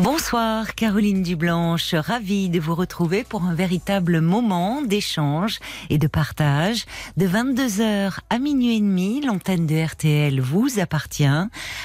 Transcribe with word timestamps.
Bonsoir 0.00 0.76
Caroline 0.76 1.24
Dublanche, 1.24 1.92
ravie 1.92 2.48
de 2.50 2.60
vous 2.60 2.76
retrouver 2.76 3.24
pour 3.24 3.42
un 3.42 3.54
véritable 3.54 4.20
moment 4.20 4.80
d'échange 4.80 5.58
et 5.90 5.98
de 5.98 6.06
partage. 6.06 6.84
De 7.16 7.26
22h 7.26 8.18
à 8.30 8.38
minuit 8.38 8.76
et 8.76 8.80
demi, 8.80 9.20
l'antenne 9.20 9.66
de 9.66 9.74
RTL 9.84 10.40
vous 10.40 10.78
appartient. 10.78 11.26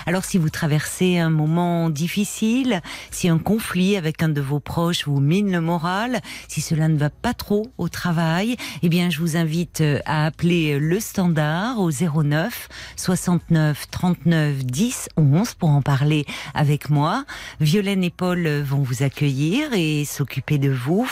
Alors 0.05 0.25
si 0.25 0.37
vous 0.37 0.51
traversez 0.51 1.17
un 1.17 1.31
moment 1.31 1.89
difficile, 1.89 2.81
si 3.09 3.29
un 3.29 3.39
conflit 3.39 3.97
avec 3.97 4.21
un 4.21 4.29
de 4.29 4.41
vos 4.41 4.59
proches 4.59 5.07
vous 5.07 5.19
mine 5.19 5.51
le 5.51 5.59
moral, 5.59 6.21
si 6.47 6.61
cela 6.61 6.89
ne 6.89 6.97
va 6.99 7.09
pas 7.09 7.33
trop 7.33 7.71
au 7.79 7.89
travail, 7.89 8.57
eh 8.83 8.89
bien 8.89 9.09
je 9.09 9.17
vous 9.21 9.37
invite 9.37 9.83
à 10.05 10.27
appeler 10.27 10.77
le 10.77 10.99
standard 10.99 11.79
au 11.79 11.89
09 11.89 12.69
69 12.95 13.89
39 13.89 14.65
10 14.65 15.09
11 15.17 15.55
pour 15.55 15.69
en 15.69 15.81
parler 15.81 16.27
avec 16.53 16.91
moi. 16.91 17.25
Violaine 17.59 18.02
et 18.03 18.09
Paul 18.09 18.47
vont 18.61 18.81
vous 18.81 19.03
accueillir 19.03 19.73
et 19.73 20.03
s'occuper 20.05 20.57
de 20.57 20.69
vous. 20.69 21.09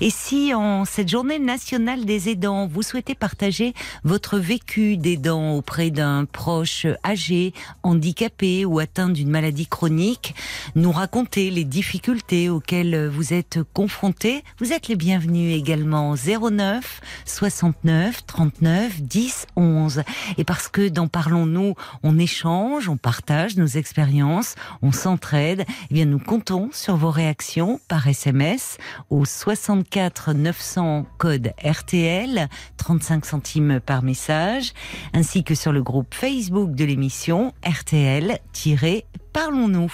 Et 0.00 0.10
si 0.10 0.54
en 0.54 0.84
cette 0.84 1.08
journée 1.08 1.38
nationale 1.38 2.04
des 2.04 2.28
aidants, 2.28 2.66
vous 2.66 2.82
souhaitez 2.82 3.14
partager 3.14 3.74
votre 4.04 4.38
vécu 4.38 4.96
d'aidant 4.96 5.52
auprès 5.52 5.90
d'un 5.90 6.24
proche 6.24 6.86
âgé, 7.04 7.52
handicapé 7.82 8.64
ou 8.64 8.78
atteint 8.78 9.08
d'une 9.08 9.28
maladie 9.28 9.66
chronique, 9.66 10.34
nous 10.76 10.92
raconter 10.92 11.50
les 11.50 11.64
difficultés 11.64 12.48
auxquelles 12.48 13.08
vous 13.08 13.34
êtes 13.34 13.58
confrontés, 13.74 14.42
vous 14.58 14.72
êtes 14.72 14.88
les 14.88 14.96
bienvenus 14.96 15.54
également 15.56 16.14
09 16.14 17.00
69 17.24 18.26
39 18.26 19.02
10 19.02 19.46
11. 19.56 20.02
Et 20.38 20.44
parce 20.44 20.68
que 20.68 20.88
dans 20.88 21.08
Parlons-nous, 21.08 21.74
on 22.02 22.18
échange, 22.18 22.88
on 22.88 22.96
partage 22.96 23.56
nos 23.56 23.66
expériences, 23.66 24.54
on 24.80 24.92
s'entraide, 24.92 25.66
eh 25.90 25.94
bien 25.94 26.04
nous 26.04 26.19
comptons 26.26 26.70
sur 26.72 26.96
vos 26.96 27.10
réactions 27.10 27.80
par 27.88 28.06
SMS 28.06 28.78
au 29.10 29.24
64 29.24 30.32
900 30.32 31.06
code 31.18 31.52
RTL, 31.64 32.48
35 32.76 33.24
centimes 33.24 33.80
par 33.80 34.02
message, 34.02 34.72
ainsi 35.12 35.44
que 35.44 35.54
sur 35.54 35.72
le 35.72 35.82
groupe 35.82 36.14
Facebook 36.14 36.72
de 36.72 36.84
l'émission 36.84 37.52
RTL-Parlons-nous. 37.64 39.92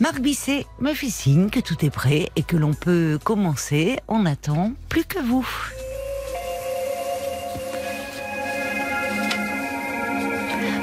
Marc 0.00 0.20
Bisset 0.20 0.66
me 0.80 0.92
fait 0.92 1.10
signe 1.10 1.50
que 1.50 1.60
tout 1.60 1.84
est 1.84 1.90
prêt 1.90 2.30
et 2.36 2.42
que 2.42 2.56
l'on 2.56 2.74
peut 2.74 3.18
commencer. 3.22 3.98
On 4.08 4.26
attend 4.26 4.72
plus 4.88 5.04
que 5.04 5.20
vous. 5.20 5.46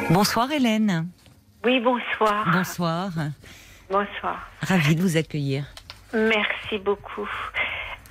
Bonsoir 0.10 0.52
Hélène. 0.52 1.08
Oui, 1.64 1.80
bonsoir. 1.80 2.50
Bonsoir. 2.52 3.12
Bonsoir. 3.92 4.40
Ravi 4.62 4.96
de 4.96 5.02
vous 5.02 5.18
accueillir. 5.18 5.66
Merci 6.14 6.78
beaucoup. 6.80 7.30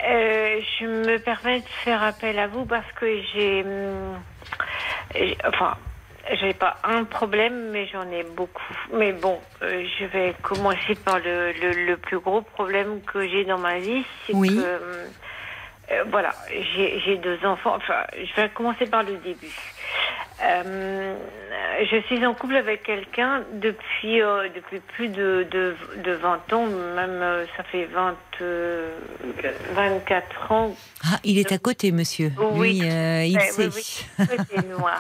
Euh, 0.07 0.61
je 0.79 0.85
me 0.87 1.19
permets 1.19 1.61
de 1.61 1.69
faire 1.85 2.03
appel 2.03 2.39
à 2.39 2.49
vous 2.49 2.67
parce 2.67 2.91
que 2.93 3.07
j'ai. 3.33 3.63
hum, 3.65 4.21
j'ai- 5.15 5.39
Enfin, 5.47 5.77
j'ai 6.33 6.53
pas 6.53 6.77
un 6.85 7.05
problème, 7.05 7.71
mais 7.71 7.87
j'en 7.87 8.11
ai 8.11 8.25
beaucoup. 8.25 8.75
Mais 8.93 9.13
bon, 9.13 9.41
euh, 9.63 9.85
je 9.99 10.05
vais 10.05 10.35
commencer 10.43 10.95
par 10.97 11.19
le, 11.19 11.53
le, 11.53 11.87
le 11.87 11.97
plus 11.97 12.19
gros 12.21 12.43
problème 12.43 13.01
que 13.03 13.27
j'ai 13.27 13.45
dans 13.45 13.59
ma 13.59 13.79
vie. 13.79 14.05
C'est 14.27 14.35
Oui. 14.35 14.55
que. 14.55 14.61
hum, 14.61 15.11
euh, 15.93 16.05
voilà, 16.09 16.37
j'ai 16.75 17.01
j'ai 17.01 17.17
deux 17.17 17.39
enfants. 17.45 17.75
Enfin, 17.77 18.05
je 18.17 18.41
vais 18.41 18.49
commencer 18.51 18.87
par 18.87 19.03
le 19.03 19.17
début. 19.17 19.53
Euh, 20.43 21.15
je 21.91 22.01
suis 22.07 22.25
en 22.25 22.35
couple 22.35 22.57
avec 22.57 22.83
quelqu'un 22.83 23.43
depuis 23.55 24.23
euh, 24.23 24.49
depuis 24.55 24.81
plus 24.81 25.09
de, 25.09 25.47
de, 25.51 25.77
de 26.03 26.13
20 26.13 26.53
ans, 26.53 26.67
même 26.67 27.21
euh, 27.23 27.45
ça 27.57 27.63
fait 27.65 27.85
20, 27.85 28.17
euh, 28.41 28.91
24 29.75 30.53
ans. 30.53 30.75
Ah, 31.05 31.19
il 31.25 31.39
est 31.39 31.53
à 31.53 31.59
côté, 31.59 31.93
monsieur. 31.93 32.33
Oui. 32.55 32.81
Lui, 32.81 33.29
il 33.33 33.41
sait. 33.41 33.69
oui, 33.69 34.07
oui, 34.19 34.37
c'est 34.49 34.79
moi. 34.79 34.95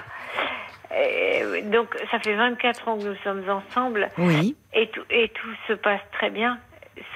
Et, 0.95 1.62
donc 1.62 1.97
ça 2.11 2.19
fait 2.19 2.34
24 2.34 2.89
ans 2.89 2.99
que 2.99 3.05
nous 3.05 3.17
sommes 3.22 3.45
ensemble 3.49 4.09
Oui. 4.19 4.57
et 4.75 4.89
tout, 4.89 5.05
et 5.09 5.28
tout 5.28 5.55
se 5.69 5.72
passe 5.75 6.01
très 6.12 6.31
bien. 6.31 6.59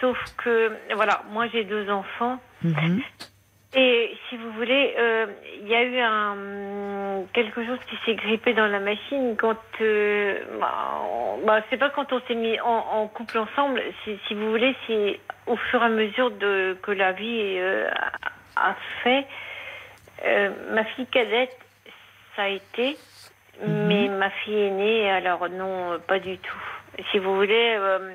Sauf 0.00 0.16
que, 0.38 0.72
voilà, 0.94 1.22
moi 1.30 1.46
j'ai 1.52 1.64
deux 1.64 1.90
enfants. 1.90 2.38
Mhm. 2.62 3.02
Et 3.76 4.16
si 4.28 4.36
vous 4.36 4.52
voulez, 4.52 4.94
euh, 4.98 5.26
il 5.60 5.68
y 5.68 5.74
a 5.74 5.82
eu 5.82 5.98
un 5.98 6.36
quelque 7.32 7.64
chose 7.64 7.78
qui 7.88 7.96
s'est 8.04 8.14
grippé 8.14 8.54
dans 8.54 8.66
la 8.66 8.80
machine 8.80 9.36
quand, 9.36 9.56
euh, 9.80 10.38
bah, 10.60 11.02
bah, 11.44 11.60
c'est 11.68 11.76
pas 11.76 11.90
quand 11.90 12.12
on 12.12 12.20
s'est 12.22 12.34
mis 12.34 12.60
en, 12.60 12.68
en 12.92 13.08
couple 13.08 13.38
ensemble. 13.38 13.82
Si, 14.04 14.34
vous 14.34 14.50
voulez, 14.50 14.74
c'est 14.86 15.20
au 15.46 15.56
fur 15.56 15.82
et 15.82 15.86
à 15.86 15.88
mesure 15.88 16.30
de 16.30 16.76
que 16.82 16.92
la 16.92 17.12
vie 17.12 17.56
euh, 17.58 17.88
a, 18.56 18.74
fait. 19.02 19.26
Euh, 20.24 20.50
ma 20.70 20.84
fille 20.84 21.06
cadette, 21.06 21.58
ça 22.36 22.42
a 22.42 22.48
été, 22.48 22.96
mais 23.66 24.08
ma 24.08 24.30
fille 24.30 24.58
aînée, 24.58 25.10
alors 25.10 25.48
non, 25.48 25.98
pas 26.06 26.18
du 26.18 26.38
tout. 26.38 26.62
Si 27.10 27.18
vous 27.18 27.34
voulez, 27.34 27.76
euh, 27.78 28.12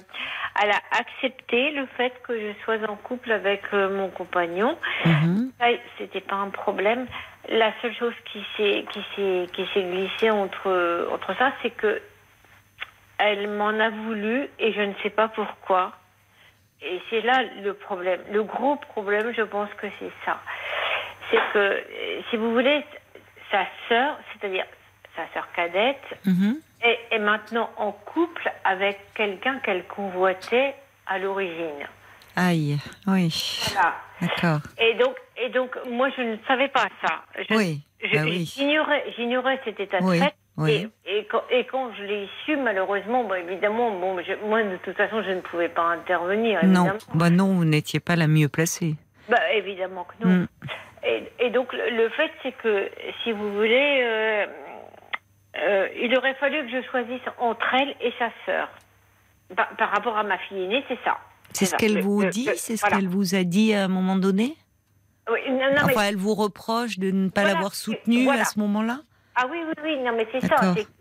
elle 0.62 0.72
a 0.72 0.81
accepté 1.00 1.72
le 1.72 1.85
fait 1.97 2.13
que 2.23 2.40
je 2.40 2.53
sois 2.63 2.78
en 2.90 2.95
couple 2.95 3.31
avec 3.31 3.62
euh, 3.73 3.90
mon 3.90 4.09
compagnon. 4.09 4.78
Mhm. 5.06 5.51
Ça, 5.59 5.67
c'était 5.97 6.22
pas 6.22 6.35
un 6.35 6.50
problème. 6.50 7.07
La 7.50 7.72
seule 7.81 7.95
chose 7.95 8.13
qui 8.31 8.45
s'est 8.56 8.85
qui 8.91 9.03
s'est 9.16 9.50
qui 9.53 9.66
s'est 9.73 9.84
glissée 9.84 10.29
entre 10.29 11.07
entre 11.12 11.35
ça, 11.38 11.51
c'est 11.62 11.72
que 11.72 12.01
elle 13.17 13.50
m'en 13.50 13.78
a 13.79 13.90
voulu 13.90 14.47
et 14.59 14.72
je 14.72 14.81
ne 14.81 14.94
sais 15.03 15.09
pas 15.09 15.28
pourquoi. 15.28 15.91
Et 16.81 17.01
c'est 17.09 17.22
là 17.22 17.44
le 17.61 17.73
problème. 17.73 18.22
Le 18.31 18.44
gros 18.44 18.78
problème, 18.78 19.34
je 19.35 19.41
pense 19.41 19.69
que 19.73 19.88
c'est 20.00 20.11
ça. 20.25 20.40
C'est 21.29 21.41
que, 21.53 21.57
euh, 21.57 22.22
si 22.29 22.38
vous 22.38 22.53
voulez, 22.53 22.84
sa 23.51 23.66
sœur, 23.90 24.17
c'est-à-dire 24.31 24.66
sa 25.19 25.34
sœur 25.34 25.47
cadette, 25.56 25.97
Mhm. 26.25 26.59
est, 26.84 27.00
est 27.12 27.19
maintenant 27.19 27.69
en 27.78 27.91
couple 27.91 28.50
avec 28.63 28.97
quelqu'un 29.16 29.59
qu'elle 29.59 29.85
convoitait 29.85 30.75
à 31.07 31.19
l'origine. 31.19 31.85
Aïe. 32.35 32.78
Oui. 33.07 33.59
Voilà. 33.74 33.96
D'accord. 34.22 34.59
Et 34.78 34.94
donc, 34.96 35.16
et 35.41 35.50
donc, 35.50 35.72
moi, 35.90 36.09
je 36.16 36.22
ne 36.22 36.38
savais 36.47 36.68
pas 36.69 36.88
ça. 37.06 37.22
Je, 37.50 37.56
Oui. 37.56 37.81
bah 38.13 38.22
oui. 38.24 38.46
J'ignorais, 38.56 39.03
j'ignorais 39.18 39.59
cet 39.66 39.79
état 39.79 40.00
de 40.00 40.06
Oui, 40.06 40.19
fait. 40.19 40.34
oui. 40.58 40.90
Et, 41.06 41.18
et, 41.19 41.25
quand, 41.25 41.44
et 41.50 41.66
quand 41.66 41.91
je 41.97 42.03
l'ai 42.03 42.29
su, 42.46 42.56
malheureusement, 42.58 43.24
bon, 43.25 43.34
évidemment, 43.35 43.91
bon, 43.91 44.22
je- 44.25 44.46
moi, 44.47 44.62
de 44.63 44.78
toute 44.78 44.96
façon, 44.96 45.22
je 45.24 45.31
ne 45.31 45.41
pouvais 45.41 45.69
pas 45.69 45.84
intervenir. 45.88 46.63
Non. 46.66 46.91
Bah 47.13 47.29
non, 47.29 47.53
vous 47.56 47.66
n'étiez 47.66 48.00
pas 48.00 48.16
la 48.16 48.28
mieux 48.28 48.47
placée. 48.50 48.96
Bah, 49.28 49.38
évidemment 49.53 50.06
que 50.06 50.25
non. 50.28 50.34
Mm. 50.35 50.47
Et, 51.06 51.24
et 51.40 51.50
donc, 51.50 51.72
le, 51.74 51.90
le 51.96 52.09
fait, 52.09 52.31
c'est 52.44 52.52
que, 52.52 52.90
si 53.24 53.31
vous 53.31 53.53
voulez, 53.53 54.00
euh, 54.03 54.46
euh, 55.62 55.88
il 56.02 56.16
aurait 56.18 56.36
fallu 56.36 56.66
que 56.66 56.72
je 56.72 56.88
choisisse 56.90 57.22
entre 57.40 57.74
elle 57.74 57.96
et 58.02 58.14
sa 58.20 58.30
sœur. 58.46 58.70
Par, 59.56 59.68
par 59.78 59.90
rapport 59.92 60.18
à 60.18 60.24
ma 60.24 60.38
fille 60.38 60.64
aînée, 60.64 60.84
c'est 60.88 61.00
ça. 61.03 61.18
C'est 61.53 61.66
ce 61.66 61.75
qu'elle 61.75 61.96
Le- 61.96 62.02
vous 62.02 62.22
le- 62.22 62.30
dit 62.30 62.46
le- 62.46 62.53
C'est 62.56 62.75
ce 62.78 62.81
voilà. 62.81 62.97
qu'elle 62.97 63.08
vous 63.08 63.34
a 63.36 63.44
dit 63.44 63.74
à 63.74 63.84
un 63.86 63.88
moment 63.88 64.16
donné 64.16 64.56
Oui, 65.31 65.40
non, 65.50 65.58
non, 65.58 65.86
mais- 65.88 65.94
Enfin, 65.96 66.03
elle 66.09 66.18
vous 66.18 66.36
reproche 66.36 67.00
de 67.00 67.09
ne 67.12 67.30
pas 67.30 67.44
l'avoir 67.44 67.74
soutenue 67.74 68.25
voilà. 68.25 68.42
à 68.42 68.46
ce 68.46 68.59
moment-là 68.59 69.00
Ah 69.36 69.46
oui, 69.50 69.59
oui, 69.66 69.74
oui, 69.84 69.97
non, 70.00 70.12
mais 70.16 70.28
c'est 70.31 70.46
ça, 70.46 70.58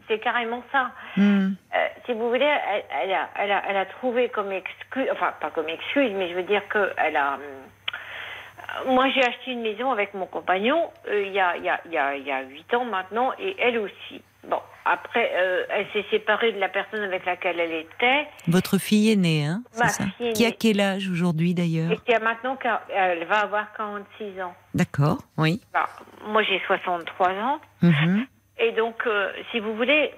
c'est- 0.09 0.19
carrément 0.21 0.63
ça. 0.73 0.91
Hmm. 1.17 1.51
Euh, 1.75 1.87
si 2.07 2.13
vous 2.15 2.29
voulez, 2.31 2.45
elle, 2.47 2.85
elle 3.03 3.13
a, 3.13 3.29
elle, 3.37 3.53
a, 3.53 3.63
elle 3.69 3.77
a 3.77 3.85
trouvé 3.87 4.31
comme 4.31 4.51
excuse, 4.53 5.09
enfin 5.13 5.35
pas 5.41 5.51
comme 5.51 5.69
excuse, 5.69 6.13
mais 6.15 6.31
je 6.31 6.35
veux 6.35 6.45
dire 6.45 6.67
que 6.69 6.91
elle 6.97 7.17
a. 7.17 7.35
euh, 7.35 8.85
Moi, 8.87 9.09
j'ai 9.11 9.23
acheté 9.25 9.53
une 9.53 9.63
maison 9.63 9.91
avec 9.91 10.15
mon 10.15 10.27
compagnon 10.27 10.91
euh, 11.09 11.23
il 11.27 11.33
y 11.33 11.41
a 11.41 11.57
y 11.59 11.69
a 11.69 11.81
y 11.91 11.97
a 11.99 12.17
il 12.17 12.27
y 12.27 12.31
a 12.31 12.43
huit 12.43 12.73
ans 12.75 12.85
maintenant, 12.85 13.33
et 13.39 13.55
elle 13.59 13.79
aussi. 13.79 14.23
Bon, 14.47 14.61
après, 14.85 15.33
euh, 15.35 15.65
elle 15.71 15.87
s'est 15.93 16.05
séparée 16.11 16.53
de 16.53 16.59
la 16.61 16.69
personne 16.69 17.03
avec 17.03 17.25
laquelle 17.27 17.59
elle 17.61 17.73
était, 17.73 18.27
Votre 18.47 18.79
fille 18.79 19.11
est 19.13 19.17
née, 19.17 19.45
hein 19.45 19.63
c'est 19.73 19.83
Ma 19.83 19.89
ça 19.89 20.05
fille 20.17 20.29
est 20.29 20.33
Qui 20.33 20.47
a 20.47 20.53
quel 20.53 20.81
âge 20.81 21.09
aujourd'hui 21.11 21.55
d'ailleurs 21.55 21.91
et 21.91 21.97
qui 21.99 22.15
a 22.15 22.21
maintenant, 22.21 22.57
elle 22.95 23.25
va 23.25 23.41
avoir 23.41 23.73
46 23.77 24.41
ans. 24.41 24.55
D'accord, 24.75 25.19
oui. 25.37 25.61
Bah, 25.75 25.87
moi, 26.27 26.43
j'ai 26.43 26.61
63 26.67 27.29
ans. 27.31 27.61
Mhm. 27.83 28.27
Et 28.59 28.73
donc, 28.73 29.07
euh, 29.07 29.33
si 29.51 29.61
vous 29.61 29.75
voulez, 29.77 30.13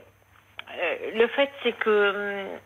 euh, 0.78 0.94
le 1.14 1.26
fait, 1.28 1.50
c'est 1.62 1.72
que 1.72 2.44
hum, 2.44 2.58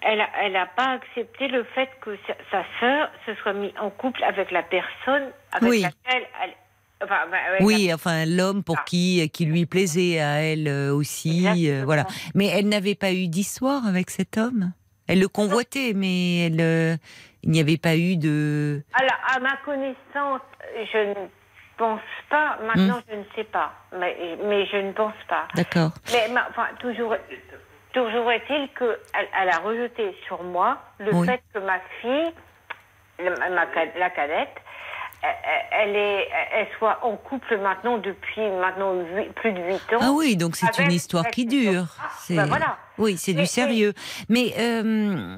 elle 0.00 0.20
a, 0.20 0.28
elle 0.42 0.56
a 0.56 0.66
pas 0.66 0.92
accepté 0.92 1.48
le 1.48 1.62
fait 1.64 1.88
que 2.00 2.16
sa, 2.26 2.34
sa 2.50 2.64
sœur 2.80 3.08
se 3.26 3.34
soit 3.36 3.52
mise 3.52 3.72
en 3.80 3.90
couple 3.90 4.24
avec 4.24 4.50
la 4.50 4.62
personne 4.62 5.30
avec 5.52 5.70
Oui. 5.70 5.82
laquelle 5.82 6.26
elle, 6.42 6.54
Enfin, 7.04 7.20
bah, 7.30 7.36
ouais, 7.52 7.64
Oui, 7.64 7.92
enfin 7.92 8.24
l'homme 8.26 8.62
pour 8.62 8.76
Ah. 8.78 8.84
qui 8.86 9.28
qui 9.32 9.44
lui 9.46 9.66
plaisait 9.66 10.20
à 10.20 10.42
elle 10.42 10.68
euh, 10.68 10.92
aussi, 10.94 11.46
euh, 11.70 11.82
voilà. 11.84 12.04
Mais 12.34 12.46
elle 12.46 12.68
n'avait 12.68 12.94
pas 12.94 13.12
eu 13.12 13.28
d'histoire 13.28 13.86
avec 13.86 14.10
cet 14.10 14.36
homme? 14.38 14.72
Elle 15.08 15.20
le 15.20 15.28
convoitait, 15.28 15.92
mais 15.94 16.46
elle, 16.46 16.60
euh, 16.60 16.96
il 17.42 17.50
n'y 17.50 17.60
avait 17.60 17.76
pas 17.76 17.96
eu 17.96 18.16
de. 18.16 18.82
Alors, 18.94 19.18
à 19.36 19.40
ma 19.40 19.56
connaissance, 19.64 20.40
je 20.92 20.98
ne 21.10 21.26
pense 21.76 22.00
pas. 22.30 22.56
Maintenant, 22.64 22.98
Hmm. 22.98 23.10
je 23.10 23.16
ne 23.16 23.24
sais 23.34 23.44
pas. 23.44 23.72
Mais, 23.98 24.16
mais 24.44 24.64
je 24.66 24.76
ne 24.76 24.92
pense 24.92 25.14
pas. 25.28 25.48
D'accord. 25.56 25.90
Mais 26.12 26.28
ma- 26.32 26.46
enfin, 26.50 26.68
toujours, 26.80 27.16
toujours 27.92 28.30
est-il 28.30 28.68
qu'elle 28.78 28.96
elle 29.40 29.48
a 29.50 29.58
rejeté 29.58 30.16
sur 30.26 30.42
moi 30.44 30.78
le 31.00 31.12
Oui. 31.14 31.26
fait 31.26 31.42
que 31.52 31.58
ma 31.58 31.78
fille, 32.00 32.32
la, 33.18 33.30
ma 33.50 33.66
la 33.98 34.10
cadette, 34.10 34.56
elle, 35.70 35.96
est, 35.96 36.28
elle 36.54 36.66
soit 36.78 36.98
en 37.02 37.16
couple 37.16 37.58
maintenant 37.58 37.98
depuis 37.98 38.40
maintenant 38.60 38.92
plus 39.36 39.52
de 39.52 39.60
8 39.60 39.74
ans. 39.94 39.98
Ah 40.00 40.10
oui, 40.12 40.36
donc 40.36 40.56
c'est 40.56 40.78
une 40.78 40.92
histoire 40.92 41.26
qui 41.28 41.46
dure. 41.46 41.86
Ah, 42.00 42.08
C'est- 42.18 42.36
ben 42.36 42.46
voilà. 42.46 42.76
Oui, 42.98 43.16
c'est 43.16 43.32
du 43.32 43.46
sérieux. 43.46 43.92
Mais 44.28 44.52
euh, 44.58 45.36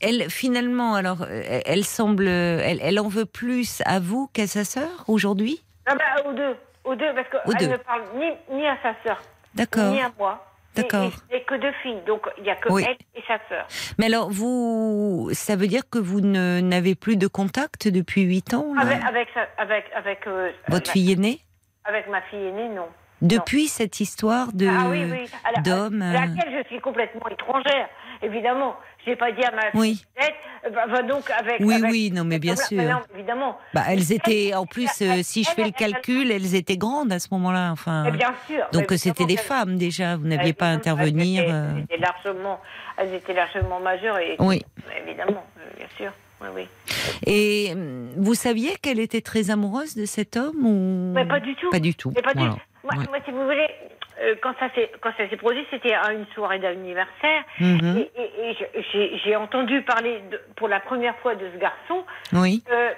elle, 0.00 0.30
finalement, 0.30 0.94
alors, 0.94 1.26
elle 1.66 1.84
semble, 1.84 2.26
elle, 2.28 2.80
elle 2.82 2.98
en 3.00 3.08
veut 3.08 3.26
plus 3.26 3.82
à 3.84 4.00
vous 4.00 4.28
qu'à 4.32 4.46
sa 4.46 4.64
sœur 4.64 5.04
aujourd'hui? 5.08 5.62
Ah 5.86 5.94
ben, 5.94 6.30
aux 6.30 6.32
deux, 6.32 6.56
aux 6.84 6.94
deux, 6.94 7.12
parce 7.14 7.28
qu'elle 7.58 7.70
ne 7.70 7.76
parle 7.76 8.02
ni, 8.16 8.26
ni 8.56 8.66
à 8.66 8.76
sa 8.82 8.94
sœur, 9.04 9.20
D'accord. 9.54 9.92
ni 9.92 10.00
à 10.00 10.10
moi. 10.18 10.44
D'accord. 10.74 11.10
N'y 11.30 11.36
a 11.36 11.40
que 11.40 11.54
deux 11.60 11.72
filles, 11.82 12.00
donc 12.06 12.22
il 12.38 12.44
n'y 12.44 12.50
a 12.50 12.56
que 12.56 12.72
Oui. 12.72 12.84
elle 12.88 12.96
et 13.14 13.22
sa 13.28 13.38
sœur. 13.48 13.66
Mais 13.98 14.06
alors, 14.06 14.30
vous, 14.30 15.28
ça 15.32 15.54
veut 15.56 15.66
dire 15.66 15.82
que 15.90 15.98
vous 15.98 16.20
ne- 16.20 16.60
n'avez 16.60 16.94
plus 16.94 17.16
de 17.16 17.26
contact 17.26 17.88
depuis 17.88 18.22
huit 18.22 18.54
ans 18.54 18.72
là? 18.74 18.80
Avec, 18.82 19.04
avec, 19.04 19.28
sa- 19.34 19.48
avec, 19.62 19.84
avec, 19.94 20.26
euh, 20.26 20.50
Votre 20.68 20.88
ma- 20.88 20.92
fille 20.92 21.12
aînée? 21.12 21.40
Avec 21.84 22.08
ma 22.08 22.22
fille 22.22 22.38
aînée, 22.46 22.68
non. 22.70 22.86
Depuis 23.20 23.68
cette 23.68 24.00
histoire 24.00 24.52
de 24.52 24.66
ah 24.66 24.88
oui, 24.90 25.04
oui. 25.10 25.26
À 25.44 25.52
la- 25.52 25.62
d'homme. 25.62 26.02
à 26.02 26.06
euh, 26.10 26.12
laquelle 26.12 26.62
je 26.62 26.68
suis 26.68 26.80
complètement 26.80 27.28
étrangère, 27.28 27.88
évidemment. 28.22 28.74
Je 29.04 29.10
n'ai 29.10 29.16
pas 29.16 29.32
dit 29.32 29.42
à 29.42 29.50
ma 29.50 29.62
Oui. 29.74 30.04
euh, 30.22 30.70
bah, 30.70 30.86
bah, 30.88 31.02
donc 31.02 31.28
avec. 31.30 31.56
Oui, 31.60 31.74
avec- 31.74 31.90
oui, 31.90 32.10
non, 32.12 32.22
mais 32.24 32.38
bien 32.38 32.54
sûr. 32.54 32.76
bah 32.82 32.88
non, 32.92 33.00
évidemment. 33.16 33.58
Bah, 33.74 33.82
elles 33.88 33.98
Elle- 33.98 34.12
étaient, 34.12 34.54
en 34.54 34.64
plus, 34.64 34.88
euh, 35.02 35.20
si 35.22 35.42
je 35.42 35.50
fais 35.50 35.64
le 35.64 35.70
calcul, 35.72 36.30
elles 36.30 36.54
étaient 36.54 36.76
grandes 36.76 37.12
à 37.12 37.18
ce 37.18 37.26
moment-là. 37.32 37.70
Enfin, 37.72 38.04
Mais 38.04 38.12
bien 38.12 38.32
sûr. 38.46 38.64
donc 38.72 38.92
c'était 38.96 39.24
des 39.26 39.36
femmes 39.36 39.76
déjà. 39.76 40.16
Vous 40.16 40.26
n'aviez 40.28 40.52
pas 40.52 40.66
à 40.66 40.70
intervenir. 40.70 41.42
Elles 41.42 41.48
étaient, 41.48 41.52
euh, 41.52 41.82
étaient 41.82 41.96
largement, 41.98 42.60
elles 42.96 43.14
étaient 43.14 43.34
largement 43.34 43.80
majeures 43.80 44.18
et 44.18 44.36
Oui. 44.38 44.62
évidemment, 45.04 45.44
bien 45.76 45.86
sûr. 45.96 46.12
Oui, 46.40 46.48
oui. 46.54 46.68
Et 47.26 47.70
hum, 47.72 48.08
vous 48.16 48.34
saviez 48.34 48.76
qu'elle 48.82 48.98
était 49.00 49.20
très 49.20 49.50
amoureuse 49.50 49.94
de 49.96 50.04
cet 50.06 50.36
homme 50.36 50.64
ou 50.64 51.12
Mais 51.14 51.24
pas 51.26 51.40
du 51.40 51.54
tout. 51.56 51.70
Pas 51.70 51.78
du 51.80 51.94
tout. 51.94 52.12
Mais 52.14 52.22
pas 52.22 52.34
du 52.34 52.38
Voilà. 52.38 52.56
Moi, 52.84 52.94
Ouais. 52.96 53.06
moi, 53.08 53.18
si 53.24 53.30
vous 53.30 53.44
voulez, 53.44 53.68
euh, 54.22 54.34
quand 54.42 54.54
ça 54.58 54.68
s'est 54.74 54.90
quand 55.00 55.10
ça 55.16 55.28
s'est 55.28 55.36
produit, 55.36 55.66
c'était 55.70 55.94
à 55.94 56.12
une 56.12 56.26
soirée 56.34 56.58
d'anniversaire. 56.58 57.42
Mhm. 57.60 57.96
Et, 57.98 58.10
et- 58.22 58.50
et 58.50 58.82
je- 58.92 59.16
j'ai 59.24 59.36
entendu 59.36 59.82
parler 59.82 60.20
de- 60.30 60.40
pour 60.56 60.68
la 60.68 60.80
première 60.80 61.16
fois 61.18 61.34
de 61.34 61.46
ce 61.52 61.58
garçon, 61.58 62.04
Oui. 62.32 62.62
euh, 62.70 62.90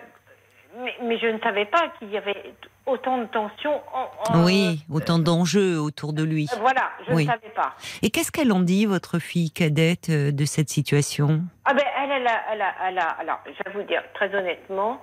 mais, 0.78 0.94
mais 1.02 1.18
je 1.18 1.26
ne 1.28 1.38
savais 1.40 1.64
pas 1.66 1.88
qu'il 1.98 2.10
y 2.10 2.16
avait 2.16 2.52
autant 2.86 3.18
de 3.18 3.24
tensions. 3.26 3.80
En, 3.94 4.10
en- 4.34 4.44
Oui, 4.44 4.80
autant 4.92 5.18
d'enjeux 5.18 5.78
autour 5.78 6.12
de 6.12 6.22
lui. 6.22 6.48
Euh, 6.52 6.56
Voilà, 6.60 6.90
je 7.08 7.14
Oui. 7.14 7.24
ne 7.24 7.30
savais 7.30 7.48
pas. 7.54 7.74
Et 8.02 8.10
qu'est-ce 8.10 8.30
qu'elle 8.30 8.52
en 8.52 8.60
dit, 8.60 8.84
votre 8.84 9.18
fille 9.18 9.50
cadette, 9.50 10.10
euh, 10.10 10.32
de 10.32 10.44
cette 10.44 10.68
situation? 10.68 11.40
Ah 11.64 11.72
ben, 11.74 11.84
elle, 11.98 12.10
elle 12.10 12.26
a, 12.26 12.42
elle 12.52 12.60
a, 12.62 12.74
elle 12.88 12.98
a- 12.98 13.16
alors, 13.20 13.40
je 13.46 13.52
vais 13.70 13.76
vous 13.78 13.82
dire 13.84 14.02
très 14.14 14.34
honnêtement, 14.34 15.02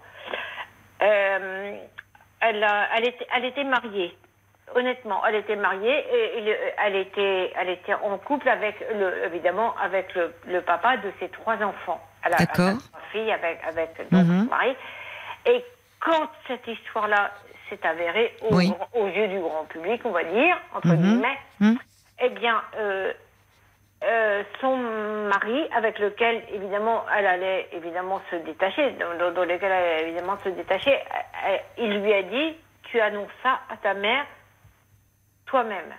euh, 1.02 1.76
elle, 2.42 2.68
elle, 2.96 3.08
était, 3.08 3.28
elle 3.36 3.46
était 3.46 3.64
mariée. 3.64 4.16
Honnêtement, 4.76 5.22
elle 5.28 5.36
était 5.36 5.56
mariée 5.56 6.06
et, 6.38 6.42
le- 6.42 6.58
elle 6.86 6.96
était, 6.96 7.52
elle 7.60 7.70
était 7.70 7.94
en 7.94 8.18
couple 8.18 8.48
avec 8.50 8.76
le, 8.94 9.26
évidemment, 9.26 9.76
avec 9.82 10.14
le, 10.16 10.34
le 10.48 10.62
papa 10.62 10.98
de 10.98 11.12
ses 11.20 11.30
trois 11.30 11.56
enfants. 11.62 12.02
Elle 12.26 12.34
a, 12.34 12.46
trois 12.46 12.74
filles 13.12 13.32
avec, 13.32 13.60
avec 13.68 13.90
donc, 14.12 14.26
Mhm. 14.26 14.44
son 14.46 14.50
mari. 14.50 14.76
Et 15.46 15.64
quand 16.00 16.30
cette 16.48 16.66
histoire-là 16.68 17.32
s'est 17.70 17.86
avérée 17.86 18.36
au 18.42 18.56
Oui. 18.56 18.72
aux 18.94 19.08
yeux 19.08 19.28
du 19.28 19.40
grand 19.40 19.66
public, 19.66 20.02
on 20.06 20.12
va 20.12 20.24
dire, 20.24 20.58
entre 20.74 20.88
Mhm. 20.88 20.98
guillemets, 21.02 21.38
Mhm. 21.60 21.78
eh 22.20 22.30
bien, 22.30 22.62
euh, 22.78 23.12
euh, 24.04 24.44
son 24.62 24.78
mari, 24.78 25.68
avec 25.76 26.00
lequel 26.00 26.44
évidemment 26.54 27.04
elle 27.16 27.28
allait 27.28 27.68
évidemment 27.72 28.22
se 28.32 28.36
détacher, 28.38 28.92
dans, 28.92 29.16
dans- 29.18 29.32
dans 29.32 29.44
lequel 29.44 29.72
elle 29.72 29.72
allait 29.72 30.08
évidemment 30.10 30.38
se 30.44 30.50
détacher, 30.50 30.94
euh, 30.96 31.50
euh, 31.50 31.58
il 31.78 32.02
lui 32.02 32.14
a 32.14 32.24
dit 32.24 32.56
Tu 32.90 33.00
annonces 33.00 33.30
ça 33.44 33.60
à 33.70 33.78
ta 33.78 33.94
mère 33.94 34.26
toi-même. 35.52 35.94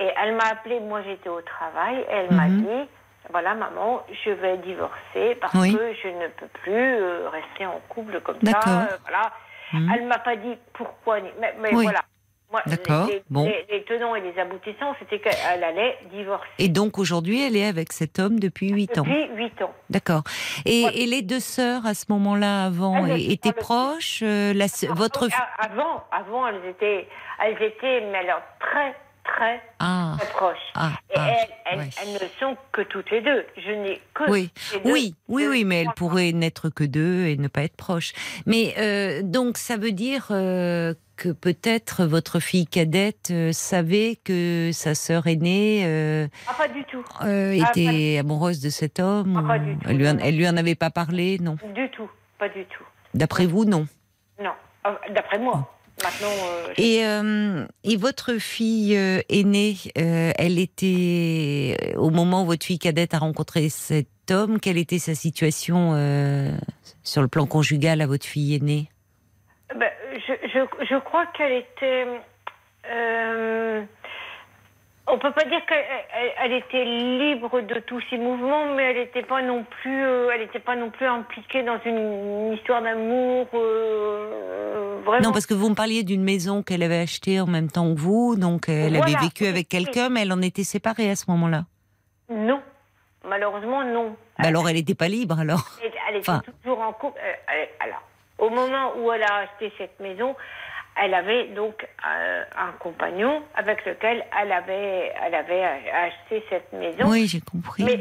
Et 0.00 0.08
elle 0.22 0.34
m'a 0.36 0.44
appelé, 0.52 0.80
moi 0.80 1.02
j'étais 1.02 1.28
au 1.28 1.42
travail, 1.42 1.96
et 1.98 2.06
elle 2.12 2.32
m'a 2.34 2.46
Mhm. 2.48 2.62
dit 2.62 2.88
Voilà, 3.30 3.54
maman, 3.56 4.04
je 4.24 4.30
vais 4.30 4.56
divorcer 4.58 5.34
parce 5.40 5.52
Oui. 5.54 5.74
que 5.76 5.94
je 6.00 6.06
ne 6.08 6.28
peux 6.28 6.46
plus 6.62 6.72
euh, 6.94 7.28
rester 7.28 7.66
en 7.66 7.80
couple 7.88 8.20
comme 8.20 8.38
ça. 8.40 8.60
euh, 8.68 8.96
voilà. 9.02 9.32
Mhm. 9.72 9.90
Elle 9.92 10.06
m'a 10.06 10.18
pas 10.20 10.36
dit 10.36 10.56
pourquoi, 10.74 11.18
mais, 11.40 11.52
mais 11.58 11.74
Oui. 11.74 11.82
voilà. 11.82 12.02
Moi, 12.52 12.62
D'accord, 12.66 13.08
les, 13.08 13.22
bon. 13.28 13.44
les- 13.46 13.66
les 13.70 13.84
tenants 13.84 14.14
et 14.14 14.20
les 14.20 14.38
aboutissants, 14.38 14.94
c'était 15.00 15.18
qu'elle 15.18 15.64
allait 15.64 15.98
divorcer. 16.12 16.46
Et 16.58 16.68
donc 16.68 16.98
aujourd'hui, 16.98 17.44
elle 17.44 17.56
est 17.56 17.66
avec 17.66 17.92
cet 17.92 18.18
homme 18.20 18.38
depuis 18.38 18.70
huit 18.70 18.96
ans. 18.98 19.02
Depuis 19.02 19.28
8 19.34 19.62
ans. 19.62 19.74
D'accord. 19.90 20.22
Et, 20.64 20.84
Ouais. 20.84 20.90
et 20.96 21.06
les 21.06 21.22
deux 21.22 21.40
sœurs, 21.40 21.84
à 21.86 21.94
ce 21.94 22.04
moment-là, 22.10 22.66
avant, 22.66 22.96
Elles 22.98 23.12
ne 23.12 23.16
é- 23.18 23.32
étaient 23.32 23.52
proches 23.52 24.20
euh, 24.22 24.52
la 24.54 24.66
s- 24.66 24.86
Votre... 24.90 25.28
Ah, 25.32 25.48
Avant, 25.64 26.04
avant, 26.12 26.46
elles 26.46 26.64
étaient, 26.70 27.08
elles 27.44 27.60
étaient, 27.62 28.00
mais 28.12 28.18
alors 28.18 28.42
très, 28.60 28.94
très, 29.26 29.60
Ah, 29.78 30.14
très 30.18 30.28
proches. 30.30 30.56
ah, 30.74 30.92
Et 31.10 31.14
ah, 31.16 31.28
elles, 31.28 31.48
elles, 31.72 31.78
ouais. 31.80 31.88
elles 32.02 32.12
ne 32.14 32.28
sont 32.40 32.56
que 32.72 32.82
toutes 32.82 33.10
les 33.10 33.20
deux. 33.20 33.44
Je 33.56 33.70
n'ai 33.70 34.00
que 34.14 34.30
Oui, 34.30 34.50
ces 34.56 34.80
deux- 34.80 34.92
oui, 34.92 35.14
oui, 35.28 35.42
deux 35.44 35.50
oui, 35.50 35.64
mais 35.64 35.82
elles 35.82 35.92
pourraient 35.96 36.32
n'être 36.32 36.68
que 36.70 36.84
deux 36.84 37.26
et 37.26 37.36
ne 37.36 37.48
pas 37.48 37.62
être 37.62 37.76
proches. 37.76 38.12
Mais 38.46 38.74
euh, 38.78 39.20
donc, 39.22 39.58
ça 39.58 39.76
veut 39.76 39.92
dire 39.92 40.28
euh, 40.30 40.94
que 41.16 41.30
peut-être 41.30 42.04
votre 42.04 42.40
fille 42.40 42.66
cadette 42.66 43.28
euh, 43.30 43.52
savait 43.52 44.16
que 44.24 44.70
sa 44.72 44.94
sœur 44.94 45.26
aînée 45.26 46.28
pas 46.56 46.68
du 46.68 46.84
tout. 46.84 47.04
était 47.24 48.18
amoureuse 48.18 48.60
de 48.60 48.70
cet 48.70 49.00
homme. 49.00 49.34
Pas 49.46 49.56
ou- 49.56 49.64
du 49.64 49.76
tout, 49.76 49.88
elle, 49.88 49.96
lui 49.96 50.08
en, 50.08 50.18
elle 50.18 50.36
lui 50.36 50.48
en 50.48 50.56
avait 50.56 50.74
pas 50.74 50.90
parlé, 50.90 51.38
non? 51.40 51.56
Du 51.74 51.90
tout. 51.90 52.10
Pas 52.38 52.48
du 52.48 52.64
tout. 52.66 52.84
D'après 53.14 53.46
vous, 53.46 53.64
non. 53.64 53.86
Non. 54.42 54.52
D'après 55.10 55.38
moi. 55.38 55.72
Maintenant, 56.02 56.28
euh, 56.28 56.74
Et, 56.76 57.06
euh, 57.06 57.66
et 57.82 57.96
votre 57.96 58.34
fille 58.34 58.96
euh, 58.96 59.20
aînée, 59.30 59.76
elle 59.94 60.58
était 60.58 61.94
au 61.96 62.10
moment 62.10 62.42
où 62.42 62.46
votre 62.46 62.66
fille 62.66 62.78
cadette 62.78 63.14
a 63.14 63.18
rencontré 63.18 63.70
cet 63.70 64.08
homme, 64.30 64.60
quelle 64.60 64.76
était 64.76 64.98
sa 64.98 65.14
situation 65.14 65.92
sur 67.02 67.22
le 67.22 67.28
plan 67.28 67.46
conjugal 67.46 68.02
à 68.02 68.06
votre 68.06 68.26
fille 68.26 68.54
aînée? 68.56 68.90
Ben, 69.74 69.90
je, 70.28 70.34
je, 70.52 70.84
je 70.84 71.00
crois 71.00 71.26
qu'elle 71.36 71.52
était. 71.52 72.06
Euh, 75.08 75.12
on 75.12 75.18
peut 75.18 75.30
pas 75.32 75.44
dire 75.44 75.64
qu'elle 75.66 75.84
elle- 76.14 76.32
elle 76.44 76.52
était 76.52 76.84
libre 76.84 77.60
de 77.60 77.78
tous 77.80 78.00
ses 78.10 78.18
mouvements, 78.18 78.74
mais 78.74 78.82
elle 78.90 78.96
n'était 78.98 79.22
pas 79.22 79.40
non 79.42 79.64
plus, 79.82 80.04
euh, 80.04 80.30
elle 80.34 80.42
était 80.42 80.58
pas 80.58 80.76
non 80.76 80.90
plus 80.90 81.06
impliquée 81.06 81.62
dans 81.62 81.78
une, 81.84 82.52
histoire 82.54 82.82
d'amour 82.82 83.46
euh, 83.54 84.98
vraiment. 85.04 85.28
Non, 85.28 85.32
parce 85.32 85.46
que 85.46 85.54
vous 85.54 85.68
me 85.70 85.74
parliez 85.74 86.02
d'une 86.02 86.22
maison 86.24 86.62
qu'elle 86.62 86.82
avait 86.82 87.00
achetée 87.00 87.40
en 87.40 87.46
même 87.46 87.70
temps 87.70 87.92
que 87.94 87.98
vous, 88.00 88.36
donc 88.36 88.68
euh, 88.68 88.86
elle 88.86 88.96
avait 88.96 89.14
vécu 89.20 89.46
avec 89.46 89.68
quelqu'un, 89.68 90.08
mais 90.08 90.22
elle 90.22 90.32
en 90.32 90.42
était 90.42 90.64
séparée 90.64 91.10
à 91.10 91.16
ce 91.16 91.30
moment-là. 91.30 91.64
Non, 92.30 92.60
malheureusement 93.24 93.84
non. 93.84 94.16
Bah 94.38 94.48
alors 94.48 94.68
elle 94.68 94.76
n'était 94.76 94.94
pas 94.94 95.08
libre 95.08 95.38
alors. 95.38 95.64
Elle, 95.82 95.92
elle 96.08 96.16
était 96.16 96.28
Enfin. 96.30 96.42
toujours 96.62 96.80
en 96.80 96.92
couple. 96.92 97.18
euh, 97.20 97.64
alors, 97.80 98.02
au 98.38 98.50
moment 98.50 98.92
où 98.98 99.10
elle 99.12 99.22
a 99.22 99.36
acheté 99.44 99.72
cette 99.78 99.98
maison, 100.00 100.34
elle 101.02 101.14
avait 101.14 101.48
donc 101.48 101.86
euh, 102.06 102.44
un 102.58 102.72
compagnon 102.78 103.42
avec 103.54 103.84
lequel 103.84 104.24
elle 104.40 104.52
avait, 104.52 105.12
elle 105.24 105.34
avait 105.34 105.64
acheté 105.64 106.44
cette 106.48 106.72
maison. 106.72 107.04
Oui, 107.06 107.26
j'ai 107.26 107.40
compris. 107.40 107.84
Mais 107.84 107.98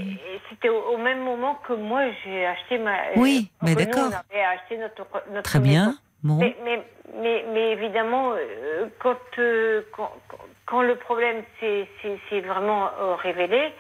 c'était 0.50 0.70
au, 0.70 0.82
au 0.94 0.98
même 0.98 1.22
moment 1.22 1.56
que 1.68 1.74
moi 1.74 2.04
j'ai 2.24 2.46
acheté 2.46 2.78
ma. 2.78 2.96
Oui, 3.16 3.50
euh, 3.64 3.66
mais 3.68 3.76
que 3.76 3.80
nous, 3.80 3.86
d'accord. 3.86 4.12
On 4.12 4.36
avait 4.36 4.46
acheté 4.46 4.78
notre, 4.78 5.06
notre 5.32 5.50
Très 5.50 5.60
maison. 5.60 5.72
bien. 5.72 5.96
Bon. 6.24 6.38
Mais, 6.38 6.56
mais, 6.64 6.82
mais, 7.22 7.46
mais 7.54 7.72
évidemment, 7.74 8.32
euh, 8.34 8.88
quand, 9.00 9.18
quand, 9.96 10.12
quand 10.66 10.82
le 10.82 10.96
problème 10.96 11.44
s'est 11.60 12.42
vraiment 12.42 12.90
révélé, 13.18 13.72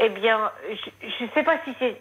eh 0.00 0.08
bien, 0.08 0.50
je 0.68 1.24
ne 1.24 1.30
sais 1.30 1.44
pas 1.44 1.58
si 1.64 1.72
c'est 1.78 1.96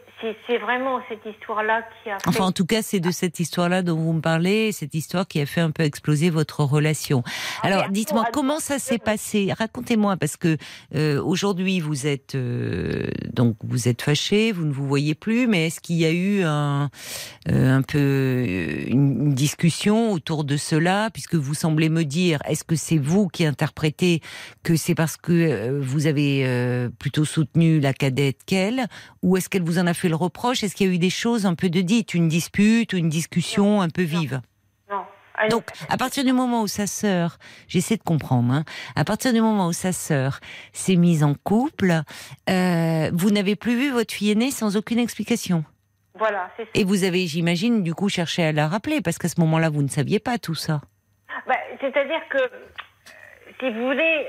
c'est 0.48 0.58
vraiment 0.58 1.00
cette 1.10 1.26
histoire-là 1.26 1.82
qui 1.82 2.10
a 2.10 2.18
fait. 2.18 2.30
Enfin, 2.30 2.46
en 2.46 2.52
tout 2.52 2.66
cas, 2.66 2.82
c'est 2.82 3.00
de 3.00 3.12
cette 3.12 3.40
histoire-là 3.40 3.82
dont 3.82 3.98
vous 3.98 4.14
me 4.14 4.22
parlez, 4.22 4.72
cette 4.72 4.96
histoire 4.96 5.28
qui 5.28 5.42
a 5.42 5.46
fait 5.46 5.62
un 5.62 5.72
peu 5.72 5.84
exploser 5.84 6.30
votre 6.30 6.62
relation. 6.64 7.24
Ah, 7.62 7.68
Alors, 7.68 7.90
dites-moi, 7.90 8.26
comment 8.32 8.60
ça 8.60 8.80
s'est 8.80 9.00
passé? 9.00 9.52
Racontez-moi, 9.58 10.18
parce 10.18 10.38
que 10.38 10.58
euh, 10.96 11.22
aujourd'hui, 11.22 11.80
vous 11.80 12.08
êtes 12.08 12.36
euh, 12.36 13.08
donc 13.34 13.58
vous 13.64 13.88
êtes 13.88 14.02
fâché, 14.02 14.52
vous 14.52 14.66
ne 14.66 14.72
vous 14.72 14.88
voyez 14.88 15.16
plus, 15.16 15.48
mais 15.48 15.68
est-ce 15.68 15.82
qu'il 15.82 15.98
y 15.98 16.06
a 16.06 16.12
eu 16.12 16.44
un, 16.44 16.90
euh, 17.50 17.78
un 17.78 17.82
peu 17.82 18.44
une, 18.88 19.34
discussion 19.34 20.12
autour 20.12 20.44
de 20.44 20.58
cela, 20.58 21.10
puisque 21.12 21.36
vous 21.36 21.54
semblez 21.54 21.90
me 21.90 22.04
dire, 22.04 22.40
est-ce 22.48 22.64
que 22.64 22.76
c'est 22.76 22.98
vous 22.98 23.28
qui 23.28 23.46
interprétez 23.46 24.22
que 24.62 24.76
c'est 24.76 24.96
parce 24.96 25.18
que 25.18 25.80
vous 25.82 26.08
avez 26.08 26.90
plutôt 27.00 27.26
soutenu 27.26 27.80
la 27.80 27.94
cadette 27.94 28.38
qu'elle, 28.46 28.88
ou 29.22 29.38
est-ce 29.38 29.50
qu'elle 29.50 29.64
vous 29.64 29.80
en 29.80 29.88
a 29.88 29.94
fait 29.94 30.10
le 30.14 30.18
reproche 30.18 30.64
Est-ce 30.64 30.76
qu'il 30.76 30.88
y 30.88 30.92
a 30.92 30.94
eu 30.94 31.00
des 31.00 31.10
choses 31.10 31.46
un 31.48 31.56
peu 31.56 31.70
de 31.70 31.82
dites, 31.82 32.14
une 32.14 32.28
dispute 32.28 32.94
ou 32.94 32.98
une 32.98 33.10
discussion 33.10 33.82
un 33.82 33.90
peu 33.90 34.04
vive? 34.04 34.42
Non. 34.92 35.04
Donc, 35.50 35.66
à 35.90 35.98
partir 35.98 36.24
du 36.24 36.34
moment 36.34 36.62
où 36.62 36.68
sa 36.68 36.86
sœur, 36.86 37.40
j'essaie 37.68 37.98
de 37.98 38.04
comprendre, 38.04 38.54
hein, 38.54 38.64
à 38.96 39.04
partir 39.04 39.34
du 39.34 39.42
moment 39.42 39.68
où 39.68 39.74
sa 39.74 39.92
sœur 39.92 40.40
s'est 40.72 40.96
mise 40.96 41.24
en 41.24 41.34
couple, 41.34 41.92
euh, 42.48 43.10
vous 43.12 43.32
n'avez 43.32 43.56
plus 43.56 43.76
vu 43.76 43.90
votre 43.92 44.14
fille 44.14 44.30
aînée 44.30 44.52
sans 44.52 44.78
aucune 44.78 45.00
explication? 45.00 45.66
Voilà, 46.14 46.52
c'est 46.56 46.66
ça. 46.66 46.70
Et 46.76 46.84
vous 46.84 47.04
avez, 47.04 47.26
j'imagine, 47.26 47.82
du 47.82 47.96
coup, 47.96 48.08
cherché 48.08 48.44
à 48.44 48.52
la 48.52 48.68
rappeler, 48.68 49.02
parce 49.02 49.18
qu'à 49.18 49.30
ce 49.30 49.42
moment-là, 49.42 49.72
vous 49.72 49.82
ne 49.82 49.88
saviez 49.88 50.20
pas 50.20 50.38
tout 50.38 50.54
ça. 50.54 50.82
Bah, 51.48 51.56
C'est-à-dire 51.82 52.22
que, 52.30 52.38
si 53.60 53.72
vous 53.72 53.86
voulez, 53.88 54.28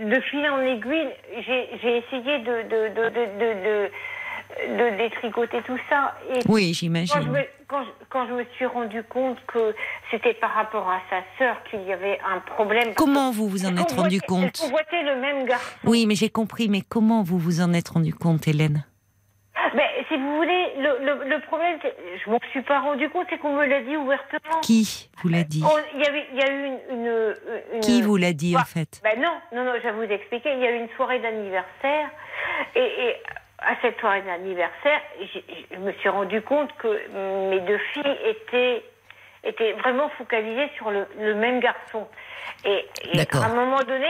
de 0.00 0.20
fil 0.20 0.48
en 0.48 0.60
aiguille, 0.62 1.10
j'ai 1.44 1.68
j'ai 1.82 1.98
essayé 1.98 2.38
de, 2.38 2.62
de, 2.72 2.88
de, 2.94 3.04
de, 3.10 3.90
de, 4.68 4.96
détricoter 4.96 5.62
tout 5.62 5.78
ça. 5.88 6.14
Et 6.34 6.40
Oui, 6.48 6.72
j'imagine. 6.74 7.14
quand, 7.68 7.82
je, 7.84 7.88
quand 8.08 8.26
je 8.28 8.32
me 8.34 8.44
suis 8.56 8.66
rendu 8.66 9.02
compte 9.04 9.38
que 9.46 9.74
c'était 10.10 10.34
par 10.34 10.52
rapport 10.54 10.88
à 10.88 11.00
sa 11.10 11.22
sœur 11.38 11.56
qu'il 11.70 11.82
y 11.82 11.92
avait 11.92 12.18
un 12.28 12.40
problème. 12.40 12.94
Comment 12.94 13.30
vous 13.30 13.48
vous 13.48 13.64
en 13.66 13.76
êtes 13.76 13.92
rendu 13.92 14.20
compte 14.20 14.58
convoitait 14.60 15.02
le 15.02 15.16
même 15.16 15.46
garçon. 15.46 15.78
Oui, 15.84 16.06
mais 16.06 16.14
j'ai 16.14 16.30
compris, 16.30 16.68
mais 16.68 16.82
comment 16.82 17.22
vous 17.22 17.38
vous 17.38 17.60
en 17.60 17.72
êtes 17.72 17.88
rendu 17.88 18.14
compte, 18.14 18.46
Hélène? 18.48 18.84
Mais 19.74 19.84
si 20.08 20.16
vous 20.16 20.36
voulez, 20.36 20.72
le, 20.78 21.04
le, 21.04 21.28
le 21.28 21.40
problème, 21.42 21.78
je 22.24 22.30
m'en 22.30 22.38
suis 22.50 22.62
pas 22.62 22.80
rendu 22.80 23.08
compte, 23.10 23.26
c'est 23.30 23.38
qu'on 23.38 23.54
me 23.54 23.64
l'a 23.66 23.82
dit 23.82 23.96
ouvertement. 23.96 24.60
Qui 24.62 25.08
vous 25.22 25.28
l'a 25.28 25.44
dit? 25.44 25.62
Il 25.94 26.00
y, 26.00 26.42
a 26.42 26.50
eu 26.50 26.66
une. 26.66 26.78
une, 26.90 27.34
une- 27.74 27.80
Qui 27.80 28.02
vous 28.02 28.16
l'a 28.16 28.32
dit, 28.32 28.56
en 28.56 28.60
Bah, 28.60 28.64
fait? 28.66 29.00
Ben 29.04 29.20
non, 29.20 29.32
non, 29.54 29.64
non, 29.64 29.72
je 29.78 29.82
vais 29.88 29.92
vous 29.92 30.10
expliquer. 30.12 30.54
Il 30.54 30.60
y 30.60 30.66
a 30.66 30.72
eu 30.72 30.80
une 30.80 30.88
soirée 30.96 31.20
d'anniversaire 31.20 32.08
et, 32.74 32.80
et 32.80 33.16
à 33.66 33.74
cette 33.82 33.98
soirée 34.00 34.22
d'anniversaire, 34.22 35.00
je 35.72 35.76
me 35.78 35.92
suis 35.92 36.08
rendu 36.08 36.40
compte 36.42 36.70
que 36.76 37.48
mes 37.50 37.60
deux 37.60 37.78
filles 37.92 38.18
étaient, 38.26 38.82
étaient 39.44 39.72
vraiment 39.72 40.08
focalisées 40.10 40.68
sur 40.76 40.90
le, 40.90 41.06
le 41.18 41.34
même 41.34 41.60
garçon. 41.60 42.06
Et, 42.64 42.84
à 43.42 43.46
un 43.46 43.54
moment 43.54 43.78
donné, 43.82 44.06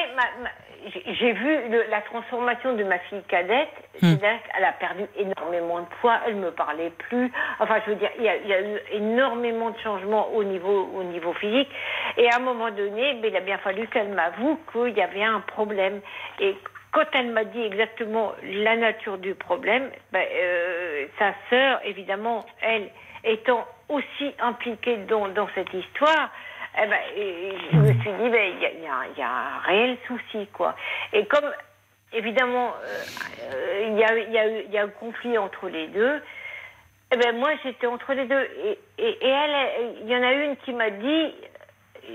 j'ai 1.07 1.33
vu 1.33 1.69
le- 1.71 1.85
la 1.91 2.01
transformation 2.03 2.75
de 2.75 2.85
ma 2.85 2.99
fille 3.01 3.23
cadette. 3.29 3.69
C'est-à-dire 4.01 4.39
qu'elle 4.53 4.65
a 4.65 4.73
perdu 4.73 5.05
énormément 5.17 5.81
de 5.81 5.87
poids, 6.01 6.19
elle 6.27 6.37
me 6.37 6.51
parlait 6.51 6.91
plus. 7.09 7.31
Enfin, 7.61 7.81
je 7.85 7.91
veux 7.91 7.97
dire, 7.97 8.11
il 8.19 8.25
y 8.25 8.29
a, 8.29 8.37
il 8.37 8.47
y 8.49 8.53
a 8.55 8.61
eu 8.61 8.79
énormément 8.93 9.71
de 9.71 9.79
changements 9.79 10.29
au 10.35 10.43
niveau, 10.45 10.91
au 10.95 11.03
niveau 11.05 11.33
physique. 11.35 11.71
Et 12.17 12.29
à 12.31 12.37
un 12.37 12.41
moment 12.41 12.71
donné, 12.71 13.15
ben, 13.15 13.29
il 13.31 13.37
a 13.37 13.41
bien 13.41 13.59
fallu 13.59 13.87
qu'elle 13.89 14.09
m'avoue 14.09 14.59
qu'il 14.73 14.97
y 14.97 15.03
avait 15.03 15.23
un 15.25 15.41
problème. 15.41 16.01
Et 16.41 16.57
quand 16.93 17.07
elle 17.15 17.31
m'a 17.31 17.45
dit 17.45 17.63
exactement 17.63 18.33
la 18.43 18.77
nature 18.77 19.19
du 19.19 19.35
problème, 19.35 19.91
ben, 20.13 20.25
euh, 20.31 21.07
sa 21.19 21.33
sœur, 21.49 21.81
évidemment, 21.85 22.45
elle 22.61 22.91
étant 23.25 23.67
aussi 23.89 24.35
impliquée 24.39 24.99
dans, 25.09 25.49
cette 25.55 25.73
histoire, 25.73 26.31
eh 26.81 26.87
ben, 26.87 27.01
je 27.73 27.77
me 27.79 27.93
suis 27.93 28.13
dit, 28.13 28.29
ben, 28.31 28.53
il 28.61 29.19
y, 29.19 29.23
a, 29.23 29.29
un 29.29 29.59
réel 29.65 29.97
souci, 30.07 30.47
quoi. 30.53 30.77
Et 31.15 31.25
comme, 31.27 31.51
évidemment, 32.13 32.75
euh, 32.85 33.89
il 33.89 33.99
y, 33.99 34.79
a, 34.79 34.83
un 34.83 34.89
conflit 34.89 35.39
entre 35.39 35.69
les 35.69 35.89
deux, 35.89 36.23
eh 37.15 37.33
moi, 37.33 37.51
j'étais 37.63 37.87
entre 37.87 38.13
les 38.13 38.27
deux. 38.27 38.49
Et, 38.65 38.79
et, 38.99 39.27
et 39.27 39.29
elle- 39.29 39.97
il 40.03 40.09
y 40.09 40.17
en 40.17 40.23
a 40.23 40.33
une 40.33 40.57
qui 40.59 40.73
m'a 40.73 40.91
dit, 40.91 41.35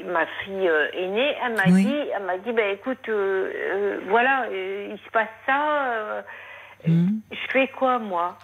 ma 0.05 0.25
fille 0.43 0.67
euh, 0.67 0.87
aînée, 0.93 1.33
elle 1.45 1.53
m'a 1.55 1.63
Oui. 1.67 1.85
dit, 1.85 1.95
elle 2.15 2.23
m'a 2.25 2.37
dit, 2.37 2.51
ben, 2.51 2.73
écoute, 2.73 2.97
euh, 3.09 3.51
euh, 3.55 3.99
voilà, 4.09 4.45
euh, 4.51 4.89
il 4.93 4.97
se 5.05 5.09
passe 5.11 5.27
ça, 5.45 6.23
Hmm. 6.87 7.19
je 7.31 7.51
fais 7.51 7.67
quoi, 7.69 7.97
moi? 7.99 8.37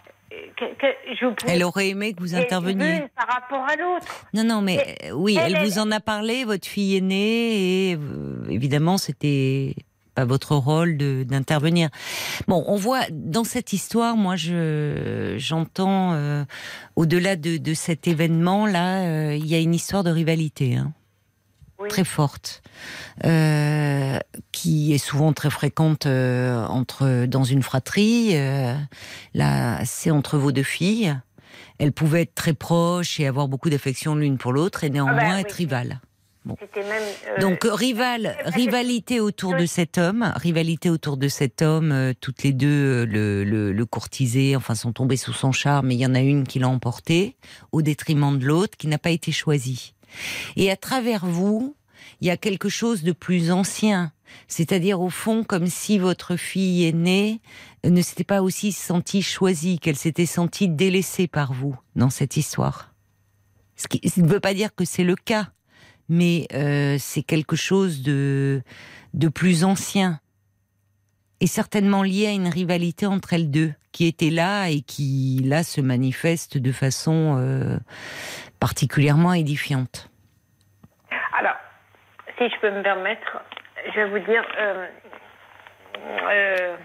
Que- 0.58 0.74
que- 0.76 1.16
je 1.20 1.28
pouvais- 1.28 1.54
Elle 1.54 1.64
aurait 1.64 1.90
aimé 1.90 2.14
que 2.14 2.20
vous 2.22 2.34
interveniez. 2.34 3.04
par 3.16 3.28
rapport 3.28 3.64
à 3.70 3.76
l'autre. 3.76 4.26
Non, 4.34 4.44
non, 4.44 4.62
mais 4.62 4.84
Mais 5.04 5.12
oui, 5.12 5.38
elle, 5.40 5.56
elle, 5.56 5.64
vous 5.64 5.78
en 5.78 5.92
a 5.92 6.00
parlé, 6.00 6.44
votre 6.44 6.66
fille 6.68 6.98
aînée, 6.98 7.92
et 7.92 7.98
évidemment, 8.50 8.98
c'était 8.98 9.76
pas 10.16 10.26
votre 10.26 10.56
rôle 10.56 10.98
de- 10.98 11.24
d'intervenir. 11.24 11.90
Bon, 12.48 12.64
on 12.68 12.76
voit 12.76 13.02
dans 13.12 13.44
cette 13.44 13.74
histoire, 13.74 14.16
moi, 14.18 14.36
je 14.36 15.36
j'entends 15.38 16.14
euh, 16.14 16.44
au-delà 16.96 17.36
de, 17.36 17.58
de 17.58 17.74
cet 17.76 18.08
événement-là, 18.08 19.06
euh, 19.06 19.36
il 19.36 19.46
y 19.46 19.54
a 19.56 19.60
une 19.60 19.76
histoire 19.76 20.04
de 20.04 20.10
rivalité. 20.12 20.76
Hein 20.76 20.92
Oui. 21.84 21.90
très 21.90 22.04
forte, 22.04 22.62
euh, 23.26 24.18
qui 24.52 24.94
est 24.94 24.98
souvent 24.98 25.34
très 25.34 25.50
fréquente 25.50 26.06
euh, 26.06 26.66
entre 26.68 27.26
dans 27.26 27.44
une 27.44 27.62
fratrie. 27.64 28.32
euh, 28.34 28.76
là, 29.34 29.84
c'est 29.86 30.12
entre 30.12 30.38
vos 30.38 30.52
deux 30.52 30.64
filles. 30.64 31.16
Elles 31.80 31.92
pouvaient 31.92 32.22
être 32.24 32.36
très 32.36 32.54
proches 32.54 33.20
et 33.20 33.28
avoir 33.28 33.48
beaucoup 33.48 33.70
d'affection 33.70 34.16
l'une 34.16 34.38
pour 34.38 34.54
l'autre, 34.54 34.84
et 34.84 34.90
néanmoins 34.90 35.18
Ah 35.20 35.26
bah, 35.30 35.34
oui. 35.36 35.42
être 35.42 35.52
rivales. 35.54 36.00
Même. 36.46 37.40
Donc 37.40 37.60
rival, 37.64 38.36
rivalité 38.44 39.22
autour 39.22 39.56
de 39.56 39.66
cet 39.66 39.98
homme, 39.98 40.34
rivalité 40.36 40.90
autour 40.90 41.16
de 41.16 41.30
cet 41.30 41.62
homme. 41.62 42.14
toutes 42.20 42.44
les 42.44 42.52
deux 42.52 43.06
le, 43.06 43.46
le, 43.46 43.72
le 43.72 43.86
courtisaient, 43.86 44.58
enfin 44.58 44.76
sont 44.76 44.92
tombées 44.92 45.16
sous 45.16 45.32
son 45.32 45.54
charme. 45.54 45.88
Mais 45.88 45.96
il 45.96 46.00
y 46.02 46.06
en 46.06 46.16
a 46.16 46.20
une 46.20 46.44
qui 46.46 46.60
l'a 46.60 46.68
emporté 46.68 47.38
au 47.72 47.82
détriment 47.82 48.38
de 48.38 48.46
l'autre, 48.46 48.76
qui 48.78 48.88
n'a 48.88 48.98
pas 48.98 49.12
été 49.12 49.32
choisie. 49.32 49.94
Et 50.56 50.72
à 50.72 50.76
travers 50.76 51.26
vous, 51.26 51.76
il 52.22 52.28
y 52.28 52.32
a 52.32 52.38
quelque 52.38 52.70
chose 52.70 53.04
de 53.04 53.12
plus 53.12 53.52
ancien. 53.52 54.12
C'est-à-dire 54.48 55.02
au 55.02 55.10
fond 55.10 55.44
comme 55.44 55.68
si 55.68 56.00
votre 56.00 56.36
fille 56.36 56.86
aînée 56.86 57.42
ne 57.84 58.02
s'était 58.02 58.24
pas 58.24 58.42
aussi 58.42 58.72
sentie 58.72 59.22
choisie, 59.22 59.80
qu'elle 59.80 59.96
s'était 59.96 60.26
sentie 60.26 60.68
délaissée 60.68 61.28
par 61.28 61.54
vous 61.54 61.76
dans 61.96 62.10
cette 62.10 62.38
histoire. 62.38 62.94
Ce 63.76 63.88
qui 63.88 64.02
ne 64.22 64.28
veut 64.28 64.40
pas 64.40 64.54
dire 64.54 64.74
que 64.74 64.86
c'est 64.86 65.04
le 65.04 65.16
cas, 65.16 65.50
mais 66.10 66.48
euh, 66.54 66.98
c'est 67.00 67.24
quelque 67.24 67.56
chose 67.56 68.02
de, 68.02 68.62
de 69.14 69.28
plus 69.28 69.64
ancien. 69.64 70.20
Et 71.40 71.48
certainement 71.48 72.04
lié 72.04 72.28
à 72.28 72.32
une 72.32 72.48
rivalité 72.48 73.06
entre 73.06 73.34
elles 73.34 73.52
deux, 73.52 73.74
qui 73.92 74.06
était 74.06 74.30
là 74.30 74.70
et 74.70 74.82
qui, 74.82 75.42
là, 75.44 75.64
se 75.64 75.82
manifeste 75.82 76.58
de 76.58 76.72
façon 76.72 77.36
euh, 77.38 77.78
particulièrement 78.68 79.34
édifiante. 79.34 80.10
Alors, 81.38 81.58
si 82.38 82.44
je 82.50 82.58
peux 82.62 82.72
me 82.72 82.82
permettre, 82.82 83.32
je 83.88 83.96
vais 84.00 84.06
vous 84.10 84.20
dire. 84.20 84.44
euh, 84.58 84.88
euh, 86.32 86.76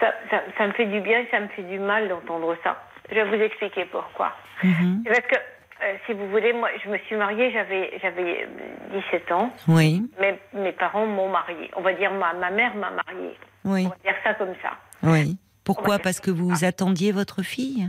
ça, 0.00 0.08
ça- 0.30 0.42
ça 0.58 0.66
me 0.66 0.72
fait 0.72 0.86
du 0.86 1.00
bien 1.00 1.20
et 1.20 1.28
ça 1.30 1.38
me 1.38 1.46
fait 1.48 1.62
du 1.62 1.78
mal 1.78 2.08
d'entendre 2.08 2.56
ça. 2.64 2.82
Je 3.10 3.14
vais 3.14 3.24
vous 3.24 3.40
expliquer 3.48 3.84
pourquoi. 3.84 4.32
Mhm. 4.64 5.04
Parce 5.06 5.20
que, 5.20 5.36
euh, 5.36 5.94
si 6.06 6.14
vous 6.14 6.28
voulez, 6.30 6.52
moi, 6.52 6.68
je 6.82 6.88
me 6.90 6.98
suis 7.06 7.14
mariée, 7.16 7.52
j'avais, 7.52 7.96
j'avais 8.02 8.42
euh, 8.44 9.00
17 9.12 9.30
ans. 9.30 9.52
Oui, 9.68 10.02
Mes, 10.20 10.34
mes 10.52 10.72
parents 10.72 11.06
m'ont 11.06 11.28
mariée. 11.28 11.70
On 11.76 11.80
va 11.82 11.92
dire, 11.92 12.10
ma, 12.12 12.32
ma 12.34 12.50
mère 12.50 12.74
m'a 12.74 12.90
mariée. 12.90 13.36
oui, 13.64 13.84
On 13.86 13.90
va 13.90 13.96
dire 14.02 14.16
ça 14.24 14.34
comme 14.34 14.54
ça. 14.62 14.72
oui. 15.04 15.36
Pourquoi? 15.62 16.00
Parce 16.00 16.18
que 16.18 16.32
vous 16.32 16.64
attendiez 16.64 17.12
votre 17.12 17.42
fille? 17.44 17.88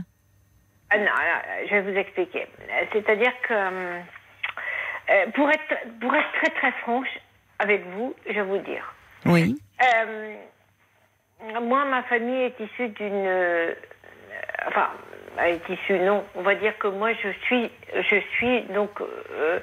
Ah 0.94 0.98
non, 0.98 1.04
non, 1.04 1.66
je 1.66 1.74
vais 1.74 1.80
vous 1.80 1.96
expliquer. 1.98 2.46
C'est-à-dire 2.92 3.32
que, 3.48 3.54
euh, 3.54 4.00
euh, 5.10 5.26
pour, 5.34 5.50
être, 5.50 5.74
pour 6.00 6.14
être 6.14 6.32
très 6.34 6.50
très 6.50 6.72
franche 6.82 7.08
avec 7.58 7.82
vous, 7.94 8.14
je 8.26 8.32
vais 8.34 8.42
vous 8.42 8.58
dire. 8.58 8.94
Oui, 9.24 9.58
Euh, 9.82 10.34
moi, 11.62 11.84
ma 11.86 12.02
famille 12.04 12.42
est 12.42 12.60
issue 12.60 12.88
d'une. 12.88 13.24
euh, 13.26 13.74
enfin, 14.66 14.90
elle 15.38 15.54
est 15.54 15.68
issue, 15.68 15.98
non. 15.98 16.24
On 16.34 16.42
va 16.42 16.54
dire 16.56 16.76
que 16.78 16.88
moi, 16.88 17.12
je 17.14 17.30
suis. 17.46 17.70
Je 17.94 18.20
suis 18.36 18.60
donc. 18.64 19.00
euh, 19.00 19.58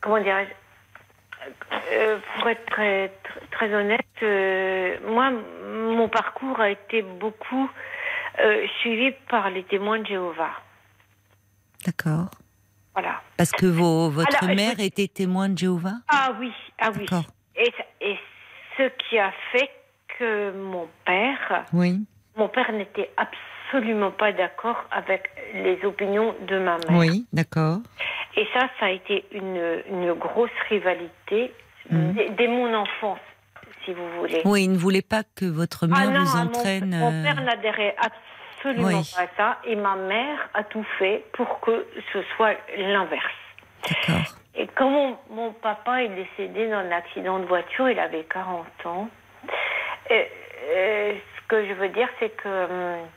comment 0.00 0.18
dirais-je 0.20 0.50
pour 2.38 2.48
être 2.48 2.64
très, 2.66 3.10
très, 3.22 3.40
très 3.50 3.74
honnête, 3.74 4.00
moi, 5.06 5.30
mon 5.30 6.08
parcours 6.08 6.58
a 6.60 6.70
été 6.70 7.02
beaucoup 7.02 7.70
euh, 8.40 8.66
suivi 8.80 9.12
par 9.28 9.50
les 9.50 9.62
témoins 9.64 9.98
de 10.00 10.06
Jéhovah. 10.06 10.52
d'accord. 11.84 12.30
Voilà. 12.94 13.20
Parce 13.36 13.50
que 13.50 13.66
vos, 13.66 14.08
votre 14.08 14.36
Alors, 14.42 14.50
je 14.50 14.56
mère 14.56 14.78
était 14.78 15.08
témoin 15.08 15.48
de 15.48 15.58
Jéhovah 15.58 15.96
Ah 16.08 16.32
oui, 16.38 16.52
ah 16.80 16.90
oui. 16.94 17.00
D'accord. 17.06 17.24
Et, 17.56 17.72
ce 18.76 18.88
qui 19.08 19.18
a 19.18 19.32
fait 19.52 19.70
que 20.18 20.52
mon 20.52 20.88
père 21.04 21.64
Oui. 21.72 22.00
mon 22.36 22.48
père 22.48 22.70
n'était 22.72 23.10
absolument 23.16 24.10
pas 24.12 24.32
d'accord 24.32 24.84
avec 24.90 25.28
les 25.54 25.84
opinions 25.84 26.34
de 26.48 26.58
ma 26.58 26.78
mère. 26.88 26.98
Oui, 26.98 27.26
d'accord. 27.32 27.78
Et 28.36 28.46
ça, 28.52 28.68
ça 28.80 28.86
a 28.86 28.90
été 28.90 29.24
une, 29.32 29.82
une 29.90 30.12
grosse 30.14 30.50
rivalité 30.68 31.52
dès, 31.90 32.30
dès 32.30 32.48
mon 32.48 32.72
enfance, 32.74 33.18
si 33.84 33.92
vous 33.92 34.08
voulez. 34.18 34.42
Oui, 34.44 34.64
il 34.64 34.72
ne 34.72 34.78
voulait 34.78 35.02
pas 35.02 35.22
que 35.36 35.44
votre 35.44 35.86
mère 35.86 35.98
Ah 36.02 36.06
non, 36.06 36.24
vous 36.24 36.38
entraîne. 36.38 36.90
Mon, 36.96 37.12
euh, 37.12 37.22
père 37.22 37.40
n'adhérait 37.42 37.96
absolument 37.98 38.98
Oui. 38.98 39.12
pas 39.14 39.22
à 39.22 39.26
ça, 39.36 39.58
et 39.64 39.76
ma 39.76 39.96
mère 39.96 40.48
a 40.54 40.64
tout 40.64 40.84
fait 40.98 41.24
pour 41.32 41.60
que 41.60 41.86
ce 42.12 42.22
soit 42.36 42.54
l'inverse. 42.76 43.24
D'accord. 43.88 44.36
Et 44.56 44.68
quand 44.68 44.88
mon, 44.88 45.18
mon 45.30 45.52
papa 45.52 46.02
est 46.02 46.08
décédé 46.08 46.68
dans 46.68 46.76
un 46.78 46.92
accident 46.92 47.38
de 47.40 47.44
voiture, 47.44 47.88
il 47.90 47.98
avait 47.98 48.24
40 48.24 48.66
ans. 48.86 49.08
Et, 50.10 50.28
euh, 50.76 51.12
ce 51.36 51.48
que 51.48 51.66
je 51.66 51.72
veux 51.74 51.88
dire, 51.88 52.08
c'est 52.20 52.30
que 52.30 52.48
hum, 52.48 53.08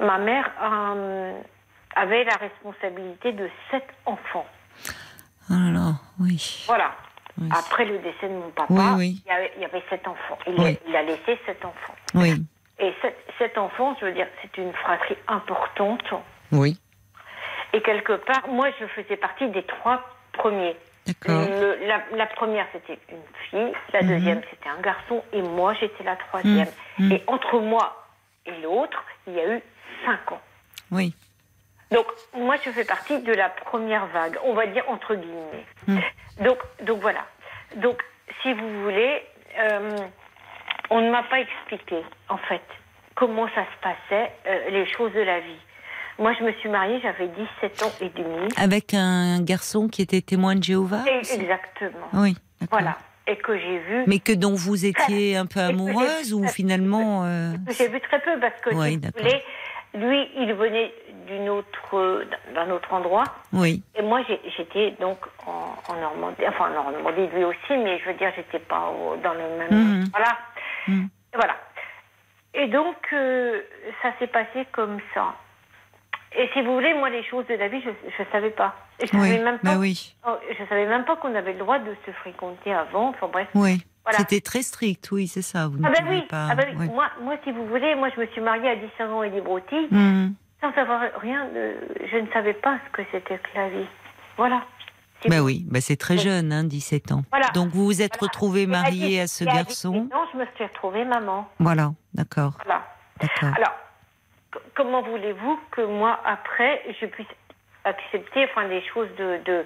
ma 0.00 0.18
mère 0.18 0.50
hum, 0.62 1.34
avait 1.94 2.24
la 2.24 2.36
responsabilité 2.36 3.32
de 3.32 3.48
sept 3.70 3.86
enfants. 4.04 4.46
Oh 5.50 5.54
là 5.54 5.70
là, 5.70 5.92
oui. 6.20 6.64
Voilà. 6.66 6.92
Oui. 7.40 7.48
Après 7.52 7.84
le 7.84 7.98
décès 7.98 8.28
de 8.28 8.34
mon 8.34 8.50
papa, 8.50 8.66
Oui, 8.70 8.94
oui. 8.96 9.22
Il, 9.26 9.28
y 9.28 9.32
avait, 9.34 9.52
il 9.56 9.62
y 9.62 9.64
avait 9.64 9.82
sept 9.90 10.06
enfants. 10.08 10.38
Il, 10.46 10.60
a, 10.64 10.70
il 10.88 10.96
a 10.96 11.02
laissé 11.02 11.38
sept 11.44 11.64
enfants. 11.64 11.94
Oui, 12.14 12.32
Et 12.78 12.92
sept, 13.02 13.16
sept 13.38 13.58
enfants, 13.58 13.94
je 14.00 14.06
veux 14.06 14.12
dire, 14.12 14.26
c'est 14.42 14.56
une 14.58 14.72
fratrie 14.72 15.16
importante. 15.28 16.04
oui. 16.52 16.78
Et 17.72 17.82
quelque 17.82 18.14
part, 18.14 18.48
moi, 18.48 18.68
je 18.80 18.86
faisais 18.86 19.16
partie 19.16 19.48
des 19.50 19.62
trois 19.64 20.02
premiers. 20.32 20.76
D'accord. 21.06 21.46
Le- 21.46 21.86
la, 21.86 22.00
la 22.16 22.26
première, 22.26 22.66
c'était 22.72 22.98
une 23.10 23.18
fille. 23.50 23.72
La 23.92 24.02
Mhm. 24.02 24.08
deuxième, 24.08 24.40
c'était 24.50 24.68
un 24.70 24.80
garçon. 24.80 25.22
Et 25.32 25.42
moi, 25.42 25.74
j'étais 25.74 26.04
la 26.04 26.16
troisième. 26.16 26.68
Mhm. 26.98 27.12
Et 27.12 27.22
entre 27.26 27.58
moi 27.60 28.06
et 28.46 28.52
l'autre, 28.62 29.04
il 29.26 29.34
y 29.34 29.40
a 29.40 29.56
eu 29.56 29.62
cinq 30.06 30.32
ans. 30.32 30.40
Oui. 30.90 31.14
Donc, 31.92 32.06
moi, 32.36 32.56
je 32.64 32.70
fais 32.70 32.84
partie 32.84 33.20
de 33.20 33.32
la 33.32 33.48
première 33.48 34.06
vague, 34.06 34.36
on 34.44 34.54
va 34.54 34.66
dire 34.66 34.84
entre 34.88 35.14
guillemets. 35.14 35.66
Mhm. 35.86 36.00
Donc, 36.44 36.58
donc 36.82 37.00
voilà. 37.00 37.24
Donc, 37.76 38.02
si 38.42 38.52
vous 38.52 38.82
voulez, 38.82 39.22
euh, 39.60 39.96
on 40.90 41.00
ne 41.00 41.10
m'a 41.10 41.22
pas 41.24 41.40
expliqué, 41.40 42.02
en 42.28 42.38
fait, 42.38 42.62
comment 43.14 43.46
ça 43.54 43.62
se 43.64 43.82
passait, 43.82 44.32
euh, 44.46 44.70
les 44.70 44.86
choses 44.86 45.12
de 45.12 45.20
la 45.20 45.40
vie. 45.40 45.58
Moi, 46.18 46.32
je 46.38 46.44
me 46.44 46.52
suis 46.54 46.68
mariée, 46.68 46.98
j'avais 47.02 47.28
17 47.28 47.82
ans 47.82 47.92
et 48.00 48.08
demi. 48.08 48.48
Avec 48.56 48.94
un 48.94 49.40
garçon 49.42 49.86
qui 49.88 50.02
était 50.02 50.22
témoin 50.22 50.54
de 50.54 50.62
Jéhovah 50.64 51.04
Et- 51.06 51.34
exactement. 51.34 52.08
Oui. 52.14 52.36
Voilà. 52.70 52.96
Et 53.28 53.36
que 53.36 53.58
j'ai 53.58 53.78
vu. 53.80 54.04
Mais 54.06 54.18
que 54.20 54.32
dont 54.32 54.54
vous 54.54 54.86
étiez 54.86 55.36
un 55.36 55.46
peu 55.46 55.60
amoureuse 55.60 56.32
ou 56.32 56.46
finalement. 56.48 57.24
euh, 57.24 57.52
J'ai 57.76 57.88
vu 57.88 58.00
très 58.00 58.20
peu 58.20 58.38
parce 58.40 58.58
que, 58.62 58.70
Oui, 58.74 58.92
si 58.92 58.96
vous 58.98 59.10
voulez, 59.18 59.42
lui, 59.96 60.28
il 60.36 60.52
venait 60.54 60.92
d'une 61.26 61.48
autre, 61.48 62.24
d'un 62.54 62.70
autre 62.70 62.92
endroit. 62.92 63.24
Oui. 63.52 63.82
Et 63.94 64.02
moi, 64.02 64.20
j'étais 64.56 64.92
donc 65.00 65.18
en, 65.46 65.74
en 65.92 66.00
Normandie, 66.00 66.42
enfin 66.48 66.70
en 66.70 66.90
Normandie, 66.92 67.26
lui 67.34 67.44
aussi, 67.44 67.58
mais 67.76 67.98
je 67.98 68.04
veux 68.06 68.14
dire, 68.14 68.32
j'étais 68.36 68.58
pas 68.60 68.90
au- 68.90 69.16
dans 69.16 69.32
le 69.34 69.40
même. 69.58 69.70
Mhm. 69.70 70.04
Voilà. 70.12 70.38
Mhm. 70.88 71.08
Et 71.32 71.36
Voilà. 71.36 71.56
Et 72.54 72.68
donc, 72.68 72.96
euh, 73.12 73.60
ça 74.02 74.12
s'est 74.18 74.28
passé 74.28 74.66
comme 74.72 74.98
ça. 75.12 75.34
Et 76.38 76.48
si 76.52 76.62
vous 76.62 76.74
voulez, 76.74 76.94
moi, 76.94 77.08
les 77.10 77.22
choses 77.24 77.46
de 77.46 77.54
la 77.54 77.68
vie, 77.68 77.82
je 77.82 77.88
ne 77.90 78.28
savais 78.30 78.50
pas. 78.50 78.74
Je 79.00 79.04
Oui. 79.16 79.28
savais 79.30 79.38
même 79.42 79.58
pas. 79.58 79.72
Bah 79.72 79.78
oui. 79.78 80.14
oh, 80.26 80.36
je 80.58 80.64
savais 80.66 80.86
même 80.86 81.04
pas 81.04 81.16
qu'on 81.16 81.34
avait 81.34 81.52
le 81.52 81.58
droit 81.58 81.78
de 81.78 81.94
se 82.06 82.10
fréquenter 82.12 82.72
avant. 82.72 83.08
Enfin 83.10 83.28
bref. 83.28 83.48
Oui. 83.54 83.82
Voilà. 84.06 84.18
C'était 84.18 84.40
très 84.40 84.62
strict, 84.62 85.10
oui, 85.10 85.26
c'est 85.26 85.42
ça. 85.42 85.66
Vous 85.66 85.78
Ah 85.84 85.90
ben 85.90 86.06
oui. 86.08 86.22
pas. 86.28 86.46
Ah 86.50 86.54
ben 86.54 86.66
oui. 86.70 86.76
ouais. 86.86 86.94
Moi, 86.94 87.06
moi, 87.22 87.34
si 87.42 87.50
vous 87.50 87.66
voulez, 87.66 87.94
moi, 87.96 88.08
je 88.14 88.20
me 88.20 88.26
suis 88.28 88.40
mariée 88.40 88.70
à 88.70 88.76
19 88.76 89.12
ans 89.12 89.22
et 89.24 89.30
des 89.30 89.40
broutilles, 89.40 89.88
Mhm. 89.90 90.34
sans 90.60 90.72
savoir 90.74 91.00
rien. 91.20 91.46
De... 91.46 91.74
Je 92.12 92.16
ne 92.18 92.26
savais 92.32 92.54
pas 92.54 92.78
ce 92.86 92.92
que 92.92 93.02
c'était 93.10 93.36
que 93.38 93.48
la 93.56 93.68
vie. 93.68 93.86
Voilà. 94.36 94.62
Bah 95.28 95.40
vous- 95.40 95.46
oui, 95.46 95.64
bah 95.68 95.80
c'est 95.80 95.96
très 95.96 96.18
jeune, 96.18 96.52
hein, 96.52 96.62
17 96.62 97.10
ans. 97.10 97.22
Voilà. 97.32 97.48
Donc 97.48 97.70
vous 97.70 97.84
vous 97.86 98.00
êtes 98.02 98.16
Voilà. 98.18 98.28
retrouvée 98.30 98.62
Et 98.62 98.66
mariée 98.66 99.20
à 99.20 99.26
ce 99.26 99.42
à 99.44 99.52
garçon. 99.52 99.90
18 99.90 100.14
ans, 100.14 100.26
je 100.32 100.38
me 100.38 100.46
suis 100.54 100.64
retrouvée 100.64 101.04
maman. 101.04 101.48
Voilà, 101.58 101.92
d'accord, 102.14 102.52
Voilà. 102.64 102.84
Alors, 103.56 103.72
comment 104.76 105.02
voulez-vous 105.02 105.58
que 105.72 105.80
moi, 105.80 106.20
après, 106.24 106.80
je 107.00 107.06
puisse 107.06 107.26
accepter 107.86 108.44
enfin, 108.50 108.68
des 108.68 108.82
choses 108.92 109.08
de... 109.18 109.38
de... 109.44 109.64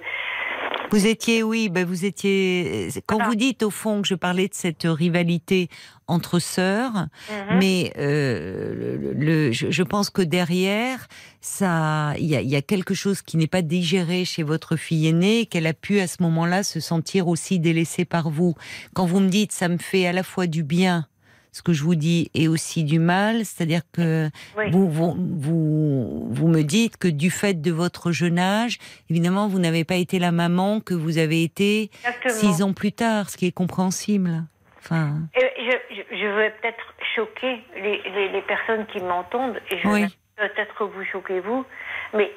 Vous 0.91 1.07
étiez, 1.07 1.41
oui, 1.43 1.69
ben 1.69 1.85
vous 1.85 2.05
étiez. 2.05 2.89
Quand 3.07 3.15
Voilà. 3.15 3.29
vous 3.29 3.35
dites 3.35 3.63
au 3.63 3.69
fond 3.69 4.01
que 4.01 4.07
je 4.07 4.15
parlais 4.15 4.47
de 4.47 4.53
cette 4.53 4.83
rivalité 4.83 5.69
entre 6.07 6.39
sœurs, 6.39 7.07
Mhm. 7.29 7.57
mais 7.59 7.93
euh, 7.97 8.73
le, 8.75 8.97
le- 8.97 9.13
le- 9.13 9.51
je, 9.51 9.71
je 9.71 9.83
pense 9.83 10.09
que 10.09 10.21
derrière, 10.21 11.07
ça, 11.39 12.13
il 12.19 12.25
y 12.25 12.35
a, 12.35 12.41
il 12.41 12.49
y 12.49 12.55
a 12.55 12.61
quelque 12.61 12.93
chose 12.93 13.21
qui 13.21 13.37
n'est 13.37 13.47
pas 13.47 13.61
digéré 13.61 14.25
chez 14.25 14.43
votre 14.43 14.75
fille 14.75 15.07
aînée, 15.07 15.45
qu'elle 15.45 15.67
a 15.67 15.73
pu 15.73 15.99
à 15.99 16.07
ce 16.07 16.21
moment-là 16.23 16.63
se 16.63 16.79
sentir 16.79 17.27
aussi 17.27 17.57
délaissée 17.59 18.05
par 18.05 18.29
vous. 18.29 18.53
Quand 18.93 19.05
vous 19.05 19.19
me 19.21 19.29
dites, 19.29 19.53
ça 19.53 19.67
me 19.69 19.77
fait 19.77 20.05
à 20.05 20.11
la 20.13 20.23
fois 20.23 20.45
du 20.47 20.63
bien, 20.63 21.05
ce 21.51 21.61
que 21.61 21.73
je 21.73 21.83
vous 21.83 21.95
dis, 21.95 22.31
et 22.33 22.47
aussi 22.47 22.83
du 22.85 22.97
mal, 22.99 23.43
c'est-à-dire 23.45 23.81
que 23.91 24.29
Oui. 24.57 24.71
vous, 24.71 24.89
vous, 24.89 25.15
vous, 25.17 26.27
vous 26.33 26.47
me 26.47 26.61
dites 26.63 26.95
que 26.97 27.09
du 27.09 27.29
fait 27.29 27.61
de 27.61 27.71
votre 27.71 28.11
jeune 28.13 28.39
âge, 28.39 28.77
évidemment, 29.09 29.47
vous 29.47 29.59
n'avez 29.59 29.83
pas 29.83 29.95
été 29.95 30.17
la 30.17 30.31
maman 30.31 30.79
que 30.79 30.93
vous 30.93 31.17
avez 31.17 31.43
été 31.43 31.91
Exactement. 32.05 32.33
six 32.33 32.63
ans 32.63 32.73
plus 32.73 32.93
tard, 32.93 33.29
ce 33.29 33.35
qui 33.37 33.47
est 33.47 33.51
compréhensible. 33.51 34.43
Enfin, 34.77 35.17
Et 35.35 35.45
je, 35.57 36.01
je, 36.17 36.25
vais 36.37 36.51
peut-être 36.61 36.95
choquer 37.15 37.61
les, 37.75 38.01
les, 38.15 38.29
les 38.29 38.41
personnes 38.43 38.85
qui 38.87 38.99
m'entendent, 38.99 39.59
et 39.69 39.77
je 39.79 39.87
Oui. 39.89 40.05
peut-être 40.37 40.73
que 40.75 40.85
vous 40.85 41.03
choquez 41.11 41.41
vous, 41.41 41.65
mais 42.13 42.31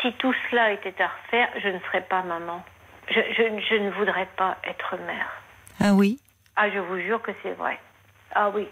si 0.00 0.12
tout 0.14 0.32
cela 0.50 0.72
était 0.72 0.94
à 1.02 1.08
refaire, 1.08 1.48
je 1.62 1.68
ne 1.68 1.78
serais 1.80 2.02
pas 2.02 2.22
maman. 2.22 2.62
Je, 3.08 3.20
je, 3.36 3.42
je 3.68 3.74
ne 3.82 3.90
voudrais 3.90 4.28
pas 4.36 4.56
être 4.64 4.96
mère. 5.04 5.28
ah 5.80 5.92
oui. 5.92 6.20
Ah, 6.56 6.70
je 6.70 6.78
vous 6.78 6.98
jure 7.00 7.20
que 7.20 7.32
c'est 7.42 7.52
vrai. 7.54 7.78
Ah 8.34 8.50
oui. 8.54 8.66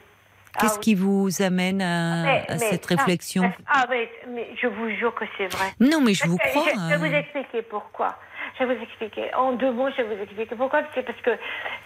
Ah 0.54 0.58
Qu'est-ce 0.62 0.74
oui. 0.76 0.80
qui 0.80 0.94
vous 0.94 1.28
amène 1.42 1.82
à, 1.82 2.22
Mais- 2.24 2.44
à 2.48 2.52
mais 2.54 2.58
cette 2.58 2.84
ça- 2.86 2.94
réflexion 2.96 3.52
Ah 3.68 3.84
oui, 3.90 4.08
mais 4.28 4.48
je 4.60 4.66
vous 4.66 4.88
jure 4.90 5.14
que 5.14 5.24
c'est 5.36 5.46
vrai. 5.52 5.66
Non, 5.80 6.00
mais 6.00 6.14
je 6.14 6.26
vous 6.26 6.36
crois. 6.38 6.64
Je, 6.64 6.78
je 6.78 6.88
vais 6.88 6.96
vous 6.96 7.14
hein. 7.14 7.18
expliquer 7.18 7.62
pourquoi. 7.62 8.16
Je 8.58 8.64
vais 8.64 8.74
vous 8.74 8.82
expliquer. 8.82 9.32
En 9.34 9.52
deux 9.52 9.70
mots, 9.70 9.88
je 9.96 10.02
vais 10.02 10.16
vous 10.16 10.22
expliquer 10.22 10.56
pourquoi. 10.56 10.82
C'est 10.94 11.02
parce 11.04 11.20
que, 11.20 11.30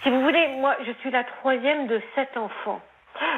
si 0.01 0.09
vous 0.09 0.21
voulez, 0.21 0.47
moi, 0.59 0.75
je 0.87 0.91
suis 1.01 1.11
la 1.11 1.23
troisième 1.23 1.87
de 1.87 2.01
sept 2.15 2.35
enfants. 2.37 2.81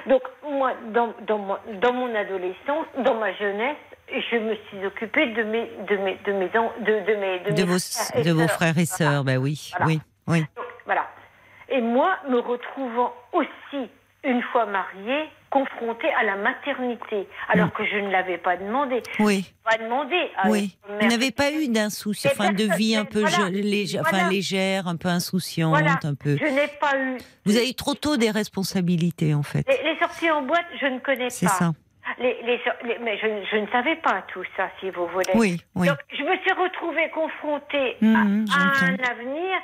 Donc, 0.08 0.21
moi, 0.50 0.71
dans, 0.93 1.13
dans, 1.28 1.38
mon, 1.39 1.58
dans 1.82 1.91
mon 1.91 2.15
adolescence, 2.15 2.86
dans 3.00 3.15
ma 3.15 3.34
jeunesse, 3.34 3.76
je 4.08 4.38
me 4.38 4.56
suis 4.69 4.86
occupée 4.86 5.28
de 5.34 5.43
mes, 5.43 5.69
de 5.89 5.98
mes, 5.98 6.15
de 6.26 6.32
mes, 6.32 6.48
de, 6.48 7.06
de 7.12 7.15
mes, 7.15 7.39
de 7.39 7.50
de 7.52 7.63
mes 7.63 7.63
vos, 7.63 7.80
frères 7.80 8.15
et 8.15 8.24
de 8.24 8.32
vos 8.32 8.39
sœurs. 8.48 8.52
frères 8.52 8.78
et 8.78 8.86
Voilà. 8.86 9.13
sœurs, 9.13 9.24
bah 9.26 9.36
oui, 9.38 9.71
Voilà. 9.76 9.86
oui, 9.88 10.00
oui. 10.28 10.39
Donc, 10.56 10.65
voilà. 10.86 11.08
Et 11.67 11.82
moi, 11.82 12.15
me 12.30 12.39
retrouvant 12.39 13.13
aussi, 13.34 13.89
une 14.25 14.41
fois 14.41 14.65
mariée, 14.65 15.25
confrontée 15.49 16.11
à 16.19 16.23
la 16.23 16.35
maternité, 16.35 17.27
alors 17.47 17.71
que 17.71 17.85
je 17.85 17.95
ne 17.97 18.09
l'avais 18.11 18.38
pas 18.38 18.57
demandé. 18.57 19.01
Oui, 19.19 19.45
Pas 19.63 19.77
demandé. 19.77 20.15
à 20.38 20.49
oui. 20.49 20.75
Vous 20.99 21.07
n'avez 21.07 21.31
pas 21.31 21.51
eu 21.51 21.69
d'insouciance, 21.69 22.33
enfin 22.38 22.51
de 22.51 22.65
vie 22.75 22.95
un 22.95 23.05
peu 23.05 23.21
voilà. 23.21 23.49
légère, 23.49 24.01
enfin 24.01 24.17
Voilà. 24.17 24.29
légère, 24.29 24.88
un 24.88 24.97
peu 24.97 25.07
insouciante, 25.07 25.69
Voilà. 25.69 25.97
un 26.03 26.15
peu. 26.15 26.35
Je 26.38 26.45
n'ai 26.45 26.67
pas 26.81 26.97
eu. 26.97 27.17
Vous 27.45 27.55
avez 27.55 27.69
eu 27.69 27.73
trop 27.75 27.93
tôt 27.93 28.17
des 28.17 28.31
responsabilités 28.31 29.33
en 29.33 29.43
fait. 29.43 29.65
Les, 29.69 29.93
les 29.93 29.97
sorties 29.99 30.29
en 30.29 30.41
boîte, 30.41 30.65
je 30.81 30.88
ne 30.88 30.99
connais 30.99 31.25
pas. 31.25 31.29
C'est 31.29 31.47
ça. 31.47 31.71
Les, 32.19 32.38
les, 32.43 32.59
les- 32.83 32.99
mais 32.99 33.17
je, 33.17 33.25
je 33.51 33.57
ne 33.57 33.67
savais 33.67 33.95
pas 33.95 34.23
tout 34.33 34.43
ça, 34.57 34.69
si 34.79 34.89
vous 34.91 35.07
voulez. 35.07 35.31
Oui, 35.35 35.59
oui. 35.75 35.88
Donc, 35.88 35.97
je 36.11 36.21
me 36.23 36.38
suis 36.39 36.51
retrouvée 36.51 37.09
confrontée 37.11 37.95
à, 38.03 38.19
à 38.19 38.85
un 38.85 38.97
avenir 39.09 39.57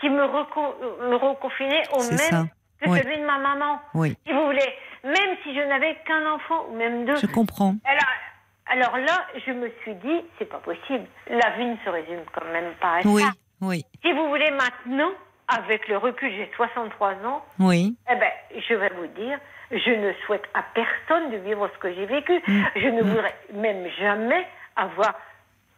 qui 0.00 0.08
me, 0.08 0.22
reco- 0.22 0.74
me 1.10 1.16
reconfinait 1.16 1.82
au 1.92 1.98
même 1.98 2.18
ça. 2.18 2.44
Que 2.80 2.88
Oui. 2.88 2.98
celui 3.02 3.18
de 3.18 3.24
ma 3.26 3.38
maman. 3.38 3.80
Oui, 3.94 4.16
Si 4.26 4.32
vous 4.32 4.44
voulez, 4.46 4.72
même 5.04 5.36
si 5.42 5.54
je 5.54 5.60
n'avais 5.60 5.96
qu'un 6.06 6.26
enfant, 6.32 6.66
ou 6.70 6.76
même 6.76 7.04
deux. 7.04 7.16
je 7.16 7.26
comprends. 7.26 7.74
Alors, 7.84 8.92
alors 8.92 8.96
là, 8.98 9.26
je 9.46 9.52
me 9.52 9.70
suis 9.82 9.94
dit, 9.96 10.20
c'est 10.38 10.48
pas 10.48 10.58
possible. 10.58 11.06
La 11.28 11.50
vie 11.56 11.66
ne 11.66 11.76
se 11.84 11.88
résume 11.90 12.20
quand 12.32 12.44
même 12.52 12.72
pas 12.80 12.96
à 12.96 13.00
Oui, 13.04 13.22
ça. 13.22 13.30
oui, 13.62 13.84
Si 14.02 14.12
vous 14.12 14.28
voulez, 14.28 14.50
maintenant, 14.50 15.10
avec 15.48 15.88
le 15.88 15.96
recul, 15.96 16.30
j'ai 16.30 16.50
63 16.56 17.14
ans, 17.26 17.44
oui. 17.58 17.96
eh 18.10 18.14
ben, 18.16 18.30
je 18.68 18.74
vais 18.74 18.90
vous 18.96 19.06
dire, 19.08 19.38
je 19.72 19.90
ne 19.90 20.12
souhaite 20.26 20.44
à 20.54 20.62
personne 20.74 21.30
de 21.32 21.36
vivre 21.38 21.68
ce 21.74 21.78
que 21.78 21.92
j'ai 21.94 22.06
vécu. 22.06 22.40
Mm. 22.46 22.62
Je 22.76 22.88
ne 22.88 23.02
voudrais 23.02 23.34
même 23.54 23.88
jamais 23.98 24.46
avoir 24.76 25.14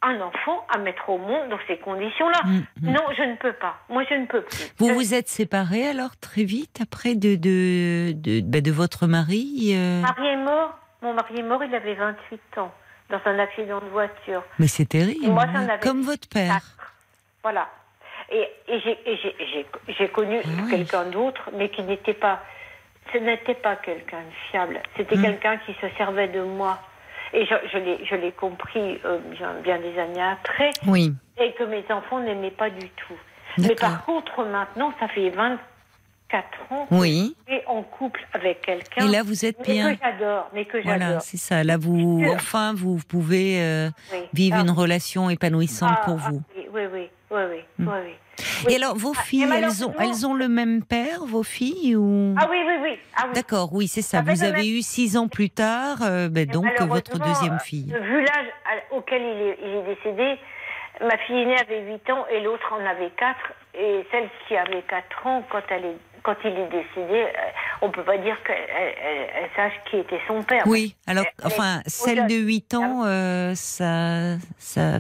un 0.03 0.21
enfant 0.21 0.67
à 0.69 0.79
mettre 0.79 1.09
au 1.11 1.19
monde 1.19 1.49
dans 1.51 1.59
ces 1.67 1.77
conditions-là. 1.79 2.41
Mm, 2.45 2.57
mm. 2.83 2.93
Non, 2.93 3.03
je 3.17 3.23
ne 3.23 3.37
peux 3.37 3.53
pas. 3.53 3.77
Moi, 3.89 4.05
je 4.11 4.15
ne 4.15 4.27
peux 4.27 4.43
plus. 4.43 4.73
Vous 4.79 4.89
Je- 4.89 4.93
vous 4.95 5.15
êtes 5.15 5.29
séparés 5.29 5.87
alors 5.87 6.17
très 6.21 6.45
vite 6.45 6.79
après 6.83 7.15
de 7.15 7.37
de 7.37 8.13
de, 8.13 8.41
bah, 8.41 8.61
de 8.61 8.71
votre 8.73 9.07
mari 9.07 9.73
euh, 9.75 9.97
Mon 9.97 10.03
mari 10.03 10.27
est 10.27 10.37
mort. 10.37 10.79
Mon 11.03 11.15
mari 11.15 11.39
est 11.39 11.43
mort, 11.43 11.63
il 11.65 11.75
avait 11.75 11.95
28 11.95 12.59
ans, 12.59 12.73
dans 13.11 13.21
un 13.25 13.39
accident 13.39 13.81
de 13.81 13.87
voiture. 13.87 14.43
Mais 14.59 14.69
c'est 14.69 14.87
terrible. 14.87 15.25
Et 15.25 15.29
moi, 15.31 15.45
hein, 15.45 15.51
j'en 15.53 15.69
avais 15.69 15.81
Comme 15.81 16.03
votre 16.03 16.29
père. 16.29 16.61
Voilà. 17.43 17.69
Et, 18.31 18.49
et 18.69 18.81
j'ai- 19.99 20.09
connu 20.09 20.41
Ah 20.45 20.49
oui. 20.65 20.71
quelqu'un 20.71 21.05
d'autre, 21.07 21.51
mais 21.55 21.69
qui 21.71 21.83
n'était 21.83 22.15
pas 22.15 22.41
ce 23.13 23.19
n'était 23.19 23.55
pas 23.57 23.77
quelqu'un 23.77 24.21
de 24.21 24.33
fiable. 24.51 24.81
C'était 24.97 25.17
Hmm. 25.17 25.23
quelqu'un 25.23 25.57
qui 25.67 25.75
se 25.75 25.87
servait 25.99 26.29
de 26.29 26.41
moi. 26.41 26.79
Et 27.35 27.47
je, 27.47 27.55
je 27.73 28.15
l'ai- 28.17 28.33
compris 28.33 29.01
euh, 29.05 29.19
bien, 29.63 29.79
des 29.79 29.99
années 29.99 30.23
après, 30.23 30.71
Oui. 30.87 31.13
et 31.39 31.53
que 31.53 31.65
mes 31.65 31.85
enfants 31.91 32.21
n'aimaient 32.21 32.51
pas 32.51 32.71
du 32.71 32.89
tout. 32.91 33.15
Mais 33.59 33.75
par 33.75 34.05
contre, 34.05 34.45
maintenant, 34.45 34.93
ça 35.01 35.09
fait 35.09 35.31
24 35.31 35.59
ans 36.71 36.87
Oui. 36.91 37.35
que 37.47 37.53
je 37.53 37.59
suis 37.59 37.67
en 37.67 37.83
couple 37.83 38.27
avec 38.33 38.63
quelqu'un. 38.63 39.07
Et 39.07 39.11
là, 39.11 39.23
vous 39.23 39.45
êtes 39.45 39.59
mais 39.67 39.73
bien. 39.75 39.95
que 39.95 40.01
j'adore, 40.03 40.51
mais 40.55 40.65
que 40.65 40.83
Voilà, 40.83 41.07
j'adore. 41.07 41.23
c'est 41.23 41.37
ça. 41.37 41.63
Là, 41.65 41.77
vous, 41.79 42.25
enfin, 42.35 42.73
vous 42.75 42.99
pouvez 43.09 43.61
euh, 43.63 43.91
Oui. 44.13 44.19
vivre 44.33 44.57
Ah, 44.59 44.63
une 44.63 44.71
relation 44.71 45.29
épanouissante 45.31 45.97
ah, 46.01 46.05
pour 46.05 46.19
ah, 46.25 46.31
vous. 46.31 46.43
oui, 46.57 46.67
oui, 46.73 46.83
oui, 46.93 47.11
oui, 47.33 47.41
oui, 47.51 47.61
Hmm. 47.79 47.89
oui, 47.89 47.95
oui. 48.05 48.73
Et 48.73 48.77
alors, 48.77 48.95
vos 48.97 49.13
Ah, 49.17 49.23
filles, 49.23 49.47
elles 49.53 49.85
ont, 49.85 49.93
elles 49.99 50.27
ont 50.27 50.35
le 50.35 50.49
même 50.49 50.83
père, 50.85 51.25
vos 51.27 51.43
filles 51.43 51.97
ou? 51.97 52.35
Ah 52.39 52.47
oui, 52.51 52.59
oui, 52.67 52.75
oui. 52.83 52.99
Ah, 53.17 53.25
oui. 53.27 53.35
D'accord, 53.35 53.73
oui, 53.73 53.89
c'est 53.89 54.03
ça. 54.03 54.23
Fait 54.23 54.31
Vous 54.33 54.43
avez 54.45 54.53
même- 54.53 54.79
eu 54.79 54.83
six 54.83 55.17
ans 55.17 55.29
plus 55.29 55.51
tard, 55.51 55.99
euh, 56.03 56.29
ben, 56.29 56.47
donc 56.47 56.67
votre 56.81 57.19
deuxième 57.19 57.55
euh, 57.55 57.59
fille. 57.59 57.93
Vu 58.01 58.21
l'âge 58.23 58.47
auquel 58.91 59.23
il 59.23 59.43
est, 59.43 59.59
il 59.63 59.71
est 59.77 59.95
décédé, 59.95 60.39
ma 61.01 61.17
fille 61.19 61.41
aînée 61.43 61.59
avait 61.59 61.81
8 61.83 62.09
ans 62.11 62.25
et 62.31 62.41
l'autre 62.41 62.73
en 62.73 62.85
avait 62.87 63.11
4. 63.19 63.37
Et 63.75 64.07
celle 64.11 64.29
qui 64.47 64.57
avait 64.57 64.83
4 64.83 65.27
ans, 65.27 65.43
quand, 65.51 65.63
elle 65.71 65.85
est, 65.87 65.97
quand 66.23 66.37
il 66.45 66.51
est 66.51 66.69
décédé, 66.69 67.23
euh, 67.25 67.29
on 67.81 67.91
peut 67.91 68.05
pas 68.05 68.19
dire 68.19 68.37
qu'elle 68.45 68.57
elle- 68.79 68.95
elle- 69.03 69.29
elle 69.45 69.51
sache 69.57 69.73
qui 69.91 69.97
était 69.99 70.21
son 70.29 70.43
père. 70.43 70.63
Oui, 70.67 70.95
alors, 71.07 71.25
elle 71.39 71.47
enfin, 71.47 71.81
celle 71.87 72.27
de 72.27 72.35
8 72.35 72.75
ans, 72.75 73.03
euh, 73.07 73.53
ça, 73.55 74.37
ça, 74.59 74.99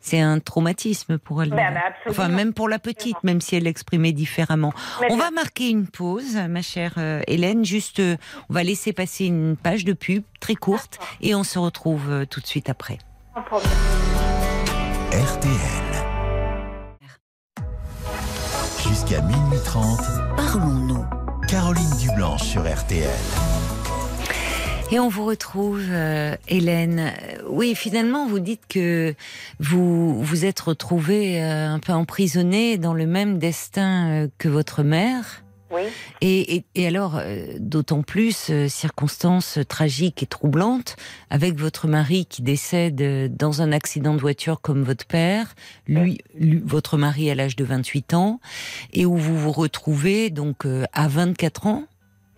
c'est 0.00 0.20
un 0.20 0.38
traumatisme 0.40 1.18
pour 1.18 1.42
elle. 1.42 1.52
Absolument. 1.52 1.80
enfin, 2.08 2.28
même 2.28 2.52
pour 2.54 2.68
la 2.68 2.78
petite, 2.78 3.16
même 3.22 3.40
si 3.40 3.56
elle 3.56 3.64
l'exprimait 3.64 4.12
différemment. 4.12 4.72
Mais 5.00 5.08
On 5.10 5.16
bien- 5.16 5.24
va 5.26 5.30
marquer 5.30 5.68
une 5.70 5.86
pause, 5.86 6.36
ma 6.48 6.62
chère 6.62 6.94
euh, 6.98 7.20
Hélène. 7.26 7.64
Juste, 7.64 8.00
euh, 8.00 8.16
on 8.48 8.54
va 8.54 8.62
laisser 8.62 8.92
passer 8.92 9.26
une 9.26 9.56
page 9.56 9.84
de 9.84 9.92
pub 9.92 10.22
très 10.40 10.54
courte 10.54 10.98
et 11.20 11.34
on 11.34 11.44
se 11.44 11.58
retrouve 11.58 12.10
euh, 12.10 12.24
tout 12.24 12.40
de 12.40 12.46
suite 12.46 12.68
après. 12.70 12.98
RTL. 15.12 15.50
Jusqu'à 18.88 19.20
minuit 19.22 19.58
30, 19.64 20.00
Parlons-nous. 20.36 21.04
Caroline 21.48 21.96
Dublanche 21.98 22.42
sur 22.42 22.62
RTL. 22.62 23.08
Et 24.92 24.98
on 24.98 25.08
vous 25.08 25.24
retrouve, 25.24 25.84
euh, 25.88 26.34
Hélène. 26.48 27.12
Oui, 27.48 27.74
finalement, 27.76 28.26
vous 28.26 28.40
dites 28.40 28.62
que 28.68 29.14
vous 29.60 30.20
vous 30.22 30.44
êtes 30.44 30.58
retrouvée 30.58 31.40
euh, 31.40 31.68
un 31.68 31.78
peu 31.78 31.92
emprisonnée 31.92 32.76
dans 32.76 32.92
le 32.94 33.06
même 33.06 33.38
destin 33.38 34.08
euh, 34.08 34.28
que 34.38 34.48
votre 34.48 34.82
mère. 34.82 35.44
Oui. 35.72 35.82
Et, 36.20 36.56
et, 36.56 36.64
et 36.74 36.88
alors, 36.88 37.18
euh, 37.18 37.46
d'autant 37.60 38.02
plus, 38.02 38.48
euh, 38.50 38.66
circonstances 38.66 39.60
tragiques 39.68 40.24
et 40.24 40.26
troublantes, 40.26 40.96
avec 41.30 41.54
votre 41.56 41.86
mari 41.86 42.26
qui 42.26 42.42
décède 42.42 43.32
dans 43.36 43.62
un 43.62 43.70
accident 43.70 44.14
de 44.14 44.20
voiture 44.20 44.60
comme 44.60 44.82
votre 44.82 45.06
père, 45.06 45.54
lui, 45.86 46.18
lui- 46.36 46.60
votre 46.64 46.96
mari 46.98 47.30
à 47.30 47.36
l'âge 47.36 47.54
de 47.54 47.64
28 47.64 48.14
ans, 48.14 48.40
et 48.92 49.06
où 49.06 49.14
vous 49.16 49.38
vous 49.38 49.52
retrouvez 49.52 50.30
donc 50.30 50.66
euh, 50.66 50.84
à 50.92 51.06
24 51.06 51.68
ans, 51.68 51.84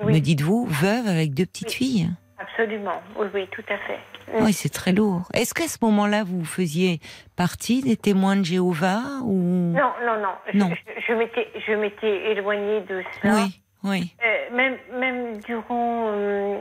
Oui. 0.04 0.12
me 0.12 0.18
dites-vous, 0.18 0.66
veuve 0.66 1.06
avec 1.06 1.32
deux 1.32 1.46
petites 1.46 1.68
Oui. 1.68 1.74
filles. 1.74 2.10
Absolument. 2.42 3.00
Oui, 3.16 3.26
oui, 3.35 3.48
tout 3.50 3.64
à 3.68 3.76
fait. 3.78 3.98
Oui, 4.40 4.52
c'est 4.52 4.68
très 4.72 4.92
lourd. 4.92 5.22
Est-ce 5.35 5.52
qu'à 5.55 5.68
ce 5.68 5.78
moment-là, 5.83 6.22
vous 6.24 6.44
faisiez 6.44 7.00
partie 7.37 7.83
des 7.83 7.96
témoins 7.96 8.37
de 8.37 8.44
Jéhovah 8.44 9.00
ou 9.24 9.33
Non, 9.33 9.92
non, 10.07 10.18
non. 10.20 10.35
Je- 10.52 10.59
Non. 10.59 10.70
Je, 10.70 11.02
je 11.09 11.12
m'étais, 11.12 11.48
je 11.66 11.72
m'étais 11.74 12.33
éloignée 12.33 12.81
de 12.83 13.02
cela. 13.20 13.35
Oui, 13.35 13.61
oui. 13.85 14.14
Euh, 14.24 14.55
même, 14.57 14.76
même 14.98 15.38
durant 15.40 16.09
euh, 16.12 16.59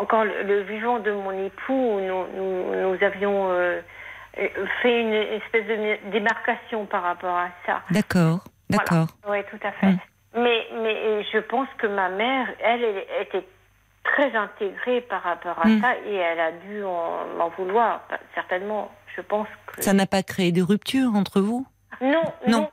encore 0.00 0.24
le, 0.24 0.42
le 0.44 0.62
vivant 0.62 0.98
de 0.98 1.12
mon 1.12 1.32
époux, 1.46 2.00
nous, 2.00 2.26
nous, 2.36 2.92
nous 2.94 3.04
avions 3.04 3.48
euh, 3.50 3.80
fait 4.82 5.00
une 5.00 5.12
espèce 5.12 5.66
de 5.66 6.10
démarcation 6.10 6.86
par 6.86 7.02
rapport 7.02 7.36
à 7.36 7.48
ça. 7.66 7.82
D'accord, 7.90 8.40
d'accord. 8.70 9.06
Oui, 9.28 9.38
tout 9.50 9.66
à 9.66 9.72
fait. 9.72 9.86
Mm. 9.86 9.98
Mais, 10.36 10.66
mais 10.82 11.22
je 11.32 11.38
pense 11.38 11.68
que 11.78 11.86
ma 11.86 12.10
mère, 12.10 12.46
elle, 12.62 12.84
elle 12.84 13.22
était 13.22 13.46
très 14.12 14.34
intégrée 14.36 15.00
par 15.02 15.22
rapport 15.22 15.58
à 15.64 15.68
Mm. 15.68 15.80
ça 15.80 15.96
et 16.06 16.14
elle 16.14 16.40
a 16.40 16.52
dû 16.52 16.82
en- 16.84 17.26
m'en 17.36 17.48
vouloir. 17.50 18.02
Certainement, 18.34 18.90
je 19.16 19.20
pense 19.22 19.48
que. 19.66 19.82
Ça 19.82 19.92
n'a 19.92 20.06
pas 20.06 20.22
créé 20.22 20.52
de 20.52 20.62
rupture 20.62 21.14
entre 21.14 21.40
vous? 21.40 21.66
Non, 22.00 22.22
Non. 22.46 22.60
non. 22.60 22.68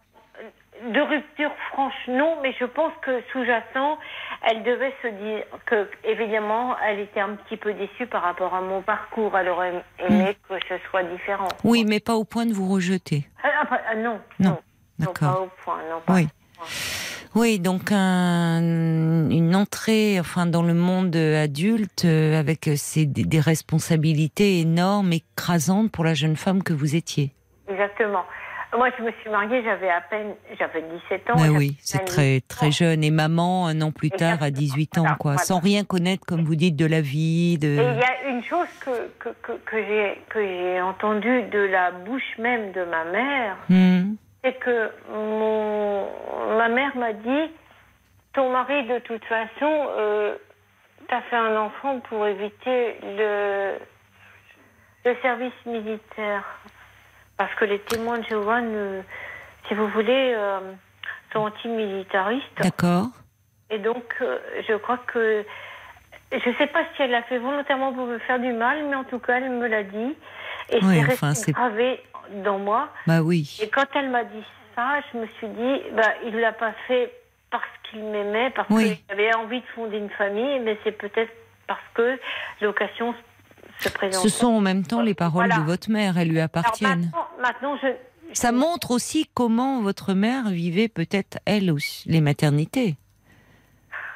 De 0.91 0.99
rupture 1.01 1.51
franche, 1.71 1.93
non, 2.09 2.37
mais 2.43 2.53
je 2.59 2.65
pense 2.65 2.91
que 3.01 3.21
sous-jacent, 3.31 3.97
elle 4.45 4.61
devait 4.63 4.93
se 5.01 5.07
dire 5.07 5.43
que, 5.65 5.89
évidemment, 6.03 6.75
elle 6.85 6.99
était 6.99 7.21
un 7.21 7.35
petit 7.35 7.55
peu 7.57 7.73
déçue 7.73 8.05
par 8.07 8.21
rapport 8.23 8.53
à 8.53 8.59
mon 8.61 8.81
parcours. 8.81 9.35
Elle 9.37 9.47
aurait 9.49 9.73
aimé 9.99 10.37
que 10.49 10.55
ce 10.67 10.75
soit 10.89 11.03
différent. 11.03 11.47
Oui, 11.63 11.85
mais 11.87 12.01
pas 12.01 12.15
au 12.15 12.25
point 12.25 12.45
de 12.45 12.53
vous 12.53 12.71
rejeter. 12.71 13.25
Ah, 13.41 13.47
ah, 13.71 13.79
ah, 13.89 13.95
non, 13.95 14.19
Non, 14.39 14.49
non. 14.49 14.57
Non, 14.99 15.05
pas 15.13 15.25
D'accord. 15.27 15.43
au 15.43 15.49
point, 15.63 15.79
non, 15.89 16.01
pas 16.05 16.13
Oui. 16.13 16.27
Oui, 17.35 17.59
donc 17.59 17.91
un- 17.91 19.29
une 19.29 19.55
entrée, 19.55 20.19
enfin, 20.19 20.45
dans 20.45 20.63
le 20.63 20.73
monde 20.73 21.15
adulte 21.15 22.05
euh, 22.05 22.39
avec 22.39 22.69
ces, 22.77 23.05
des, 23.05 23.23
des 23.25 23.39
responsabilités 23.39 24.59
énormes, 24.61 25.11
écrasantes 25.13 25.91
pour 25.91 26.03
la 26.05 26.13
jeune 26.13 26.35
femme 26.37 26.63
que 26.63 26.73
vous 26.73 26.95
étiez. 26.95 27.31
Exactement. 27.69 28.23
Moi, 28.77 28.89
je 28.97 29.03
me 29.03 29.11
suis 29.21 29.29
mariée, 29.29 29.63
j'avais 29.63 29.89
à 29.89 30.01
peine, 30.01 30.33
j'avais 30.59 30.81
17 30.81 31.29
ans. 31.29 31.37
J'avais 31.37 31.49
oui, 31.49 31.77
c'est 31.79 32.03
très 32.03 32.39
18 32.39 32.47
très 32.47 32.71
jeune 32.71 33.03
et 33.05 33.11
maman 33.11 33.67
un 33.67 33.79
an 33.81 33.91
plus 33.91 34.09
tard 34.09 34.41
à 34.43 34.47
Exactement. 34.47 34.59
18 34.59 34.97
ans 34.97 35.01
Voilà, 35.01 35.15
quoi, 35.17 35.31
voilà. 35.33 35.45
sans 35.45 35.59
rien 35.59 35.83
connaître 35.85 36.25
comme 36.25 36.43
vous 36.43 36.55
dites 36.55 36.75
de 36.75 36.85
la 36.85 36.99
vie, 36.99 37.53
Et 37.53 37.57
de 37.57 37.67
il 37.69 37.75
y 37.77 37.79
a 38.03 38.29
une 38.29 38.43
chose 38.43 38.67
que, 38.81 38.89
que, 39.19 39.29
que, 39.41 39.51
que 39.65 39.77
j'ai 40.43 40.81
entendue 40.81 41.43
de 41.53 41.59
la 41.59 41.91
bouche 41.91 42.37
même 42.37 42.71
de 42.73 42.83
ma 42.83 43.05
mère, 43.05 43.55
Hmm. 43.69 44.15
C'est 44.45 44.53
que 44.59 44.91
mon, 45.11 46.07
ma 46.57 46.69
mère 46.69 46.95
m'a 46.95 47.13
dit 47.13 47.51
ton 48.33 48.51
mari 48.51 48.85
de 48.85 48.99
toute 48.99 49.25
façon 49.25 49.87
euh, 49.97 50.35
t'as 51.07 51.21
fait 51.21 51.35
un 51.35 51.57
enfant 51.57 51.99
pour 52.01 52.27
éviter 52.27 52.95
le 53.03 53.73
le 55.05 55.15
service 55.21 55.53
militaire. 55.65 56.43
Parce 57.37 57.53
que 57.55 57.65
les 57.65 57.79
témoins 57.79 58.17
de 58.19 58.23
Jéhovah 58.23 58.61
ne- 58.61 59.01
si 59.67 59.73
vous 59.73 59.87
voulez 59.89 60.33
euh, 60.35 60.59
sont 61.33 61.39
antimilitaristes. 61.39 62.45
D'accord. 62.61 63.07
et 63.71 63.79
donc 63.79 64.03
euh, 64.21 64.37
je 64.67 64.73
crois 64.75 64.99
que 65.07 65.43
je 66.31 66.51
sais 66.57 66.67
pas 66.67 66.83
si 66.95 67.01
elle 67.01 67.11
l'a 67.11 67.23
fait 67.23 67.39
volontairement 67.39 67.93
pour 67.93 68.05
me 68.05 68.19
faire 68.19 68.39
du 68.39 68.53
mal 68.53 68.83
mais 68.89 68.95
en 68.95 69.03
tout 69.05 69.19
cas 69.19 69.37
elle 69.37 69.49
me 69.49 69.67
l'a 69.67 69.83
dit. 69.83 70.15
Et 70.69 70.79
Oui, 70.83 71.01
c'est 71.07 71.13
enfin, 71.23 71.33
gravé 71.51 72.01
dans 72.43 72.59
moi 72.59 72.89
Bah 73.07 73.21
oui. 73.21 73.57
et 73.61 73.69
quand 73.69 73.85
elle 73.95 74.09
m'a 74.09 74.23
dit 74.23 74.43
ça, 74.75 74.99
je 75.13 75.19
me 75.19 75.27
suis 75.37 75.47
dit, 75.47 75.81
bah, 75.95 76.13
il 76.25 76.35
l'a 76.37 76.51
pas 76.51 76.73
fait 76.87 77.11
parce 77.51 77.63
qu'il 77.89 78.03
m'aimait, 78.03 78.49
parce 78.51 78.67
Oui. 78.69 78.97
qu'il 78.97 79.13
avait 79.13 79.33
envie 79.35 79.61
de 79.61 79.65
fonder 79.73 79.97
une 79.97 80.09
famille, 80.09 80.59
mais 80.59 80.77
c'est 80.83 80.91
peut-être 80.91 81.31
parce 81.67 81.79
que 81.93 82.19
l'occasion 82.61 83.13
se 83.79 83.89
présente. 83.89 84.21
Ce 84.21 84.29
sont 84.29 84.47
en 84.47 84.61
même 84.61 84.85
temps 84.85 85.01
les 85.01 85.13
paroles 85.13 85.45
Voilà. 85.47 85.61
de 85.61 85.65
votre 85.65 85.89
mère, 85.89 86.17
elles 86.17 86.27
lui 86.29 86.37
Alors 86.39 86.45
appartiennent. 86.45 87.05
maintenant, 87.11 87.27
maintenant, 87.41 87.77
je. 87.81 87.87
Ça 88.33 88.51
montre 88.51 88.91
aussi 88.91 89.29
comment 89.33 89.81
votre 89.81 90.13
mère 90.13 90.49
vivait 90.49 90.89
peut-être 90.89 91.37
elle 91.45 91.71
aussi 91.71 92.09
les 92.09 92.19
maternités. 92.21 92.97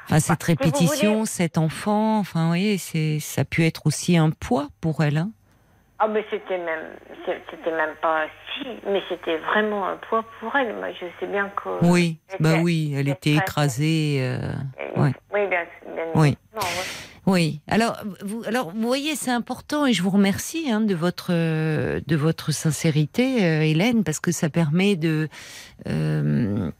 Enfin, 0.04 0.18
cette 0.18 0.40
Bah, 0.40 0.46
répétition, 0.46 1.12
voulez- 1.14 1.26
cet 1.26 1.56
enfant, 1.56 2.18
enfin, 2.18 2.42
vous 2.42 2.48
voyez, 2.48 2.76
ça 2.78 3.40
a 3.42 3.44
pu 3.44 3.64
être 3.64 3.86
aussi 3.86 4.16
un 4.18 4.30
poids 4.30 4.68
pour 4.80 5.02
elle. 5.04 5.18
hein. 5.18 5.30
Ah, 6.02 6.08
mais 6.08 6.24
c'était 6.30 6.56
même, 6.56 6.96
c'était 7.26 7.76
même 7.76 7.94
pas 8.00 8.24
si, 8.54 8.66
mais 8.86 9.02
c'était 9.10 9.36
vraiment 9.36 9.86
un 9.86 9.96
poids 10.08 10.24
pour 10.40 10.56
elle. 10.56 10.74
Moi, 10.76 10.88
je 10.98 11.04
sais 11.20 11.26
bien 11.30 11.50
que. 11.50 11.84
Oui, 11.84 12.16
elle 12.30 12.36
bah 12.40 12.52
était- 12.52 12.60
oui, 12.62 12.94
elle 12.96 13.08
était 13.08 13.34
écrasée. 13.34 14.16
euh, 14.22 14.38
ouais. 14.96 15.12
Oui, 15.34 15.46
bien, 15.48 15.64
bien 15.94 16.04
Oui. 16.14 16.38
non. 16.54 16.60
Oui. 17.26 17.60
Alors, 17.68 17.98
vous, 18.22 18.42
alors, 18.46 18.70
vous 18.70 18.86
voyez, 18.86 19.14
c'est 19.14 19.30
important 19.30 19.84
et 19.84 19.92
je 19.92 20.02
vous 20.02 20.08
remercie 20.08 20.70
hein, 20.70 20.80
de 20.80 20.94
votre 20.94 21.32
de 21.32 22.16
votre 22.16 22.50
sincérité, 22.50 23.44
euh, 23.44 23.60
Hélène, 23.62 24.02
parce 24.02 24.20
que 24.20 24.32
ça 24.32 24.48
permet 24.48 24.96
de 24.96 25.28
euh, 25.86 26.70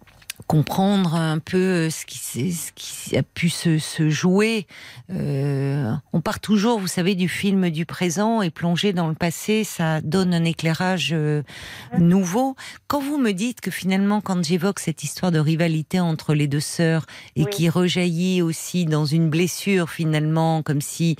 comprendre 0.50 1.14
un 1.14 1.38
peu 1.38 1.90
ce 1.90 2.04
qui, 2.04 2.18
s'est- 2.18 2.50
ce 2.50 2.72
qui 2.74 3.16
a 3.16 3.22
pu 3.22 3.48
se, 3.50 3.78
se 3.78 4.10
jouer. 4.10 4.66
Euh, 5.08 5.92
on 6.12 6.20
part 6.20 6.40
toujours, 6.40 6.80
vous 6.80 6.88
savez, 6.88 7.14
du 7.14 7.28
film 7.28 7.70
du 7.70 7.86
présent 7.86 8.42
et 8.42 8.50
plonger 8.50 8.92
dans 8.92 9.06
le 9.06 9.14
passé, 9.14 9.62
ça 9.62 10.00
donne 10.00 10.34
un 10.34 10.42
éclairage 10.44 11.10
euh, 11.12 11.44
nouveau. 12.00 12.56
Quand 12.88 13.00
vous 13.00 13.16
me 13.16 13.30
dites 13.30 13.60
que 13.60 13.70
finalement, 13.70 14.20
quand 14.20 14.42
j'évoque 14.44 14.80
cette 14.80 15.04
histoire 15.04 15.30
de 15.30 15.38
rivalité 15.38 16.00
entre 16.00 16.34
les 16.34 16.48
deux 16.48 16.58
sœurs 16.58 17.06
et 17.36 17.44
Oui. 17.44 17.50
qui 17.52 17.68
rejaillit 17.68 18.42
aussi 18.42 18.86
dans 18.86 19.04
une 19.06 19.30
blessure 19.30 19.88
finalement, 19.88 20.64
comme 20.64 20.80
si 20.80 21.14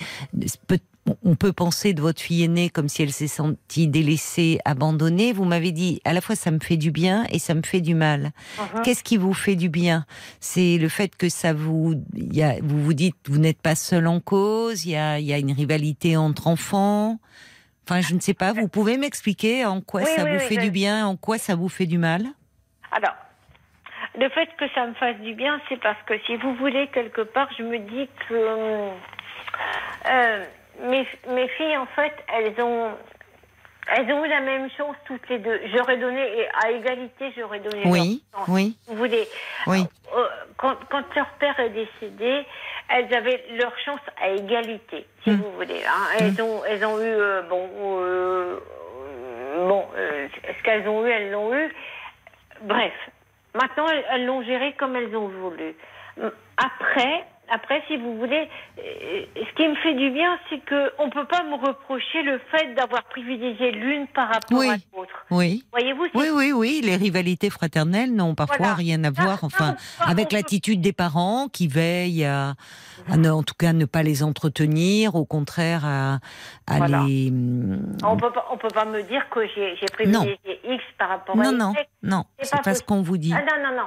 on 1.24 1.34
peut 1.36 1.52
penser 1.52 1.92
de 1.94 2.00
votre 2.00 2.20
fille 2.20 2.44
aînée 2.44 2.70
comme 2.70 2.88
si 2.88 3.02
elle 3.02 3.12
s'est 3.12 3.26
sentie 3.28 3.88
délaissée, 3.88 4.58
abandonnée. 4.64 5.32
Vous 5.32 5.44
m'avez 5.44 5.72
dit 5.72 6.00
à 6.04 6.12
la 6.12 6.20
fois 6.20 6.36
ça 6.36 6.50
me 6.50 6.58
fait 6.60 6.76
du 6.76 6.90
bien 6.90 7.24
et 7.30 7.38
ça 7.38 7.54
me 7.54 7.62
fait 7.62 7.80
du 7.80 7.94
mal. 7.94 8.30
Mhm. 8.58 8.82
Qu'est-ce 8.82 9.02
qui 9.04 9.16
vous 9.16 9.34
fait 9.34 9.56
du 9.56 9.68
bien? 9.68 10.04
C'est 10.40 10.78
le 10.78 10.88
fait 10.88 11.16
que 11.16 11.28
ça 11.28 11.52
vous, 11.52 11.94
il 12.14 12.34
y 12.34 12.42
a, 12.42 12.54
vous 12.62 12.82
vous 12.82 12.94
dites, 12.94 13.16
vous 13.28 13.38
n'êtes 13.38 13.60
pas 13.62 13.74
seul 13.74 14.06
en 14.06 14.20
cause. 14.20 14.84
Il 14.86 14.92
y 14.92 14.96
a, 14.96 15.18
il 15.18 15.26
y 15.26 15.32
a 15.32 15.38
une 15.38 15.52
rivalité 15.52 16.16
entre 16.16 16.46
enfants. 16.46 17.18
Enfin, 17.88 18.00
je 18.02 18.14
ne 18.14 18.20
sais 18.20 18.34
pas. 18.34 18.52
Vous 18.52 18.68
pouvez 18.68 18.96
m'expliquer 18.98 19.64
en 19.64 19.80
quoi 19.80 20.02
Oui, 20.02 20.08
ça 20.14 20.24
oui, 20.24 20.30
vous 20.30 20.36
oui, 20.38 20.44
fait 20.48 20.54
je- 20.56 20.60
du 20.60 20.70
bien, 20.70 21.06
en 21.06 21.16
quoi 21.16 21.38
ça 21.38 21.56
vous 21.56 21.68
fait 21.68 21.86
du 21.86 21.98
mal? 21.98 22.22
Alors, 22.92 23.14
le 24.18 24.28
fait 24.30 24.48
que 24.58 24.64
ça 24.74 24.86
me 24.86 24.94
fasse 24.94 25.16
du 25.20 25.34
bien, 25.34 25.60
c'est 25.68 25.80
parce 25.80 26.00
que 26.06 26.14
si 26.26 26.36
vous 26.36 26.54
voulez, 26.56 26.88
quelque 26.92 27.22
part, 27.22 27.48
je 27.58 27.62
me 27.64 27.78
dis 27.78 28.08
que 28.28 28.34
euh, 30.10 30.44
mes, 30.82 31.06
mes 31.28 31.48
filles, 31.48 31.76
en 31.76 31.86
fait, 31.86 32.12
elles 32.34 32.60
ont, 32.62 32.90
elles 33.96 34.12
ont 34.12 34.24
eu 34.24 34.28
la 34.28 34.40
même 34.40 34.68
chance 34.76 34.96
toutes 35.06 35.28
les 35.28 35.38
deux. 35.38 35.60
J'aurais 35.74 35.96
donné, 35.98 36.20
et 36.40 36.48
à 36.64 36.70
égalité, 36.70 37.32
j'aurais 37.36 37.60
donné 37.60 37.82
Oui, 37.86 38.22
leur 38.32 38.40
chance. 38.40 38.48
oui, 38.48 38.76
Vous 38.86 38.96
voulez, 38.96 39.28
oui. 39.66 39.84
euh, 40.16 40.26
quand, 40.56 40.76
quand 40.90 41.04
leur 41.14 41.28
père 41.40 41.58
est 41.60 41.70
décédé, 41.70 42.44
elles 42.88 43.12
avaient 43.14 43.44
leur 43.52 43.76
chance 43.80 44.00
à 44.20 44.28
égalité, 44.30 45.06
si 45.24 45.30
Mm. 45.30 45.36
vous 45.36 45.52
voulez. 45.52 45.82
hein. 45.86 46.08
Elles, 46.18 46.42
ont, 46.42 46.64
elles 46.64 46.84
ont 46.84 46.98
eu, 47.00 47.04
euh, 47.04 47.42
bon, 47.42 47.68
euh, 47.78 48.58
bon, 49.68 49.86
ce 49.94 50.62
qu'elles 50.62 50.88
ont 50.88 51.06
eu, 51.06 51.10
elles 51.10 51.30
l'ont 51.30 51.54
eu. 51.54 51.72
Bref, 52.62 52.92
maintenant, 53.54 53.86
elles 54.10 54.26
l'ont 54.26 54.42
géré 54.42 54.72
comme 54.74 54.94
elles 54.96 55.16
ont 55.16 55.28
voulu. 55.28 55.74
Après, 56.58 57.24
après, 57.50 57.82
si 57.88 57.96
vous 57.96 58.16
voulez, 58.18 58.48
euh, 58.78 59.24
ce 59.36 59.54
qui 59.56 59.66
me 59.68 59.74
fait 59.76 59.94
du 59.94 60.10
bien, 60.10 60.38
c'est 60.48 60.60
que 60.60 60.92
on 60.98 61.10
peut 61.10 61.24
pas 61.26 61.42
me 61.44 61.54
reprocher 61.54 62.22
le 62.22 62.40
fait 62.50 62.74
d'avoir 62.74 63.04
privilégié 63.04 63.72
l'une 63.72 64.06
par 64.08 64.28
rapport 64.28 64.58
Oui. 64.58 64.68
à 64.70 64.76
l'autre. 64.96 65.26
Oui. 65.30 65.64
Voyez-vous, 65.72 66.06
Oui, 66.14 66.28
oui, 66.32 66.52
oui, 66.52 66.80
les 66.84 66.96
rivalités 66.96 67.50
fraternelles 67.50 68.14
n'ont 68.14 68.34
parfois 68.34 68.56
Voilà. 68.58 68.74
rien 68.74 69.04
à 69.04 69.10
voir, 69.10 69.44
enfin, 69.44 69.72
non, 69.72 70.06
avec 70.06 70.32
l'attitude 70.32 70.80
des 70.80 70.92
parents 70.92 71.48
qui 71.48 71.68
veillent 71.68 72.24
à, 72.24 72.54
à 73.08 73.16
ne, 73.16 73.30
en 73.30 73.42
tout 73.42 73.54
cas, 73.58 73.72
ne 73.72 73.84
pas 73.84 74.02
les 74.02 74.22
entretenir, 74.22 75.14
au 75.14 75.24
contraire, 75.24 75.84
à, 75.84 76.14
à 76.66 76.76
Voilà. 76.78 77.02
les. 77.06 77.32
On 78.04 78.16
peut 78.16 78.30
pas, 78.32 78.46
on 78.52 78.56
peut 78.58 78.68
pas 78.72 78.84
me 78.84 79.02
dire 79.02 79.28
que 79.30 79.40
j'ai 79.46 79.74
privilégié 79.92 80.38
X 80.64 80.82
par 80.98 81.08
rapport 81.10 81.38
à 81.38 81.42
Non, 81.44 81.50
Y. 81.52 81.56
non, 81.58 81.72
non, 82.02 82.24
C'est 82.38 82.44
c'est 82.46 82.56
pas 82.56 82.62
pas 82.62 82.74
ce 82.74 82.82
qu'on 82.82 83.02
vous 83.02 83.18
dit. 83.18 83.32
Ah 83.34 83.40
non, 83.42 83.70
non, 83.70 83.76
non. 83.76 83.86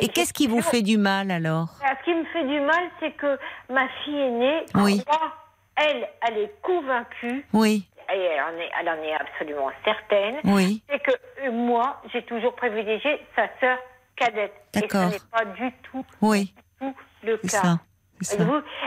Et 0.00 0.08
qu'est-ce 0.08 0.32
qui 0.32 0.46
vous 0.46 0.62
fait 0.62 0.82
du 0.82 0.98
mal 0.98 1.30
alors? 1.30 1.68
Ce 1.80 2.04
qui 2.04 2.14
me 2.14 2.24
fait 2.26 2.44
du 2.44 2.60
mal, 2.60 2.84
c'est 3.00 3.12
que 3.12 3.38
ma 3.70 3.88
fille 4.04 4.18
aînée, 4.18 4.64
Oui. 4.74 5.04
croit, 5.04 5.32
elle, 5.76 6.08
elle 6.26 6.38
est 6.38 6.54
convaincue, 6.62 7.46
Oui, 7.52 7.88
et 8.12 8.18
elle 8.18 8.42
en 8.42 8.58
est, 8.58 8.70
elle 8.80 8.88
en 8.88 9.02
est 9.02 9.14
absolument 9.14 9.70
certaine, 9.84 10.36
oui, 10.44 10.82
c'est 10.88 11.00
que 11.00 11.12
euh, 11.42 11.50
moi, 11.52 12.00
j'ai 12.12 12.22
toujours 12.22 12.54
privilégié 12.54 13.20
sa 13.34 13.48
sœur 13.60 13.78
cadette. 14.16 14.52
Et 14.74 14.78
ce 14.78 14.80
D'accord. 14.82 15.10
n'est 15.10 15.18
pas 15.32 15.44
du 15.44 15.72
tout, 15.90 16.04
oui, 16.20 16.52
tout 16.80 16.94
le 17.24 17.36
cas. 17.38 17.48
ça. 17.48 17.78
ça. 18.20 18.36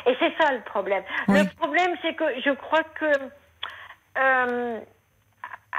Et 0.06 0.15
c'est 0.20 0.34
ça 0.41 0.54
le 0.54 0.62
problème. 0.62 1.04
Oui. 1.28 1.39
Le 1.43 1.50
problème, 1.56 1.96
c'est 2.02 2.13
que 2.15 2.26
je 2.46 2.52
crois 2.52 2.84
que 2.84 3.06
euh, 4.17 4.80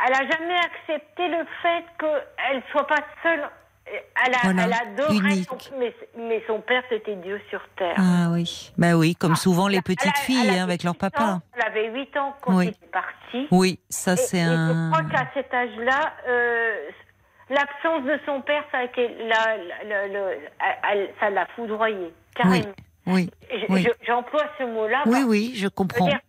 elle 0.07 0.15
a 0.15 0.31
jamais 0.31 0.57
accepté 0.57 1.29
le 1.29 1.45
fait 1.63 1.85
qu'elle 1.99 2.63
soit 2.71 2.87
pas 2.87 3.03
seule. 3.23 3.49
Elle, 4.27 4.35
a, 4.35 4.39
Voilà, 4.45 4.65
elle 4.65 4.73
adorait 5.01 5.43
son, 5.43 5.57
mais, 5.79 5.95
mais 6.17 6.43
son 6.47 6.61
père 6.61 6.83
c'était 6.89 7.15
Dieu 7.17 7.41
sur 7.51 7.61
terre. 7.77 7.95
Ah 7.99 8.29
oui, 8.33 8.73
bah 8.77 8.95
oui, 8.97 9.15
comme 9.15 9.37
souvent 9.37 9.69
les 9.69 9.79
a- 9.79 9.83
petites 9.83 10.17
filles 10.19 10.51
hein, 10.59 10.65
avec 10.65 10.83
leur 10.83 10.95
8 10.95 10.99
papa. 10.99 11.25
ans, 11.25 11.41
elle 11.57 11.67
avait 11.67 11.91
8 11.91 12.17
ans 12.17 12.35
quand 12.43 12.57
Oui. 12.57 12.67
il 12.67 12.69
est 12.87 12.91
parti. 12.91 13.47
Oui, 13.51 13.79
ça 13.89 14.15
Et- 14.15 14.17
c'est 14.17 14.39
et 14.39 14.43
un. 14.43 14.91
Je 14.91 14.97
crois 15.01 15.09
qu'à 15.11 15.27
cet 15.35 15.53
âge-là, 15.55 16.13
euh, 16.29 16.89
l'absence 17.51 18.05
de 18.05 18.19
son 18.27 18.41
père, 18.43 18.65
ça 18.73 18.79
la, 19.29 19.57
la- 20.09 20.09
foudroyé, 21.57 22.13
carrément. 22.35 22.65
oui, 23.07 23.31
oui. 23.71 23.85
je- 23.85 24.07
J'emploie 24.07 24.45
ce 24.59 24.65
mot-là. 24.65 25.03
oui, 25.07 25.23
oui, 25.27 25.53
je 25.55 25.69
comprends. 25.69 26.07
dire, 26.07 26.21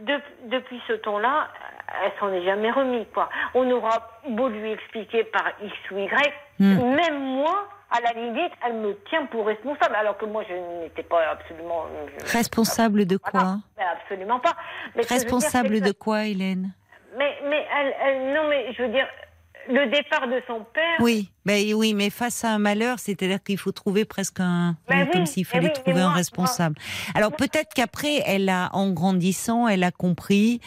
de- 0.00 0.20
depuis 0.50 0.80
ce 0.88 0.92
temps-là, 0.94 1.48
elle 2.04 2.12
s'en 2.20 2.32
est 2.32 2.44
jamais 2.44 2.70
remis, 2.70 3.06
quoi. 3.14 3.28
On 3.54 3.68
aura 3.70 4.10
beau 4.30 4.48
lui 4.48 4.72
expliquer 4.72 5.24
par 5.24 5.44
X 5.62 5.74
ou 5.92 5.98
Y, 5.98 6.10
Hmm. 6.60 6.94
même 6.96 7.18
moi, 7.20 7.68
à 7.90 8.00
la 8.00 8.12
limite, 8.20 8.52
elle 8.66 8.74
me 8.74 8.96
tient 9.08 9.26
pour 9.26 9.46
responsable, 9.46 9.94
alors 9.94 10.18
que 10.18 10.24
moi, 10.26 10.42
je 10.48 10.54
n'étais 10.82 11.04
pas 11.04 11.20
absolument... 11.30 11.86
je- 12.18 12.32
Responsable 12.36 13.06
de 13.06 13.16
quoi 13.16 13.58
Mais 13.78 13.84
absolument 13.84 14.40
pas. 14.40 14.54
Mais 14.96 15.02
dire, 15.02 15.10
Responsable 15.12 15.80
de 15.80 15.92
quoi, 15.92 16.24
Hélène? 16.26 16.72
Mais, 17.16 17.38
mais 17.48 17.64
elle, 17.78 17.94
elle- 18.02 18.34
non, 18.34 18.48
mais 18.48 18.72
je 18.74 18.82
veux 18.82 18.88
dire, 18.88 19.06
le 19.68 19.86
départ 19.86 20.26
de 20.28 20.42
son 20.48 20.64
père... 20.74 20.96
Oui, 21.00 21.30
mais 21.44 21.72
oui, 21.74 21.94
mais 21.94 22.10
face 22.10 22.44
à 22.44 22.48
un 22.50 22.58
malheur, 22.58 22.98
c'est-à-dire 22.98 23.42
qu'il 23.42 23.58
faut 23.58 23.72
trouver 23.72 24.04
presque 24.04 24.40
un, 24.40 24.74
Ben 24.88 25.04
oui, 25.04 25.10
comme 25.12 25.26
s'il 25.26 25.44
ben 25.44 25.50
fallait 25.50 25.66
oui, 25.68 25.72
trouver 25.74 26.00
un 26.00 26.06
moi- 26.08 26.14
responsable. 26.16 26.76
Alors 27.14 27.32
peut-être 27.32 27.72
qu'après, 27.74 28.22
elle 28.26 28.48
a, 28.48 28.68
en 28.72 28.90
grandissant, 28.90 29.68
elle 29.68 29.84
a 29.84 29.90
compris 29.90 30.60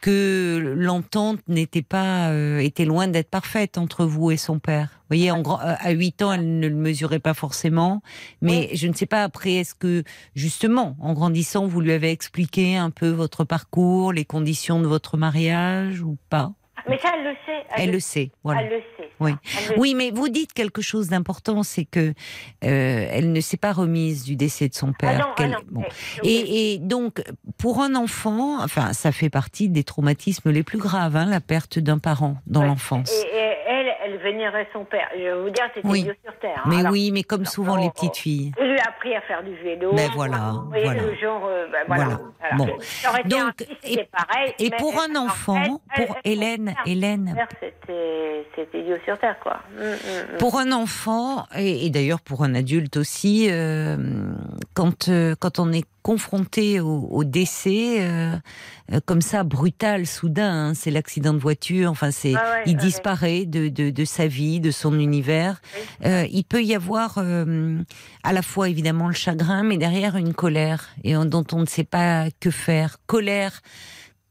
que 0.00 0.74
l'entente 0.76 1.40
n'était 1.48 1.82
pas, 1.82 2.30
euh, 2.30 2.58
était 2.58 2.84
loin 2.84 3.08
d'être 3.08 3.30
parfaite 3.30 3.78
entre 3.78 4.04
vous 4.04 4.30
et 4.30 4.36
son 4.36 4.58
père. 4.58 4.88
Vous 4.92 5.16
voyez, 5.16 5.30
en 5.30 5.40
grand, 5.40 5.60
euh, 5.60 5.74
à 5.78 5.90
8 5.90 6.22
ans, 6.22 6.32
elle 6.32 6.58
ne 6.60 6.68
le 6.68 6.74
mesurait 6.74 7.18
pas 7.18 7.34
forcément, 7.34 8.02
mais 8.42 8.70
je 8.74 8.86
ne 8.86 8.92
sais 8.92 9.06
pas 9.06 9.24
après, 9.24 9.54
est-ce 9.54 9.74
que 9.74 10.04
justement, 10.34 10.96
en 11.00 11.14
grandissant, 11.14 11.66
vous 11.66 11.80
lui 11.80 11.92
avez 11.92 12.10
expliqué 12.10 12.76
un 12.76 12.90
peu 12.90 13.08
votre 13.08 13.44
parcours, 13.44 14.12
les 14.12 14.24
conditions 14.24 14.80
de 14.80 14.86
votre 14.86 15.16
mariage 15.16 16.02
ou 16.02 16.16
pas? 16.30 16.52
Mais 16.88 16.98
ça, 16.98 17.12
elle 17.16 17.24
le 17.24 17.34
sait. 17.46 17.66
Elle 17.76 17.90
le 17.90 18.00
sait, 18.00 18.30
voilà. 18.44 18.62
Elle 18.62 18.70
le 18.70 18.82
sait. 18.96 19.07
Oui. 19.20 19.32
Oui, 19.76 19.94
mais 19.94 20.10
vous 20.10 20.28
dites 20.28 20.52
quelque 20.52 20.82
chose 20.82 21.08
d'important, 21.08 21.62
c'est 21.62 21.84
que 21.84 22.14
euh, 22.64 23.08
elle 23.10 23.32
ne 23.32 23.40
s'est 23.40 23.56
pas 23.56 23.72
remise 23.72 24.24
du 24.24 24.36
décès 24.36 24.68
de 24.68 24.74
son 24.74 24.90
Ah 24.90 24.96
père. 24.98 25.18
non, 25.18 25.54
ah 25.56 25.60
bon. 25.70 25.82
Et, 26.22 26.74
et 26.74 26.78
donc, 26.78 27.22
pour 27.58 27.82
un 27.82 27.94
enfant, 27.94 28.62
enfin, 28.62 28.92
ça 28.92 29.12
fait 29.12 29.30
partie 29.30 29.68
des 29.68 29.84
traumatismes 29.84 30.50
les 30.50 30.62
plus 30.62 30.78
graves, 30.78 31.16
hein, 31.16 31.26
la 31.26 31.40
perte 31.40 31.78
d'un 31.78 31.98
parent 31.98 32.36
dans 32.46 32.60
Ouais. 32.60 32.66
l'enfance. 32.68 33.10
Et, 33.12 33.36
et 33.36 33.47
elle, 34.08 34.18
vénérait 34.18 34.68
son 34.72 34.84
père. 34.84 35.08
Je 35.16 35.22
vais 35.22 35.34
vous 35.42 35.50
dire, 35.50 35.64
c'était 35.74 35.86
Oui. 35.88 36.02
Dieu 36.02 36.16
sur 36.24 36.36
terre. 36.38 36.58
hein. 36.64 36.68
Mais 36.68 36.80
Alors, 36.80 36.92
oui, 36.92 37.10
mais 37.12 37.22
comme 37.22 37.44
souvent 37.44 37.76
non, 37.76 37.82
les 37.82 37.88
oh, 37.88 37.92
petites 37.92 38.16
filles. 38.16 38.52
Il 38.60 38.66
lui 38.70 38.78
a 38.78 38.88
appris 38.88 39.14
à 39.14 39.20
faire 39.22 39.42
du 39.42 39.54
vélo. 39.56 39.92
Ben 39.94 40.10
voilà, 40.14 40.52
Vous 40.54 40.68
voyez, 40.68 40.84
voilà. 40.84 41.02
le 41.02 41.14
genre, 41.16 41.42
euh, 41.46 41.66
ben 41.72 41.84
voilà. 41.86 42.18
Bon. 42.56 42.66
Donc, 43.26 43.66
et- 43.84 44.08
pareil. 44.10 44.54
Et 44.58 44.70
mais 44.70 44.76
pour 44.78 44.94
elle- 44.94 45.16
un 45.16 45.20
enfant, 45.26 45.80
elle- 45.96 46.06
pour 46.06 46.16
Hélène, 46.24 46.74
Hélène, 46.86 47.34
C'était, 47.60 48.46
c'était 48.56 48.82
Dieu 48.82 49.00
sur 49.04 49.18
terre, 49.18 49.36
quoi. 49.42 49.60
Mm, 49.76 49.82
mm, 49.82 50.34
mm. 50.34 50.38
Pour 50.38 50.58
un 50.58 50.72
enfant, 50.72 51.46
et, 51.56 51.86
et 51.86 51.90
d'ailleurs 51.90 52.20
pour 52.20 52.42
un 52.44 52.54
adulte 52.54 52.96
aussi, 52.96 53.48
euh, 53.50 53.96
quand, 54.74 55.08
euh, 55.08 55.34
quand 55.38 55.58
on 55.58 55.72
est 55.72 55.84
confronté 56.08 56.80
au, 56.80 57.06
au 57.10 57.22
décès, 57.22 57.96
euh, 58.00 58.34
euh, 58.94 59.00
comme 59.04 59.20
ça, 59.20 59.44
brutal, 59.44 60.06
soudain, 60.06 60.70
hein, 60.70 60.72
c'est 60.74 60.90
l'accident 60.90 61.34
de 61.34 61.38
voiture, 61.38 61.90
enfin, 61.90 62.10
c'est, 62.10 62.32
Ah 62.34 62.50
ouais, 62.50 62.62
il 62.64 62.76
ouais, 62.76 62.82
disparaît 62.82 63.44
de, 63.44 63.68
de, 63.68 63.90
de 63.90 64.04
sa 64.06 64.26
vie, 64.26 64.58
de 64.58 64.70
son 64.70 64.98
univers. 64.98 65.60
Euh, 66.06 66.26
il 66.30 66.44
peut 66.44 66.64
y 66.64 66.74
avoir 66.74 67.18
euh, 67.18 67.82
à 68.22 68.32
la 68.32 68.40
fois 68.40 68.70
évidemment 68.70 69.08
le 69.08 69.12
chagrin, 69.12 69.62
mais 69.62 69.76
derrière 69.76 70.16
une 70.16 70.32
colère, 70.32 70.88
et 71.04 71.12
dont 71.12 71.44
on 71.52 71.60
ne 71.60 71.66
sait 71.66 71.84
pas 71.84 72.28
que 72.40 72.50
faire. 72.50 72.96
Colère 73.06 73.60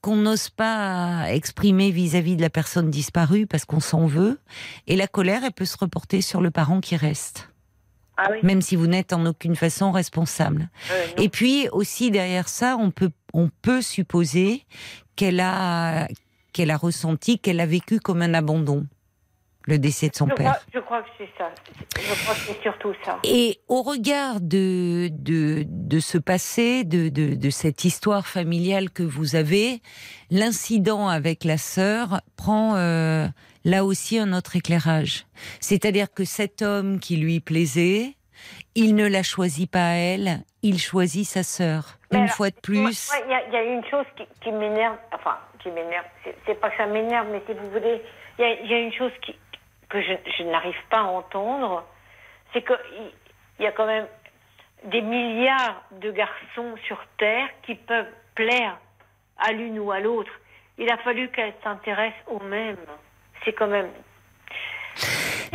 qu'on 0.02 0.16
n'ose 0.16 0.50
pas 0.50 1.26
exprimer 1.30 1.92
vis-à-vis 1.92 2.38
de 2.38 2.42
la 2.42 2.50
personne 2.50 2.90
disparue 2.90 3.46
parce 3.46 3.66
qu'on 3.66 3.80
s'en 3.80 4.08
veut. 4.08 4.40
Et 4.88 4.96
la 4.96 5.08
colère, 5.08 5.44
elle 5.44 5.54
peut 5.54 5.66
se 5.66 5.78
reporter 5.78 6.24
sur 6.24 6.42
le 6.42 6.50
parent 6.50 6.80
qui 6.82 6.96
reste, 6.96 7.50
Ah 8.18 8.30
oui. 8.32 8.40
même 8.44 8.62
si 8.62 8.76
vous 8.76 8.88
n'êtes 8.88 9.14
en 9.14 9.26
aucune 9.28 9.56
façon 9.56 9.92
responsable. 9.92 10.70
Euh. 10.92 11.06
Et 11.18 11.30
puis 11.30 11.70
aussi 11.72 12.10
derrière 12.12 12.50
ça, 12.50 12.76
on 12.80 12.90
peut, 12.92 13.12
on 13.34 13.50
peut 13.62 13.82
supposer 13.82 14.64
qu'elle 15.16 15.40
a, 15.40 16.08
qu'elle 16.54 16.72
a 16.72 16.78
ressenti, 16.78 17.38
qu'elle 17.40 17.60
a 17.60 17.66
vécu 17.68 18.00
comme 18.00 18.22
un 18.24 18.34
abandon, 18.34 18.88
le 19.66 19.78
décès 19.78 20.10
de 20.10 20.16
son 20.16 20.28
je, 20.30 20.34
père. 20.34 20.54
crois, 20.54 20.64
je 20.74 20.80
crois 20.80 21.02
que 21.04 21.10
c'est 21.18 21.30
ça. 21.38 21.52
Je 22.00 22.24
crois 22.24 22.34
que 22.36 22.40
c'est 22.48 22.62
surtout 22.64 22.94
ça. 23.04 23.20
Et 23.24 23.60
au 23.68 23.82
regard 23.84 24.40
de, 24.40 25.10
de, 25.12 25.66
de 25.68 26.00
ce 26.00 26.18
passé, 26.18 26.86
de, 26.86 27.10
de, 27.10 27.36
de 27.36 27.50
cette 27.50 27.84
histoire 27.84 28.26
familiale 28.28 28.90
que 28.90 29.04
vous 29.04 29.36
avez, 29.36 29.82
l'incident 30.32 31.08
avec 31.10 31.44
la 31.44 31.58
sœur 31.58 32.22
prend 32.38 32.76
euh, 32.78 33.28
là 33.68 33.84
aussi 33.84 34.18
un 34.18 34.32
autre 34.34 34.56
éclairage. 34.56 35.26
C'est-à-dire 35.60 36.08
que 36.14 36.24
cet 36.24 36.62
homme 36.62 37.00
qui 37.00 37.18
lui 37.18 37.40
plaisait, 37.42 38.16
il 38.76 38.96
ne 38.96 39.08
la 39.08 39.24
choisit 39.24 39.70
pas 39.70 39.92
elle, 39.96 40.40
il 40.64 40.80
choisit 40.80 41.26
sa 41.26 41.44
sœur. 41.44 41.98
Une 42.12 42.20
alors, 42.20 42.30
fois 42.36 42.50
de 42.50 42.56
plus. 42.56 43.12
Il 43.26 43.30
y, 43.30 43.34
a- 43.58 43.64
y 43.64 43.68
une 43.74 43.84
chose 43.86 44.06
qui, 44.16 44.24
qui 44.42 44.52
m'énerve, 44.52 44.96
enfin, 45.12 45.38
qui 45.60 45.70
m'énerve, 45.70 46.06
c'est- 46.24 46.56
pas 46.56 46.70
que 46.70 46.78
ça 46.78 46.86
m'énerve, 46.86 47.28
mais 47.32 47.42
si 47.46 47.54
vous 47.54 47.70
voulez, 47.70 48.02
il 48.40 48.42
y 48.42 48.74
a, 48.74 48.80
y 48.80 48.84
une 48.86 48.94
chose 48.94 49.12
qui, 49.22 49.36
que 49.90 50.02
je, 50.02 50.14
je 50.38 50.44
n'arrive 50.44 50.82
pas 50.90 51.00
à 51.02 51.04
entendre, 51.04 51.84
c'est 52.54 52.66
qu'il 52.66 52.78
il 53.60 53.64
y 53.64 53.68
a 53.68 53.72
quand 53.74 53.88
même 53.88 54.08
des 54.86 55.02
milliards 55.02 55.84
de 56.00 56.12
garçons 56.12 56.76
sur 56.86 57.00
Terre 57.18 57.50
qui 57.66 57.76
peuvent 57.76 58.14
plaire 58.36 58.78
à 59.40 59.52
l'une 59.52 59.80
ou 59.80 59.92
à 59.92 60.00
l'autre. 60.00 60.32
Il 60.78 60.90
a 60.92 60.98
fallu 61.00 61.30
qu'elle 61.32 61.54
s'intéresse 61.64 62.14
au 62.28 62.40
même. 62.40 62.78
C'est 63.44 63.54
quand 63.54 63.68
même. 63.68 63.90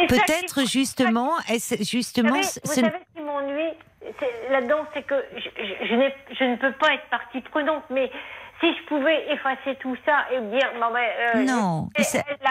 Peut-être 0.08 0.66
justement, 0.66 1.36
justement, 1.80 2.34
vous 2.34 2.38
savez, 2.38 2.60
vous 2.64 2.72
savez 2.72 2.90
ce 2.90 3.18
qui 3.18 3.24
m'ennuie 3.24 3.72
là-dedans, 4.50 4.86
c'est 4.94 5.02
que 5.02 5.14
je, 5.36 5.48
je, 5.58 6.34
je, 6.38 6.44
ne 6.44 6.56
peux 6.56 6.72
pas 6.72 6.94
être 6.94 7.06
partie 7.10 7.40
prenante, 7.40 7.84
mais 7.90 8.10
si 8.62 8.68
je 8.68 8.86
pouvais 8.86 9.32
effacer 9.32 9.76
tout 9.80 9.96
ça 10.06 10.24
et 10.32 10.40
dire 10.54 10.70
euh, 11.34 11.44
non, 11.44 11.88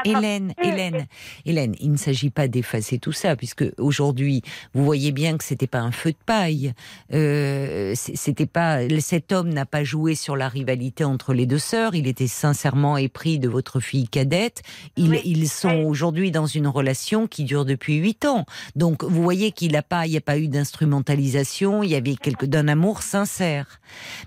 Hélène, 0.04 0.54
Hélène, 0.62 1.08
Hélène, 1.46 1.76
il 1.80 1.92
ne 1.92 1.98
s'agit 1.98 2.30
pas 2.30 2.50
d'effacer 2.50 3.00
tout 3.00 3.14
ça 3.14 3.38
puisque 3.38 3.64
aujourd'hui 3.78 4.42
vous 4.74 4.84
voyez 4.84 5.14
bien 5.14 5.38
que 5.38 5.44
c'était 5.46 5.68
pas 5.68 5.80
un 5.80 5.92
feu 5.92 6.12
de 6.12 6.18
paille, 6.26 6.74
euh, 7.14 7.94
c'était 7.96 8.46
pas 8.46 8.80
cet 9.00 9.32
homme 9.32 9.50
n'a 9.50 9.66
pas 9.66 9.86
joué 9.86 10.16
sur 10.16 10.36
la 10.36 10.50
rivalité 10.50 11.06
entre 11.06 11.34
les 11.34 11.46
deux 11.46 11.60
sœurs, 11.60 11.96
il 11.96 12.08
était 12.08 12.28
sincèrement 12.28 12.98
épris 12.98 13.40
de 13.40 13.48
votre 13.48 13.80
fille 13.80 14.10
cadette. 14.10 14.62
Ils, 14.98 15.22
ils 15.24 15.48
sont 15.48 15.84
aujourd'hui 15.84 16.32
dans 16.32 16.46
une 16.46 16.68
relation 16.68 17.28
qui 17.28 17.46
dure 17.46 17.64
depuis 17.64 17.96
huit 17.96 18.26
ans, 18.26 18.46
donc 18.76 19.04
vous 19.04 19.24
voyez 19.24 19.52
qu'il 19.52 19.72
n'a 19.72 19.82
pas, 19.82 20.06
il 20.08 20.12
n'y 20.12 20.18
a 20.18 20.22
pas 20.22 20.38
eu 20.38 20.50
d'instrumentalisation, 20.50 21.84
il 21.84 21.92
y 21.92 21.96
avait 21.96 22.16
quelque 22.16 22.46
d'un 22.46 22.68
amour 22.68 23.02
sincère. 23.02 23.80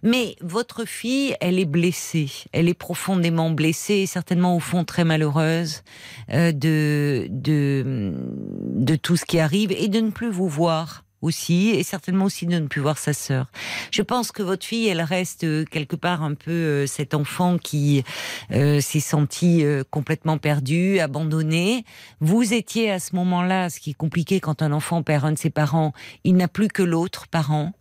Mais 0.02 0.36
votre 0.40 0.86
fille, 0.86 1.36
elle 1.40 1.58
est 1.58 1.73
blessée. 1.74 2.30
Elle 2.52 2.68
est 2.68 2.78
profondément 2.78 3.50
blessée 3.50 4.06
certainement 4.06 4.54
au 4.54 4.60
fond 4.60 4.84
très 4.84 5.04
malheureuse 5.04 5.82
euh, 6.30 6.52
de, 6.52 7.26
de 7.28 8.96
tout 8.96 9.16
ce 9.16 9.24
qui 9.24 9.40
arrive 9.40 9.72
et 9.72 9.88
de 9.88 10.00
ne 10.00 10.10
plus 10.10 10.30
vous 10.30 10.48
voir 10.48 11.03
et 11.28 11.82
certainement 11.82 12.26
aussi 12.26 12.46
de 12.46 12.58
ne 12.58 12.66
plus 12.66 12.80
voir 12.80 12.98
sa 12.98 13.12
sœur. 13.12 13.46
Je 13.90 14.02
pense 14.02 14.32
que 14.32 14.42
votre 14.42 14.64
fille, 14.64 14.88
elle 14.88 15.00
reste 15.00 15.44
euh, 15.44 15.64
quelque 15.64 15.96
part 15.96 16.22
un 16.22 16.34
peu 16.34 16.50
euh, 16.50 16.86
cet 16.86 17.14
enfant 17.14 17.58
qui 17.58 18.04
s'est 18.50 19.00
senti 19.00 19.64
complètement 19.90 20.38
perdu, 20.38 20.98
abandonné. 21.00 21.84
Vous 22.20 22.54
étiez 22.54 22.90
à 22.90 22.98
ce 22.98 23.16
moment-là, 23.16 23.70
ce 23.70 23.80
qui 23.80 23.90
est 23.90 23.94
compliqué 23.94 24.40
quand 24.40 24.62
un 24.62 24.72
enfant 24.72 25.02
perd 25.02 25.24
un 25.24 25.32
de 25.32 25.38
ses 25.38 25.50
parents, 25.50 25.92
il 26.24 26.36
n'a 26.36 26.48
plus 26.48 26.68
que 26.68 26.82
l'autre 26.82 27.26
parent. 27.28 27.72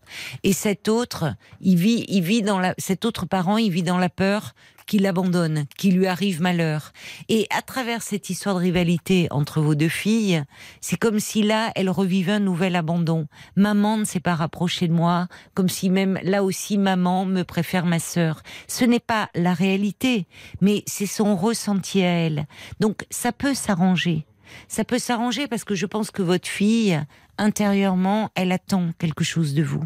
Et 0.43 0.53
cet 0.53 0.87
autre, 0.87 1.35
il 1.61 1.77
vit, 1.77 2.05
il 2.07 2.23
vit 2.23 2.41
dans 2.41 2.59
la, 2.59 2.73
cet 2.77 3.05
autre 3.05 3.25
parent, 3.25 3.57
il 3.57 3.71
vit 3.71 3.83
dans 3.83 3.97
la 3.97 4.09
peur 4.09 4.53
qu'il 4.85 5.05
abandonne, 5.05 5.65
qu'il 5.77 5.97
lui 5.97 6.07
arrive 6.07 6.41
malheur. 6.41 6.91
Et 7.29 7.47
à 7.49 7.61
travers 7.61 8.01
cette 8.01 8.29
histoire 8.29 8.55
de 8.55 8.61
rivalité 8.61 9.27
entre 9.31 9.61
vos 9.61 9.75
deux 9.75 9.89
filles, 9.89 10.43
c'est 10.81 10.97
comme 10.97 11.19
si 11.19 11.43
là, 11.43 11.71
elle 11.75 11.89
revivait 11.89 12.33
un 12.33 12.39
nouvel 12.39 12.75
abandon. 12.75 13.27
Maman 13.55 13.97
ne 13.97 14.05
s'est 14.05 14.19
pas 14.19 14.35
rapprochée 14.35 14.87
de 14.87 14.93
moi, 14.93 15.27
comme 15.53 15.69
si 15.69 15.89
même 15.89 16.19
là 16.23 16.43
aussi 16.43 16.77
maman 16.77 17.25
me 17.25 17.43
préfère 17.43 17.85
ma 17.85 17.99
sœur. 17.99 18.41
Ce 18.67 18.85
n'est 18.85 18.99
pas 18.99 19.29
la 19.35 19.53
réalité, 19.53 20.27
mais 20.61 20.83
c'est 20.87 21.05
son 21.05 21.35
ressenti 21.35 22.01
à 22.03 22.09
elle. 22.09 22.47
Donc 22.79 23.05
ça 23.09 23.31
peut 23.31 23.53
s'arranger. 23.53 24.25
Ça 24.67 24.83
peut 24.83 24.99
s'arranger 24.99 25.47
parce 25.47 25.63
que 25.63 25.75
je 25.75 25.85
pense 25.85 26.11
que 26.11 26.21
votre 26.21 26.47
fille, 26.47 27.01
intérieurement, 27.37 28.29
elle 28.35 28.51
attend 28.51 28.91
quelque 28.99 29.23
chose 29.23 29.53
de 29.53 29.63
vous. 29.63 29.83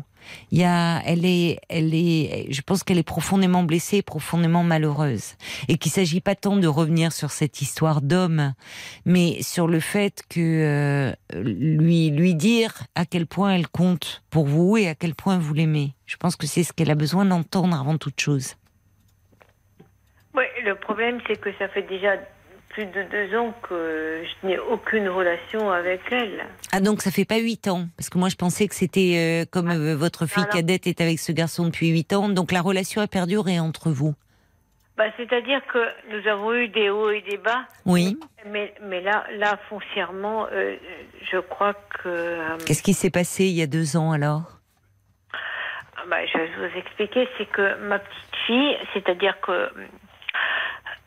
Il 0.52 0.60
y 0.60 0.64
a, 0.64 1.02
elle 1.06 1.26
est, 1.26 1.60
elle 1.70 1.94
est, 1.94 2.48
je 2.52 2.62
pense 2.62 2.84
qu'elle 2.84 2.98
est 2.98 3.04
profondément 3.04 3.64
blessée, 3.64 4.02
profondément 4.02 4.64
malheureuse, 4.64 5.36
et 5.68 5.78
qu'il 5.78 5.92
s'agit 5.92 6.22
pas 6.22 6.36
tant 6.36 6.58
de 6.58 6.68
revenir 6.68 7.12
sur 7.12 7.32
cette 7.32 7.62
histoire 7.62 8.02
d'homme, 8.02 8.54
mais 9.06 9.42
sur 9.42 9.68
le 9.68 9.80
fait 9.80 10.24
que 10.30 10.40
euh, 10.40 11.14
lui, 11.44 12.10
lui 12.10 12.36
dire 12.36 12.74
à 12.96 13.06
quel 13.06 13.26
point 13.28 13.56
elle 13.56 13.68
compte 13.68 14.24
pour 14.30 14.46
vous 14.46 14.78
et 14.78 14.88
à 14.88 14.96
quel 14.96 15.16
point 15.16 15.38
vous 15.38 15.54
l'aimez. 15.54 15.94
Je 16.06 16.18
pense 16.18 16.36
que 16.36 16.48
c'est 16.48 16.64
ce 16.64 16.74
qu'elle 16.74 16.92
a 16.92 16.96
besoin 16.96 17.26
d'entendre 17.26 17.80
avant 17.80 17.98
toute 17.98 18.20
chose. 18.20 18.56
Oui, 20.34 20.44
le 20.64 20.76
problème 20.76 21.20
c'est 21.28 21.40
que 21.40 21.50
ça 21.58 21.68
fait 21.70 21.82
déjà 21.82 22.16
plus 22.78 22.86
de 22.86 23.04
deux 23.10 23.36
ans 23.36 23.56
que 23.68 24.22
je 24.24 24.48
n'ai 24.48 24.60
aucune 24.60 25.10
relation 25.10 25.72
avec 25.72 26.02
elle. 26.12 26.46
Ah 26.72 26.80
donc 26.80 27.02
ça 27.02 27.10
fait 27.10 27.26
pas 27.26 27.40
huit 27.40 27.68
ans 27.68 27.88
Parce 27.98 28.12
que 28.12 28.20
moi 28.20 28.30
je 28.30 28.36
pensais 28.36 28.68
que 28.68 28.76
c'était 28.76 29.16
euh, 29.18 29.46
comme 29.52 29.72
euh, 29.72 29.96
votre 29.96 30.28
fille 30.28 30.46
cadette 30.52 30.86
est 30.86 31.02
avec 31.02 31.18
ce 31.18 31.32
garçon 31.32 31.66
depuis 31.66 31.88
huit 31.88 32.14
ans, 32.14 32.30
donc 32.30 32.52
la 32.52 32.62
relation 32.62 33.02
a 33.02 33.08
perduré 33.08 33.60
entre 33.60 33.90
vous. 33.90 34.14
Bah, 34.96 35.06
C'est-à-dire 35.18 35.62
que 35.74 35.80
nous 36.12 36.28
avons 36.28 36.54
eu 36.54 36.68
des 36.68 36.92
hauts 36.92 37.10
et 37.10 37.22
des 37.22 37.38
bas. 37.38 37.66
Oui. 37.88 38.20
Mais, 38.46 38.72
mais 38.84 39.02
là, 39.02 39.26
là, 39.38 39.58
foncièrement, 39.70 40.46
euh, 40.52 40.76
je 41.32 41.38
crois 41.40 41.74
que... 41.74 42.64
Qu'est-ce 42.66 42.84
qui 42.84 42.94
s'est 42.94 43.10
passé 43.10 43.46
il 43.46 43.54
y 43.54 43.64
a 43.64 43.68
deux 43.68 43.98
ans 43.98 44.12
alors? 44.12 44.60
Ah, 45.34 46.04
bah, 46.08 46.18
Je 46.32 46.38
vais 46.38 46.70
vous 46.70 46.78
expliquer. 46.78 47.28
C'est 47.40 47.50
que 47.50 47.76
ma 47.88 47.98
petite 47.98 48.36
fille, 48.46 48.78
c'est-à-dire 48.94 49.40
que 49.42 49.70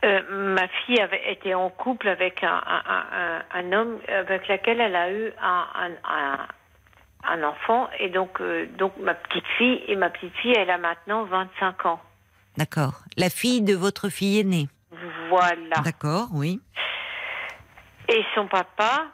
euh, 0.03 0.55
ma 0.55 0.67
fille 0.69 0.99
avait 0.99 1.31
été 1.31 1.55
en 1.55 1.69
couple 1.69 2.09
avec 2.09 2.43
un, 2.43 2.63
un, 2.67 3.43
un, 3.53 3.73
homme 3.73 3.99
avec 4.09 4.49
lequel 4.49 4.81
elle 4.81 4.97
a 4.97 5.13
eu 5.13 5.31
un, 5.43 7.43
enfant. 7.43 7.91
Et 7.99 8.09
donc, 8.09 8.41
euh, 8.41 8.67
donc, 8.79 8.95
ma 8.99 9.15
petite 9.15 9.45
fille, 9.59 9.83
et 9.89 9.97
ma 9.97 10.09
petite 10.09 10.35
fille, 10.37 10.55
elle 10.57 10.71
a 10.71 10.79
maintenant 10.79 11.25
25 11.25 11.87
ans. 11.87 12.01
D'accord. 12.57 13.03
La 13.19 13.29
fille 13.29 13.61
de 13.61 13.75
votre 13.75 14.09
fille 14.09 14.41
aînée. 14.41 14.69
Voilà. 15.29 15.77
D'accord, 15.85 16.29
oui. 16.33 16.61
Et 18.09 18.25
son 18.35 18.47
papa, 18.47 19.07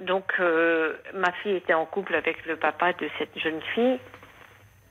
donc, 0.00 0.32
euh, 0.40 0.96
ma 1.14 1.32
fille 1.42 1.56
était 1.56 1.74
en 1.74 1.84
couple 1.84 2.14
avec 2.14 2.44
le 2.46 2.56
papa 2.56 2.94
de 2.94 3.08
cette 3.18 3.38
jeune 3.38 3.60
fille. 3.74 3.98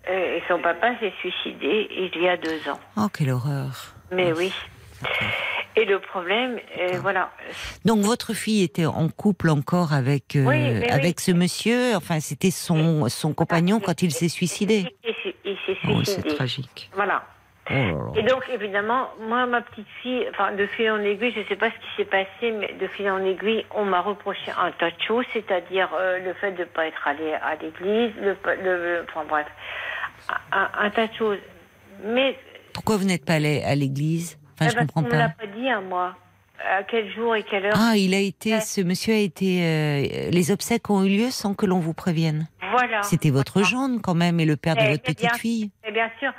Et 0.07 0.43
son 0.47 0.59
papa 0.59 0.91
s'est 0.99 1.13
suicidé 1.19 1.87
il 1.89 2.21
y 2.21 2.29
a 2.29 2.37
deux 2.37 2.69
ans. 2.69 2.79
Oh, 2.95 3.07
quelle 3.11 3.31
horreur. 3.31 3.95
Mais 4.11 4.31
oui. 4.33 4.53
Et 5.77 5.83
le 5.83 5.99
problème, 5.99 6.57
euh, 6.79 6.99
voilà. 7.01 7.31
Donc 7.83 7.99
votre 7.99 8.33
fille 8.33 8.63
était 8.63 8.85
en 8.85 9.09
couple 9.09 9.49
encore 9.49 9.91
avec 9.91 10.37
euh, 10.37 10.81
avec 10.89 11.19
ce 11.19 11.31
monsieur? 11.31 11.95
Enfin, 11.95 12.21
c'était 12.21 12.51
son 12.51 13.09
son 13.09 13.33
compagnon 13.33 13.81
quand 13.81 14.01
il 14.01 14.11
s'est 14.11 14.29
suicidé? 14.29 14.85
Il 15.03 15.13
s'est 15.65 15.75
suicidé. 15.75 15.93
Oh, 15.93 16.03
c'est 16.05 16.23
tragique. 16.23 16.89
Voilà. 16.93 17.23
Oh 17.71 18.13
Et 18.15 18.21
donc, 18.21 18.47
évidemment, 18.53 19.09
moi, 19.27 19.47
ma 19.47 19.61
petite 19.61 19.87
fille, 20.03 20.23
enfin, 20.29 20.51
de 20.51 20.67
fil 20.67 20.91
en 20.91 20.99
aiguille, 20.99 21.33
je 21.33 21.39
ne 21.39 21.45
sais 21.45 21.55
pas 21.55 21.71
ce 21.71 21.75
qui 21.75 21.95
s'est 21.97 22.05
passé, 22.05 22.51
mais 22.51 22.73
de 22.79 22.87
fil 22.87 23.09
en 23.09 23.23
aiguille, 23.25 23.65
on 23.73 23.85
m'a 23.85 24.01
reproché 24.01 24.51
un 24.51 24.71
tas 24.71 24.91
de 24.91 25.01
choses, 25.07 25.25
c'est-à-dire 25.33 25.89
euh, 25.99 26.19
le 26.19 26.33
fait 26.35 26.51
de 26.51 26.59
ne 26.59 26.65
pas 26.65 26.85
être 26.85 27.07
allé 27.07 27.33
à 27.33 27.55
l'église, 27.55 28.11
le, 28.21 28.37
le, 28.63 29.05
enfin 29.09 29.25
bref, 29.27 29.47
un, 30.51 30.69
un, 30.79 30.89
tas 30.91 31.07
de 31.07 31.13
choses. 31.15 31.39
Mais 32.03 32.37
pourquoi 32.71 32.97
vous 32.97 33.05
n'êtes 33.05 33.25
pas 33.25 33.33
allé 33.33 33.63
à 33.63 33.73
l'église? 33.73 34.37
Enfin, 34.59 34.69
je 34.71 34.77
comprends 34.77 35.03
pas. 35.03 35.15
On 35.15 35.19
l'a 35.19 35.29
pas 35.29 35.47
dit 35.47 35.69
à 35.69 35.81
moi. 35.81 36.15
À 36.57 36.83
quel 36.83 37.11
jour 37.13 37.35
et 37.35 37.43
quelle 37.43 37.65
heure 37.65 37.75
Ah, 37.77 37.97
il 37.97 38.13
a 38.13 38.19
été, 38.19 38.59
ce 38.61 38.79
monsieur 38.81 39.13
a 39.13 39.17
été. 39.17 39.61
Euh, 39.61 40.29
les 40.31 40.51
obsèques 40.51 40.89
ont 40.89 41.03
eu 41.03 41.09
lieu 41.09 41.29
sans 41.29 41.53
que 41.53 41.65
l'on 41.65 41.79
vous 41.79 41.93
prévienne. 41.93 42.47
Voilà. 42.71 43.03
C'était 43.03 43.29
votre 43.29 43.61
gendre 43.63 43.99
quand 44.01 44.15
même 44.15 44.39
et 44.39 44.45
le 44.45 44.55
père 44.55 44.75
de 44.75 44.81
eh, 44.81 44.91
votre 44.91 45.03
petite 45.03 45.35
fille. 45.35 45.69
Eh 45.85 45.91
bien 45.91 46.09
sûr. 46.19 46.31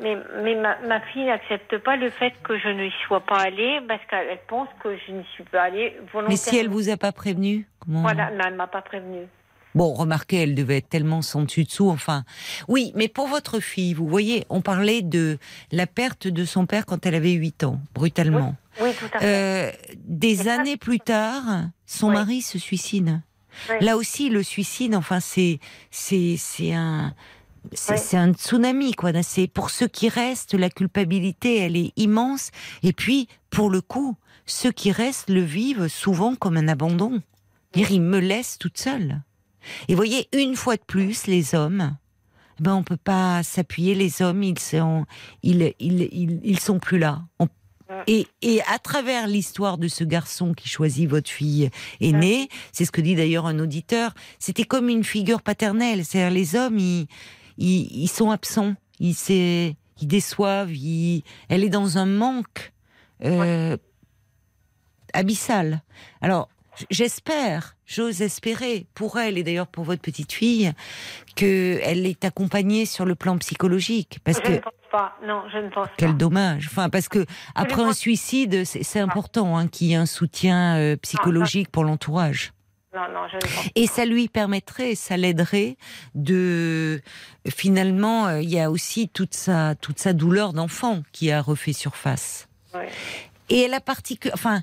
Mais, 0.00 0.16
mais 0.42 0.54
ma, 0.56 0.76
ma 0.88 1.00
fille 1.12 1.26
n'accepte 1.26 1.78
pas 1.78 1.96
le 1.96 2.10
fait 2.10 2.32
que 2.42 2.58
je 2.58 2.68
ne 2.68 2.88
sois 3.06 3.20
pas 3.20 3.36
allée 3.36 3.80
parce 3.86 4.00
qu'elle 4.06 4.40
pense 4.48 4.68
que 4.82 4.96
je 5.06 5.12
n'y 5.12 5.24
suis 5.34 5.44
pas 5.44 5.62
allée 5.64 5.90
volontairement. 6.12 6.28
Mais 6.30 6.36
si 6.36 6.56
elle 6.56 6.68
vous 6.68 6.88
a 6.88 6.96
pas 6.96 7.12
prévenu 7.12 7.68
comment... 7.78 8.00
Voilà, 8.00 8.30
mais 8.30 8.42
elle 8.46 8.54
m'a 8.56 8.66
pas 8.66 8.82
prévenu. 8.82 9.26
Bon, 9.74 9.92
remarquez, 9.92 10.36
elle 10.36 10.54
devait 10.54 10.78
être 10.78 10.88
tellement 10.88 11.22
sans 11.22 11.42
dessus 11.42 11.64
dessous. 11.64 11.90
Enfin, 11.90 12.24
oui, 12.68 12.92
mais 12.94 13.08
pour 13.08 13.26
votre 13.26 13.60
fille, 13.60 13.94
vous 13.94 14.06
voyez, 14.06 14.44
on 14.48 14.60
parlait 14.60 15.02
de 15.02 15.38
la 15.72 15.86
perte 15.86 16.28
de 16.28 16.44
son 16.44 16.66
père 16.66 16.86
quand 16.86 17.06
elle 17.06 17.14
avait 17.14 17.32
8 17.32 17.64
ans, 17.64 17.80
brutalement. 17.94 18.54
Oui, 18.80 18.90
tout 18.98 19.06
à 19.14 19.18
fait. 19.18 19.26
Euh, 19.26 19.94
des 20.04 20.48
années 20.48 20.76
plus 20.76 21.00
tard, 21.00 21.64
son 21.86 22.10
mari 22.10 22.42
se 22.42 22.58
suicide. 22.58 23.20
Là 23.80 23.96
aussi, 23.96 24.30
le 24.30 24.42
suicide, 24.42 24.94
enfin, 24.94 25.20
c'est 25.20 25.60
c'est 25.90 26.36
c'est 26.36 26.72
un 26.72 27.14
c'est 27.72 28.16
un 28.16 28.32
tsunami, 28.32 28.92
quoi. 28.92 29.10
C'est 29.22 29.46
pour 29.46 29.70
ceux 29.70 29.88
qui 29.88 30.08
restent, 30.08 30.54
la 30.54 30.70
culpabilité, 30.70 31.58
elle 31.58 31.76
est 31.76 31.92
immense. 31.96 32.50
Et 32.82 32.92
puis, 32.92 33.28
pour 33.50 33.70
le 33.70 33.80
coup, 33.80 34.16
ceux 34.46 34.72
qui 34.72 34.92
restent 34.92 35.30
le 35.30 35.40
vivent 35.40 35.88
souvent 35.88 36.34
comme 36.34 36.56
un 36.56 36.68
abandon. 36.68 37.22
Dire, 37.72 37.90
il 37.90 38.02
me 38.02 38.18
laisse 38.18 38.58
toute 38.58 38.78
seule. 38.78 39.22
Et 39.88 39.94
voyez, 39.94 40.28
une 40.32 40.56
fois 40.56 40.76
de 40.76 40.82
plus, 40.86 41.26
les 41.26 41.54
hommes, 41.54 41.96
ben 42.60 42.74
on 42.74 42.82
peut 42.82 42.96
pas 42.96 43.42
s'appuyer. 43.42 43.94
Les 43.94 44.22
hommes, 44.22 44.42
ils 44.42 44.58
sont, 44.58 45.06
ils, 45.42 45.72
ils, 45.78 46.40
ils, 46.42 46.60
sont 46.60 46.78
plus 46.78 46.98
là. 46.98 47.22
et, 48.06 48.26
et, 48.42 48.60
à 48.62 48.78
travers 48.78 49.26
l'histoire 49.26 49.78
de 49.78 49.88
ce 49.88 50.04
garçon 50.04 50.54
qui 50.54 50.68
choisit 50.68 51.08
votre 51.08 51.30
fille 51.30 51.70
aînée, 52.00 52.48
c'est 52.72 52.84
ce 52.84 52.92
que 52.92 53.00
dit 53.00 53.14
d'ailleurs 53.14 53.46
un 53.46 53.58
auditeur, 53.58 54.14
c'était 54.38 54.64
comme 54.64 54.88
une 54.88 55.04
figure 55.04 55.42
paternelle. 55.42 56.04
C'est-à-dire 56.04 56.34
les 56.34 56.56
hommes, 56.56 56.78
ils, 56.78 57.08
ils, 57.58 58.08
sont 58.08 58.30
absents, 58.30 58.74
ils, 59.00 59.16
ils 59.28 60.06
déçoivent, 60.06 60.72
elle 61.48 61.64
est 61.64 61.70
dans 61.70 61.98
un 61.98 62.06
manque 62.06 62.72
euh, 63.24 63.76
abyssal. 65.12 65.82
Alors, 66.20 66.48
J'espère, 66.90 67.73
j'ose 67.86 68.22
espérer 68.22 68.86
pour 68.94 69.18
elle 69.18 69.36
et 69.38 69.42
d'ailleurs 69.42 69.66
pour 69.66 69.84
votre 69.84 70.02
petite 70.02 70.32
fille 70.32 70.72
que 71.36 71.78
elle 71.82 72.06
est 72.06 72.24
accompagnée 72.24 72.86
sur 72.86 73.04
le 73.04 73.14
plan 73.14 73.36
psychologique 73.38 74.18
parce 74.24 74.40
que 74.40 74.60
pas. 74.90 75.16
Non, 75.26 75.42
je 75.52 75.58
ne 75.58 75.70
pense 75.70 75.88
Quel 75.96 76.10
pas. 76.10 76.16
dommage. 76.16 76.68
Enfin, 76.70 76.88
parce 76.88 77.08
que 77.08 77.26
après 77.56 77.82
un 77.82 77.86
pense- 77.86 77.98
suicide, 77.98 78.64
c'est 78.64 79.00
important 79.00 79.56
hein, 79.58 79.66
qu'il 79.66 79.88
y 79.88 79.92
ait 79.92 79.96
un 79.96 80.06
soutien 80.06 80.76
euh, 80.76 80.96
psychologique 80.96 81.68
pour 81.70 81.82
l'entourage. 81.84 82.52
Non, 82.94 83.00
non, 83.12 83.26
je 83.28 83.34
ne 83.36 83.40
pense 83.40 83.64
pas. 83.64 83.70
Et 83.74 83.88
ça 83.88 84.04
lui 84.04 84.28
permettrait, 84.28 84.94
ça 84.94 85.16
l'aiderait 85.16 85.76
de 86.14 87.00
finalement, 87.48 88.28
euh, 88.28 88.40
il 88.40 88.48
y 88.50 88.60
a 88.60 88.70
aussi 88.70 89.08
toute 89.08 89.34
sa 89.34 89.74
toute 89.74 89.98
sa 89.98 90.12
douleur 90.12 90.52
d'enfant 90.52 91.02
qui 91.12 91.32
a 91.32 91.42
refait 91.42 91.72
surface. 91.72 92.46
Ouais. 92.72 92.88
Et 93.50 93.62
elle 93.62 93.74
a 93.74 93.80
particu- 93.80 94.30
enfin, 94.32 94.62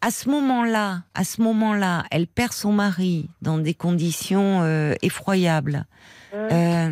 à 0.00 0.10
ce 0.10 0.28
moment-là, 0.28 1.02
à 1.14 1.24
ce 1.24 1.42
moment-là, 1.42 2.04
elle 2.10 2.26
perd 2.26 2.52
son 2.52 2.72
mari 2.72 3.28
dans 3.42 3.58
des 3.58 3.74
conditions 3.74 4.62
euh, 4.62 4.94
effroyables. 5.02 5.84
Mm. 6.32 6.36
Euh, 6.52 6.90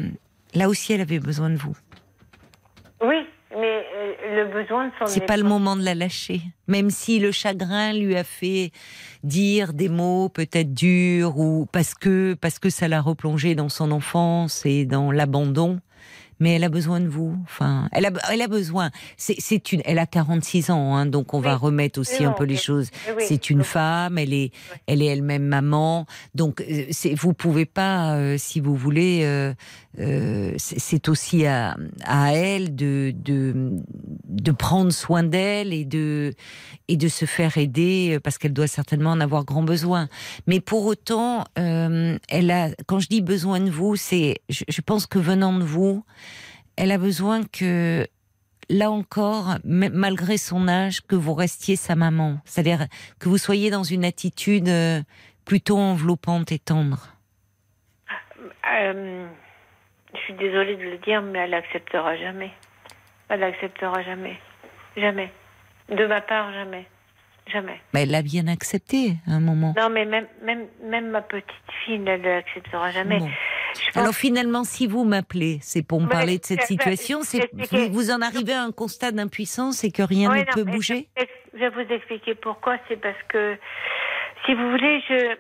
là 0.54 0.68
aussi, 0.68 0.92
elle 0.92 1.00
avait 1.00 1.20
besoin 1.20 1.50
de 1.50 1.56
vous. 1.56 1.76
Oui, 3.00 3.26
mais 3.56 3.84
euh, 3.94 4.44
le 4.44 4.52
besoin 4.52 4.88
de 4.88 4.92
s'en 4.98 5.06
C'est 5.06 5.24
pas 5.24 5.36
le 5.36 5.44
moment 5.44 5.76
de 5.76 5.82
la 5.82 5.94
lâcher. 5.94 6.40
Même 6.66 6.90
si 6.90 7.18
le 7.20 7.30
chagrin 7.30 7.92
lui 7.92 8.16
a 8.16 8.24
fait 8.24 8.72
dire 9.22 9.72
des 9.72 9.88
mots 9.88 10.28
peut-être 10.28 10.74
durs 10.74 11.38
ou 11.38 11.66
parce 11.70 11.94
que 11.94 12.34
parce 12.34 12.58
que 12.58 12.70
ça 12.70 12.88
l'a 12.88 13.00
replongé 13.00 13.54
dans 13.54 13.68
son 13.68 13.92
enfance 13.92 14.66
et 14.66 14.84
dans 14.84 15.12
l'abandon. 15.12 15.80
Mais 16.38 16.54
elle 16.56 16.64
a 16.64 16.68
besoin 16.68 17.00
de 17.00 17.08
vous. 17.08 17.36
Enfin, 17.44 17.88
elle 17.92 18.06
a, 18.06 18.10
elle 18.30 18.42
a 18.42 18.48
besoin. 18.48 18.90
C'est, 19.16 19.36
c'est 19.38 19.72
une, 19.72 19.80
elle 19.84 19.98
a 19.98 20.06
46 20.06 20.70
ans, 20.70 20.94
hein, 20.94 21.06
donc 21.06 21.32
on 21.34 21.40
va 21.40 21.56
remettre 21.56 22.00
aussi 22.00 22.20
Oui, 22.20 22.26
un 22.26 22.32
peu 22.32 22.44
les 22.44 22.56
choses. 22.56 22.90
Oui. 23.16 23.24
C'est 23.26 23.50
une 23.50 23.64
femme, 23.64 24.18
elle 24.18 24.32
est, 24.32 24.52
elle 24.86 25.02
est 25.02 25.06
elle-même 25.06 25.44
maman. 25.46 26.06
Donc, 26.34 26.60
euh, 26.60 26.84
vous 27.16 27.32
pouvez 27.32 27.64
pas, 27.64 28.14
euh, 28.16 28.36
si 28.38 28.60
vous 28.60 28.76
voulez, 28.76 29.22
euh, 29.24 29.54
euh, 29.98 30.52
c'est, 30.58 30.78
c'est 30.78 31.08
aussi 31.08 31.46
à, 31.46 31.76
à 32.04 32.32
elle 32.34 32.74
de, 32.76 33.14
de, 33.16 33.70
de 34.28 34.52
prendre 34.52 34.92
soin 34.92 35.22
d'elle 35.22 35.72
et 35.72 35.84
de, 35.86 36.34
et 36.88 36.96
de 36.96 37.08
se 37.08 37.24
faire 37.24 37.56
aider 37.56 38.16
euh, 38.16 38.20
parce 38.20 38.36
qu'elle 38.36 38.52
doit 38.52 38.66
certainement 38.66 39.10
en 39.10 39.20
avoir 39.20 39.44
grand 39.44 39.62
besoin. 39.62 40.08
Mais 40.46 40.60
pour 40.60 40.84
autant, 40.84 41.44
euh, 41.58 42.18
elle 42.28 42.50
a, 42.50 42.68
quand 42.86 42.98
je 42.98 43.08
dis 43.08 43.22
besoin 43.22 43.60
de 43.60 43.70
vous, 43.70 43.96
c'est, 43.96 44.42
je, 44.50 44.64
je 44.68 44.80
pense 44.82 45.06
que 45.06 45.18
venant 45.18 45.58
de 45.58 45.64
vous, 45.64 46.04
elle 46.76 46.92
a 46.92 46.98
besoin 46.98 47.42
que 47.44 48.06
là 48.68 48.90
encore, 48.90 49.56
malgré 49.64 50.36
son 50.36 50.68
âge, 50.68 51.00
que 51.00 51.14
vous 51.14 51.34
restiez 51.34 51.76
sa 51.76 51.94
maman. 51.94 52.38
C'est-à-dire 52.44 52.86
que 53.20 53.28
vous 53.28 53.38
soyez 53.38 53.70
dans 53.70 53.84
une 53.84 54.04
attitude 54.04 54.68
euh, 54.68 55.00
plutôt 55.44 55.78
enveloppante 55.78 56.52
et 56.52 56.58
tendre. 56.58 57.08
Euh, 58.68 59.26
je 60.14 60.18
suis 60.20 60.34
désolée 60.34 60.76
de 60.76 60.82
le 60.82 60.98
dire, 60.98 61.22
mais 61.22 61.40
elle 61.40 61.54
acceptera 61.54 62.16
jamais. 62.16 62.50
Elle 63.28 63.42
acceptera 63.42 64.02
jamais. 64.02 64.38
Jamais. 64.96 65.32
De 65.88 66.06
ma 66.06 66.20
part, 66.20 66.52
jamais. 66.52 66.86
Jamais. 67.52 67.80
Mais 67.94 68.02
elle 68.02 68.10
l'a 68.10 68.22
bien 68.22 68.48
accepté 68.48 69.14
à 69.28 69.32
un 69.32 69.40
moment. 69.40 69.72
Non, 69.76 69.88
mais 69.88 70.04
même, 70.04 70.26
même, 70.42 70.66
même 70.82 71.10
ma 71.10 71.22
petite 71.22 71.46
fille 71.84 71.98
ne 71.98 72.16
l'acceptera 72.16 72.90
jamais. 72.90 73.20
Bon. 73.20 73.28
Je 73.28 73.90
pense 73.92 73.96
Alors 73.96 74.14
finalement, 74.14 74.64
si 74.64 74.86
vous 74.86 75.04
m'appelez, 75.04 75.58
c'est 75.60 75.86
pour 75.86 76.00
me 76.00 76.08
parler 76.08 76.38
de 76.38 76.44
cette 76.44 76.62
situation, 76.62 77.20
c'est 77.22 77.48
vous, 77.70 77.92
vous 77.92 78.10
en 78.10 78.20
arrivez 78.20 78.54
à 78.54 78.62
un 78.62 78.72
constat 78.72 79.12
d'impuissance 79.12 79.84
et 79.84 79.92
que 79.92 80.02
rien 80.02 80.30
ne 80.30 80.38
non, 80.38 80.44
peut 80.52 80.64
bouger. 80.64 81.08
Je, 81.54 81.58
vais 81.58 81.68
vous 81.70 81.92
expliquer 81.92 82.34
pourquoi. 82.34 82.78
C'est 82.88 83.00
parce 83.00 83.22
que, 83.28 83.56
si 84.44 84.54
vous 84.54 84.70
voulez, 84.70 85.00
je 85.08 85.36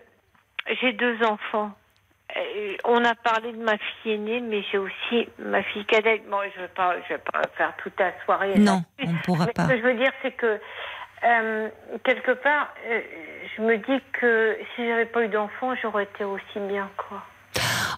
j'ai 0.80 0.92
deux 0.92 1.16
enfants. 1.24 1.72
Euh, 2.36 2.76
On 2.84 3.04
a 3.04 3.14
parlé 3.14 3.52
de 3.52 3.62
ma 3.62 3.78
fille 3.78 4.12
aînée, 4.12 4.40
mais 4.40 4.62
j'ai 4.70 4.78
aussi 4.78 5.28
ma 5.38 5.62
fille 5.62 5.84
cadette. 5.86 6.28
Bon, 6.28 6.38
je 6.54 6.60
vais 6.60 6.68
pas, 6.68 6.96
je 7.08 7.14
vais 7.14 7.20
pas 7.20 7.42
faire 7.56 7.72
toute 7.82 7.98
la 7.98 8.12
soirée. 8.24 8.58
Non, 8.58 8.82
on 9.02 9.12
ne 9.12 9.18
pourra 9.24 9.46
Mais 9.46 9.52
pas. 9.52 9.64
Ce 9.64 9.68
que 9.68 9.78
je 9.78 9.82
veux 9.82 9.94
dire, 9.94 10.12
c'est 10.22 10.32
que 10.32 10.60
euh, 11.26 11.68
quelque 12.04 12.32
part, 12.32 12.68
euh, 12.88 13.00
je 13.56 13.62
me 13.62 13.76
dis 13.78 14.02
que 14.20 14.56
si 14.74 14.86
j'avais 14.86 15.06
pas 15.06 15.22
eu 15.24 15.28
d'enfants, 15.28 15.74
j'aurais 15.82 16.04
été 16.04 16.24
aussi 16.24 16.58
bien, 16.68 16.88
quoi. 16.96 17.22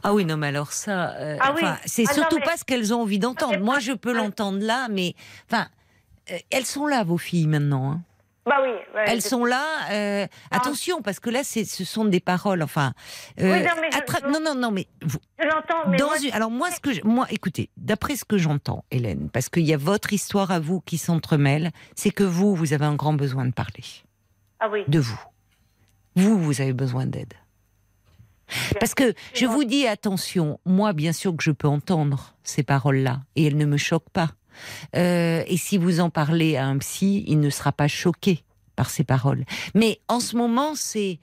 Ah 0.03 0.15
oui, 0.15 0.25
non, 0.25 0.37
mais 0.37 0.49
alors 0.49 0.73
ça, 0.73 1.11
euh, 1.17 1.37
Ah 1.41 1.53
oui. 1.57 1.63
c'est 1.85 2.05
Ah 2.07 2.11
non, 2.11 2.15
surtout 2.15 2.39
mais- 2.39 2.45
pas 2.45 2.57
ce 2.57 2.65
qu'elles 2.65 2.95
ont 2.95 3.03
envie 3.03 3.19
d'entendre. 3.19 3.59
Moi, 3.59 3.81
je 3.81 3.93
peux 3.93 4.13
l'entendre 4.13 4.59
là, 4.65 4.87
mais 4.91 5.15
enfin, 5.51 5.67
elles 6.51 6.65
sont 6.67 6.87
là, 6.87 7.03
vos 7.05 7.19
filles 7.19 7.49
maintenant. 7.49 7.93
hein. 7.93 8.01
Bah 8.47 8.61
oui. 8.63 8.71
ouais, 8.95 9.05
Elles 9.07 9.21
sont 9.21 9.45
là. 9.45 9.63
euh, 9.91 10.27
attention, 10.51 11.03
parce 11.03 11.21
que 11.21 11.29
là, 11.29 11.41
c'est, 11.45 11.65
ce 11.67 11.85
sont 11.85 12.07
des 12.07 12.21
paroles. 12.21 12.63
Enfin, 12.63 12.95
euh, 13.41 13.53
Oui, 13.53 13.63
non, 13.63 13.73
mais 13.81 13.91
je- 13.93 13.99
attra- 13.99 14.21
je- 14.27 14.33
non, 14.33 14.41
non, 14.41 14.55
non, 14.55 14.71
mais 14.71 14.87
vous- 15.03 15.19
Je 15.39 15.45
l'entends, 15.47 15.87
mais 15.91 15.99
dans 15.99 16.07
moi, 16.07 16.19
une- 16.19 16.33
alors 16.33 16.51
moi, 16.51 16.71
ce 16.71 16.81
que 16.81 16.95
je- 16.95 17.03
moi, 17.05 17.27
écoutez, 17.31 17.69
d'après 17.77 18.17
ce 18.17 18.25
que 18.25 18.39
j'entends, 18.39 18.85
Hélène, 18.91 19.29
parce 19.31 19.51
qu'il 19.51 19.65
y 19.67 19.75
a 19.75 19.77
votre 19.77 20.15
histoire 20.15 20.51
à 20.51 20.61
vous 20.61 20.81
qui 20.81 20.97
s'entremêle, 20.97 21.73
c'est 21.95 22.11
que 22.11 22.25
vous, 22.25 22.55
vous 22.55 22.73
avez 22.73 22.87
un 22.87 22.95
grand 22.95 23.13
besoin 23.13 23.45
de 23.45 23.53
parler 23.53 23.85
ah 24.61 24.69
oui. 24.71 24.85
de 24.89 24.99
vous. 24.99 25.21
Vous, 26.17 26.39
vous 26.39 26.61
avez 26.63 26.73
besoin 26.73 27.05
d'aide. 27.05 27.35
Parce 28.81 28.95
que 28.95 29.13
je 29.35 29.45
vous 29.45 29.65
dis 29.65 29.87
attention, 29.87 30.59
moi 30.65 30.95
bien 30.95 31.13
sûr 31.13 31.37
que 31.37 31.43
je 31.43 31.51
peux 31.51 31.69
entendre 31.69 32.35
ces 32.45 32.63
paroles-là 32.63 33.21
et 33.37 33.45
elles 33.47 33.59
ne 33.59 33.67
me 33.67 33.77
choquent 33.77 34.09
pas. 34.11 34.31
Euh, 34.97 35.43
et 35.47 35.57
si 35.57 35.79
vous 35.79 36.01
en 36.01 36.11
parlez 36.11 36.57
à 36.57 36.67
un 36.67 36.79
psy, 36.79 37.25
il 37.27 37.41
ne 37.41 37.51
sera 37.51 37.73
pas 37.73 37.89
choqué 37.89 38.45
par 38.77 38.91
ces 38.91 39.05
paroles. 39.05 39.45
Mais 39.75 40.01
en 40.09 40.21
ce 40.21 40.37
moment, 40.37 40.75
c'est 40.75 41.19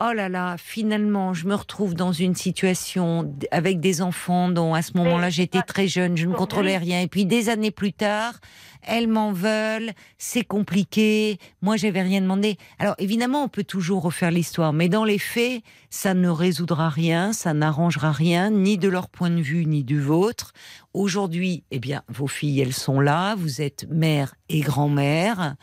oh 0.00 0.12
là 0.12 0.28
là, 0.28 0.56
finalement, 0.58 1.34
je 1.34 1.46
me 1.46 1.54
retrouve 1.54 1.94
dans 1.94 2.12
une 2.12 2.34
situation 2.34 3.34
avec 3.50 3.80
des 3.80 4.00
enfants 4.00 4.48
dont 4.48 4.74
à 4.74 4.82
ce 4.82 4.96
moment-là 4.96 5.28
j'étais 5.28 5.62
très 5.62 5.88
jeune, 5.88 6.16
je 6.16 6.26
ne 6.26 6.34
contrôlais 6.34 6.78
rien. 6.78 7.00
Et 7.00 7.08
puis 7.08 7.26
des 7.26 7.48
années 7.48 7.72
plus 7.72 7.92
tard, 7.92 8.34
elles 8.82 9.08
m'en 9.08 9.32
veulent, 9.32 9.90
c'est 10.16 10.44
compliqué. 10.44 11.38
Moi, 11.62 11.76
j'avais 11.76 12.02
rien 12.02 12.20
demandé. 12.20 12.58
Alors 12.78 12.94
évidemment, 12.98 13.42
on 13.42 13.48
peut 13.48 13.64
toujours 13.64 14.02
refaire 14.02 14.30
l'histoire, 14.30 14.72
mais 14.72 14.88
dans 14.88 15.04
les 15.04 15.18
faits, 15.18 15.62
ça 15.90 16.14
ne 16.14 16.28
résoudra 16.28 16.88
rien, 16.88 17.32
ça 17.32 17.52
n'arrangera 17.52 18.12
rien, 18.12 18.50
ni 18.50 18.78
de 18.78 18.88
leur 18.88 19.08
point 19.08 19.30
de 19.30 19.40
vue, 19.40 19.66
ni 19.66 19.82
du 19.82 20.00
vôtre. 20.00 20.52
Aujourd'hui, 20.94 21.64
eh 21.70 21.80
bien, 21.80 22.02
vos 22.08 22.28
filles, 22.28 22.60
elles 22.60 22.72
sont 22.72 23.00
là. 23.00 23.34
Vous 23.34 23.60
êtes 23.60 23.86
mère 23.90 24.34
et 24.48 24.60
grand-mère. 24.60 25.56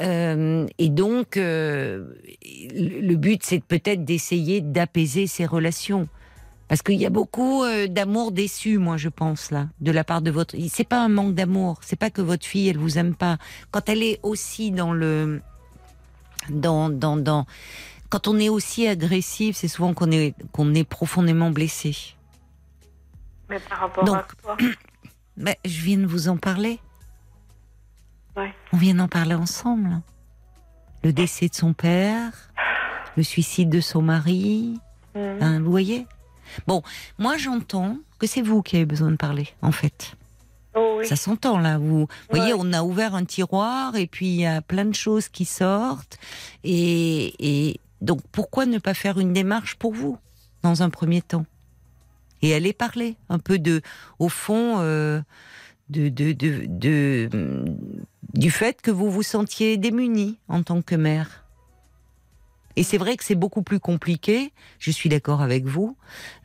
Euh, 0.00 0.66
et 0.78 0.88
donc, 0.90 1.36
euh, 1.36 2.12
le 2.42 3.14
but, 3.16 3.42
c'est 3.42 3.62
peut-être 3.62 4.04
d'essayer 4.04 4.60
d'apaiser 4.60 5.26
ces 5.26 5.46
relations. 5.46 6.08
Parce 6.68 6.82
qu'il 6.82 6.96
y 6.96 7.06
a 7.06 7.10
beaucoup 7.10 7.64
euh, 7.64 7.86
d'amour 7.86 8.30
déçu, 8.30 8.76
moi, 8.76 8.98
je 8.98 9.08
pense, 9.08 9.50
là, 9.50 9.68
de 9.80 9.90
la 9.90 10.04
part 10.04 10.20
de 10.20 10.30
votre. 10.30 10.54
C'est 10.68 10.86
pas 10.86 11.02
un 11.02 11.08
manque 11.08 11.34
d'amour. 11.34 11.80
C'est 11.82 11.98
pas 11.98 12.10
que 12.10 12.20
votre 12.20 12.44
fille, 12.46 12.68
elle 12.68 12.76
vous 12.76 12.98
aime 12.98 13.14
pas. 13.14 13.38
Quand 13.70 13.88
elle 13.88 14.02
est 14.02 14.20
aussi 14.22 14.70
dans 14.70 14.92
le. 14.92 15.40
Dans, 16.50 16.90
dans, 16.90 17.16
dans. 17.16 17.46
Quand 18.10 18.28
on 18.28 18.38
est 18.38 18.48
aussi 18.48 18.86
agressif, 18.86 19.56
c'est 19.56 19.68
souvent 19.68 19.94
qu'on 19.94 20.10
est, 20.10 20.34
qu'on 20.52 20.74
est 20.74 20.84
profondément 20.84 21.50
blessé. 21.50 21.96
Mais 23.48 23.58
par 23.60 23.80
rapport 23.80 24.04
Donc, 24.04 24.16
à 24.16 24.26
quoi 24.42 24.56
Ben, 25.36 25.54
je 25.64 25.82
viens 25.82 25.98
de 25.98 26.06
vous 26.06 26.28
en 26.28 26.36
parler. 26.36 26.80
Ouais. 28.36 28.52
On 28.72 28.76
vient 28.76 28.94
d'en 28.94 29.08
parler 29.08 29.34
ensemble. 29.34 30.00
Le 31.02 31.12
décès 31.12 31.48
de 31.48 31.54
son 31.54 31.72
père, 31.72 32.32
le 33.16 33.22
suicide 33.22 33.70
de 33.70 33.80
son 33.80 34.02
mari, 34.02 34.78
Mhm. 35.14 35.38
hein, 35.40 35.60
vous 35.60 35.70
voyez? 35.70 36.06
Bon, 36.66 36.82
moi 37.18 37.36
j'entends 37.36 37.96
que 38.18 38.26
c'est 38.26 38.42
vous 38.42 38.62
qui 38.62 38.76
avez 38.76 38.86
besoin 38.86 39.10
de 39.10 39.16
parler, 39.16 39.48
en 39.62 39.72
fait. 39.72 40.14
Oh 40.74 40.96
oui. 40.98 41.06
Ça 41.06 41.16
s'entend 41.16 41.58
là. 41.58 41.78
Vous 41.78 42.06
voyez, 42.30 42.52
Ouais. 42.52 42.60
on 42.62 42.72
a 42.72 42.82
ouvert 42.82 43.14
un 43.14 43.24
tiroir 43.24 43.96
et 43.96 44.06
puis 44.06 44.26
il 44.26 44.40
y 44.40 44.46
a 44.46 44.60
plein 44.60 44.84
de 44.84 44.94
choses 44.94 45.28
qui 45.28 45.44
sortent. 45.44 46.18
Et, 46.64 47.34
et 47.70 47.80
donc 48.00 48.20
pourquoi 48.32 48.66
ne 48.66 48.78
pas 48.78 48.94
faire 48.94 49.18
une 49.18 49.32
démarche 49.32 49.76
pour 49.76 49.92
vous 49.92 50.18
dans 50.62 50.82
un 50.82 50.90
premier 50.90 51.22
temps? 51.22 51.46
Et 52.42 52.54
aller 52.54 52.72
parler 52.72 53.16
un 53.28 53.38
peu 53.40 53.58
de, 53.58 53.82
au 54.20 54.28
fond, 54.28 54.76
euh, 54.78 55.20
de- 55.90 57.28
du 58.34 58.50
fait 58.50 58.80
que 58.82 58.90
vous 58.90 59.10
vous 59.10 59.22
sentiez 59.22 59.76
démunie 59.76 60.38
en 60.48 60.62
tant 60.62 60.82
que 60.82 60.94
mère. 60.94 61.44
Et 62.76 62.84
c'est 62.84 62.98
vrai 62.98 63.16
que 63.16 63.24
c'est 63.24 63.34
beaucoup 63.34 63.62
plus 63.62 63.80
compliqué, 63.80 64.52
je 64.78 64.92
suis 64.92 65.08
d'accord 65.08 65.42
avec 65.42 65.64
vous, 65.64 65.96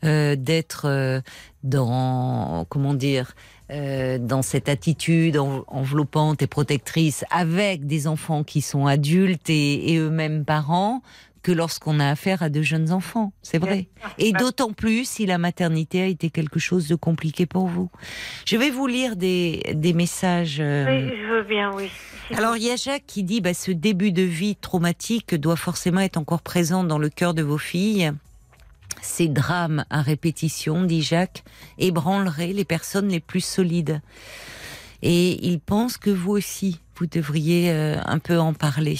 euh, 0.03 0.35
d'être 0.35 0.85
euh, 0.85 1.21
dans, 1.63 2.65
comment 2.69 2.95
dire, 2.95 3.35
euh, 3.69 4.17
dans 4.17 4.41
cette 4.41 4.67
attitude 4.67 5.37
en- 5.37 5.63
enveloppante 5.67 6.41
et 6.41 6.47
protectrice 6.47 7.23
avec 7.29 7.85
des 7.85 8.07
enfants 8.07 8.43
qui 8.43 8.61
sont 8.61 8.87
adultes 8.87 9.49
et 9.49 9.95
eux-mêmes 9.97 10.43
parents 10.43 11.03
que 11.43 11.51
lorsqu'on 11.51 11.99
a 11.99 12.09
affaire 12.09 12.41
à 12.41 12.49
de 12.49 12.61
jeunes 12.61 12.91
enfants, 12.91 13.33
c'est 13.41 13.57
vrai. 13.59 13.87
Et 14.17 14.31
d'autant 14.31 14.71
plus 14.71 15.07
si 15.07 15.25
la 15.25 15.37
maternité 15.37 16.01
a 16.01 16.05
été 16.07 16.29
quelque 16.29 16.57
chose 16.59 16.87
de 16.87 16.95
compliqué 16.95 17.45
pour 17.45 17.67
vous. 17.67 17.91
Je 18.45 18.57
vais 18.57 18.69
vous 18.71 18.87
lire 18.87 19.15
des, 19.15 19.61
des 19.75 19.93
messages. 19.93 20.57
euh, 20.59 20.85
Oui, 20.87 21.13
je 21.21 21.33
veux 21.33 21.43
bien, 21.43 21.71
oui. 21.75 21.89
Alors 22.35 22.55
il 22.55 22.63
y 22.63 22.71
a 22.71 22.77
Jacques 22.77 23.03
qui 23.05 23.23
dit 23.23 23.41
bah, 23.41 23.53
ce 23.53 23.71
début 23.71 24.11
de 24.13 24.21
vie 24.23 24.55
traumatique 24.55 25.35
doit 25.35 25.57
forcément 25.57 25.99
être 25.99 26.17
encore 26.17 26.41
présent 26.41 26.83
dans 26.85 26.97
le 26.97 27.09
cœur 27.09 27.33
de 27.33 27.41
vos 27.43 27.57
filles. 27.57 28.11
Ces 29.01 29.27
drames 29.27 29.83
à 29.89 30.01
répétition, 30.01 30.83
dit 30.83 31.01
Jacques, 31.01 31.43
ébranleraient 31.77 32.53
les 32.53 32.63
personnes 32.63 33.09
les 33.09 33.19
plus 33.19 33.43
solides. 33.43 34.01
Et 35.01 35.45
il 35.45 35.59
pense 35.59 35.97
que 35.97 36.09
vous 36.09 36.31
aussi, 36.31 36.79
vous 36.95 37.05
devriez 37.07 37.69
euh, 37.71 37.97
un 38.05 38.19
peu 38.19 38.39
en 38.39 38.53
parler. 38.53 38.97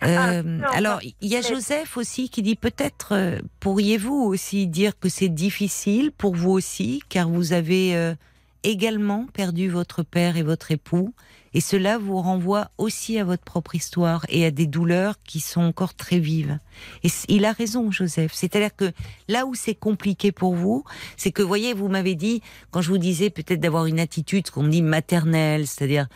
Ah, 0.00 0.30
Euh, 0.30 0.42
non, 0.42 0.66
alors, 0.68 1.00
il 1.02 1.28
y 1.28 1.36
a 1.36 1.40
Joseph 1.42 1.96
aussi 1.96 2.28
qui 2.28 2.42
dit 2.42 2.56
peut-être 2.56 3.12
euh, 3.12 3.38
pourriez-vous 3.60 4.14
aussi 4.14 4.66
dire 4.66 4.98
que 4.98 5.08
c'est 5.08 5.28
difficile 5.28 6.12
pour 6.12 6.34
vous 6.34 6.50
aussi, 6.50 7.02
car 7.08 7.28
vous 7.28 7.52
avez 7.52 7.96
euh, 7.96 8.14
également 8.62 9.26
perdu 9.32 9.68
votre 9.68 10.02
père 10.02 10.36
et 10.36 10.42
votre 10.42 10.70
époux, 10.70 11.12
et 11.54 11.60
cela 11.60 11.96
vous 11.98 12.20
renvoie 12.20 12.70
aussi 12.76 13.18
à 13.18 13.24
votre 13.24 13.42
propre 13.42 13.74
histoire 13.74 14.26
et 14.28 14.44
à 14.44 14.50
des 14.50 14.66
douleurs 14.66 15.14
qui 15.24 15.40
sont 15.40 15.62
encore 15.62 15.94
très 15.94 16.18
vives. 16.18 16.58
Et 17.02 17.08
il 17.28 17.44
a 17.46 17.52
raison, 17.52 17.90
Joseph. 17.90 18.32
C'est-à-dire 18.34 18.76
que 18.76 18.92
là 19.28 19.46
où 19.46 19.54
c'est 19.54 19.74
compliqué 19.74 20.30
pour 20.30 20.54
vous, 20.54 20.84
c'est 21.16 21.32
que, 21.32 21.42
voyez, 21.42 21.72
vous 21.72 21.88
m'avez 21.88 22.14
dit, 22.14 22.42
quand 22.70 22.82
je 22.82 22.90
vous 22.90 22.98
disais 22.98 23.30
peut-être 23.30 23.60
d'avoir 23.60 23.86
une 23.86 23.98
attitude, 23.98 24.46
ce 24.46 24.52
qu'on 24.52 24.68
dit 24.68 24.82
maternelle, 24.82 25.66
c'est-à-dire 25.66 26.06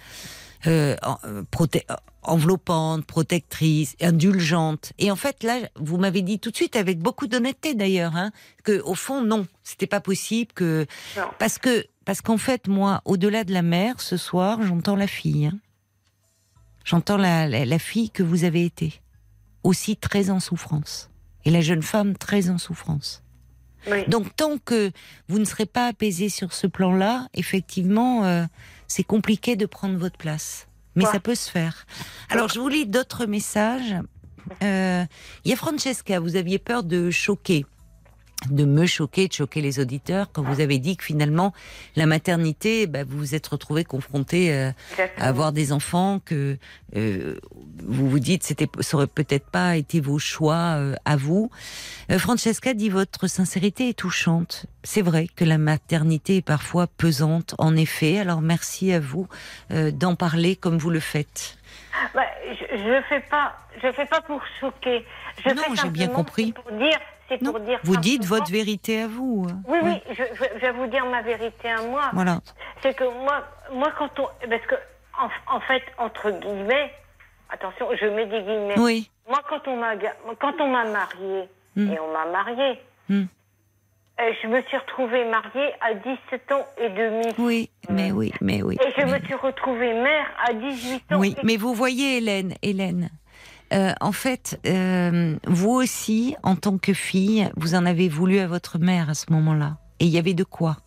euh, 0.67 0.97
euh, 1.25 1.43
proté- 1.51 1.87
enveloppante, 2.23 3.05
protectrice, 3.05 3.97
indulgente. 4.01 4.93
Et 4.99 5.11
en 5.11 5.17
fait, 5.17 5.43
là, 5.43 5.59
vous 5.77 5.97
m'avez 5.99 6.23
dit 6.23 6.39
tout 6.39 6.51
de 6.51 6.57
suite, 6.57 6.77
avec 6.77 6.99
beaucoup 7.01 7.27
d'honnêteté 7.27 7.75
d'ailleurs, 7.75 8.15
hein, 8.17 8.31
que 8.63 8.81
au 8.83 8.95
fond, 8.95 9.23
non, 9.23 9.47
c'était 9.65 9.87
pas 9.89 10.01
possible, 10.01 10.53
que 10.53 10.87
Non. 11.17 11.25
parce 11.39 11.59
que 11.59 11.85
parce 12.05 12.21
qu'en 12.21 12.39
fait, 12.39 12.67
moi, 12.69 13.01
au-delà 13.05 13.45
de 13.45 13.53
la 13.53 13.63
mère, 13.63 14.01
ce 14.01 14.17
soir, 14.17 14.61
j'entends 14.63 14.97
la 14.97 15.07
fille. 15.07 15.47
hein. 15.47 15.59
J'entends 16.85 17.17
la, 17.17 17.47
la, 17.49 17.65
la 17.65 17.79
fille 17.79 18.11
que 18.11 18.25
vous 18.25 18.43
avez 18.45 18.65
été, 18.65 19.01
aussi 19.63 19.97
très 19.97 20.31
en 20.31 20.41
souffrance, 20.41 21.11
et 21.45 21.51
la 21.51 21.61
jeune 21.61 21.83
femme 21.83 22.17
très 22.17 22.51
en 22.51 22.59
souffrance. 22.59 23.23
Oui. 23.91 24.05
Donc 24.09 24.35
tant 24.37 24.59
que 24.59 24.91
vous 25.29 25.39
ne 25.41 25.45
serez 25.45 25.67
pas 25.67 25.87
apaisé 25.89 26.29
sur 26.29 26.53
ce 26.53 26.67
plan-là, 26.67 27.29
effectivement, 27.35 28.25
euh, 28.25 28.45
c'est 28.93 29.05
compliqué 29.05 29.57
de 29.57 29.65
prendre 29.67 29.97
votre 29.99 30.19
place. 30.19 30.67
Mais 30.95 31.05
Ouais. 31.07 31.13
ça 31.13 31.21
peut 31.21 31.35
se 31.35 31.51
faire. 31.51 31.87
Alors 32.29 32.49
je 32.49 32.61
vous 32.61 32.69
lis 32.69 32.87
d'autres 32.87 33.25
messages. 33.27 33.95
Euh, 34.63 35.05
Il 35.45 35.51
y 35.51 35.55
a 35.55 35.57
Francesca, 35.57 36.21
vous 36.21 36.37
aviez 36.37 36.59
peur 36.59 36.83
de 36.85 37.11
choquer, 37.11 37.65
de 38.51 38.65
me 38.65 38.87
choquer, 38.87 39.29
de 39.29 39.33
choquer 39.33 39.61
les 39.61 39.79
auditeurs 39.81 40.31
quand 40.33 40.43
vous 40.43 40.61
avez 40.61 40.79
dit 40.79 40.97
que 40.97 41.05
finalement 41.05 41.53
la 41.97 42.07
maternité, 42.07 42.87
bah, 42.87 43.05
vous 43.05 43.19
vous 43.19 43.35
êtes 43.35 43.47
retrouvé 43.47 43.85
confronté 43.85 44.53
euh, 44.53 44.71
à 45.19 45.29
avoir 45.29 45.53
des 45.53 45.73
enfants 45.73 46.21
que 46.25 46.59
euh, 46.97 47.39
vous 47.85 48.09
vous 48.09 48.19
dites 48.19 48.43
c'était 48.43 48.69
ça 48.81 48.97
aurait 48.97 49.07
peut-être 49.07 49.47
pas 49.51 49.77
été 49.77 50.01
vos 50.01 50.19
choix 50.19 50.77
euh, 50.77 50.95
à 51.05 51.17
vous. 51.17 51.51
Euh, 52.11 52.19
Francesca 52.19 52.75
dit 52.75 52.89
votre 52.89 53.27
sincérité 53.27 53.89
est 53.91 53.99
touchante. 53.99 54.67
C'est 54.85 55.03
vrai 55.03 55.27
que 55.35 55.45
la 55.45 55.59
maternité 55.59 56.39
est 56.39 56.47
parfois 56.47 56.87
pesante, 56.87 57.55
en 57.59 57.77
effet. 57.77 58.19
Alors 58.19 58.41
merci 58.41 58.93
à 58.93 59.01
vous 59.01 59.29
euh, 59.71 59.91
d'en 59.91 60.17
parler 60.17 60.57
comme 60.57 60.79
vous 60.79 60.91
le 60.91 61.01
faites. 61.01 61.57
Bah, 62.15 62.23
je 62.73 62.77
ne 62.77 63.03
fais 63.03 63.21
pas, 63.21 63.55
je 63.83 63.93
fais 63.93 64.07
pas 64.07 64.21
pour 64.23 64.41
choquer. 64.61 65.05
Je 65.45 65.51
Non, 65.51 65.63
fais 65.63 65.83
j'ai 65.83 65.91
bien 65.91 66.09
compris. 66.09 66.53
Pour 66.53 66.73
dire, 66.73 66.99
c'est 67.39 67.45
Non, 67.45 67.53
pour 67.53 67.61
dire. 67.61 67.79
vous 67.85 67.97
dites 67.97 68.25
votre 68.25 68.51
vérité 68.51 69.03
à 69.03 69.07
vous. 69.09 69.47
Oui, 69.69 69.79
oui, 69.83 70.01
je, 70.11 70.15
je- 70.15 70.45
je 70.55 70.61
vais 70.61 70.73
vous 70.73 70.87
dire 70.87 71.05
ma 71.07 71.23
vérité 71.23 71.71
à 71.71 71.83
moi. 71.83 72.11
Voilà. 72.13 72.41
C'est 72.83 72.95
que 72.95 73.05
moi, 73.05 73.45
moi 73.73 73.93
quand 73.99 74.19
on, 74.21 74.29
parce 74.49 74.67
que 74.67 74.75
en, 75.21 75.57
en 75.57 75.61
fait, 75.61 75.83
entre 75.99 76.31
guillemets, 76.31 76.91
attention, 77.51 77.87
je 78.01 78.07
mets 78.07 78.27
des 78.27 78.41
guillemets. 78.43 78.79
Oui. 78.79 79.11
Moi, 79.29 79.39
quand 79.49 79.67
on 79.69 79.77
m'a, 79.77 79.95
quand 80.41 80.55
on 80.61 80.69
m'a 80.69 80.85
mariée 80.85 81.49
Hmm. 81.77 81.91
et 81.91 81.99
on 82.01 82.13
m'a 82.13 82.27
mariée, 82.27 82.79
Hmm. 83.09 83.25
euh, 84.21 84.33
je 84.43 84.47
me 84.49 84.61
suis 84.63 84.77
retrouvée 84.77 85.25
mariée 85.25 85.73
à 85.81 85.95
17 85.95 86.53
ans 86.53 86.67
et 86.79 86.91
demi. 86.91 87.25
Oui, 87.39 87.71
mais 87.89 88.13
oui, 88.13 88.33
mais 88.43 88.63
oui. 88.63 88.77
Et 88.85 88.91
je 89.01 89.07
mais- 89.07 89.19
me 89.19 89.25
suis 89.25 89.35
retrouvée 89.35 89.95
mère 89.95 90.27
à 90.47 90.53
18 90.53 91.11
ans. 91.13 91.19
Oui, 91.19 91.35
et 91.39 91.47
mais 91.47 91.57
vous 91.57 91.73
voyez, 91.73 92.19
Hélène, 92.19 92.55
Hélène, 92.63 93.11
euh, 93.73 93.93
en 94.01 94.13
fait, 94.13 94.61
euh, 94.67 95.37
vous 95.47 95.71
aussi, 95.71 96.37
en 96.43 96.57
tant 96.57 96.79
que 96.79 96.93
fille, 96.93 97.51
vous 97.57 97.75
en 97.75 97.87
avez 97.87 98.09
voulu 98.09 98.39
à 98.39 98.47
votre 98.47 98.79
mère 98.79 99.11
à 99.11 99.15
ce 99.15 99.27
moment-là. 99.31 99.79
Et 100.01 100.07
il 100.07 100.11
y 100.11 100.19
avait 100.19 100.35
de 100.35 100.45
quoi. 100.45 100.79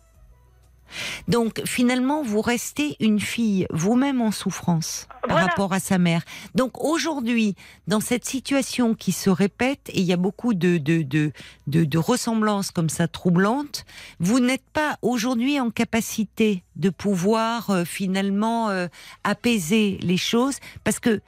Donc, 1.28 1.62
finalement, 1.64 2.22
vous 2.22 2.40
restez 2.40 2.96
une 3.00 3.20
fille, 3.20 3.66
vous-même 3.70 4.20
en 4.20 4.30
souffrance 4.30 5.08
par 5.26 5.38
rapport 5.38 5.72
à 5.72 5.80
sa 5.80 5.98
mère. 5.98 6.22
Donc, 6.54 6.82
aujourd'hui, 6.82 7.56
dans 7.88 8.00
cette 8.00 8.24
situation 8.24 8.94
qui 8.94 9.12
se 9.12 9.28
répète, 9.30 9.88
et 9.88 10.00
il 10.00 10.06
y 10.06 10.12
a 10.12 10.16
beaucoup 10.16 10.54
de, 10.54 10.78
de, 10.78 11.02
de, 11.02 11.32
de, 11.66 11.84
de 11.84 11.98
ressemblances 11.98 12.70
comme 12.70 12.88
ça 12.88 13.08
troublantes, 13.08 13.84
vous 14.20 14.38
n'êtes 14.38 14.68
pas 14.72 14.96
aujourd'hui 15.02 15.58
en 15.58 15.70
capacité 15.70 16.62
de 16.76 16.90
pouvoir 16.90 17.70
euh, 17.70 17.84
finalement 17.84 18.70
euh, 18.70 18.86
apaiser 19.24 19.98
les 20.02 20.16
choses 20.16 20.58
parce 20.84 21.00
que 21.00 21.20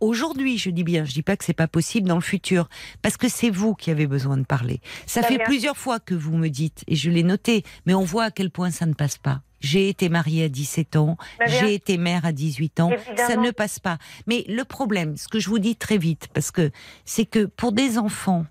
aujourd'hui, 0.00 0.58
je 0.58 0.70
dis 0.70 0.84
bien, 0.84 1.04
je 1.04 1.12
dis 1.12 1.22
pas 1.22 1.36
que 1.36 1.44
c'est 1.44 1.52
pas 1.52 1.68
possible 1.68 2.08
dans 2.08 2.14
le 2.16 2.20
futur, 2.20 2.68
parce 3.02 3.16
que 3.16 3.28
c'est 3.28 3.50
vous 3.50 3.74
qui 3.74 3.90
avez 3.90 4.06
besoin 4.06 4.36
de 4.36 4.44
parler. 4.44 4.80
Ça 5.06 5.22
fait 5.28 5.36
bien. 5.38 5.46
plusieurs 5.46 5.76
fois 5.76 6.00
que 6.00 6.14
vous 6.14 6.36
me 6.36 6.48
dites, 6.48 6.84
et 6.88 6.96
je 6.96 7.10
l'ai 7.10 7.22
noté, 7.22 7.64
mais 7.86 7.94
on 7.94 8.04
voit 8.04 8.24
à 8.24 8.30
quel 8.30 8.50
point 8.50 8.70
ça 8.70 8.86
ne 8.86 8.94
passe 8.94 9.18
pas. 9.18 9.42
J'ai 9.60 9.88
été 9.88 10.08
mariée 10.08 10.44
à 10.44 10.48
17 10.48 10.94
ans, 10.96 11.16
j'ai 11.46 11.74
été 11.74 11.98
mère 11.98 12.24
à 12.24 12.30
18 12.32 12.78
ans, 12.80 12.90
ça 13.16 13.36
ne 13.36 13.50
passe 13.50 13.80
pas. 13.80 13.98
Mais 14.28 14.44
le 14.48 14.64
problème, 14.64 15.16
ce 15.16 15.26
que 15.26 15.40
je 15.40 15.48
vous 15.48 15.58
dis 15.58 15.74
très 15.74 15.98
vite, 15.98 16.28
parce 16.32 16.50
que 16.52 16.70
c'est 17.04 17.26
que 17.26 17.44
pour 17.46 17.72
des 17.72 17.98
enfants, 17.98 18.46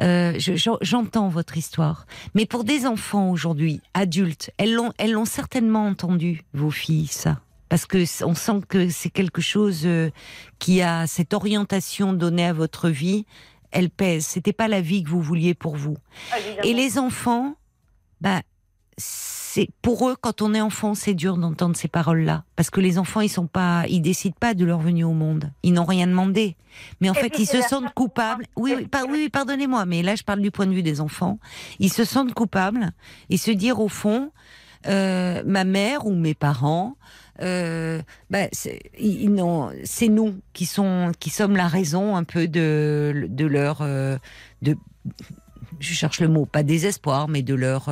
euh, 0.00 0.34
je- 0.38 0.54
j'en- 0.54 0.78
j'entends 0.80 1.28
votre 1.28 1.56
histoire, 1.56 2.06
mais 2.34 2.46
pour 2.46 2.62
des 2.64 2.86
enfants 2.86 3.30
aujourd'hui, 3.30 3.80
adultes, 3.94 4.50
elles 4.58 4.74
l'ont, 4.74 4.92
elles 4.98 5.12
l'ont 5.12 5.24
certainement 5.24 5.86
entendu, 5.86 6.42
vos 6.54 6.70
filles, 6.70 7.08
ça. 7.08 7.40
Parce 7.68 7.86
que 7.86 8.04
on 8.24 8.34
sent 8.34 8.60
que 8.68 8.88
c'est 8.88 9.10
quelque 9.10 9.40
chose 9.42 9.82
euh, 9.84 10.10
qui 10.58 10.80
a 10.82 11.06
cette 11.06 11.34
orientation 11.34 12.12
donnée 12.12 12.46
à 12.46 12.52
votre 12.52 12.88
vie. 12.88 13.26
Elle 13.70 13.90
pèse. 13.90 14.24
C'était 14.26 14.54
pas 14.54 14.68
la 14.68 14.80
vie 14.80 15.02
que 15.02 15.10
vous 15.10 15.20
vouliez 15.20 15.54
pour 15.54 15.76
vous. 15.76 15.96
évidemment. 16.36 16.62
Et 16.64 16.72
les 16.72 16.98
enfants, 16.98 17.56
bah, 18.22 18.40
c'est 18.96 19.68
pour 19.82 20.08
eux 20.08 20.16
quand 20.20 20.42
on 20.42 20.54
est 20.54 20.60
enfant, 20.60 20.94
c'est 20.94 21.14
dur 21.14 21.36
d'entendre 21.36 21.76
ces 21.76 21.88
paroles-là, 21.88 22.44
parce 22.56 22.70
que 22.70 22.80
les 22.80 22.98
enfants, 22.98 23.20
ils 23.20 23.28
sont 23.28 23.46
pas, 23.46 23.84
ils 23.88 24.00
décident 24.00 24.36
pas 24.38 24.54
de 24.54 24.64
leur 24.64 24.78
venue 24.80 25.04
au 25.04 25.12
monde. 25.12 25.52
Ils 25.62 25.72
n'ont 25.72 25.84
rien 25.84 26.06
demandé, 26.06 26.56
mais 27.00 27.08
en 27.10 27.14
Et 27.14 27.18
fait, 27.18 27.38
ils 27.38 27.46
se 27.46 27.60
sentent 27.62 27.92
coupables. 27.94 28.46
Oui, 28.56 28.74
oui, 28.76 28.86
par- 28.86 29.04
oui, 29.06 29.12
oui, 29.22 29.28
pardonnez-moi, 29.28 29.84
mais 29.86 30.02
là, 30.02 30.16
je 30.16 30.22
parle 30.22 30.40
du 30.40 30.50
point 30.50 30.66
de 30.66 30.72
vue 30.74 30.82
des 30.82 31.00
enfants. 31.00 31.38
Ils 31.78 31.92
se 31.92 32.04
sentent 32.04 32.34
coupables 32.34 32.90
et 33.30 33.36
se 33.36 33.50
dire 33.50 33.80
au 33.80 33.88
fond, 33.88 34.32
euh, 34.86 35.42
ma 35.46 35.64
mère 35.64 36.06
ou 36.06 36.14
mes 36.14 36.34
parents. 36.34 36.96
Euh, 37.40 38.00
bah, 38.30 38.48
c'est 38.52 38.80
ils 38.98 39.32
n'ont- 39.32 39.70
c'est 39.84 40.08
nous 40.08 40.40
qui 40.52 40.66
sont 40.66 41.12
qui 41.20 41.30
sommes 41.30 41.56
la 41.56 41.68
raison 41.68 42.16
un 42.16 42.24
peu 42.24 42.48
de 42.48 43.26
de 43.28 43.46
leur 43.46 43.78
euh, 43.82 44.16
de 44.62 44.76
je 45.80 45.92
cherche 45.94 46.20
le 46.20 46.26
mot, 46.28 46.44
pas 46.46 46.64
désespoir, 46.64 47.28
mais 47.28 47.42
de 47.42 47.54
leur 47.54 47.88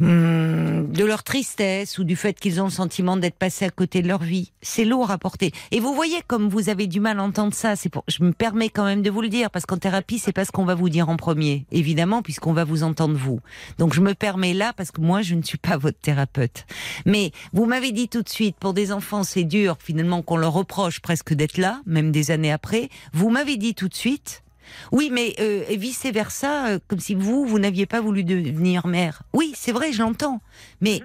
hum, 0.00 0.90
de 0.92 1.04
leur 1.04 1.22
tristesse 1.22 1.98
ou 1.98 2.04
du 2.04 2.16
fait 2.16 2.38
qu'ils 2.38 2.60
ont 2.60 2.64
le 2.64 2.70
sentiment 2.70 3.16
d'être 3.16 3.36
passés 3.36 3.64
à 3.64 3.70
côté 3.70 4.02
de 4.02 4.08
leur 4.08 4.22
vie. 4.22 4.52
C'est 4.62 4.84
lourd 4.84 5.10
à 5.10 5.18
porter. 5.18 5.52
Et 5.70 5.80
vous 5.80 5.94
voyez 5.94 6.22
comme 6.26 6.48
vous 6.48 6.68
avez 6.68 6.86
du 6.86 7.00
mal 7.00 7.18
à 7.18 7.22
entendre 7.22 7.54
ça. 7.54 7.76
C'est 7.76 7.88
pour, 7.88 8.04
je 8.08 8.22
me 8.22 8.32
permets 8.32 8.68
quand 8.68 8.84
même 8.84 9.02
de 9.02 9.10
vous 9.10 9.22
le 9.22 9.28
dire 9.28 9.50
parce 9.50 9.66
qu'en 9.66 9.78
thérapie, 9.78 10.18
c'est 10.18 10.32
pas 10.32 10.44
ce 10.44 10.52
qu'on 10.52 10.64
va 10.64 10.74
vous 10.74 10.88
dire 10.88 11.08
en 11.08 11.16
premier, 11.16 11.66
évidemment, 11.72 12.22
puisqu'on 12.22 12.52
va 12.52 12.64
vous 12.64 12.82
entendre 12.82 13.16
vous. 13.16 13.40
Donc 13.78 13.94
je 13.94 14.00
me 14.00 14.14
permets 14.14 14.54
là 14.54 14.72
parce 14.72 14.90
que 14.90 15.00
moi, 15.00 15.22
je 15.22 15.34
ne 15.34 15.42
suis 15.42 15.58
pas 15.58 15.76
votre 15.76 15.98
thérapeute. 15.98 16.66
Mais 17.06 17.32
vous 17.52 17.66
m'avez 17.66 17.92
dit 17.92 18.08
tout 18.08 18.22
de 18.22 18.28
suite, 18.28 18.56
pour 18.58 18.74
des 18.74 18.92
enfants, 18.92 19.22
c'est 19.22 19.44
dur 19.44 19.76
finalement 19.80 20.22
qu'on 20.22 20.36
leur 20.36 20.52
reproche 20.52 21.00
presque 21.00 21.34
d'être 21.34 21.58
là, 21.58 21.80
même 21.86 22.12
des 22.12 22.30
années 22.30 22.52
après. 22.52 22.88
Vous 23.12 23.30
m'avez 23.30 23.56
dit 23.56 23.74
tout 23.74 23.88
de 23.88 23.94
suite. 23.94 24.43
Oui, 24.92 25.10
mais 25.12 25.34
euh, 25.40 25.64
et 25.68 25.76
vice 25.76 26.04
versa, 26.06 26.66
euh, 26.66 26.78
comme 26.88 27.00
si 27.00 27.14
vous, 27.14 27.44
vous 27.46 27.58
n'aviez 27.58 27.86
pas 27.86 28.00
voulu 28.00 28.24
devenir 28.24 28.86
mère. 28.86 29.22
Oui, 29.32 29.52
c'est 29.56 29.72
vrai, 29.72 29.92
je 29.92 30.02
l'entends. 30.02 30.40
Mais 30.80 31.00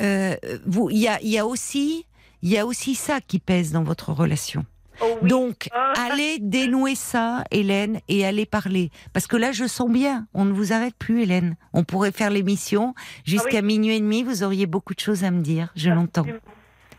euh, 0.00 0.36
vous, 0.66 0.90
il 0.90 0.98
y 0.98 1.08
a, 1.08 1.20
il 1.22 1.28
y 1.28 1.38
a 1.38 1.46
aussi, 1.46 2.06
il 2.42 2.48
y 2.50 2.58
a 2.58 2.66
aussi 2.66 2.94
ça 2.94 3.20
qui 3.20 3.38
pèse 3.38 3.72
dans 3.72 3.82
votre 3.82 4.12
relation. 4.12 4.64
Oh 5.02 5.06
oui. 5.22 5.28
Donc, 5.30 5.68
Ah. 5.72 5.94
allez 6.10 6.38
dénouer 6.40 6.94
ça, 6.94 7.44
Hélène, 7.50 8.00
et 8.08 8.26
allez 8.26 8.44
parler. 8.44 8.90
Parce 9.14 9.26
que 9.26 9.36
là, 9.38 9.50
je 9.50 9.66
sens 9.66 9.90
bien, 9.90 10.26
on 10.34 10.44
ne 10.44 10.52
vous 10.52 10.74
arrête 10.74 10.94
plus, 10.98 11.22
Hélène. 11.22 11.56
On 11.72 11.84
pourrait 11.84 12.12
faire 12.12 12.28
l'émission 12.28 12.94
jusqu'à 13.24 13.48
Ah 13.58 13.60
oui. 13.62 13.78
minuit 13.78 13.96
et 13.96 14.00
demi, 14.00 14.22
vous 14.22 14.42
auriez 14.42 14.66
beaucoup 14.66 14.92
de 14.94 15.00
choses 15.00 15.24
à 15.24 15.30
me 15.30 15.40
dire, 15.40 15.70
je 15.74 15.88
l'entends. 15.88 16.26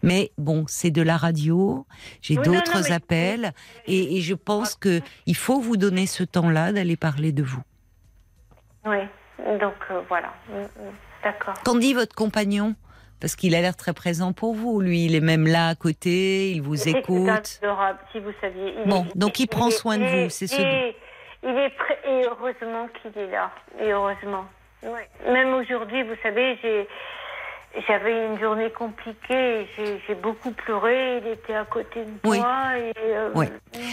Mais 0.04 0.32
bon, 0.38 0.66
c'est 0.68 0.92
de 0.92 1.02
la 1.02 1.18
radio, 1.18 1.86
j'ai 2.22 2.38
Oui, 2.38 2.44
d'autres 2.46 2.82
mais- 2.90 2.92
appels, 2.94 3.52
et, 3.88 4.18
et 4.18 4.22
je 4.22 4.34
pense 4.34 4.76
que 4.76 5.02
il 5.26 5.36
faut 5.36 5.60
vous 5.60 5.78
donner 5.78 6.08
ce 6.08 6.24
temps-là 6.24 6.72
d'aller 6.72 6.98
parler 6.98 7.32
de 7.32 7.44
vous. 7.44 7.62
Oui, 8.86 8.98
donc 9.60 9.76
euh, 9.92 10.02
voilà. 10.10 10.34
Mm, 10.50 10.62
mm. 10.62 10.92
D'accord. 11.24 11.54
Qu'en 11.64 11.76
dit 11.76 11.94
votre 11.94 12.16
compagnon? 12.16 12.76
Parce 13.20 13.36
qu'il 13.36 13.54
a 13.54 13.62
l'air 13.62 13.76
très 13.78 13.94
présent 13.94 14.34
pour 14.34 14.56
vous, 14.56 14.82
lui, 14.82 15.06
il 15.06 15.14
est 15.14 15.20
même 15.22 15.46
là 15.46 15.68
à 15.68 15.76
côté, 15.76 16.50
il 16.54 16.64
vous 16.64 16.90
écoute. 16.90 17.30
adorable, 17.62 18.00
si 18.12 18.20
vous 18.20 18.32
saviez. 18.42 18.74
Il 18.84 18.90
Bon, 18.90 19.04
est- 19.06 19.16
donc 19.16 19.40
il 19.40 19.46
prend 19.46 19.68
est- 19.68 19.72
soin 19.72 20.00
de 20.00 20.04
est- 20.04 20.24
vous, 20.24 20.30
c'est 20.32 20.48
ce 20.48 20.56
Il 21.44 21.50
est 21.50 21.70
prêt, 21.78 22.00
et 22.08 22.26
heureusement 22.26 22.88
qu'il 23.00 23.16
est 23.22 23.30
là. 23.30 23.52
Et 23.80 23.92
heureusement. 23.92 24.46
Ouais. 24.82 25.08
Même 25.32 25.54
aujourd'hui, 25.54 26.02
vous 26.02 26.16
savez, 26.24 26.58
j'ai. 26.64 26.88
J'avais 27.88 28.28
une 28.28 28.40
journée 28.40 28.70
compliquée. 28.72 29.66
J'ai 29.78 30.16
beaucoup 30.16 30.52
pleuré. 30.52 31.22
Il 31.24 31.28
était 31.32 31.54
à 31.56 31.66
côté 31.66 32.04
de 32.06 32.30
Oui. 32.30 32.40
moi. 32.40 32.78
Et, 32.78 32.94
euh, 32.98 33.30
Oui. 33.36 33.46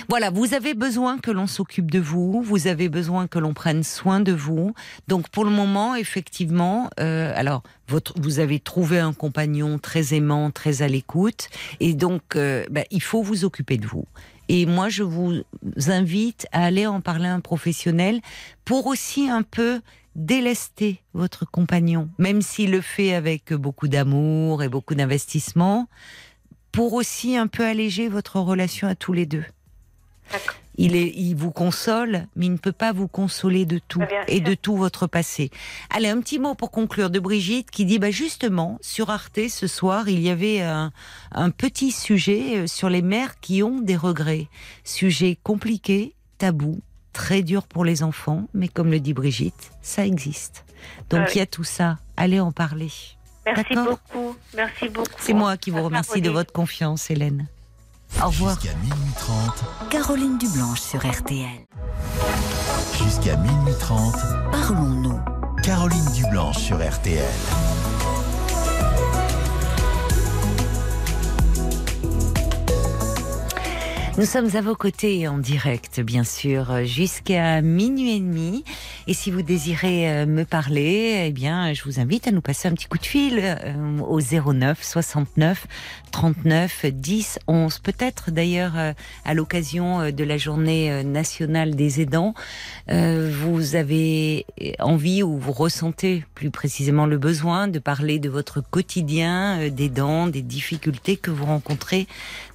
Voilà, 0.08 0.30
vous 0.30 0.54
avez 0.54 0.74
besoin 0.74 1.18
que 1.18 1.30
l'on 1.30 1.46
s'occupe 1.46 1.90
de 1.90 2.00
vous, 2.00 2.42
vous 2.42 2.66
avez 2.66 2.88
besoin 2.88 3.26
que 3.26 3.38
l'on 3.38 3.54
prenne 3.54 3.82
soin 3.82 4.20
de 4.20 4.32
vous. 4.32 4.74
Donc 5.06 5.28
pour 5.28 5.44
le 5.44 5.50
moment, 5.50 5.94
effectivement, 5.94 6.90
euh, 7.00 7.32
alors 7.36 7.62
votre, 7.86 8.14
vous 8.20 8.40
avez 8.40 8.58
trouvé 8.58 8.98
un 8.98 9.12
compagnon 9.12 9.78
très 9.78 10.14
aimant, 10.14 10.50
très 10.50 10.82
à 10.82 10.88
l'écoute, 10.88 11.48
et 11.80 11.94
donc 11.94 12.36
euh, 12.36 12.64
ben, 12.70 12.84
il 12.90 13.02
faut 13.02 13.22
vous 13.22 13.44
occuper 13.44 13.76
de 13.78 13.86
vous. 13.86 14.04
Et 14.50 14.64
moi, 14.64 14.88
je 14.88 15.02
vous 15.02 15.34
invite 15.88 16.46
à 16.52 16.64
aller 16.64 16.86
en 16.86 17.00
parler 17.02 17.26
à 17.28 17.34
un 17.34 17.40
professionnel 17.40 18.20
pour 18.64 18.86
aussi 18.86 19.28
un 19.28 19.42
peu 19.42 19.80
délester 20.18 21.00
votre 21.14 21.46
compagnon, 21.50 22.10
même 22.18 22.42
s'il 22.42 22.72
le 22.72 22.80
fait 22.82 23.14
avec 23.14 23.52
beaucoup 23.54 23.88
d'amour 23.88 24.62
et 24.62 24.68
beaucoup 24.68 24.94
d'investissement, 24.94 25.88
pour 26.72 26.92
aussi 26.92 27.36
un 27.36 27.46
peu 27.46 27.64
alléger 27.64 28.08
votre 28.08 28.38
relation 28.40 28.88
à 28.88 28.94
tous 28.94 29.12
les 29.12 29.24
deux. 29.26 29.44
Il, 30.76 30.94
est, 30.94 31.12
il 31.16 31.34
vous 31.34 31.50
console, 31.50 32.26
mais 32.36 32.46
il 32.46 32.52
ne 32.52 32.58
peut 32.58 32.72
pas 32.72 32.92
vous 32.92 33.08
consoler 33.08 33.64
de 33.64 33.80
tout 33.88 34.00
Ah, 34.02 34.06
bien 34.06 34.24
et 34.28 34.36
sûr. 34.36 34.44
de 34.44 34.54
tout 34.54 34.76
votre 34.76 35.06
passé. 35.06 35.50
Allez, 35.90 36.08
un 36.08 36.20
petit 36.20 36.38
mot 36.38 36.54
pour 36.54 36.70
conclure 36.70 37.10
de 37.10 37.18
Brigitte 37.18 37.70
qui 37.70 37.84
dit, 37.84 37.98
bah 37.98 38.10
justement, 38.10 38.78
sur 38.82 39.10
Arte 39.10 39.48
ce 39.48 39.66
soir, 39.66 40.08
il 40.08 40.20
y 40.20 40.28
avait 40.28 40.60
un, 40.60 40.92
un 41.32 41.50
petit 41.50 41.90
sujet 41.90 42.58
euh, 42.58 42.66
sur 42.66 42.90
les 42.90 43.02
mères 43.02 43.40
qui 43.40 43.62
ont 43.62 43.80
des 43.80 43.96
regrets. 43.96 44.48
Sujet 44.84 45.38
compliqué, 45.42 46.14
tabou, 46.36 46.78
très 47.12 47.42
dur 47.42 47.66
pour 47.66 47.84
les 47.84 48.02
enfants, 48.02 48.44
mais 48.54 48.68
comme 48.68 48.90
le 48.90 49.00
dit 49.00 49.12
Brigitte, 49.14 49.70
ça 49.82 50.06
existe. 50.06 50.64
Donc 51.10 51.20
Ah 51.20 51.24
oui. 51.26 51.32
il 51.34 51.38
y 51.38 51.40
a 51.42 51.46
tout 51.46 51.64
ça. 51.64 51.98
Allez 52.16 52.40
en 52.40 52.52
parler. 52.52 52.90
Merci 53.46 53.74
beaucoup. 53.74 54.36
Merci 54.54 54.88
beaucoup. 54.88 55.08
C'est 55.18 55.32
moi 55.32 55.56
qui 55.56 55.70
vous 55.70 55.82
remercie 55.82 56.20
de 56.20 56.30
votre 56.30 56.52
confiance, 56.52 57.10
Hélène. 57.10 57.46
Au 58.22 58.26
revoir. 58.28 58.58
Jusqu'à 58.60 58.76
minuit 58.78 59.12
30. 59.16 59.64
Caroline 59.90 60.38
Dublanche 60.38 60.80
sur 60.80 61.00
RTL. 61.06 61.46
Jusqu'à 63.02 63.36
minuit 63.36 63.74
30. 63.80 64.14
Parlons-nous. 64.52 65.18
Caroline 65.62 66.10
Dublanche 66.14 66.58
sur 66.58 66.76
RTL. 66.76 67.24
Nous 74.18 74.24
sommes 74.24 74.48
à 74.56 74.60
vos 74.60 74.74
côtés 74.74 75.28
en 75.28 75.38
direct, 75.38 76.00
bien 76.00 76.24
sûr, 76.24 76.84
jusqu'à 76.84 77.62
minuit 77.62 78.16
et 78.16 78.18
demi. 78.18 78.64
Et 79.06 79.14
si 79.14 79.30
vous 79.30 79.42
désirez 79.42 80.10
euh, 80.10 80.26
me 80.26 80.42
parler, 80.42 81.26
eh 81.28 81.30
bien, 81.30 81.72
je 81.72 81.84
vous 81.84 82.00
invite 82.00 82.26
à 82.26 82.32
nous 82.32 82.40
passer 82.40 82.66
un 82.66 82.72
petit 82.72 82.88
coup 82.88 82.98
de 82.98 83.06
fil 83.06 83.38
euh, 83.40 84.00
au 84.00 84.20
09 84.20 84.82
69 84.82 85.68
39 86.10 86.86
10 86.86 87.38
11. 87.46 87.78
Peut-être 87.78 88.32
d'ailleurs 88.32 88.76
euh, 88.76 88.92
à 89.24 89.34
l'occasion 89.34 90.10
de 90.10 90.24
la 90.24 90.36
journée 90.36 91.04
nationale 91.04 91.76
des 91.76 92.00
aidants, 92.00 92.34
vous 92.88 93.76
avez 93.76 94.46
envie 94.80 95.22
ou 95.22 95.38
vous 95.38 95.52
ressentez 95.52 96.24
plus 96.38 96.50
précisément 96.50 97.06
le 97.06 97.18
besoin 97.18 97.66
de 97.66 97.80
parler 97.80 98.20
de 98.20 98.28
votre 98.28 98.60
quotidien 98.60 99.58
euh, 99.58 99.70
d'aidant, 99.70 100.28
des 100.28 100.42
difficultés 100.42 101.16
que 101.16 101.32
vous 101.32 101.46
rencontrez. 101.46 102.06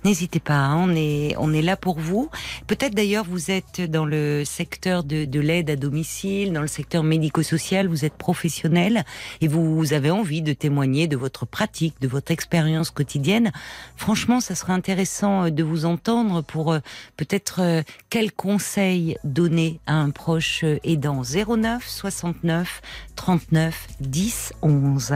N'hésitez 0.06 0.40
pas, 0.40 0.56
hein, 0.56 0.88
on 0.88 0.96
est 0.96 1.36
on 1.38 1.53
est 1.54 1.62
là 1.62 1.78
pour 1.78 2.00
vous. 2.00 2.30
Peut-être 2.68 2.94
d'ailleurs 2.94 3.26
vous 3.26 3.52
êtes 3.52 3.82
dans 3.82 4.06
le 4.06 4.44
secteur 4.46 5.04
de, 5.04 5.26
de 5.26 5.40
l'aide 5.40 5.70
à 5.70 5.76
domicile, 5.76 6.54
dans 6.54 6.62
le 6.62 6.68
secteur 6.68 7.04
médico-social, 7.04 7.88
vous 7.88 8.06
êtes 8.06 8.16
professionnel 8.16 9.06
et 9.42 9.48
vous 9.48 9.94
avez 9.94 10.12
envie 10.12 10.42
de 10.42 10.54
témoigner 10.54 11.08
de 11.08 11.18
votre 11.18 11.46
pratique, 11.46 11.96
de 12.02 12.08
votre 12.08 12.32
expérience 12.32 12.90
quotidienne. 12.90 13.52
Franchement, 13.96 14.40
ça 14.40 14.56
serait 14.56 14.74
intéressant 14.74 15.46
euh, 15.46 15.50
de 15.50 15.64
vous 15.64 15.86
entendre 15.86 16.42
pour 16.42 16.72
euh, 16.72 16.80
peut-être 17.18 17.62
euh, 17.62 17.82
quels 18.10 18.32
conseils 18.32 19.18
donner 19.24 19.80
à 19.88 19.96
un 19.96 20.10
proche 20.10 20.64
aidant 20.84 21.22
09 21.24 21.88
69 21.88 22.82
39 23.16 23.88
10 24.00 24.54
11. 24.62 25.14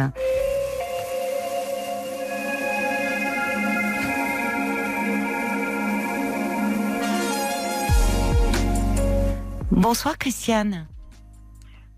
Bonsoir 9.77 10.17
Christiane. 10.17 10.87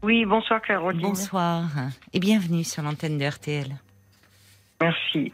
Oui, 0.02 0.26
bonsoir 0.26 0.62
Caroline. 0.62 1.02
Bonsoir 1.02 1.64
et 2.14 2.20
bienvenue 2.20 2.64
sur 2.64 2.84
l'antenne 2.84 3.18
de 3.18 3.26
RTL. 3.26 3.68
Merci. 4.82 5.34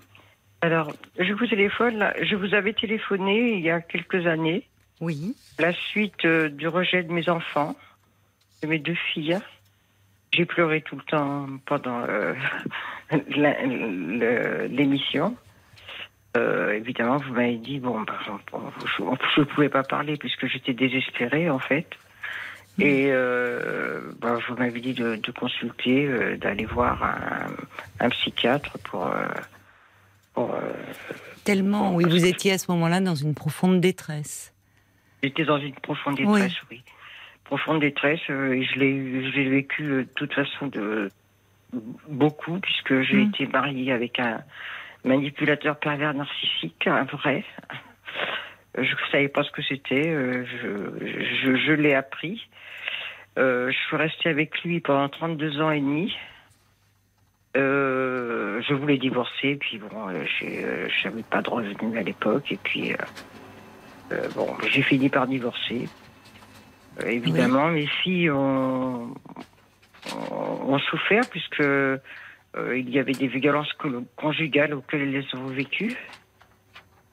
Alors, 0.61 0.93
je 1.19 1.33
vous 1.33 1.45
téléphone, 1.47 1.97
là. 1.97 2.13
je 2.23 2.35
vous 2.35 2.53
avais 2.53 2.73
téléphoné 2.73 3.53
il 3.57 3.61
y 3.61 3.69
a 3.69 3.81
quelques 3.81 4.25
années, 4.25 4.67
Oui. 5.01 5.35
la 5.59 5.73
suite 5.73 6.25
euh, 6.25 6.49
du 6.49 6.67
rejet 6.67 7.03
de 7.03 7.11
mes 7.11 7.29
enfants, 7.29 7.75
de 8.63 8.67
mes 8.67 8.79
deux 8.79 8.95
filles. 9.13 9.39
J'ai 10.33 10.45
pleuré 10.45 10.81
tout 10.81 10.95
le 10.95 11.03
temps 11.03 11.47
pendant 11.65 12.01
euh, 12.07 12.33
l'émission. 14.69 15.35
Euh, 16.37 16.73
évidemment, 16.73 17.17
vous 17.17 17.33
m'avez 17.33 17.57
dit, 17.57 17.79
bon, 17.79 17.99
on- 17.99 18.57
on- 18.57 19.17
je 19.35 19.39
ne 19.41 19.45
pouvais 19.45 19.69
pas 19.69 19.83
parler 19.83 20.17
puisque 20.17 20.47
j'étais 20.47 20.73
désespérée, 20.73 21.49
en 21.49 21.59
fait. 21.59 21.87
Et 22.77 23.07
euh, 23.09 24.01
bah, 24.19 24.37
vous 24.47 24.55
m'avez 24.55 24.81
dit 24.81 24.93
de, 24.93 25.15
de 25.15 25.31
consulter, 25.31 26.05
euh, 26.07 26.35
d'aller 26.37 26.65
voir 26.65 27.01
un, 27.03 27.47
un 28.05 28.09
psychiatre 28.09 28.77
pour. 28.79 29.07
euh, 29.07 29.25
pour, 30.33 30.53
Tellement, 31.45 31.93
oui, 31.95 32.03
vous 32.05 32.25
étiez 32.25 32.51
à 32.53 32.57
ce 32.57 32.69
moment-là 32.71 32.99
dans 32.99 33.15
une 33.15 33.33
profonde 33.35 33.79
détresse. 33.79 34.53
J'étais 35.23 35.45
dans 35.45 35.57
une 35.59 35.73
profonde 35.75 36.17
détresse, 36.17 36.55
oui. 36.69 36.83
Profonde 37.45 37.79
détresse, 37.79 38.19
et 38.29 38.63
je 38.63 38.79
l'ai 38.79 39.49
vécu 39.49 39.83
de 39.83 40.07
toute 40.15 40.33
façon 40.33 40.67
de 40.67 41.09
beaucoup, 42.09 42.59
puisque 42.59 43.01
j'ai 43.03 43.17
Mm. 43.17 43.29
été 43.29 43.47
mariée 43.47 43.91
avec 43.91 44.19
un 44.19 44.41
manipulateur 45.03 45.77
pervers 45.77 46.13
narcissique, 46.15 46.87
un 46.87 47.03
vrai. 47.05 47.43
Je 48.77 48.81
ne 48.81 49.11
savais 49.11 49.29
pas 49.29 49.43
ce 49.43 49.51
que 49.51 49.61
c'était, 49.61 50.03
je, 50.03 50.45
je, 51.43 51.55
je 51.55 51.71
l'ai 51.71 51.93
appris. 51.93 52.47
Euh, 53.37 53.69
je 53.69 53.77
suis 53.77 53.97
restée 53.97 54.29
avec 54.29 54.61
lui 54.63 54.79
pendant 54.79 55.09
32 55.09 55.61
ans 55.61 55.71
et 55.71 55.79
demi. 55.79 56.15
Euh, 57.57 58.61
je 58.67 58.73
voulais 58.73 58.97
divorcer, 58.97 59.55
puis 59.55 59.77
bon, 59.77 60.09
euh, 60.09 60.25
je 60.39 61.07
n'avais 61.07 61.23
pas 61.23 61.41
de 61.41 61.49
revenus 61.49 61.97
à 61.97 62.01
l'époque, 62.01 62.51
et 62.51 62.59
puis 62.61 62.93
euh, 64.11 64.27
bon, 64.35 64.47
j'ai 64.69 64.81
fini 64.81 65.09
par 65.09 65.27
divorcer. 65.27 65.87
Évidemment, 67.05 67.69
mes 67.69 67.87
filles 67.87 68.31
ont, 68.31 69.13
ont, 70.31 70.79
souffert 70.79 71.23
puisque 71.29 71.63
il 71.63 72.89
y 72.89 72.99
avait 72.99 73.11
des 73.11 73.27
violences 73.27 73.71
co- 73.73 74.05
conjugales 74.15 74.73
auxquelles 74.73 75.13
elles 75.13 75.39
ont 75.39 75.47
vécu. 75.47 75.93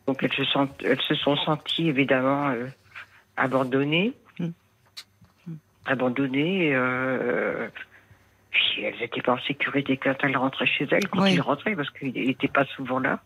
Donc 0.06 0.22
elles 0.22 0.32
se 0.32 0.44
sont, 0.44 0.68
elles 0.84 1.00
se 1.00 1.16
sont 1.16 1.36
senties 1.36 1.88
évidemment 1.88 2.54
abandonnées. 3.36 4.12
Abandonnées. 5.87 6.70
euh, 6.74 7.68
puis 8.51 8.83
elles 8.85 8.99
n'étaient 9.01 9.22
pas 9.22 9.33
en 9.33 9.39
sécurité 9.41 9.97
quand 9.97 10.14
elles 10.22 10.37
rentraient 10.37 10.66
chez 10.66 10.87
elles, 10.91 11.09
quand 11.09 11.22
Oui. 11.22 11.35
ils 11.35 11.41
rentraient, 11.41 11.74
parce 11.74 11.91
qu'ils 11.91 12.12
n'étaient 12.12 12.49
pas 12.49 12.66
souvent 12.66 12.99
là. 12.99 13.20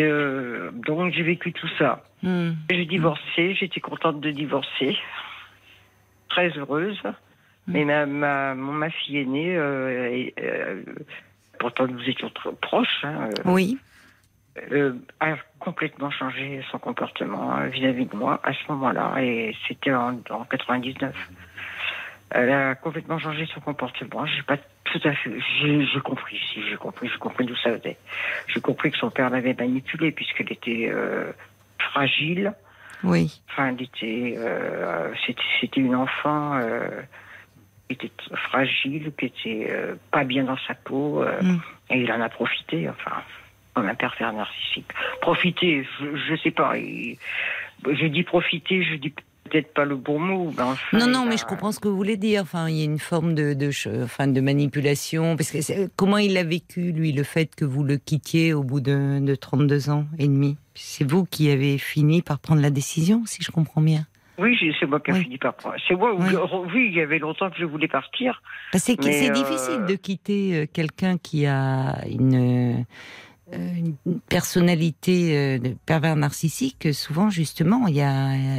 Euh, 0.00 0.70
donc 0.72 1.12
j'ai 1.12 1.22
vécu 1.22 1.52
tout 1.52 1.68
ça. 1.78 2.02
Hmm. 2.22 2.52
J'ai 2.70 2.86
divorcé, 2.86 3.54
j'étais 3.54 3.80
contente 3.80 4.20
de 4.20 4.30
divorcer, 4.30 4.96
très 6.28 6.48
heureuse. 6.56 7.00
Mais 7.66 7.84
ma, 7.84 8.06
ma, 8.06 8.54
mon- 8.54 8.72
ma 8.72 8.88
fille 8.88 9.18
aînée, 9.18 9.54
euh, 9.54 10.08
et, 10.10 10.34
euh, 10.40 10.82
pourtant 11.58 11.86
nous 11.86 12.02
étions 12.08 12.30
trop 12.30 12.52
proches, 12.52 13.04
hein, 13.04 13.28
Oui. 13.44 13.76
Euh, 14.72 14.94
a 15.20 15.36
complètement 15.58 16.10
changé 16.10 16.62
son 16.70 16.78
comportement 16.78 17.56
euh, 17.58 17.66
vis-à-vis 17.66 18.06
de 18.06 18.16
moi 18.16 18.40
à 18.42 18.52
ce 18.52 18.72
moment-là, 18.72 19.14
et 19.22 19.54
c'était 19.66 19.92
en, 19.92 20.18
en 20.30 20.44
99. 20.44 21.14
Elle 22.30 22.50
a 22.50 22.74
complètement 22.74 23.18
changé 23.18 23.46
son 23.54 23.60
comportement. 23.60 24.26
J'ai 24.26 24.42
pas 24.42 24.58
tout 24.84 25.00
à 25.04 25.12
fait. 25.12 25.30
J'ai 25.62 26.00
compris, 26.00 26.38
si 26.52 26.62
j'ai 26.68 26.76
compris, 26.76 27.08
j'ai 27.08 27.18
compris 27.18 27.46
d'où 27.46 27.56
ça 27.56 27.70
venait. 27.70 27.96
J'ai 28.48 28.60
compris 28.60 28.90
que 28.90 28.98
son 28.98 29.10
père 29.10 29.30
l'avait 29.30 29.54
manipulée 29.54 30.12
puisqu'elle 30.12 30.52
était 30.52 30.90
euh, 30.92 31.32
fragile. 31.78 32.52
Oui. 33.04 33.40
Enfin, 33.50 33.68
elle 33.68 33.82
était, 33.82 34.34
euh, 34.36 35.12
c'était, 35.60 35.80
une 35.80 35.94
enfant 35.94 36.56
euh, 36.56 37.00
qui 37.88 37.94
était 37.94 38.10
fragile, 38.50 39.12
qui 39.16 39.26
était 39.26 39.68
euh, 39.70 39.94
pas 40.10 40.24
bien 40.24 40.44
dans 40.44 40.58
sa 40.66 40.74
peau, 40.74 41.22
euh, 41.22 41.40
Mm. 41.40 41.60
et 41.90 42.00
il 42.02 42.12
en 42.12 42.20
a 42.20 42.28
profité. 42.28 42.88
Enfin, 42.90 43.22
un 43.86 43.94
pervers 43.94 44.32
narcissique. 44.32 44.86
Profiter, 45.20 45.86
je, 46.00 46.16
je 46.16 46.36
sais 46.42 46.50
pas. 46.50 46.74
je 46.76 48.06
dis 48.06 48.22
profiter, 48.22 48.82
je 48.82 48.94
dis 48.96 49.12
peut-être 49.50 49.72
pas 49.72 49.84
le 49.86 49.96
bon 49.96 50.18
mot. 50.18 50.52
Enfin, 50.58 50.76
Non, 50.98 51.06
non, 51.06 51.24
mais 51.26 51.36
je 51.38 51.44
comprends 51.46 51.72
ce 51.72 51.80
que 51.80 51.88
vous 51.88 51.96
voulez 51.96 52.16
dire. 52.18 52.42
Enfin, 52.42 52.68
il 52.68 52.76
y 52.76 52.82
a 52.82 52.84
une 52.84 52.98
forme 52.98 53.34
de, 53.34 53.56
enfin, 54.04 54.26
de 54.26 54.40
manipulation. 54.40 55.36
Parce 55.36 55.50
que 55.50 55.88
comment 55.96 56.18
il 56.18 56.36
a 56.36 56.44
vécu, 56.44 56.92
lui, 56.92 57.12
le 57.12 57.22
fait 57.22 57.54
que 57.54 57.64
vous 57.64 57.82
le 57.82 57.96
quittiez 57.96 58.52
au 58.52 58.62
bout 58.62 58.80
de, 58.80 59.20
de 59.20 59.34
32 59.34 59.88
ans 59.90 60.04
et 60.18 60.28
demi? 60.28 60.56
C'est 60.74 61.08
vous 61.08 61.24
qui 61.24 61.50
avez 61.50 61.78
fini 61.78 62.20
par 62.22 62.38
prendre 62.38 62.60
la 62.60 62.70
décision, 62.70 63.22
si 63.26 63.42
je 63.42 63.50
comprends 63.50 63.80
bien. 63.80 64.06
Oui, 64.40 64.56
c'est 64.78 64.86
moi 64.86 65.00
qui 65.00 65.10
ai 65.10 65.14
Oui. 65.14 65.22
fini 65.24 65.38
par 65.38 65.54
prendre. 65.54 65.74
C'est 65.88 65.96
moi, 65.96 66.14
Oui. 66.16 66.28
oui. 66.72 66.88
il 66.92 66.94
y 66.96 67.00
avait 67.00 67.18
longtemps 67.18 67.50
que 67.50 67.56
je 67.58 67.64
voulais 67.64 67.88
partir. 67.88 68.40
Que 68.72 68.78
c'est 68.78 68.94
c'est 69.02 69.30
euh, 69.30 69.32
difficile 69.32 69.84
de 69.88 69.94
quitter 69.96 70.54
euh, 70.54 70.66
quelqu'un 70.72 71.18
qui 71.18 71.44
a 71.46 72.04
une, 72.06 72.84
une 73.52 74.20
personnalité 74.28 75.36
euh, 75.36 75.58
de 75.58 75.76
pervers 75.86 76.16
narcissique. 76.16 76.88
Souvent, 76.92 77.30
justement, 77.30 77.86
il 77.86 77.94
y 77.96 78.02
a 78.02 78.30
euh, 78.32 78.58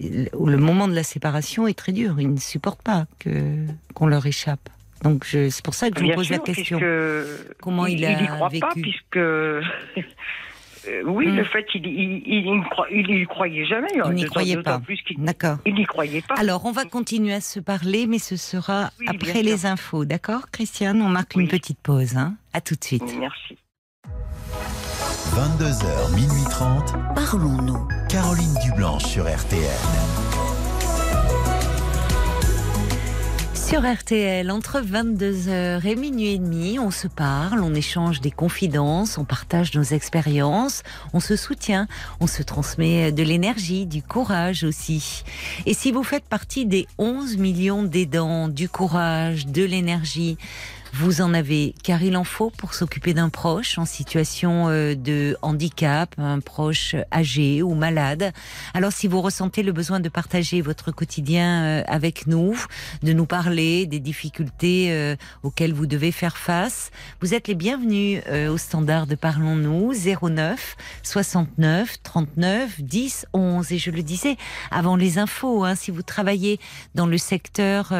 le 0.00 0.56
moment 0.56 0.88
de 0.88 0.94
la 0.94 1.02
séparation 1.02 1.66
est 1.66 1.74
très 1.78 1.92
dur. 1.92 2.20
Ils 2.20 2.32
ne 2.32 2.38
supportent 2.38 2.82
pas 2.82 3.06
que 3.18 3.66
qu'on 3.94 4.06
leur 4.06 4.24
échappe. 4.26 4.68
Donc, 5.02 5.24
c'est 5.24 5.62
pour 5.64 5.74
ça 5.74 5.90
que 5.90 5.98
je 5.98 6.04
vous 6.04 6.12
pose 6.12 6.26
sûr, 6.26 6.36
la 6.36 6.42
question. 6.42 6.78
Comment 7.62 7.86
il 7.86 8.04
a 8.04 8.22
y 8.22 8.26
croit 8.26 8.48
vécu 8.48 8.60
pas, 8.60 8.72
puisque. 8.74 9.16
euh, 9.16 9.62
oui, 11.04 11.26
Hmm. 11.26 11.36
le 11.36 11.44
fait, 11.44 11.66
il, 11.74 11.86
il, 11.86 12.22
il, 12.26 12.62
il, 12.90 13.10
il 13.10 13.20
y 13.22 13.26
croyait 13.26 13.66
jamais. 13.66 13.88
hein, 13.98 14.04
Il 14.08 14.14
n'y 14.14 14.24
croyait 14.24 14.62
pas. 14.62 14.78
Plus 14.78 14.98
qu'il 15.02 15.18
D'accord. 15.22 15.58
il 15.66 15.74
n'y 15.74 15.84
croyait 15.84 16.22
pas. 16.22 16.34
Alors, 16.36 16.64
on 16.64 16.72
va 16.72 16.84
continuer 16.86 17.34
à 17.34 17.40
se 17.42 17.60
parler, 17.60 18.06
mais 18.06 18.18
ce 18.18 18.36
sera 18.36 18.90
Oui, 18.98 19.06
après 19.08 19.32
sûr. 19.34 19.42
les 19.42 19.66
infos, 19.66 20.04
d'accord, 20.06 20.50
Christiane? 20.50 21.00
On 21.02 21.08
marque 21.08 21.34
une 21.34 21.48
petite 21.48 21.78
pause. 21.80 22.16
Hein 22.16 22.34
à 22.52 22.60
tout 22.60 22.74
de 22.76 22.84
suite. 22.84 23.02
Merci. 23.18 23.56
22h, 25.34 26.14
minuit 26.14 26.44
30. 26.50 26.94
Parlons-nous. 27.14 27.88
Caroline 28.08 28.54
Dublanche 28.64 29.04
sur 29.04 29.24
RTN. 29.24 30.30
Sur 33.54 33.88
RTL, 33.88 34.50
entre 34.50 34.80
22h 34.80 35.86
et 35.86 35.94
minuit 35.94 36.32
et 36.32 36.38
demi, 36.38 36.80
on 36.80 36.90
se 36.90 37.06
parle, 37.06 37.60
on 37.62 37.72
échange 37.72 38.20
des 38.20 38.32
confidences, 38.32 39.16
on 39.16 39.24
partage 39.24 39.72
nos 39.74 39.84
expériences, 39.84 40.82
on 41.12 41.20
se 41.20 41.36
soutient, 41.36 41.86
on 42.18 42.26
se 42.26 42.42
transmet 42.42 43.12
de 43.12 43.22
l'énergie, 43.22 43.86
du 43.86 44.02
courage 44.02 44.64
aussi. 44.64 45.22
Et 45.66 45.74
si 45.74 45.92
vous 45.92 46.02
faites 46.02 46.24
partie 46.24 46.66
des 46.66 46.88
11 46.98 47.36
millions 47.36 47.84
d'aidants, 47.84 48.48
du 48.48 48.68
courage, 48.68 49.46
de 49.46 49.62
l'énergie, 49.62 50.36
vous 50.92 51.20
en 51.20 51.34
avez, 51.34 51.74
car 51.82 52.02
il 52.02 52.16
en 52.16 52.24
faut 52.24 52.50
pour 52.50 52.74
s'occuper 52.74 53.14
d'un 53.14 53.28
proche 53.28 53.78
en 53.78 53.84
situation 53.84 54.68
euh, 54.68 54.94
de 54.94 55.36
handicap, 55.40 56.14
un 56.18 56.40
proche 56.40 56.96
âgé 57.12 57.62
ou 57.62 57.74
malade. 57.74 58.32
Alors 58.74 58.92
si 58.92 59.06
vous 59.06 59.20
ressentez 59.20 59.62
le 59.62 59.72
besoin 59.72 60.00
de 60.00 60.08
partager 60.08 60.60
votre 60.60 60.90
quotidien 60.90 61.64
euh, 61.64 61.82
avec 61.86 62.26
nous, 62.26 62.56
de 63.02 63.12
nous 63.12 63.26
parler 63.26 63.86
des 63.86 64.00
difficultés 64.00 64.88
euh, 64.90 65.16
auxquelles 65.42 65.72
vous 65.72 65.86
devez 65.86 66.12
faire 66.12 66.36
face, 66.36 66.90
vous 67.20 67.34
êtes 67.34 67.48
les 67.48 67.54
bienvenus 67.54 68.22
au 68.48 68.58
standard 68.58 69.06
de 69.06 69.14
Parlons-nous 69.14 69.92
09 70.22 70.76
69 71.02 72.02
39 72.02 72.80
10 72.82 73.26
11. 73.32 73.72
Et 73.72 73.78
je 73.78 73.90
le 73.90 74.02
disais 74.02 74.36
avant 74.70 74.96
les 74.96 75.18
infos, 75.18 75.64
hein, 75.64 75.74
si 75.74 75.90
vous 75.90 76.02
travaillez 76.02 76.58
dans 76.94 77.06
le 77.06 77.18
secteur 77.18 77.92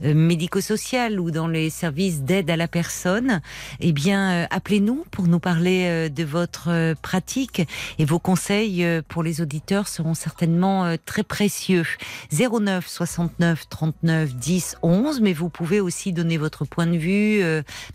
médico-social 0.00 1.20
ou 1.20 1.30
dans 1.30 1.48
les 1.48 1.70
services 1.70 2.15
d'aide 2.22 2.50
à 2.50 2.56
la 2.56 2.68
personne, 2.68 3.40
eh 3.80 3.92
bien, 3.92 4.30
euh, 4.30 4.46
appelez-nous 4.50 5.04
pour 5.10 5.26
nous 5.26 5.38
parler 5.38 5.84
euh, 5.86 6.08
de 6.08 6.24
votre 6.24 6.68
euh, 6.68 6.94
pratique 7.00 7.62
et 7.98 8.04
vos 8.04 8.18
conseils 8.18 8.86
pour 9.08 9.22
les 9.22 9.40
auditeurs 9.40 9.88
seront 9.88 10.14
certainement 10.14 10.96
très 11.04 11.22
précieux. 11.22 11.84
09 12.32 12.86
69 12.86 13.68
39 13.68 14.34
10 14.34 14.76
11, 14.82 15.20
mais 15.20 15.32
vous 15.32 15.48
pouvez 15.48 15.80
aussi 15.80 16.12
donner 16.12 16.36
votre 16.36 16.64
point 16.64 16.86
de 16.86 16.96
vue, 16.96 17.42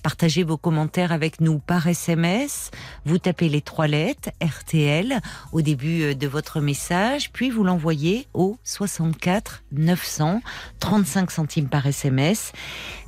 partager 0.03 0.43
vos 0.43 0.57
commentaires 0.57 1.11
avec 1.11 1.41
nous 1.41 1.59
par 1.59 1.87
SMS. 1.87 2.71
Vous 3.05 3.17
tapez 3.17 3.49
les 3.49 3.61
trois 3.61 3.87
lettres 3.87 4.29
RTL 4.41 5.19
au 5.51 5.61
début 5.61 6.15
de 6.15 6.27
votre 6.27 6.61
message, 6.61 7.31
puis 7.31 7.49
vous 7.49 7.63
l'envoyez 7.63 8.27
au 8.33 8.57
64 8.63 9.63
900 9.71 10.41
35 10.79 11.31
centimes 11.31 11.67
par 11.67 11.85
SMS. 11.85 12.51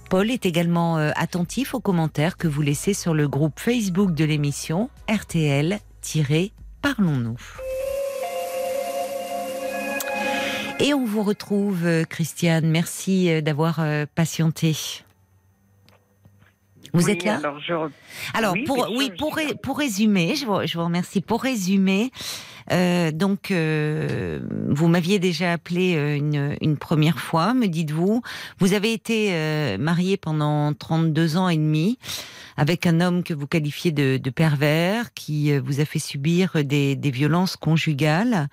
Paul 0.09 0.29
est 0.29 0.45
également 0.45 0.97
euh, 0.97 1.11
attentif 1.15 1.73
aux 1.73 1.79
commentaires 1.79 2.37
que 2.37 2.47
vous 2.47 2.61
laissez 2.61 2.93
sur 2.93 3.13
le 3.15 3.27
groupe 3.27 3.59
Facebook 3.59 4.13
de 4.13 4.23
l'émission 4.25 4.89
RTL-Parlons-nous. 5.09 7.37
Et 10.79 10.93
on 10.93 11.03
vous 11.05 11.23
retrouve, 11.23 11.83
euh, 11.85 12.03
Christiane. 12.03 12.69
Merci 12.69 13.31
euh, 13.31 13.41
d'avoir 13.41 13.81
patienté. 14.15 14.75
Vous 16.93 17.05
Oui, 17.05 17.11
êtes 17.13 17.23
là 17.23 17.37
alors 17.37 17.59
je 17.59 17.73
re- 17.73 17.89
alors, 18.35 18.53
Oui, 18.53 18.65
pour, 18.65 18.87
oui, 18.95 19.11
pour, 19.17 19.39
pour 19.63 19.79
résumer, 19.79 20.35
je 20.35 20.45
vous, 20.45 20.67
je 20.67 20.77
vous 20.77 20.83
remercie. 20.85 21.21
Pour 21.21 21.41
résumer, 21.41 22.11
euh, 22.71 23.11
donc, 23.11 23.51
euh, 23.51 24.39
vous 24.69 24.87
m'aviez 24.87 25.19
déjà 25.19 25.51
appelé 25.51 25.95
euh, 25.95 26.55
une, 26.61 26.77
première 26.77 27.19
fois, 27.19 27.53
me 27.53 27.67
dites-vous. 27.67 28.21
Vous 28.59 28.73
avez 28.73 28.93
été 28.93 29.29
euh, 29.31 29.77
marié 29.77 30.17
pendant 30.17 30.73
32 30.73 31.37
ans 31.37 31.49
et 31.49 31.57
demi 31.57 31.97
avec 32.55 32.85
un 32.85 33.01
homme 33.01 33.23
que 33.23 33.33
vous 33.33 33.47
qualifiez 33.47 33.91
de, 33.91 34.29
pervers, 34.29 35.11
qui 35.13 35.51
euh, 35.51 35.59
vous 35.63 35.79
a 35.79 35.85
fait 35.85 35.99
subir 35.99 36.63
des, 36.63 36.95
violences 37.13 37.55
conjugales. 37.55 38.47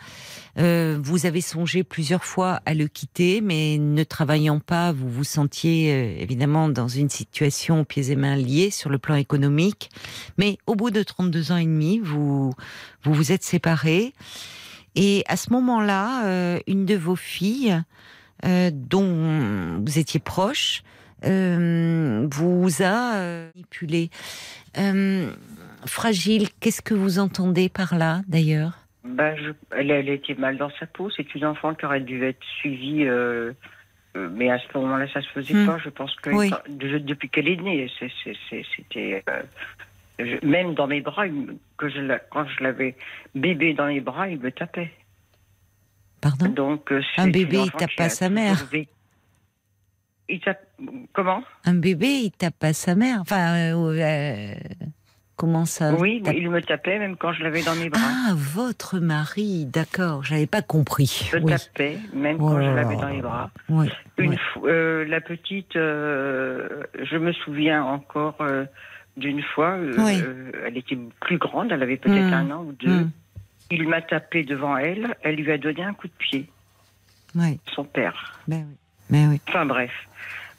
Vous 0.57 1.25
avez 1.25 1.41
songé 1.41 1.85
plusieurs 1.85 2.25
fois 2.25 2.61
à 2.67 2.75
le 2.75 2.87
quitter, 2.87 3.41
mais 3.41 3.79
ne 3.79 4.05
travaillant 4.05 4.61
pas, 4.61 4.93
vous 4.93 5.09
vous 5.09 5.25
sentiez 5.25 6.21
évidemment 6.21 6.69
dans 6.69 6.89
une 6.89 7.09
situation 7.09 7.81
aux 7.81 7.85
pieds 7.85 8.11
et 8.11 8.17
mains 8.17 8.37
liés 8.37 8.71
sur 8.71 8.91
le 8.91 8.99
plan 8.99 9.15
économique. 9.15 9.89
Mais 10.37 10.59
au 10.67 10.75
bout 10.75 10.91
de 10.91 11.03
32 11.03 11.53
ans 11.53 11.57
et 11.57 11.65
demi, 11.65 11.99
vous 11.99 12.53
vous, 13.03 13.15
vous 13.15 13.33
êtes 13.33 13.43
séparés. 13.43 14.00
Et 14.97 15.23
à 15.29 15.37
ce 15.37 15.53
moment-là, 15.53 16.25
euh, 16.27 16.59
une 16.67 16.85
de 16.87 16.97
vos 16.97 17.17
filles, 17.17 17.81
euh, 18.45 18.71
dont 18.73 19.79
vous 19.85 19.99
étiez 19.99 20.21
proche, 20.21 20.83
euh, 21.25 22.27
vous 22.31 22.83
a 22.83 23.51
manipulé. 23.55 24.11
Fragile, 25.87 26.49
qu'est-ce 26.61 26.83
que 26.83 26.95
vous 26.95 27.19
entendez 27.19 27.69
par 27.69 27.97
là, 27.97 28.21
d'ailleurs? 28.29 28.73
Ben, 29.05 29.35
je- 29.37 29.53
elle, 29.77 29.91
elle 29.91 30.09
était 30.11 30.35
mal 30.35 30.59
dans 30.59 30.71
sa 30.79 30.87
peau. 30.87 31.09
C'est 31.17 31.35
une 31.35 31.47
enfant 31.47 31.75
qui 31.75 31.87
aurait 31.87 32.01
dû 32.01 32.23
être 32.25 32.43
suivie. 32.61 33.07
mais 34.17 34.51
à 34.51 34.59
ce 34.59 34.77
moment-là, 34.77 35.07
ça 35.15 35.23
se 35.23 35.29
faisait 35.29 35.55
Hmm. 35.55 35.67
pas. 35.67 35.79
Je 35.85 35.89
pense 35.89 36.13
que 36.17 36.31
Oui. 36.31 36.51
depuis 36.69 37.29
qu'elle 37.31 37.47
est 37.47 37.63
née, 37.63 37.89
c'était 38.25 39.23
je- 40.27 40.47
même 40.47 40.75
dans 40.75 40.87
mes 40.87 41.01
bras. 41.01 41.27
il 41.27 41.57
que 41.77 41.89
je 41.89 41.99
quand 42.31 42.45
je 42.47 42.63
l'avais 42.63 42.97
bébé 43.35 43.75
dans 43.75 43.87
les 43.87 44.01
bras, 44.01 44.29
il 44.29 44.39
me 44.41 44.51
tapait. 44.53 44.91
Pardon 46.21 46.49
Donc 46.49 46.93
euh, 46.93 47.01
Un 47.17 47.29
bébé, 47.29 47.59
il 47.65 47.71
tape 47.73 47.97
pas 47.97 48.09
sa 48.11 48.29
mère. 48.29 48.67
Il 50.29 50.41
tape 50.41 50.63
comment? 51.13 51.43
Un 51.65 51.75
bébé, 51.75 52.07
il 52.25 52.31
tape 52.31 52.59
pas 52.59 52.73
sa 52.73 52.95
mère. 52.95 53.19
Enfin, 53.23 53.55
euh, 53.75 53.99
euh, 53.99 54.55
comment 55.37 55.65
ça 55.65 55.95
Oui, 55.95 56.23
tape- 56.23 56.37
il 56.37 56.51
me 56.51 56.61
tapait 56.63 56.99
même 56.99 57.17
quand 57.17 57.33
je 57.33 57.43
l'avais 57.43 57.63
dans 57.63 57.75
mes 57.75 57.89
bras. 57.89 58.01
Ah, 58.05 58.33
votre 58.37 58.99
mari, 59.01 59.65
d'accord. 59.67 60.23
J'avais 60.23 60.47
pas 60.47 60.63
compris. 60.63 61.29
Je 61.33 61.39
Oui, 61.39 61.53
tapais 61.53 61.99
même 62.13 62.37
Oh 62.39 62.51
quand 62.51 62.57
je 62.61 62.67
là 62.69 62.75
l'avais 62.75 62.97
dans 62.97 63.09
les 63.09 63.23
bras. 63.23 63.51
oui, 63.71 63.89
Une 64.19 64.31
oui. 64.31 64.37
fois, 64.53 64.69
euh, 64.71 65.05
la 65.07 65.21
petite, 65.21 65.73
je 65.75 67.17
me 67.17 67.33
souviens 67.33 67.83
encore 67.83 68.37
d'une 69.17 69.43
fois, 69.43 69.71
euh, 69.77 69.95
Oui. 69.99 70.21
euh, 70.23 70.53
elle 70.67 70.77
était 70.79 70.99
plus 71.21 71.39
grande, 71.39 71.73
elle 71.73 71.83
avait 71.83 71.97
peut-être 71.97 72.31
Mm. 72.31 72.33
un 72.35 72.51
an 72.51 72.63
ou 72.65 72.73
deux. 72.73 73.01
Mm. 73.05 73.11
Il 73.73 73.89
m'a 73.89 74.03
tapé 74.03 74.43
devant 74.45 74.77
elle, 74.77 75.15
elle 75.23 75.37
lui 75.37 75.51
a 75.53 75.59
donné 75.59 75.83
un 75.85 75.95
coup 75.95 76.09
de 76.09 76.13
pied, 76.19 76.47
Oui, 77.35 77.59
son 77.75 77.85
père. 77.85 78.41
ben 78.49 78.67
oui. 78.69 78.77
Mais 79.11 79.27
oui. 79.27 79.41
Enfin 79.49 79.67
bref. 79.67 79.91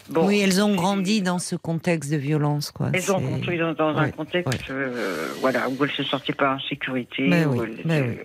Bon, 0.09 0.27
oui, 0.27 0.39
elles 0.39 0.61
ont 0.61 0.75
grandi 0.75 1.21
dans 1.21 1.39
ce 1.39 1.55
contexte 1.55 2.11
de 2.11 2.17
violence, 2.17 2.71
quoi. 2.71 2.89
Elles 2.93 3.11
ont 3.11 3.21
construit 3.21 3.57
dans, 3.57 3.75
un 3.79 4.03
Ouais, 4.05 4.11
contexte 4.11 4.69
euh, 4.69 5.29
voilà, 5.39 5.69
où 5.69 5.83
elles 5.85 5.91
se 5.91 6.03
sentaient 6.03 6.33
pas 6.33 6.55
en 6.55 6.59
sécurité, 6.59 7.29
Ben 7.29 7.47
où 7.47 7.61
oui, 7.61 7.69
elles, 7.77 7.85
ben 7.85 8.09
oui. 8.09 8.17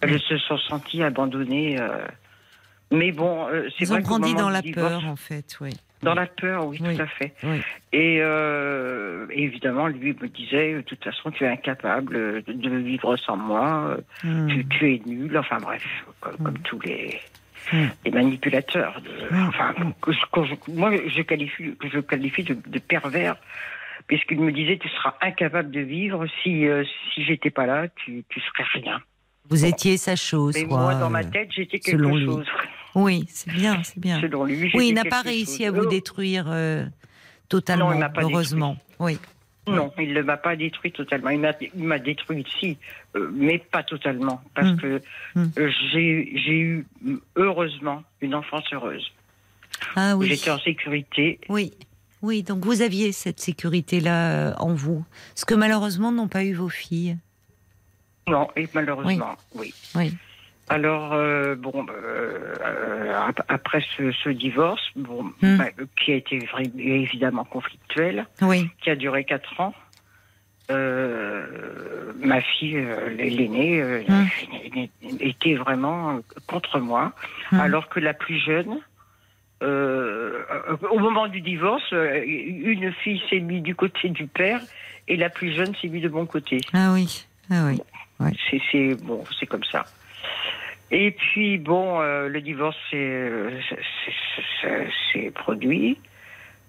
elles 0.00 0.20
se 0.20 0.38
sont 0.38 0.56
senties 0.58 1.02
abandonnées. 1.02 1.78
euh. 1.80 2.06
Mais 2.90 3.12
bon, 3.12 3.46
c'est 3.78 3.84
vrai 3.84 3.98
ont 3.98 4.02
qu'au 4.02 4.08
grandi 4.18 4.34
dans 4.34 4.48
la 4.48 4.62
divorce- 4.62 4.88
peur, 5.02 5.04
en 5.06 5.16
fait, 5.16 5.58
oui. 5.60 5.70
Dans 6.02 6.14
la 6.14 6.26
peur, 6.26 6.66
oui, 6.66 6.78
Oui. 6.80 6.96
tout 6.96 7.02
à 7.02 7.06
fait. 7.06 7.34
Oui. 7.42 7.60
Et 7.92 8.18
euh, 8.20 9.26
évidemment, 9.30 9.88
lui 9.88 10.14
me 10.20 10.28
disait, 10.28 10.74
de 10.74 10.80
toute 10.82 11.02
façon, 11.02 11.30
tu 11.32 11.44
es 11.44 11.48
incapable 11.48 12.42
de, 12.46 12.76
vivre 12.76 13.16
sans 13.16 13.36
moi, 13.36 13.96
Mm. 14.22 14.46
tu, 14.48 14.66
tu 14.68 14.94
es 14.94 15.02
nul, 15.06 15.36
enfin 15.36 15.58
bref, 15.58 15.84
comme, 16.20 16.34
Mm. 16.38 16.44
comme 16.44 16.58
tous 16.60 16.80
les, 16.84 17.18
Mm. 17.72 17.86
les 18.04 18.10
manipulateurs. 18.12 19.00
De, 19.00 19.34
Mm. 19.36 19.48
enfin, 19.48 19.74
que 20.00 20.12
je- 20.12 20.18
que 20.32 20.44
je- 20.44 20.72
moi, 20.72 20.92
je 21.06 21.22
qualifie, 21.22 21.74
que 21.76 21.88
je 21.88 21.98
qualifie 21.98 22.44
de, 22.44 22.56
de 22.66 22.78
pervers, 22.78 23.36
puisqu'il 24.06 24.40
me 24.40 24.52
disait, 24.52 24.78
tu 24.78 24.88
seras 24.90 25.14
incapable 25.20 25.70
de 25.72 25.80
vivre 25.80 26.26
si, 26.42 26.66
euh, 26.68 26.84
si 27.12 27.24
j'étais 27.24 27.50
pas 27.50 27.66
là, 27.66 27.88
tu, 27.88 28.22
tu 28.28 28.40
serais 28.40 28.64
rien. 28.74 29.00
Vous 29.50 29.64
étiez 29.64 29.96
sa 29.96 30.14
chose. 30.14 30.54
Mais 30.54 30.64
quoi, 30.68 30.78
moi, 30.78 30.94
dans 30.94 31.10
ma 31.10 31.20
euh, 31.20 31.30
tête, 31.30 31.48
j'étais 31.50 31.78
selon 31.82 32.10
quelque 32.12 32.24
lui. 32.24 32.44
Oui, 33.00 33.24
c'est 33.28 33.52
bien, 33.52 33.82
c'est 33.84 33.98
bien. 33.98 34.20
Selon 34.20 34.44
lui, 34.44 34.70
Oui, 34.74 34.88
il 34.88 34.94
n'a 34.94 35.04
pas 35.04 35.22
réussi 35.22 35.64
chose. 35.64 35.66
à 35.66 35.70
vous 35.70 35.86
détruire 35.86 36.46
euh, 36.48 36.84
totalement, 37.48 37.88
Non, 37.90 37.94
il 37.94 38.00
m'a 38.00 38.08
pas 38.08 38.22
heureusement. 38.22 38.76
Oui. 38.98 39.18
Non, 39.66 39.92
il 39.98 40.14
ne 40.14 40.22
m'a 40.22 40.38
pas 40.38 40.56
détruit 40.56 40.92
totalement. 40.92 41.28
Il 41.30 41.40
m'a, 41.40 41.98
détruit, 41.98 42.44
si, 42.58 42.78
euh, 43.14 43.30
mais 43.34 43.58
pas 43.58 43.82
totalement. 43.82 44.40
Parce 44.54 44.70
Mm. 44.72 44.76
que 44.78 45.02
Mm. 45.34 45.50
euh, 45.58 45.70
j'ai, 45.92 46.50
eu, 46.50 46.86
heureusement, 47.36 48.02
une 48.22 48.34
enfance 48.34 48.64
heureuse. 48.72 49.06
Ah 49.94 50.16
oui. 50.16 50.28
J'étais 50.28 50.50
en 50.50 50.58
sécurité. 50.58 51.38
Oui. 51.50 51.72
Oui, 52.22 52.42
donc 52.42 52.64
vous 52.64 52.82
aviez 52.82 53.12
cette 53.12 53.38
sécurité-là 53.40 54.56
en 54.58 54.74
vous. 54.74 55.04
Ce 55.36 55.44
que 55.44 55.54
malheureusement 55.54 56.10
n'ont 56.12 56.26
pas 56.28 56.42
eu 56.44 56.54
vos 56.54 56.68
filles. 56.70 57.16
Non, 58.26 58.48
et 58.56 58.66
malheureusement, 58.74 59.36
oui. 59.54 59.72
Oui. 59.94 60.14
Alors, 60.70 61.12
euh, 61.14 61.54
bon, 61.54 61.86
euh, 61.88 63.14
ap- 63.26 63.44
après 63.48 63.82
ce, 63.96 64.12
ce 64.12 64.28
divorce, 64.28 64.82
bon, 64.96 65.24
Mm. 65.42 65.56
bah, 65.56 65.64
qui 65.98 66.12
a 66.12 66.16
été 66.16 66.46
évidemment 66.78 67.44
conflictuel, 67.44 68.26
Oui. 68.42 68.68
qui 68.82 68.90
a 68.90 68.96
duré 68.96 69.24
quatre 69.24 69.58
ans, 69.60 69.74
euh, 70.70 72.12
ma 72.22 72.40
fille, 72.42 72.76
euh, 72.76 73.08
l'aînée, 73.10 73.80
euh, 73.80 74.02
Mm. 74.08 74.86
était 75.20 75.54
vraiment 75.54 76.20
contre 76.46 76.78
moi, 76.80 77.12
Mm. 77.52 77.60
alors 77.60 77.88
que 77.88 78.00
la 78.00 78.12
plus 78.12 78.38
jeune, 78.38 78.78
euh, 79.62 80.42
au 80.90 80.98
moment 80.98 81.28
du 81.28 81.40
divorce, 81.40 81.82
euh, 81.92 82.22
une 82.26 82.92
fille 82.92 83.22
s'est 83.30 83.40
mise 83.40 83.62
du 83.62 83.74
côté 83.74 84.10
du 84.10 84.26
père 84.26 84.60
et 85.08 85.16
la 85.16 85.30
plus 85.30 85.52
jeune 85.54 85.74
s'est 85.76 85.88
mise 85.88 86.02
de 86.02 86.08
mon 86.10 86.26
côté. 86.26 86.60
Ah 86.74 86.92
oui. 86.92 87.24
Ah 87.50 87.64
oui. 87.66 87.80
C'est, 88.50 88.60
c'est 88.70 88.94
bon, 89.02 89.24
c'est 89.38 89.46
comme 89.46 89.64
ça. 89.64 89.84
Et 90.90 91.10
puis 91.10 91.58
bon, 91.58 92.00
euh, 92.00 92.28
le 92.28 92.40
divorce 92.40 92.76
s'est, 92.90 93.30
produit. 95.34 95.98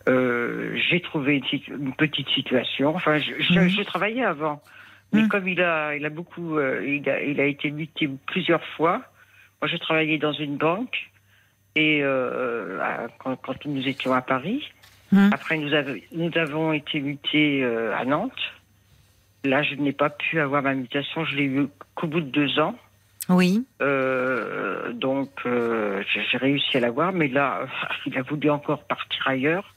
Euh, 0.08 0.76
j'ai 0.90 1.02
trouvé 1.02 1.42
une, 1.70 1.94
petite 1.94 2.28
situation. 2.30 2.96
Enfin, 2.96 3.20
je, 3.20 3.32
je- 3.40 3.60
Mhm. 3.60 3.70
je 3.70 3.82
travaillais 3.84 4.24
avant, 4.24 4.62
mais 5.14 5.24
Mhm. 5.24 5.28
comme 5.30 5.48
il 5.48 5.62
a, 5.62 5.96
il 5.96 6.06
a 6.06 6.10
beaucoup, 6.10 6.58
euh, 6.58 6.84
il, 6.86 7.08
a, 7.10 7.22
il 7.22 7.40
a 7.40 7.46
été 7.46 7.70
muté 7.72 8.10
plusieurs 8.28 8.64
fois. 8.76 9.02
Moi, 9.62 9.70
je 9.70 9.78
travaillais 9.78 10.18
dans 10.18 10.32
une 10.32 10.58
banque 10.58 11.10
et 11.76 12.00
euh, 12.02 12.80
à- 12.82 13.08
quand, 13.20 13.36
quand 13.38 13.66
nous 13.66 13.88
étions 13.88 14.14
à 14.14 14.22
Paris. 14.22 14.68
Mhm. 15.12 15.30
Après, 15.34 15.58
nous, 15.58 15.74
avons 15.74 15.96
nous 16.12 16.32
avons 16.38 16.74
été 16.74 17.00
mutés 17.00 17.64
à 17.64 18.06
Nantes. 18.06 18.54
Là, 19.44 19.64
je 19.64 19.76
n'ai 19.76 19.94
pas 19.94 20.10
pu 20.10 20.40
avoir 20.40 20.62
ma 20.64 20.74
mutation. 20.74 21.24
Je 21.26 21.36
l'ai 21.36 21.46
eu 21.46 21.68
qu'au 21.96 22.08
bout 22.08 22.22
de 22.22 22.30
deux 22.30 22.60
ans. 22.60 22.76
Oui. 23.30 23.66
Euh, 23.82 24.92
donc, 24.94 25.32
euh, 25.46 26.04
j'ai 26.32 26.38
réussi 26.38 26.78
à 26.78 26.80
l'avoir, 26.82 27.14
mais 27.14 27.28
là, 27.28 27.68
il 28.06 28.18
a 28.18 28.22
voulu 28.24 28.50
encore 28.50 28.84
partir 28.86 29.28
ailleurs. 29.28 29.76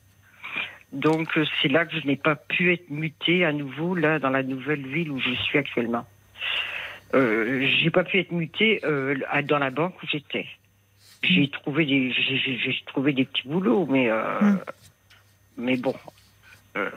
Donc, 0.92 1.36
euh, 1.38 1.44
c'est 1.60 1.68
là 1.68 1.86
que 1.86 1.98
je 1.98 2.06
n'ai 2.06 2.16
pas 2.16 2.36
pu 2.36 2.72
être 2.72 2.90
mutée 2.90 3.44
à 3.44 3.52
nouveau, 3.52 3.94
là, 3.94 4.18
dans 4.18 4.30
la 4.30 4.42
nouvelle 4.42 4.86
ville 4.86 5.10
où 5.10 5.18
je 5.20 5.30
suis 5.34 5.58
actuellement. 5.58 6.06
Euh, 7.14 7.66
j'ai 7.80 7.90
pas 7.90 8.04
pu 8.04 8.18
être 8.18 8.32
mutée 8.32 8.80
euh, 8.84 9.14
dans 9.44 9.58
la 9.58 9.70
banque 9.70 10.02
où 10.02 10.06
j'étais. 10.06 10.46
J'ai 11.22 11.48
trouvé 11.48 11.86
des, 11.86 12.10
j'ai- 12.10 12.82
trouvé 12.86 13.12
des 13.12 13.24
petits 13.24 13.46
boulots, 13.46 13.86
mais, 13.86 14.10
euh, 14.10 14.40
Mm. 14.40 14.58
mais 15.58 15.76
bon, 15.76 15.94
euh, 16.76 16.90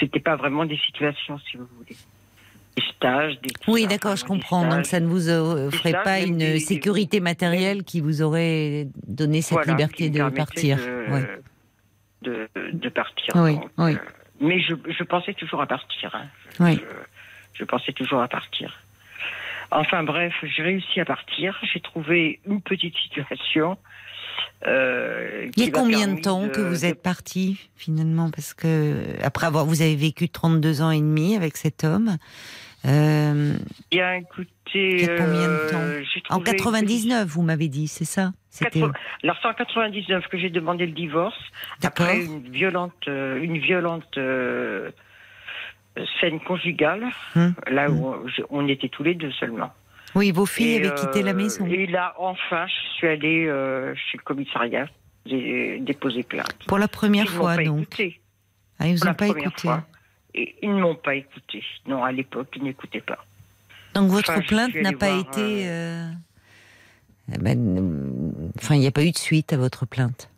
c'était 0.00 0.20
pas 0.20 0.36
vraiment 0.36 0.64
des 0.66 0.76
situations, 0.78 1.38
si 1.38 1.56
vous 1.56 1.66
voulez. 1.78 1.96
Des 2.76 2.82
stages, 2.96 3.38
des. 3.42 3.50
Oui, 3.68 3.86
d'accord, 3.86 4.16
je 4.16 4.24
comprends. 4.24 4.66
Donc 4.66 4.86
ça 4.86 4.98
ne 5.00 5.06
vous 5.06 5.28
stages, 5.90 6.04
pas 6.04 6.20
une 6.20 6.38
des- 6.38 6.58
sécurité 6.60 7.20
matérielle 7.20 7.82
qui 7.84 8.00
vous 8.00 8.22
aurait 8.22 8.88
donné 9.06 9.42
cette 9.42 9.52
Voilà, 9.58 9.72
liberté 9.72 10.08
de 10.10 10.28
partir. 10.30 10.76
De, 10.78 11.04
Oui. 11.10 11.20
de, 12.22 12.48
de 12.72 12.88
partir. 12.88 13.34
Oui, 13.36 13.54
Donc, 13.56 13.70
oui. 13.78 13.92
euh, 13.94 13.98
mais 14.40 14.60
je, 14.60 14.74
je 14.88 15.04
pensais 15.04 15.34
toujours 15.34 15.60
à 15.60 15.66
partir. 15.66 16.14
hein. 16.14 16.26
Oui. 16.60 16.76
Je, 17.54 17.58
je 17.60 17.64
pensais 17.64 17.92
toujours 17.92 18.22
à 18.22 18.28
partir. 18.28 18.78
Enfin 19.70 20.02
bref, 20.02 20.34
j'ai 20.42 20.62
réussi 20.62 21.00
à 21.00 21.04
partir. 21.04 21.58
J'ai 21.72 21.80
trouvé 21.80 22.40
une 22.46 22.60
petite 22.62 22.96
situation. 22.96 23.76
Euh, 24.66 25.48
Il 25.56 25.64
y 25.64 25.68
a 25.68 25.70
combien 25.70 26.08
de 26.08 26.20
temps 26.20 26.48
que 26.48 26.60
vous 26.60 26.80
de- 26.80 26.84
êtes 26.86 27.02
parti 27.02 27.58
finalement 27.76 28.30
Parce 28.30 28.54
que 28.54 28.94
après 29.22 29.46
avoir, 29.46 29.64
vous 29.66 29.82
avez 29.82 29.96
vécu 29.96 30.28
32 30.28 30.82
ans 30.82 30.90
et 30.90 31.00
demi 31.00 31.36
avec 31.36 31.56
cet 31.56 31.84
homme. 31.84 32.16
Euh, 32.84 33.54
Bien 33.90 34.14
écoutez. 34.14 34.48
Il 34.74 35.00
y 35.02 35.04
a 35.04 35.16
combien 35.18 35.46
de 35.48 35.52
euh, 35.52 35.70
temps 35.70 36.04
en 36.30 36.38
trouvé 36.40 36.50
une 36.50 36.56
99, 36.56 37.28
vous 37.28 37.42
m'avez 37.42 37.68
dit, 37.68 37.86
c'est 37.88 38.04
ça 38.06 38.32
C'était 38.50 38.80
80 38.80 38.92
Alors 39.22 39.36
c'est 39.42 39.48
en 39.48 39.54
99 39.54 40.26
que 40.28 40.38
j'ai 40.38 40.50
demandé 40.50 40.86
le 40.86 40.92
divorce 40.92 41.38
après 41.84 42.24
une 42.24 42.48
violente, 42.50 42.92
euh, 43.06 43.38
une 43.40 43.58
violente 43.58 44.16
euh, 44.18 44.90
scène 46.20 46.40
conjugale, 46.40 47.04
Hum, 47.36 47.54
là 47.70 47.90
où 47.90 48.14
je- 48.34 48.42
on 48.50 48.66
était 48.66 48.88
tous 48.88 49.02
les 49.02 49.14
deux 49.14 49.30
seulement. 49.32 49.72
Oui, 50.14 50.30
vos 50.30 50.46
filles 50.46 50.76
Et, 50.76 50.86
avaient 50.86 50.94
quitté 50.94 51.22
la 51.22 51.30
euh, 51.30 51.34
maison. 51.34 51.66
Et 51.66 51.86
là, 51.86 52.14
enfin, 52.18 52.66
je 52.66 52.94
suis 52.96 53.06
allée 53.06 53.46
euh, 53.46 53.94
chez 53.94 54.18
le 54.18 54.22
commissariat, 54.22 54.86
j'ai 55.26 55.78
déposé 55.80 56.22
plainte. 56.22 56.52
Pour 56.66 56.78
la 56.78 56.88
première 56.88 57.24
Ils 57.24 57.30
fois, 57.30 57.56
pas 57.56 57.64
donc. 57.64 57.80
écouté. 57.82 58.20
Ah, 58.78 58.88
ils 58.88 58.96
vous 58.96 59.06
ont 59.06 59.14
pas 59.14 59.28
écouté. 59.28 59.68
fois. 59.68 59.84
Et 60.34 60.56
ils 60.62 60.70
ne 60.74 60.80
m'ont 60.80 60.94
pas 60.96 61.14
écouté. 61.14 61.62
Non, 61.86 62.02
à 62.04 62.12
l'époque, 62.12 62.48
ils 62.56 62.62
n'écoutaient 62.62 63.00
pas. 63.00 63.24
Donc 63.94 64.10
votre 64.10 64.30
Enfin, 64.30 64.40
plainte 64.40 64.74
n'a 64.74 64.92
pas 64.92 65.10
été. 65.10 65.68
euh, 65.68 66.10
eh 67.32 67.38
ben, 67.38 68.50
Enfin, 68.58 68.74
il 68.74 68.80
n'y 68.80 68.86
a 68.86 68.90
pas 68.90 69.04
eu 69.04 69.10
de 69.12 69.18
suite 69.18 69.52
à 69.52 69.56
votre 69.56 69.86
plainte? 69.86 70.30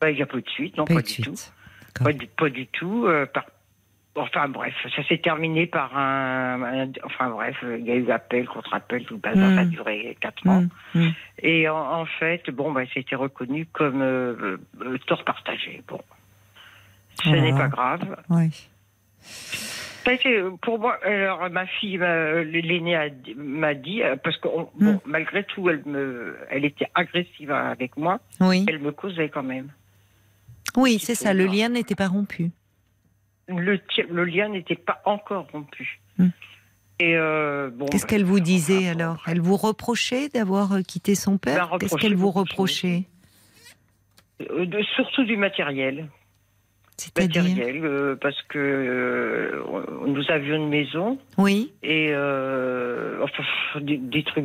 Bah, 0.00 0.10
Il 0.10 0.16
n'y 0.16 0.22
a 0.22 0.26
pas 0.26 0.38
eu 0.38 0.42
de 0.42 0.48
suite, 0.50 0.76
non, 0.76 0.84
Pas 0.84 1.00
du 1.00 1.08
suite. 1.10 1.24
tout. 1.26 2.02
Pas 2.02 2.12
du, 2.12 2.26
pas 2.26 2.50
du 2.50 2.66
tout. 2.66 3.06
euh, 3.06 3.26
par- 3.26 3.46
Enfin 4.14 4.46
bref, 4.48 4.74
ça 4.94 5.02
s'est 5.04 5.18
terminé 5.18 5.66
par 5.66 5.96
un, 5.96 6.62
un- 6.62 6.92
Enfin 7.04 7.30
bref, 7.30 7.56
euh, 7.64 7.78
il 7.78 7.86
y 7.86 7.90
a 7.92 7.94
eu 7.94 8.10
appel 8.10 8.46
contre 8.46 8.74
appel, 8.74 9.04
tout 9.06 9.14
le 9.14 9.20
bazar, 9.20 9.50
Mm. 9.50 9.54
ça 9.54 9.60
a 9.62 9.64
duré 9.64 10.16
quatre 10.20 10.46
ans. 10.46 10.58
Hum, 10.58 10.68
hum. 11.06 11.12
Et 11.42 11.66
en, 11.68 12.00
en 12.00 12.04
fait, 12.04 12.50
bon, 12.50 12.72
bah, 12.72 12.82
c'était 12.92 13.16
reconnu 13.16 13.64
comme 13.72 14.02
euh, 14.02 14.58
euh, 14.82 14.98
tort 15.06 15.24
partagé. 15.24 15.82
Bon, 15.88 16.00
ce 17.24 17.30
n'est 17.30 17.54
pas 17.54 17.68
grave. 17.68 18.16
Été, 20.04 20.36
euh, 20.36 20.50
pour 20.60 20.78
moi, 20.80 20.98
alors 21.04 21.48
ma 21.50 21.64
fille, 21.66 21.96
ma- 21.96 22.42
l'aînée 22.42 22.98
m'a 23.36 23.72
dit, 23.74 24.02
euh, 24.02 24.16
parce 24.16 24.36
que 24.38 24.48
on- 24.48 24.68
bon, 24.78 25.00
malgré 25.06 25.44
tout, 25.44 25.70
elle 25.70 25.82
me, 25.86 26.36
elle 26.50 26.64
était 26.64 26.88
agressive 26.94 27.52
avec 27.52 27.96
moi, 27.96 28.18
Oui, 28.40 28.66
elle 28.68 28.80
me 28.80 28.90
causait 28.90 29.28
quand 29.28 29.44
même. 29.44 29.68
oui, 30.76 30.98
c'est 30.98 31.14
ça. 31.14 31.32
Le 31.32 31.46
lien 31.46 31.68
n'était 31.68 31.94
pas 31.94 32.08
rompu. 32.08 32.50
Le, 33.58 34.24
lien 34.24 34.48
n'était 34.48 34.76
pas 34.76 35.00
encore 35.04 35.46
rompu. 35.52 36.00
Mm. 36.18 36.28
Et 37.00 37.16
euh, 37.16 37.70
bon, 37.70 37.86
Qu'est-ce 37.86 38.04
bah, 38.04 38.08
qu'elle 38.10 38.24
vous 38.24 38.40
disait 38.40 38.88
alors 38.88 39.22
Elle 39.26 39.40
vous 39.40 39.56
reprochait 39.56 40.28
d'avoir 40.28 40.72
euh, 40.72 40.82
quitté 40.82 41.14
son 41.14 41.38
père 41.38 41.68
Qu'est-ce 41.78 41.84
reproché 41.94 41.96
qu'elle 42.02 42.16
vous 42.16 42.30
reprochait? 42.30 43.04
Euh, 44.40 44.66
de- 44.66 44.82
surtout 44.94 45.24
du 45.24 45.36
matériel. 45.36 46.08
C'est-à-dire 46.96 47.42
matériel 47.42 47.84
euh, 47.84 48.16
parce 48.20 48.40
que 48.42 49.64
nous 50.06 50.30
avions 50.30 50.56
une 50.56 50.68
maison 50.68 51.18
Oui. 51.38 51.72
et 51.82 52.10
enfin, 52.14 53.80
des, 53.80 53.96
des 53.96 54.22
trucs 54.22 54.44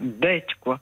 bêtes 0.00 0.48
quoi. 0.60 0.80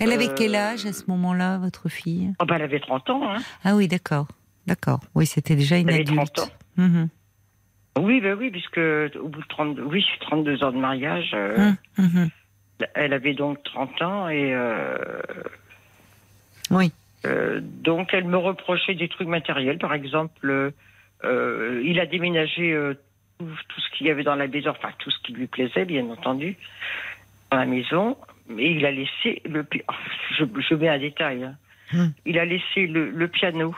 Elle 0.00 0.12
avait 0.12 0.28
quel 0.36 0.54
âge 0.54 0.86
à 0.86 0.92
ce 0.92 1.04
moment-là, 1.08 1.58
votre 1.58 1.88
fille? 1.88 2.32
Ah 2.38 2.44
bah, 2.44 2.54
elle 2.56 2.62
avait 2.62 2.80
30 2.80 3.10
ans. 3.10 3.30
Hein. 3.30 3.38
Ah 3.64 3.74
oui, 3.74 3.88
d'accord. 3.88 4.28
D'accord. 4.66 5.00
Oui, 5.14 5.26
c'était 5.26 5.56
déjà 5.56 5.76
une 5.76 5.88
Elle 5.88 5.94
avait 5.94 6.02
adulte. 6.02 6.34
30 6.34 6.38
ans. 6.48 6.52
Mhm. 6.78 7.08
Oui, 7.98 8.20
bah 8.20 8.34
oui, 8.38 8.50
puisque 8.50 8.78
au 8.78 9.28
bout 9.28 9.40
de 9.42 9.48
32, 9.48 9.82
oui, 9.82 10.06
32 10.20 10.62
ans 10.62 10.70
de 10.70 10.78
mariage, 10.78 11.32
euh, 11.34 11.72
Hum, 11.98 12.04
mhm. 12.04 12.30
elle 12.94 13.12
avait 13.12 13.34
donc 13.34 13.62
30 13.64 14.00
ans 14.02 14.28
et 14.28 14.54
euh, 14.54 14.96
Oui. 16.70 16.92
euh, 17.26 17.60
donc 17.62 18.14
elle 18.14 18.24
me 18.24 18.36
reprochait 18.36 18.94
des 18.94 19.08
trucs 19.08 19.26
matériels, 19.28 19.78
par 19.78 19.92
exemple, 19.94 20.72
il 21.24 21.98
a 22.00 22.06
déménagé 22.06 22.78
tout, 23.40 23.46
tout 23.68 23.80
ce 23.80 23.90
qu'il 23.96 24.06
y 24.06 24.10
avait 24.10 24.22
dans 24.22 24.36
la 24.36 24.46
maison, 24.46 24.70
enfin 24.70 24.90
tout 24.98 25.10
ce 25.10 25.18
qui 25.24 25.32
lui 25.32 25.48
plaisait, 25.48 25.84
bien 25.84 26.08
entendu, 26.08 26.56
dans 27.50 27.56
la 27.58 27.66
maison, 27.66 28.16
mais 28.48 28.70
il 28.70 28.86
a 28.86 28.92
laissé 28.92 29.42
le, 29.44 29.66
oh, 29.88 29.92
je, 30.38 30.44
je 30.68 30.74
mets 30.76 30.88
un 30.88 30.98
détail, 31.00 31.42
hein. 31.44 31.56
Il 32.26 32.38
a 32.38 32.44
laissé 32.44 32.86
le, 32.86 33.10
le 33.10 33.28
piano. 33.28 33.74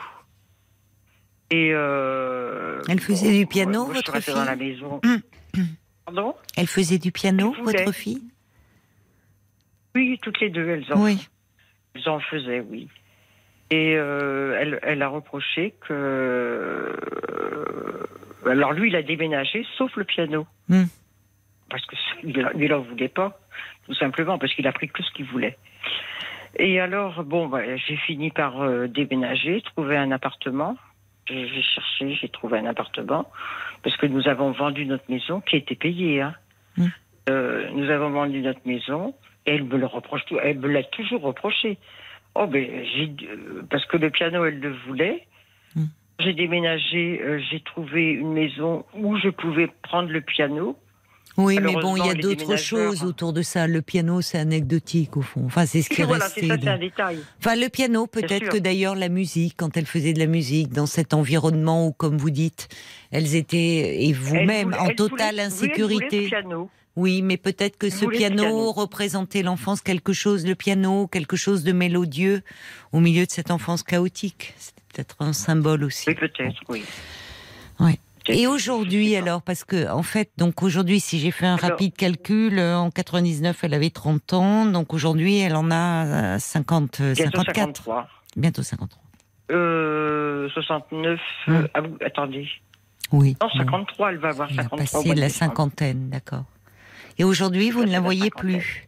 Et 1.51 1.71
euh, 1.73 2.81
Elle 2.89 2.99
faisait 3.01 3.37
du 3.37 3.45
piano, 3.45 3.85
moi, 3.85 3.93
votre 3.93 4.13
restais 4.13 4.31
dans 4.31 4.37
fille 4.39 4.47
la 4.47 4.55
maison. 4.55 4.99
Hum. 5.05 5.21
Pardon? 6.05 6.33
Elle 6.57 6.67
faisait 6.67 6.97
du 6.97 7.11
piano, 7.11 7.53
votre 7.63 7.91
fille? 7.93 8.23
Oui, 9.93 10.17
toutes 10.21 10.39
les 10.39 10.49
deux, 10.49 10.67
elles 10.67 10.85
en, 10.93 11.03
Oui. 11.03 11.27
elles 11.93 12.07
en 12.09 12.19
faisaient, 12.21 12.61
oui. 12.61 12.87
Et 13.69 13.95
euh, 13.97 14.57
elle, 14.59 14.79
elle 14.81 15.01
a 15.01 15.09
reproché 15.09 15.73
que. 15.81 15.93
euh, 15.93 16.95
alors 18.45 18.71
lui, 18.73 18.89
il 18.89 18.95
a 18.95 19.03
déménagé, 19.03 19.65
sauf 19.77 19.95
le 19.95 20.03
piano. 20.05 20.47
Hmm. 20.69 20.85
parce 21.69 21.85
que 21.85 21.95
il 22.23 22.49
il 22.57 22.73
en 22.73 22.81
voulait 22.81 23.07
pas, 23.09 23.39
tout 23.85 23.93
simplement 23.95 24.37
parce 24.37 24.53
qu'il 24.53 24.67
a 24.67 24.71
pris 24.73 24.87
que 24.89 25.03
ce 25.03 25.11
qu'il 25.13 25.25
voulait. 25.25 25.57
Et 26.57 26.79
alors, 26.81 27.23
bon, 27.23 27.47
bah, 27.47 27.75
j'ai 27.77 27.95
fini 27.97 28.29
par 28.29 28.61
euh, 28.61 28.87
déménager, 28.87 29.61
trouver 29.61 29.95
un 29.97 30.11
appartement. 30.11 30.75
J'ai 31.31 31.61
cherché, 31.61 32.13
j'ai 32.15 32.29
trouvé 32.29 32.59
un 32.59 32.65
appartement 32.65 33.29
parce 33.83 33.95
que 33.97 34.05
nous 34.05 34.27
avons 34.27 34.51
vendu 34.51 34.85
notre 34.85 35.09
maison 35.09 35.41
qui 35.41 35.55
était 35.55 35.75
payée. 35.75 36.21
Hein. 36.21 36.35
Mm. 36.77 36.85
Euh, 37.29 37.69
nous 37.73 37.89
avons 37.89 38.09
vendu 38.09 38.41
notre 38.41 38.61
maison 38.65 39.13
et 39.45 39.55
elle 39.55 39.63
me 39.63 39.77
le 39.77 39.85
reproche 39.85 40.25
tout, 40.25 40.37
elle 40.41 40.59
me 40.59 40.67
l'a 40.67 40.83
toujours 40.83 41.21
reproché. 41.21 41.77
Oh 42.35 42.47
ben 42.47 42.65
j'ai 42.85 43.11
euh, 43.27 43.63
parce 43.69 43.85
que 43.85 43.97
le 43.97 44.09
piano 44.09 44.45
elle 44.45 44.59
le 44.59 44.73
voulait. 44.85 45.27
Mm. 45.75 45.85
J'ai 46.19 46.33
déménagé, 46.33 47.21
euh, 47.21 47.39
j'ai 47.49 47.61
trouvé 47.61 48.11
une 48.11 48.33
maison 48.33 48.85
où 48.93 49.17
je 49.17 49.29
pouvais 49.29 49.67
prendre 49.81 50.09
le 50.09 50.21
piano. 50.21 50.77
Oui, 51.37 51.59
mais 51.61 51.73
bon, 51.73 51.95
il 51.95 52.05
y 52.05 52.09
a 52.09 52.13
d'autres 52.13 52.55
choses 52.57 53.03
autour 53.03 53.31
de 53.33 53.41
ça. 53.41 53.65
Le 53.67 53.81
piano, 53.81 54.21
c'est 54.21 54.37
anecdotique 54.37 55.15
au 55.17 55.21
fond. 55.21 55.43
Enfin, 55.45 55.65
c'est 55.65 55.81
ce 55.81 55.89
qui 55.89 56.01
est 56.01 56.05
voilà, 56.05 56.27
ça, 56.29 56.41
un 56.41 56.77
détail. 56.77 57.19
Enfin, 57.39 57.55
le 57.55 57.69
piano, 57.69 58.05
peut-être 58.07 58.49
que 58.49 58.57
d'ailleurs 58.57 58.95
la 58.95 59.09
musique, 59.09 59.55
quand 59.57 59.77
elle 59.77 59.85
faisait 59.85 60.13
de 60.13 60.19
la 60.19 60.27
musique 60.27 60.73
dans 60.73 60.85
cet 60.85 61.13
environnement 61.13 61.87
où, 61.87 61.91
comme 61.93 62.17
vous 62.17 62.29
dites, 62.31 62.67
elles 63.11 63.35
étaient, 63.35 64.03
et 64.03 64.13
vous-même, 64.13 64.73
en 64.79 64.89
totale 64.89 65.07
voulait- 65.07 65.29
voulait 65.29 65.41
insécurité. 65.43 66.21
le 66.23 66.27
piano. 66.27 66.69
Oui, 66.97 67.21
mais 67.21 67.37
peut-être 67.37 67.77
que 67.77 67.89
ce 67.89 68.05
piano, 68.05 68.41
piano. 68.43 68.71
représentait 68.73 69.43
l'enfance 69.43 69.79
quelque 69.81 70.11
chose, 70.11 70.45
le 70.45 70.55
piano, 70.55 71.07
quelque 71.07 71.37
chose 71.37 71.63
de 71.63 71.71
mélodieux 71.71 72.41
au 72.91 72.99
milieu 72.99 73.25
de 73.25 73.31
cette 73.31 73.49
enfance 73.49 73.81
chaotique. 73.83 74.53
C'était 74.57 74.81
peut-être 74.93 75.15
un 75.21 75.31
symbole 75.31 75.85
aussi. 75.85 76.09
Oui, 76.09 76.15
peut-être, 76.15 76.59
oui. 76.67 76.83
Ouais. 77.79 77.97
Et 78.31 78.47
aujourd'hui, 78.47 79.15
alors, 79.15 79.41
parce 79.41 79.63
que, 79.63 79.89
en 79.89 80.03
fait, 80.03 80.31
donc 80.37 80.63
aujourd'hui, 80.63 80.99
si 80.99 81.19
j'ai 81.19 81.31
fait 81.31 81.45
un 81.45 81.55
Alors- 81.55 81.71
rapide 81.71 81.95
calcul, 81.95 82.57
euh, 82.59 82.77
en 82.77 82.89
99, 82.91 83.63
elle 83.63 83.73
avait 83.73 83.89
30 83.89 84.33
ans, 84.33 84.65
donc 84.65 84.93
aujourd'hui, 84.93 85.37
elle 85.39 85.55
en 85.55 85.69
a 85.71 86.35
euh, 86.35 86.39
50, 86.39 87.01
euh, 87.01 87.13
Bientôt 87.13 87.39
54. 87.39 87.77
53. 87.77 88.07
Bientôt 88.37 88.63
53. 88.63 89.01
Euh, 89.51 90.49
69. 90.49 91.19
Hum. 91.47 91.53
euh, 91.55 91.67
ah, 91.73 91.81
attendez. 92.05 92.47
Oui. 93.11 93.35
Non, 93.41 93.47
bon. 93.53 93.59
53, 93.59 94.11
elle 94.11 94.17
va 94.17 94.29
avoir 94.29 94.49
Elle 94.51 94.59
a 94.59 94.63
53. 94.63 94.77
au 94.77 94.81
passé 94.81 95.05
mois 95.07 95.15
de 95.15 95.19
la 95.19 95.29
cinquantaine, 95.29 96.09
d'accord. 96.09 96.45
Et 97.17 97.23
aujourd'hui, 97.23 97.69
vous 97.71 97.79
ne 97.79 97.85
passé 97.85 97.93
la 97.93 97.99
voyez 97.99 98.29
plus. 98.29 98.87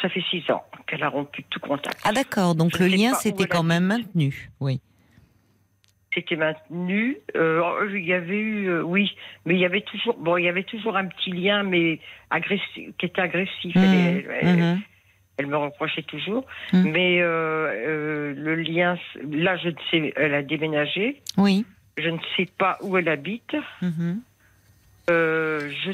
Ça 0.00 0.08
fait 0.08 0.22
6 0.30 0.48
ans 0.52 0.62
qu'elle 0.86 1.02
a 1.02 1.08
rompu 1.08 1.44
tout 1.50 1.58
contact. 1.58 2.00
Ah 2.04 2.12
d'accord, 2.12 2.54
donc 2.54 2.76
Je 2.76 2.84
le 2.84 2.86
lien 2.88 3.14
s'était 3.14 3.42
elle 3.42 3.48
quand 3.48 3.64
même 3.64 3.84
maintenu. 3.84 4.50
Oui. 4.60 4.80
C'était 6.14 6.36
maintenu. 6.36 7.18
Euh, 7.36 7.88
il 7.94 8.04
y 8.04 8.14
avait 8.14 8.38
eu, 8.38 8.68
euh, 8.68 8.82
oui, 8.82 9.14
mais 9.44 9.54
il 9.54 9.60
y 9.60 9.66
avait 9.66 9.82
toujours, 9.82 10.16
bon, 10.16 10.36
il 10.38 10.44
y 10.44 10.48
avait 10.48 10.62
toujours 10.62 10.96
un 10.96 11.06
petit 11.06 11.30
lien, 11.30 11.62
mais 11.62 11.98
agressif, 12.30 12.90
qui 12.98 13.06
était 13.06 13.20
agressif. 13.20 13.76
Elle, 13.76 13.82
Mhm, 13.90 14.24
elle- 14.40 14.78
elle 15.36 15.46
me 15.46 15.56
reprochait 15.56 16.02
toujours. 16.02 16.46
Mhm. 16.72 16.90
Mais 16.90 17.20
euh, 17.20 18.32
le 18.34 18.54
lien, 18.56 18.98
là, 19.30 19.56
je 19.58 19.68
ne 19.68 19.74
sais, 19.90 20.12
elle 20.16 20.34
a 20.34 20.42
déménagé. 20.42 21.20
Oui. 21.36 21.66
Je 21.98 22.08
ne 22.08 22.18
sais 22.36 22.48
pas 22.58 22.78
où 22.82 22.96
elle 22.96 23.08
habite. 23.08 23.54
Je 25.08 25.92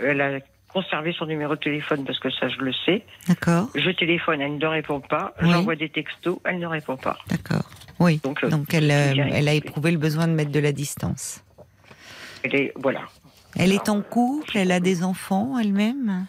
elle 0.00 0.20
a 0.20 0.40
conservé 0.74 1.14
son 1.18 1.24
numéro 1.26 1.54
de 1.54 1.60
téléphone 1.60 2.04
parce 2.04 2.18
que 2.18 2.28
ça, 2.30 2.48
je 2.48 2.58
le 2.58 2.72
sais. 2.84 3.04
D'accord, 3.28 3.68
Je 3.74 3.90
téléphone, 3.90 4.40
elle 4.42 4.58
ne 4.58 4.66
répond 4.66 5.00
pas. 5.00 5.32
Oui. 5.40 5.50
J'envoie 5.50 5.76
des 5.76 5.88
textos, 5.88 6.38
elle 6.44 6.58
ne 6.58 6.66
répond 6.66 6.96
pas. 6.98 7.16
d'accord. 7.28 7.62
Oui. 8.00 8.20
Donc, 8.22 8.42
euh, 8.44 8.50
Donc 8.50 8.74
elle, 8.74 8.90
euh, 8.90 9.14
elle 9.32 9.48
a 9.48 9.54
éprouvé 9.54 9.90
le 9.92 9.98
besoin 9.98 10.26
de 10.26 10.32
mettre 10.32 10.50
de 10.50 10.60
la 10.60 10.72
distance. 10.72 11.42
Elle 12.42 12.54
est, 12.56 12.72
voilà. 12.76 13.02
Elle 13.56 13.72
est 13.72 13.88
en 13.88 14.02
couple, 14.02 14.58
elle 14.58 14.72
a 14.72 14.80
des 14.80 15.04
enfants 15.04 15.56
elle-même? 15.58 16.26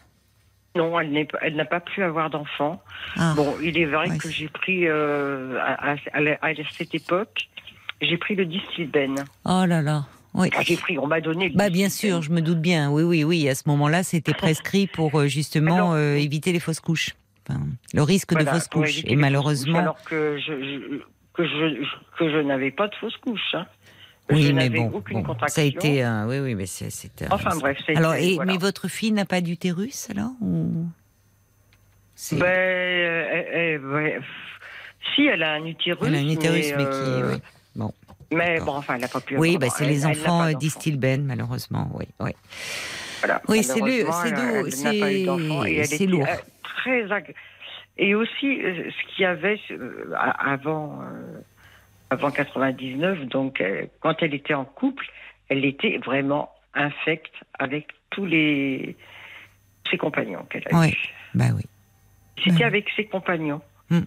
Non, 0.75 0.99
elle 0.99 1.55
n'a 1.55 1.65
pas 1.65 1.79
pu 1.79 2.03
avoir 2.03 2.29
d'enfant. 2.29 2.81
Ah, 3.17 3.33
Bon, 3.35 3.55
il 3.63 3.77
est 3.77 3.85
vrai 3.85 4.09
Ouais, 4.09 4.17
que 4.17 4.29
j'ai 4.29 4.47
pris 4.49 4.87
euh, 4.87 5.57
à 5.59 5.95
cette 6.77 6.93
époque, 6.93 7.47
j'ai 8.01 8.17
pris 8.17 8.35
le 8.35 8.45
distilbène. 8.45 9.23
oh 9.45 9.65
là 9.65 9.81
là. 9.81 10.05
Oui. 10.37 10.49
J'ai 10.61 10.75
pris, 10.77 10.99
on 10.99 11.07
m'a 11.07 11.21
donné. 11.21 11.49
Le 11.49 11.55
Bah 11.55 11.69
bien 11.69 11.89
sûr, 11.89 12.21
je 12.21 12.29
me 12.31 12.41
doute 12.41 12.59
bien. 12.59 12.91
Oui, 12.91 13.03
oui, 13.03 13.23
oui. 13.23 13.47
À 13.49 13.55
ce 13.55 13.63
moment-là, 13.67 14.03
c'était 14.03 14.33
prescrit 14.33 14.85
pour 14.87 15.19
euh, 15.19 15.27
justement 15.27 15.75
Alors- 15.75 15.93
euh, 15.93 16.15
éviter 16.15 16.51
les 16.51 16.59
fausses 16.59 16.79
couches. 16.81 17.11
Enfin, 17.47 17.61
le 17.93 18.01
risque 18.01 18.31
Voilà, 18.33 18.51
de 18.51 18.55
fausses 18.57 18.67
couches. 18.67 18.99
Et 19.05 19.09
fausses 19.09 19.17
malheureusement, 19.17 19.73
couches, 19.73 19.81
alors 19.81 20.03
que 20.03 20.37
je, 20.37 20.53
je- 20.53 20.97
que 21.33 21.45
je 21.47 21.85
que 22.17 22.29
je 22.31 22.37
n'avais 22.37 22.71
pas 22.71 22.87
de 22.87 22.95
fausse 22.95 23.15
couche. 23.17 23.53
Hein. 23.53 23.65
oui, 24.31 24.41
je 24.43 24.51
mais 24.53 24.69
bon, 24.69 24.89
aucune 24.93 25.17
bon, 25.17 25.23
contraction. 25.23 25.53
ça 25.55 25.61
a 25.61 25.65
été, 25.65 26.01
un- 26.01 26.27
oui, 26.27 26.39
oui, 26.39 26.55
mais 26.55 26.63
un- 26.63 27.27
Enfin 27.29 27.55
bref, 27.59 27.77
Alors, 27.95 28.15
et, 28.15 28.35
voilà. 28.35 28.51
mais 28.51 28.57
votre 28.57 28.87
fille 28.87 29.11
n'a 29.11 29.25
pas 29.25 29.41
d'utérus 29.41 30.09
alors 30.09 30.31
ou... 30.41 30.85
Ben, 32.31 32.43
euh, 32.43 32.45
euh, 32.47 33.77
euh, 33.77 33.93
ouais, 33.93 34.15
pff, 34.15 34.25
si 35.13 35.25
elle 35.25 35.43
a 35.43 35.53
un 35.53 35.65
utérus, 35.65 36.07
Elle 36.07 36.15
a 36.15 36.19
un 36.19 36.29
utérus, 36.29 36.73
mais, 36.77 36.83
qui, 36.83 36.89
euh. 36.89 37.37
Mais 38.35 38.59
bon, 38.59 38.73
enfin, 38.73 38.95
elle 38.95 39.01
n'a 39.01 39.07
pas 39.07 39.21
pu. 39.21 39.37
Oui, 39.37 39.57
bah, 39.57 39.67
c'est 39.69 39.85
les 39.85 40.05
enfants 40.05 40.41
euh, 40.41 40.45
d'enfant. 40.47 40.57
d'Istilben, 40.59 41.23
malheureusement. 41.25 41.89
Oui, 41.93 42.05
oui. 42.19 42.31
Voilà. 43.21 43.41
Oui, 43.47 43.63
c'est 43.63 43.73
c'est 45.97 46.03
eu 46.03 46.07
lourd. 46.07 46.27
Très 46.77 47.11
Et 47.97 48.13
aussi, 48.13 48.61
euh, 48.61 48.89
ce 48.91 49.13
qu'il 49.15 49.23
y 49.23 49.25
avait 49.25 49.59
euh, 49.71 50.13
avant, 50.39 50.99
euh, 51.01 51.39
avant 52.09 52.29
99, 52.31 53.25
donc 53.27 53.61
euh, 53.61 53.85
quand 54.01 54.15
elle 54.21 54.33
était 54.33 54.53
en 54.53 54.65
couple, 54.65 55.05
elle 55.49 55.65
était 55.65 55.97
vraiment 56.05 56.51
infecte 56.73 57.33
avec 57.57 57.87
tous 58.09 58.25
les 58.25 58.95
ses 59.89 59.97
compagnons 59.97 60.43
qu'elle 60.49 60.63
a 60.71 60.79
Ouais. 60.79 60.89
eus. 60.89 61.09
Bah 61.33 61.45
oui. 61.55 61.63
C'était 62.43 62.57
Ouais. 62.57 62.63
avec 62.65 62.89
ses 62.95 63.05
compagnons. 63.05 63.61
Mm. 63.89 63.99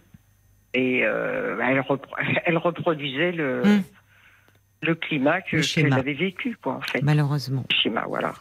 Et 0.75 1.01
euh, 1.05 1.59
elle, 1.63 1.81
repro- 1.81 2.15
elle 2.45 2.59
reproduisait 2.59 3.33
le, 3.33 3.63
Mm. 3.65 3.83
Le 4.83 4.95
climat 4.95 5.41
que 5.41 5.57
qu'elle 5.75 5.93
avait 5.93 6.15
vécu, 6.15 6.57
quoi, 6.63 6.75
en 6.75 6.81
fait. 6.81 7.03
Malheureusement. 7.03 7.65
Le 7.71 7.75
schéma, 7.77 8.05
voilà. 8.07 8.35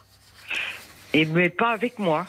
Et 1.14 1.24
mais 1.24 1.48
pas 1.48 1.72
avec 1.72 1.98
moi. 1.98 2.26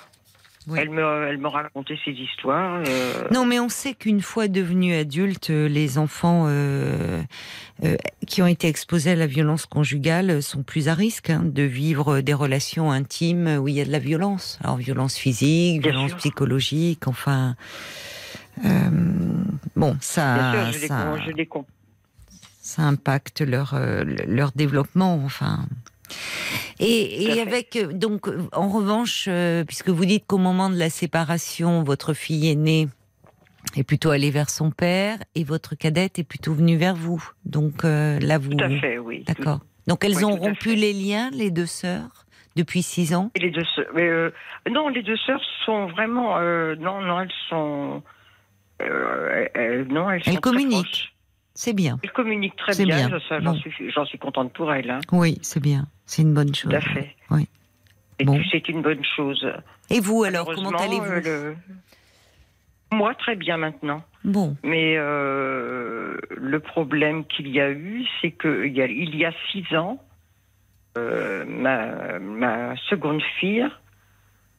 Oui. 0.67 0.77
Elle 0.81 0.89
me, 0.91 1.27
elle 1.27 1.37
me 1.39 1.47
racontait 1.47 1.97
ses 2.05 2.11
histoires. 2.11 2.83
euh, 2.85 3.27
Non, 3.31 3.45
mais 3.45 3.59
on 3.59 3.69
sait 3.69 3.93
qu'une 3.95 4.21
fois 4.21 4.47
devenus 4.47 4.93
adultes, 4.95 5.49
les 5.49 5.97
enfants 5.97 6.45
euh, 6.47 7.23
euh, 7.83 7.95
qui 8.27 8.41
ont 8.43 8.47
été 8.47 8.67
exposés 8.67 9.11
à 9.11 9.15
la 9.15 9.25
violence 9.25 9.65
conjugale 9.65 10.43
sont 10.43 10.61
plus 10.61 10.87
à 10.87 10.93
risque 10.93 11.29
hein, 11.31 11.41
de 11.43 11.63
vivre 11.63 12.19
des 12.21 12.33
relations 12.35 12.91
intimes 12.91 13.47
où 13.59 13.67
il 13.67 13.75
y 13.75 13.81
a 13.81 13.85
de 13.85 13.91
la 13.91 13.99
violence. 13.99 14.59
Alors 14.63 14.77
violence 14.77 15.17
physique, 15.17 15.81
Bien 15.81 15.91
violence 15.91 16.09
sûr. 16.11 16.17
psychologique, 16.17 17.07
enfin. 17.07 17.55
bon, 19.75 19.97
ça, 20.01 20.51
bien 20.51 20.71
sûr, 20.71 20.81
je 20.81 20.87
ça, 20.87 21.15
je. 21.25 21.31
Ça 22.69 22.83
impacte 22.83 23.41
leur 23.41 23.73
euh, 23.73 24.03
leur 24.27 24.51
développement, 24.51 25.15
enfin. 25.25 25.65
Et, 26.79 27.23
et 27.25 27.41
avec 27.41 27.75
euh, 27.75 27.91
donc 27.93 28.27
en 28.53 28.69
revanche, 28.69 29.25
euh, 29.27 29.63
puisque 29.63 29.89
vous 29.89 30.05
dites 30.05 30.25
qu'au 30.27 30.37
moment 30.37 30.69
de 30.69 30.77
la 30.77 30.89
séparation, 30.89 31.83
votre 31.83 32.13
fille 32.13 32.47
aînée 32.49 32.87
est 33.75 33.83
plutôt 33.83 34.09
allée 34.11 34.31
vers 34.31 34.49
son 34.49 34.71
père 34.71 35.17
et 35.35 35.43
votre 35.43 35.75
cadette 35.75 36.17
est 36.19 36.23
plutôt 36.23 36.53
venue 36.53 36.77
vers 36.77 36.95
vous. 36.95 37.23
Donc 37.45 37.83
euh, 37.85 38.19
là 38.19 38.37
vous, 38.37 38.51
Tout 38.51 38.63
à 38.63 38.69
fait, 38.69 38.97
oui. 38.97 39.23
d'accord. 39.27 39.59
Donc 39.87 40.03
elles 40.05 40.17
Oui, 40.17 40.23
ont 40.25 40.35
rompu 40.35 40.75
les 40.75 40.93
liens, 40.93 41.29
les 41.31 41.51
deux 41.51 41.65
sœurs, 41.65 42.25
depuis 42.55 42.81
six 42.83 43.13
ans? 43.13 43.31
Et 43.35 43.39
les 43.39 43.51
deux 43.51 43.65
sœurs. 43.75 43.87
mais, 43.95 44.07
euh, 44.07 44.31
non, 44.71 44.87
les 44.89 45.03
deux 45.03 45.17
sœurs 45.17 45.41
sont 45.65 45.87
vraiment. 45.87 46.37
euh, 46.37 46.75
non, 46.75 47.01
non, 47.01 47.19
elles 47.21 47.31
sont. 47.49 48.01
elles- 48.79 49.87
non, 49.89 50.09
elles, 50.09 50.21
Elles 50.25 50.33
sont 50.35 50.41
très 50.41 50.51
communiquent. 50.51 51.13
C'est 51.61 51.73
bien. 51.73 51.99
Elles 52.03 52.13
communiquent 52.13 52.55
très 52.55 52.85
bien. 52.85 53.09
J'en 53.09 53.41
Bon. 53.41 54.05
suis, 54.05 54.17
contente 54.17 54.53
pour 54.53 54.71
elles. 54.73 54.89
Hein, 54.89 55.01
Oui, 55.11 55.37
c'est 55.41 55.59
bien. 55.59 55.87
C'est 56.05 56.21
une 56.21 56.33
bonne 56.33 56.55
chose. 56.55 56.71
tout 56.71 56.77
à 56.77 56.79
fait. 56.79 57.13
Oui. 57.31 57.49
Et 58.17 58.23
Bon. 58.23 58.41
c'est 58.49 58.69
une 58.69 58.81
bonne 58.81 59.03
chose. 59.03 59.45
Et 59.89 59.99
vous 59.99 60.23
alors, 60.23 60.49
comment 60.55 60.69
allez-vous 60.69 61.03
euh, 61.27 61.55
le- 62.91 62.95
Moi, 62.97 63.13
très 63.15 63.35
bien 63.35 63.57
maintenant. 63.57 64.01
Bon, 64.23 64.55
Mais 64.63 64.95
euh, 64.97 66.17
le 66.37 66.59
problème 66.61 67.25
qu'il 67.25 67.49
y 67.49 67.59
a 67.59 67.69
eu, 67.71 68.05
c'est 68.21 68.31
qu'il 68.31 68.71
y 68.73 68.81
a, 68.81 68.85
il 68.85 69.13
y 69.17 69.25
a 69.25 69.33
six 69.51 69.65
ans, 69.75 70.01
euh, 70.97 71.43
ma, 71.45 72.19
ma 72.19 72.77
seconde 72.89 73.21
fille 73.41 73.67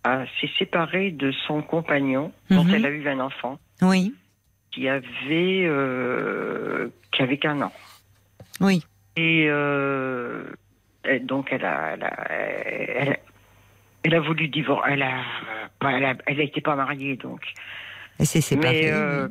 s'est 0.05 0.51
séparée 0.59 1.13
de 1.13 1.33
son 1.47 1.63
compagnon, 1.63 2.31
dont 2.51 2.65
Mhm. 2.65 2.75
elle 2.75 2.85
a 2.87 2.91
eu 2.91 3.09
un 3.09 3.21
enfant, 3.21 3.59
oui, 3.81 4.15
qui 4.71 4.89
avait, 4.89 5.65
euh, 5.67 6.89
qui 7.13 7.23
avait 7.23 7.39
qu'un 7.39 7.61
an. 7.63 7.73
oui, 8.61 8.85
Et, 9.17 9.47
euh, 9.49 10.45
donc 11.23 11.49
elle 11.51 11.65
a, 11.65 11.93
elle 11.95 12.03
a, 12.05 12.33
elle 12.33 13.09
a- 13.13 13.17
elle 14.03 14.15
a 14.15 14.21
voulu 14.21 14.49
divorcer. 14.49 14.91
Elle 14.93 15.03
a, 15.03 15.23
elle 15.83 16.05
a, 16.05 16.15
elle 16.27 16.37
n'était 16.39 16.61
pas 16.61 16.75
mariée 16.77 17.17
donc. 17.17 17.43
elle 18.19 18.27
s'est 18.27 18.41
séparée. 18.41 18.83
Mais 18.85 18.91
euh, 18.93 19.29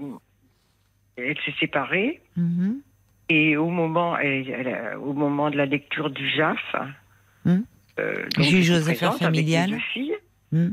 elle 1.17 1.37
s'est 1.45 1.53
séparée. 1.59 2.21
Mhm. 2.35 2.81
Et 3.29 3.57
au 3.57 3.69
moment, 3.69 4.17
au 5.01 5.13
moment 5.13 5.49
de 5.51 5.57
la 5.57 5.65
lecture 5.67 6.09
du 6.09 6.27
JAF, 6.29 6.75
Hum. 7.45 7.63
euh, 7.99 8.25
donc, 8.35 8.45
Juge 8.45 8.69
aux 8.71 8.89
affaires 8.89 9.09
avec 9.11 9.21
familiales. 9.23 9.69
deux 9.71 9.79
filles. 9.93 10.15
Hmm. 10.51 10.69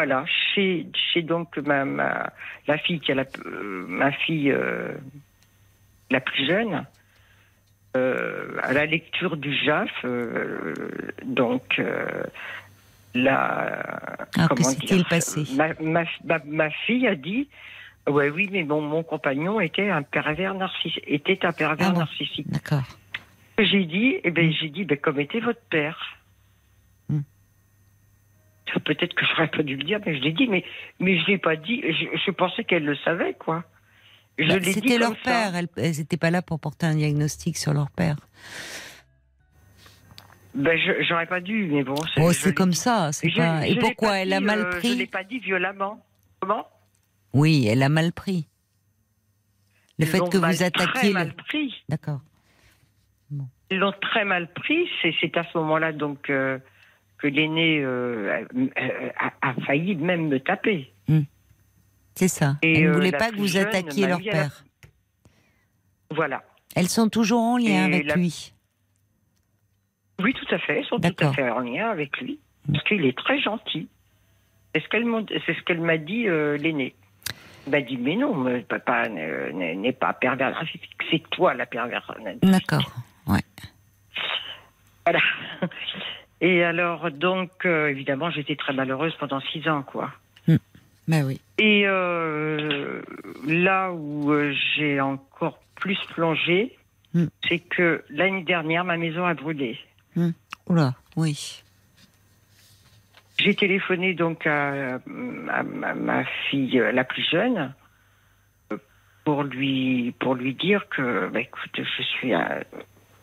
Voilà, 0.00 0.24
chez, 0.54 0.86
chez 1.12 1.20
donc 1.20 1.58
ma, 1.58 1.84
ma- 1.84 2.32
la 2.66 2.78
fille 2.78 3.00
qui 3.00 3.12
a 3.12 3.14
la, 3.14 3.26
euh, 3.44 3.84
ma 3.86 4.10
fille 4.12 4.50
euh, 4.50 4.94
la 6.10 6.20
plus 6.22 6.46
jeune, 6.46 6.86
euh, 7.98 8.56
à 8.62 8.72
la 8.72 8.86
lecture 8.86 9.36
du 9.36 9.52
JAF, 9.54 9.90
euh, 10.06 10.88
donc 11.24 11.78
euh, 11.78 12.22
la 13.12 13.82
Ah, 14.38 14.48
que 14.48 14.48
comment 14.48 14.70
s'est-il 14.70 14.86
dire, 14.96 15.06
passé? 15.10 15.44
ma, 15.54 15.74
ma, 15.82 16.04
ma, 16.24 16.38
ma 16.46 16.70
fille 16.70 17.06
a 17.06 17.14
dit 17.14 17.50
ouais 18.08 18.30
oui 18.30 18.48
mais 18.50 18.62
bon 18.62 18.80
mon 18.80 19.02
compagnon 19.02 19.60
était 19.60 19.90
un 19.90 20.02
pervers 20.02 20.54
narcissique 20.54 21.04
était 21.06 21.44
un 21.44 21.52
pervers 21.52 21.90
Ah 21.90 21.98
narcissique. 21.98 22.48
D'accord. 22.48 22.88
J'ai 23.58 23.84
dit 23.84 24.16
eh 24.24 24.30
ben 24.30 24.50
j'ai 24.50 24.70
dit 24.70 24.86
ben 24.86 24.96
comme 24.96 25.20
était 25.20 25.40
votre 25.40 25.60
père. 25.68 26.16
Peut-être 28.84 29.14
que 29.14 29.24
j'aurais 29.26 29.48
pas 29.48 29.62
dû 29.62 29.76
le 29.76 29.84
dire, 29.84 29.98
mais 30.04 30.16
je 30.16 30.22
l'ai 30.22 30.32
dit, 30.32 30.46
mais, 30.48 30.64
mais 30.98 31.18
je 31.20 31.26
l'ai 31.26 31.38
pas 31.38 31.56
dit. 31.56 31.82
Je, 31.82 32.06
je 32.26 32.30
pensais 32.30 32.64
qu'elle 32.64 32.84
le 32.84 32.96
savait, 32.96 33.34
quoi. 33.34 33.64
Bah, 34.38 34.54
C'était 34.62 34.96
leur 34.98 35.08
comme 35.10 35.16
ça. 35.24 35.50
père. 35.50 35.54
Elles- 35.56 35.68
n'étaient 35.98 36.16
pas 36.16 36.30
là 36.30 36.40
pour 36.42 36.58
porter 36.60 36.86
un 36.86 36.94
diagnostic 36.94 37.56
sur 37.56 37.74
leur 37.74 37.90
père. 37.90 38.16
Ben, 40.54 40.76
je- 40.78 41.02
j'aurais 41.04 41.26
pas 41.26 41.40
dû, 41.40 41.66
mais 41.70 41.84
bon. 41.84 41.94
Oh, 42.18 42.32
c'est 42.32 42.48
l'ai 42.48 42.54
comme 42.54 42.70
dit. 42.70 42.76
ça. 42.76 43.12
c'est 43.12 43.28
Je- 43.28 43.36
pas- 43.36 43.64
je 43.66 43.72
Et 43.72 43.76
pourquoi 43.78 44.18
Elle 44.18 44.32
a 44.32 44.40
mal 44.40 44.60
euh, 44.60 44.80
Je 44.82 44.88
l'ai 44.88 44.94
pris 44.96 45.06
pas 45.06 45.24
dit 45.24 45.38
violemment. 45.38 46.04
Comment? 46.40 46.66
Oui, 47.32 47.66
elle 47.68 47.82
a 47.82 47.88
mal 47.88 48.12
pris. 48.12 48.46
Le 49.98 50.06
Ils 50.06 50.08
fait 50.08 50.18
que 50.28 50.38
vous 50.38 50.62
attaquiez. 50.62 50.86
Très 50.92 51.06
le- 51.08 51.12
mal 51.14 51.32
pris. 51.34 51.84
D'accord. 51.88 52.20
Ils 53.70 53.78
l'ont 53.78 53.92
très 54.00 54.24
mal 54.24 54.52
pris. 54.52 54.88
C'est 55.00 55.14
c'est 55.20 55.36
à 55.36 55.44
ce 55.44 55.56
moment-là 55.58 55.92
donc 55.92 56.28
euh, 56.30 56.58
que 57.20 57.26
l'aîné 57.28 57.80
euh, 57.82 58.42
a, 59.42 59.54
failli 59.66 59.94
même 59.96 60.28
me 60.28 60.40
taper. 60.40 60.92
C'est 62.14 62.28
ça. 62.28 62.56
Et, 62.62 62.78
Elle 62.78 62.84
ne 62.84 62.88
euh, 62.90 62.92
voulait 62.92 63.10
la 63.12 63.18
pas 63.18 63.30
que 63.30 63.36
vous 63.36 63.56
attaquiez 63.56 64.06
leur 64.06 64.20
la- 64.20 64.32
père. 64.32 64.64
Voilà. 66.10 66.42
Elles 66.74 66.88
sont 66.88 67.08
toujours 67.08 67.40
en 67.40 67.56
lien 67.56 67.88
Et 67.88 67.94
avec 67.94 68.06
la- 68.06 68.16
lui. 68.16 68.52
Oui, 70.22 70.34
tout 70.34 70.54
à 70.54 70.58
fait. 70.58 70.80
Ils 70.82 70.86
sont 70.86 70.98
tout 70.98 71.24
à 71.24 71.32
fait 71.32 71.48
en 71.50 71.60
lien 71.60 71.88
avec 71.88 72.20
lui. 72.20 72.38
Parce 72.70 72.84
qu'il 72.84 73.04
est 73.06 73.16
très 73.16 73.40
gentil. 73.40 73.88
C'est 74.74 74.82
ce 74.82 75.62
qu'elle 75.64 75.80
m'a 75.80 75.96
dit, 75.98 76.26
euh, 76.28 76.56
l'aîné. 76.58 76.94
Elle 77.66 77.72
m'a 77.72 77.80
dit, 77.80 77.96
mais 77.96 78.16
non, 78.16 78.34
mais 78.34 78.60
papa 78.60 79.08
n'est 79.08 79.74
n'est 79.74 79.92
pas 79.92 80.12
pervers 80.12 80.50
narcissique. 80.50 80.90
C'est 81.10 81.22
toi 81.30 81.54
la 81.54 81.66
pervers 81.66 82.06
narcissique. 82.22 82.50
D'accord. 82.50 82.92
Ouais. 83.26 83.40
Voilà. 85.06 85.20
Et 86.40 86.64
alors, 86.64 87.10
donc, 87.10 87.50
euh, 87.66 87.88
évidemment, 87.88 88.30
j'étais 88.30 88.56
très 88.56 88.72
malheureuse 88.72 89.14
pendant 89.18 89.40
six 89.40 89.68
ans, 89.68 89.82
quoi. 89.82 90.10
Ben 91.08 91.24
oui. 91.24 91.40
Et 91.58 91.86
euh, 91.86 93.02
là 93.46 93.90
où 93.92 94.30
euh, 94.30 94.54
j'ai 94.76 95.00
encore 95.00 95.58
plus 95.74 95.98
plongé, 96.14 96.76
Hmm. 97.12 97.26
c'est 97.48 97.58
que 97.58 98.04
l'année 98.08 98.44
dernière, 98.44 98.84
ma 98.84 98.96
maison 98.96 99.24
a 99.24 99.34
brûlé. 99.34 99.76
Oula, 100.68 100.94
oui. 101.16 101.60
J'ai 103.38 103.54
téléphoné 103.56 104.14
donc 104.14 104.46
à, 104.46 104.94
à 104.96 105.62
ma, 105.64 105.94
ma 105.94 106.24
fille 106.48 106.80
la 106.92 107.02
plus 107.02 107.28
jeune 107.28 107.74
pour 109.24 109.42
lui 109.42 110.14
pour 110.20 110.36
lui 110.36 110.54
dire 110.54 110.88
que 110.88 111.28
bah, 111.30 111.40
écoute 111.40 111.72
je 111.74 112.02
suis 112.02 112.32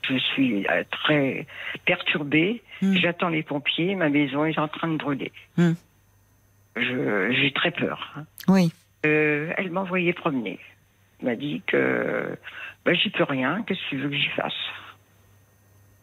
je 0.10 0.18
suis 0.18 0.66
euh, 0.68 0.84
très 0.92 1.46
perturbée 1.86 2.62
Hmm. 2.82 2.94
j'attends 2.96 3.30
les 3.30 3.42
pompiers 3.44 3.96
ma 3.96 4.08
maison 4.10 4.46
est 4.46 4.60
en 4.60 4.68
train 4.68 4.88
de 4.88 4.98
brûler 4.98 5.32
Hmm. 5.58 5.74
j'ai 6.76 7.52
très 7.54 7.72
peur 7.72 8.14
hein. 8.16 8.26
Oui. 8.48 8.72
Euh, 9.06 9.52
elle 9.58 9.72
m'a 9.72 9.82
envoyé 9.82 10.14
promener 10.14 10.60
elle 11.20 11.30
m'a 11.30 11.36
dit 11.36 11.62
que 11.66 12.38
bah, 12.86 12.94
j'y 12.94 13.10
peux 13.10 13.24
rien 13.24 13.64
qu'est-ce 13.66 13.80
que 13.86 13.90
tu 13.90 13.98
veux 13.98 14.10
que 14.10 14.16
j'y 14.16 14.30
fasse? 14.30 14.54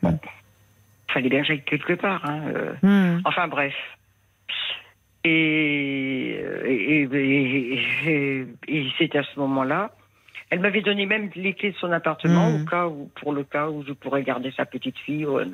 Bon 0.03 0.19
fallait 1.09 1.29
bien 1.29 1.43
que 1.43 1.47
j'aille 1.47 1.63
quelque 1.63 1.93
part 1.93 2.25
hein, 2.29 2.43
euh. 2.49 2.73
Hmm. 2.83 3.21
Enfin 3.25 3.47
bref. 3.47 3.75
Et- 5.27 6.45
et- 6.67 8.47
et 8.69 8.87
c'est 8.99 9.17
à 9.17 9.23
ce 9.23 9.39
moment-là. 9.41 9.91
Elle 10.55 10.61
m'avait 10.61 10.83
donné 10.83 11.05
même 11.05 11.31
les 11.35 11.53
clés 11.53 11.73
de 11.73 11.77
son 11.79 11.91
appartement 11.91 12.49
Mhm. 12.49 12.55
au 12.55 12.65
cas 12.65 12.87
où, 12.87 13.11
pour 13.21 13.33
le 13.33 13.43
cas 13.43 13.67
où 13.71 13.85
je 13.85 13.93
pourrais 13.93 14.23
garder 14.23 14.53
sa 14.57 14.65
petite 14.65 14.97
fille 15.01 15.25
euh, 15.27 15.47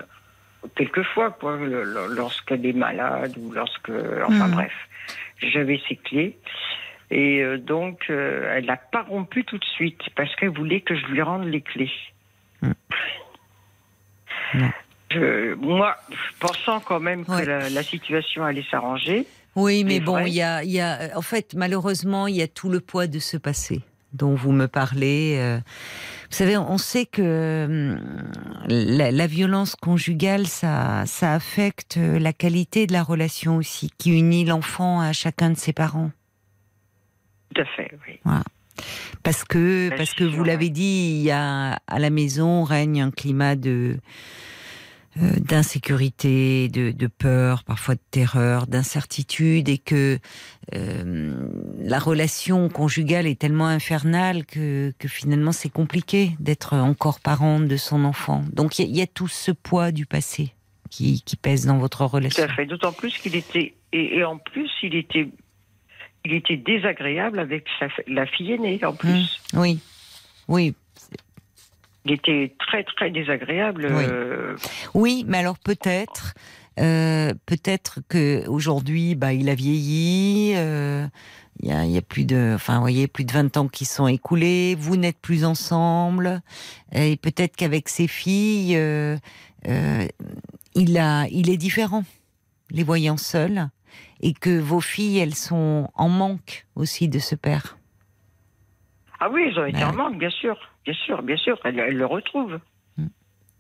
quelquefois, 0.77 1.31
quoi, 1.31 1.57
le- 1.57 1.85
le- 1.85 2.09
lorsqu'elle 2.15 2.67
est 2.67 2.75
malade 2.75 3.33
ou 3.39 3.51
lorsque, 3.51 3.89
enfin 3.89 4.49
Mhm. 4.49 4.51
bref, 4.51 4.73
j'avais 5.39 5.81
ses 5.89 5.97
clés. 5.97 6.37
Et 7.11 7.41
euh, 7.43 7.57
donc, 7.57 8.11
euh, 8.11 8.53
elle 8.55 8.67
n'a 8.67 8.77
pas 8.77 9.01
rompu 9.05 9.43
tout 9.45 9.57
de 9.57 9.65
suite 9.65 10.03
parce 10.17 10.37
qu'elle 10.37 10.51
voulait 10.51 10.83
que 10.83 10.95
je 10.95 11.07
lui 11.07 11.23
rende 11.23 11.47
les 11.47 11.63
clés. 11.63 11.91
Je- 15.11 15.55
moi, 15.55 15.97
pensant 16.41 16.81
quand 16.81 17.01
même 17.01 17.25
Ouais. 17.27 17.41
que 17.43 17.47
la, 17.49 17.71
la 17.71 17.83
situation 17.83 18.45
allait 18.45 18.67
s'arranger, 18.71 19.27
Oui, 19.57 19.83
mais 19.85 19.99
bon, 19.99 20.13
vrai. 20.13 20.29
il 20.29 20.35
y 20.35 20.43
a, 20.43 20.63
il 20.63 20.71
y 20.71 20.81
a, 20.81 21.09
en 21.17 21.23
fait, 21.23 21.55
malheureusement, 21.55 22.27
il 22.27 22.37
y 22.37 22.43
a 22.43 22.49
tout 22.49 22.69
le 22.69 22.81
poids 22.81 23.07
de 23.07 23.19
ce 23.19 23.39
passé 23.39 23.81
dont 24.13 24.35
vous 24.35 24.53
me 24.53 24.67
parlez. 24.67 25.37
euh. 25.39 25.59
Vous 26.31 26.37
savez, 26.37 26.57
on 26.57 26.79
sait 26.79 27.07
que 27.07 27.67
hum, 27.67 28.23
la, 28.69 29.11
la 29.11 29.27
violence 29.27 29.75
conjugale, 29.77 30.47
ça, 30.47 31.05
ça 31.07 31.35
affecte 31.35 31.97
la 31.97 32.33
qualité 32.33 32.87
de 32.87 32.93
la 32.93 33.03
relation 33.03 33.57
aussi, 33.57 33.91
qui 33.99 34.11
unit 34.17 34.45
l'enfant 34.45 35.01
à 35.01 35.13
chacun 35.13 35.51
de 35.51 35.57
ses 35.57 35.73
parents. 35.73 36.11
tout 37.55 37.63
à 37.63 37.65
fait, 37.65 37.91
oui. 38.07 38.21
Parce 39.23 39.45
que, 39.45 39.91
parce 39.97 40.15
que 40.15 40.25
vous 40.25 40.45
l'avez 40.45 40.71
dit, 40.71 41.17
il 41.19 41.23
y 41.23 41.31
a, 41.31 41.81
à 41.87 41.99
la 41.99 42.11
maison 42.11 42.65
règne 42.65 43.03
un 43.03 43.11
climat 43.11 43.57
de 43.57 43.99
d'insécurité, 45.17 46.69
de, 46.69 46.91
de 46.93 47.07
peur, 47.07 47.65
parfois 47.65 47.95
de 47.95 48.01
terreur, 48.11 48.67
d'incertitude, 48.67 49.69
et 49.69 49.79
que 49.79 50.19
euh, 50.75 51.49
la 51.79 51.99
relation 51.99 52.69
conjugale 52.69 53.27
est 53.27 53.39
tellement 53.39 53.67
infernale 53.67 54.47
que, 54.47 54.93
que 54.99 55.09
finalement 55.09 55.53
c'est 55.53 55.69
compliqué 55.73 56.31
d'être 56.39 56.75
encore 56.75 57.21
parent 57.21 57.61
de 57.61 57.77
son 57.77 58.05
enfant. 58.05 58.45
Donc 58.53 58.79
il 58.79 58.83
y, 58.83 58.85
a- 58.87 58.91
il 58.91 58.97
y 58.97 59.03
a 59.03 59.07
tout 59.07 59.29
ce 59.29 59.51
poids 59.51 59.91
du 59.93 60.07
passé 60.07 60.53
qui, 60.91 61.23
qui 61.23 61.37
pèse 61.37 61.67
dans 61.67 61.79
votre 61.79 61.99
Tout 62.07 62.09
relation. 62.17 62.43
à 62.45 62.49
fait. 62.49 62.67
D'autant 62.67 62.93
plus 62.93 63.17
qu'il 63.19 63.35
était 63.37 63.75
et, 63.93 64.17
et 64.19 64.25
en 64.25 64.39
plus 64.39 64.71
il 64.83 64.95
était 64.95 65.29
il 66.25 66.35
était 66.35 66.57
désagréable 66.57 67.39
avec 67.39 67.65
sa, 67.79 67.87
la 68.07 68.27
fille 68.27 68.53
aînée 68.53 68.79
en 68.85 68.93
plus. 68.95 69.41
Hum, 69.55 69.61
Oui, 69.61 69.79
oui, 70.49 70.75
Il 72.05 72.13
était 72.13 72.55
très 72.59 72.85
très 72.85 73.11
désagréable. 73.11 73.87
Oui. 73.91 74.05
euh, 74.07 74.57
Oui, 74.95 75.25
mais 75.29 75.39
alors 75.39 75.59
peut-être, 75.59 76.35
euh, 76.79 77.35
peut-être 77.47 78.01
que 78.09 78.47
aujourd'hui, 78.49 79.15
bah, 79.15 79.33
il 79.33 79.49
a 79.49 79.55
vieilli. 79.55 80.53
euh, 80.57 81.07
Il 81.63 81.69
y, 81.69 81.73
a, 81.73 81.85
il 81.85 81.91
y 81.91 81.99
a 81.99 82.03
plus 82.03 82.25
de, 82.25 82.53
enfin, 82.55 82.77
vous 82.77 82.81
voyez, 82.81 83.07
plus 83.07 83.25
de 83.25 83.33
20 83.33 83.59
ans 83.59 83.69
qui 83.69 83.85
sont 83.85 84.07
écoulés. 84.09 84.75
Vous 84.79 84.97
n'êtes 84.97 85.19
plus 85.21 85.45
ensemble, 85.45 86.41
et 86.95 87.17
peut-être 87.19 87.55
qu'avec 87.55 87.91
ses 87.91 88.09
filles, 88.09 88.77
euh, 88.77 89.19
euh, 89.69 90.07
il 90.75 90.97
a, 90.97 91.27
il 91.31 91.51
est 91.51 91.59
différent, 91.59 92.05
les 92.71 92.83
voyant 92.83 93.19
seuls, 93.19 93.69
et 94.23 94.33
que 94.33 94.59
vos 94.59 94.81
filles, 94.81 95.19
elles 95.19 95.35
sont 95.35 95.91
en 95.95 96.09
manque 96.09 96.65
aussi 96.77 97.09
de 97.09 97.19
ce 97.19 97.35
père. 97.35 97.77
Ah 99.21 99.29
oui, 99.31 99.49
ils 99.51 99.59
ont 99.59 99.67
été 99.67 99.79
Ouais. 99.79 99.85
en 99.85 99.93
manque, 99.95 100.19
bien 100.19 100.31
sûr, 100.31 100.57
bien 100.85 100.95
sûr, 100.95 101.23
bien 101.23 101.37
sûr. 101.37 101.59
Elle, 101.65 101.79
elle 101.79 101.97
le 101.97 102.07
retrouve. 102.07 102.59
Mm. 102.97 103.07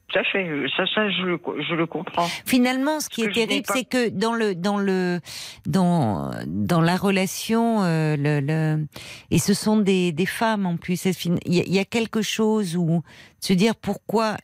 Tout 0.08 0.18
à 0.18 0.24
fait. 0.24 0.48
Ça, 0.76 0.84
ça, 0.94 1.10
je, 1.10 1.22
le- 1.22 1.40
je 1.68 1.74
le 1.74 1.86
comprends. 1.86 2.26
Finalement, 2.46 2.98
ce 3.00 3.08
qui 3.08 3.22
Ce 3.22 3.28
est 3.28 3.32
terrible, 3.32 3.66
pas- 3.66 3.74
c'est 3.74 3.84
que 3.84 4.08
dans 4.08 4.32
le 4.34 4.54
dans 4.54 4.78
le 4.78 5.20
dans 5.66 6.30
dans 6.46 6.80
la 6.80 6.96
relation, 6.96 7.82
euh, 7.82 8.16
le, 8.16 8.40
le- 8.40 8.86
et 9.30 9.38
ce 9.38 9.54
sont 9.54 9.76
des, 9.78 10.12
des 10.12 10.26
femmes 10.26 10.64
en 10.66 10.76
plus. 10.78 11.04
Il 11.26 11.38
y, 11.46 11.70
y 11.74 11.78
a 11.78 11.84
quelque 11.84 12.22
chose 12.22 12.76
où 12.76 13.02
se 13.38 13.52
dire 13.52 13.76
pourquoi 13.76 14.36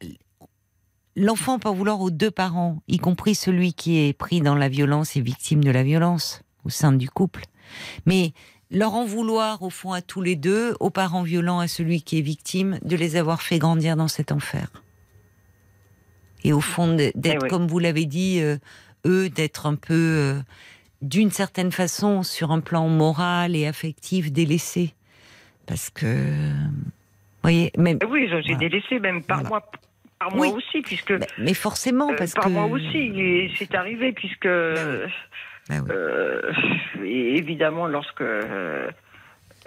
l'enfant 1.17 1.59
peut 1.59 1.71
vouloir 1.71 2.01
aux 2.01 2.11
deux 2.11 2.31
parents, 2.31 2.79
y 2.89 2.99
compris 2.99 3.35
celui 3.35 3.73
qui 3.73 4.07
est 4.07 4.13
pris 4.13 4.41
dans 4.41 4.55
la 4.55 4.69
violence 4.69 5.17
et 5.17 5.21
victime 5.21 5.65
de 5.65 5.71
la 5.71 5.83
violence 5.83 6.43
au 6.65 6.69
sein 6.69 6.93
du 6.93 7.09
couple, 7.09 7.43
mais 8.05 8.33
leur 8.71 8.95
en 8.95 9.05
vouloir 9.05 9.63
au 9.63 9.71
fond 9.71 9.93
à 9.93 10.03
tous 10.03 10.23
les 10.23 10.37
deux, 10.37 10.75
aux 10.81 10.91
parents 10.91 11.23
violents, 11.23 11.61
à 11.61 11.69
celui 11.69 12.03
qui 12.03 12.19
est 12.19 12.23
victime, 12.23 12.79
de 12.83 12.97
les 12.97 13.17
avoir 13.17 13.43
fait 13.43 13.59
grandir 13.59 13.97
dans 13.97 14.09
cet 14.09 14.33
enfer. 14.33 14.69
Et 16.45 16.53
au 16.53 16.61
fond, 16.61 16.95
d'être, 16.95 17.15
Eh 17.25 17.39
oui. 17.43 17.49
comme 17.49 17.67
vous 17.67 17.79
l'avez 17.79 18.05
dit, 18.07 18.41
euh, 18.41 18.57
eux, 19.07 19.29
d'être 19.29 19.67
un 19.67 19.75
peu, 19.75 19.95
euh, 19.95 20.41
d'une 21.03 21.31
certaine 21.31 21.73
façon, 21.73 22.23
sur 22.23 22.51
un 22.53 22.61
plan 22.61 22.89
moral 22.89 23.57
et 23.57 23.67
affectif, 23.67 24.31
délaissés. 24.33 24.95
Parce 25.67 25.91
que, 25.91 26.05
vous 26.07 27.43
voyez, 27.43 27.73
même, 27.77 27.99
Et 28.01 28.05
oui, 28.07 28.29
Voilà. 28.29 28.55
délaissés 28.57 29.01
même 29.01 29.23
par 29.23 29.39
Voilà. 29.43 29.49
moi. 29.49 29.71
Par 30.19 30.35
moi 30.35 30.49
aussi, 30.49 30.81
puisque. 30.81 31.11
Mais, 31.11 31.27
mais 31.39 31.53
forcément, 31.55 32.11
euh, 32.11 32.17
parce 32.17 32.33
par 32.33 32.45
que. 32.45 32.49
moi 32.51 32.65
aussi, 32.67 33.51
c'est 33.59 33.75
arrivé, 33.75 34.13
puisque. 34.13 34.47
Oui. 35.71 35.77
euh, 35.91 36.53
et 37.05 37.37
évidemment, 37.37 37.87
lorsque. 37.87 38.21
euh, 38.21 38.89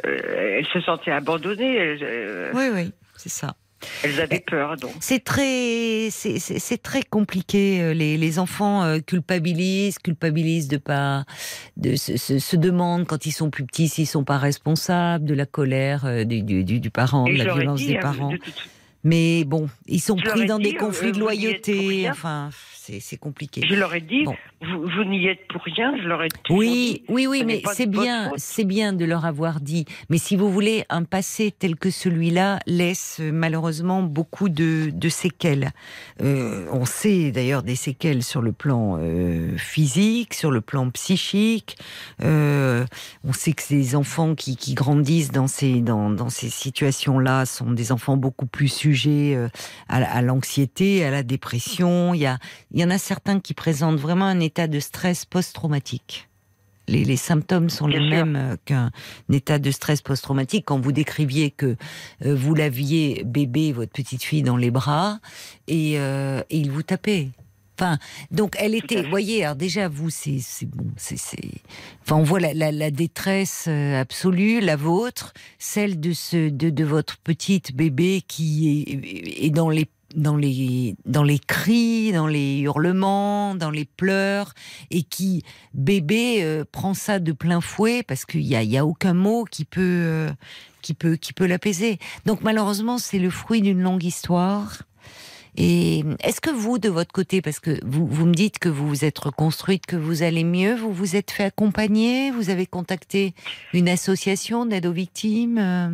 elles 0.03 0.65
se 0.67 0.79
sentaient 0.81 1.11
abandonnées, 1.11 1.75
elles, 1.75 1.99
euh, 2.03 2.51
Oui, 2.53 2.69
oui, 2.73 2.93
c'est 3.17 3.27
ça. 3.29 3.53
elles 4.03 4.21
avaient 4.21 4.39
peur, 4.39 4.77
donc. 4.77 4.93
C'est 5.01 5.23
très, 5.23 6.07
c'est- 6.09 6.81
très 6.81 7.03
compliqué. 7.03 7.93
Les, 7.93 8.15
les 8.17 8.39
enfants 8.39 8.97
culpabilisent, 9.05 9.99
culpabilisent 9.99 10.69
de 10.69 10.77
pas, 10.77 11.25
de 11.75 11.95
se, 11.97 12.15
se, 12.15 12.39
se 12.39 12.55
demandent 12.55 13.07
quand 13.07 13.25
ils 13.25 13.31
sont 13.33 13.49
plus 13.49 13.65
petits 13.65 13.89
s'ils 13.89 14.07
sont 14.07 14.23
pas 14.23 14.37
responsables 14.37 15.25
de 15.25 15.33
la 15.33 15.45
colère 15.45 16.25
du, 16.25 16.41
du, 16.43 16.63
du, 16.63 16.79
du 16.79 16.89
parent, 16.91 17.25
de 17.25 17.33
la 17.37 17.53
violence 17.53 17.79
dit, 17.79 17.87
des 17.87 17.97
hein, 17.97 18.01
parents. 18.01 18.31
de 18.31 18.37
toute- 18.37 18.69
Mais 19.03 19.43
bon, 19.45 19.69
ils 19.87 19.99
sont 20.01 20.15
pris 20.15 20.45
dans 20.45 20.59
dit, 20.59 20.71
des 20.71 20.75
conflits 20.75 21.11
de 21.11 21.19
loyauté. 21.19 22.07
Enfin, 22.09 22.49
c'est 22.99 23.17
compliqué. 23.17 23.61
Je 23.67 23.75
leur 23.75 23.93
ai 23.93 24.01
dit, 24.01 24.23
Bon. 24.25 24.35
vous, 24.61 24.81
vous 24.87 25.03
n'y 25.03 25.27
êtes 25.27 25.47
pour 25.47 25.61
rien, 25.63 25.93
je 26.01 26.07
leur 26.07 26.23
ai 26.23 26.27
Oui, 26.49 26.69
dit, 26.69 27.03
oui, 27.09 27.27
oui, 27.27 27.39
n'est 27.39 27.45
mais 27.45 27.61
c'est 27.73 27.85
bien, 27.85 28.31
c'est 28.37 28.63
bien 28.63 28.93
de 28.93 29.05
leur 29.05 29.25
avoir 29.25 29.59
dit. 29.59 29.85
Mais 30.09 30.17
si 30.17 30.35
vous 30.35 30.51
voulez, 30.51 30.85
un 30.89 31.03
passé 31.03 31.51
tel 31.57 31.75
que 31.75 31.89
celui-là 31.91 32.59
laisse 32.65 33.17
euh, 33.19 33.31
malheureusement 33.31 34.01
beaucoup 34.01 34.49
de, 34.49 34.89
de 34.91 35.09
séquelles. 35.09 35.71
Euh, 36.21 36.65
on 36.71 36.85
sait 36.85 37.31
d'ailleurs 37.31 37.63
des 37.63 37.75
séquelles 37.75 38.23
sur 38.23 38.41
le 38.41 38.51
plan 38.51 38.97
euh, 38.99 39.55
physique, 39.57 40.33
sur 40.33 40.51
le 40.51 40.61
plan 40.61 40.89
psychique. 40.89 41.77
Euh, 42.23 42.85
on 43.23 43.33
sait 43.33 43.53
que 43.53 43.61
ces 43.61 43.95
enfants 43.95 44.35
qui, 44.35 44.55
qui 44.57 44.73
grandissent 44.73 45.31
dans 45.31 45.47
ces 45.47 45.81
dans, 45.81 46.09
dans 46.09 46.29
ces 46.29 46.49
situations-là 46.49 47.45
sont 47.45 47.71
des 47.71 47.91
enfants 47.91 48.17
beaucoup 48.17 48.45
plus 48.45 48.67
sujets 48.67 49.37
à, 49.87 49.97
à 49.97 50.21
l'anxiété, 50.21 51.03
à 51.05 51.11
la 51.11 51.23
dépression. 51.23 52.13
Il 52.13 52.21
y 52.21 52.25
a 52.25 52.37
il 52.79 52.83
y 52.83 52.85
en 52.85 52.91
a 52.91 52.97
certains 52.97 53.41
qui 53.41 53.53
présentent 53.53 53.99
vraiment 53.99 54.23
un 54.23 54.39
état 54.39 54.67
de 54.67 54.79
stress 54.79 55.25
post-traumatique. 55.25 56.29
Les, 56.87 57.03
les 57.03 57.17
symptômes 57.17 57.69
sont 57.69 57.89
Bien 57.89 57.99
les 57.99 58.07
sûr. 58.07 58.25
mêmes 58.25 58.35
euh, 58.37 58.55
qu'un 58.63 58.91
état 59.29 59.59
de 59.59 59.69
stress 59.69 60.01
post-traumatique. 60.01 60.63
Quand 60.65 60.79
vous 60.79 60.93
décriviez 60.93 61.51
que 61.51 61.75
euh, 62.25 62.33
vous 62.33 62.55
l'aviez 62.55 63.23
bébé, 63.25 63.73
votre 63.73 63.91
petite 63.91 64.23
fille, 64.23 64.43
dans 64.43 64.55
les 64.55 64.71
bras, 64.71 65.19
et, 65.67 65.99
euh, 65.99 66.41
et 66.49 66.57
il 66.57 66.71
vous 66.71 66.81
tapait. 66.81 67.27
Enfin, 67.77 67.97
donc 68.31 68.55
elle 68.57 68.75
était, 68.75 69.03
vous 69.03 69.09
voyez, 69.09 69.43
alors 69.43 69.57
déjà 69.57 69.89
vous, 69.89 70.09
c'est 70.09 70.39
bon, 70.63 70.85
c'est. 70.95 71.17
Enfin, 72.03 72.15
on 72.15 72.23
voit 72.23 72.39
la, 72.39 72.53
la, 72.53 72.71
la 72.71 72.91
détresse 72.91 73.67
absolue, 73.67 74.61
la 74.61 74.77
vôtre, 74.77 75.33
celle 75.57 75.99
de 75.99 76.13
ce 76.13 76.49
de, 76.49 76.69
de 76.69 76.83
votre 76.85 77.17
petite 77.17 77.75
bébé 77.75 78.23
qui 78.25 78.85
est, 78.87 79.45
est 79.45 79.49
dans 79.49 79.69
les 79.69 79.85
dans 80.15 80.35
les 80.35 80.95
dans 81.05 81.23
les 81.23 81.39
cris, 81.39 82.11
dans 82.11 82.27
les 82.27 82.59
hurlements, 82.59 83.55
dans 83.55 83.71
les 83.71 83.85
pleurs, 83.85 84.53
et 84.91 85.03
qui 85.03 85.43
bébé 85.73 86.39
euh, 86.43 86.65
prend 86.71 86.93
ça 86.93 87.19
de 87.19 87.31
plein 87.31 87.61
fouet 87.61 88.03
parce 88.03 88.25
qu'il 88.25 88.41
y 88.41 88.55
a 88.55 88.63
y 88.63 88.77
a 88.77 88.85
aucun 88.85 89.13
mot 89.13 89.45
qui 89.45 89.65
peut 89.65 89.81
euh, 89.81 90.29
qui 90.81 90.93
peut 90.93 91.15
qui 91.15 91.33
peut 91.33 91.45
l'apaiser. 91.45 91.99
Donc 92.25 92.41
malheureusement 92.41 92.97
c'est 92.97 93.19
le 93.19 93.29
fruit 93.29 93.61
d'une 93.61 93.81
longue 93.81 94.03
histoire. 94.03 94.83
Et 95.57 96.05
est-ce 96.23 96.39
que 96.39 96.51
vous, 96.51 96.77
de 96.79 96.87
votre 96.87 97.11
côté, 97.11 97.41
parce 97.41 97.59
que 97.59 97.79
vous, 97.83 98.07
vous 98.07 98.25
me 98.25 98.33
dites 98.33 98.59
que 98.59 98.69
vous 98.69 98.87
vous 98.87 99.03
êtes 99.03 99.19
reconstruite, 99.19 99.85
que 99.85 99.97
vous 99.97 100.23
allez 100.23 100.45
mieux, 100.45 100.75
vous 100.75 100.93
vous 100.93 101.17
êtes 101.17 101.31
fait 101.31 101.43
accompagner, 101.43 102.31
vous 102.31 102.49
avez 102.49 102.65
contacté 102.65 103.33
une 103.73 103.89
association 103.89 104.65
d'aide 104.65 104.85
aux 104.85 104.93
victimes 104.93 105.57
euh? 105.57 105.89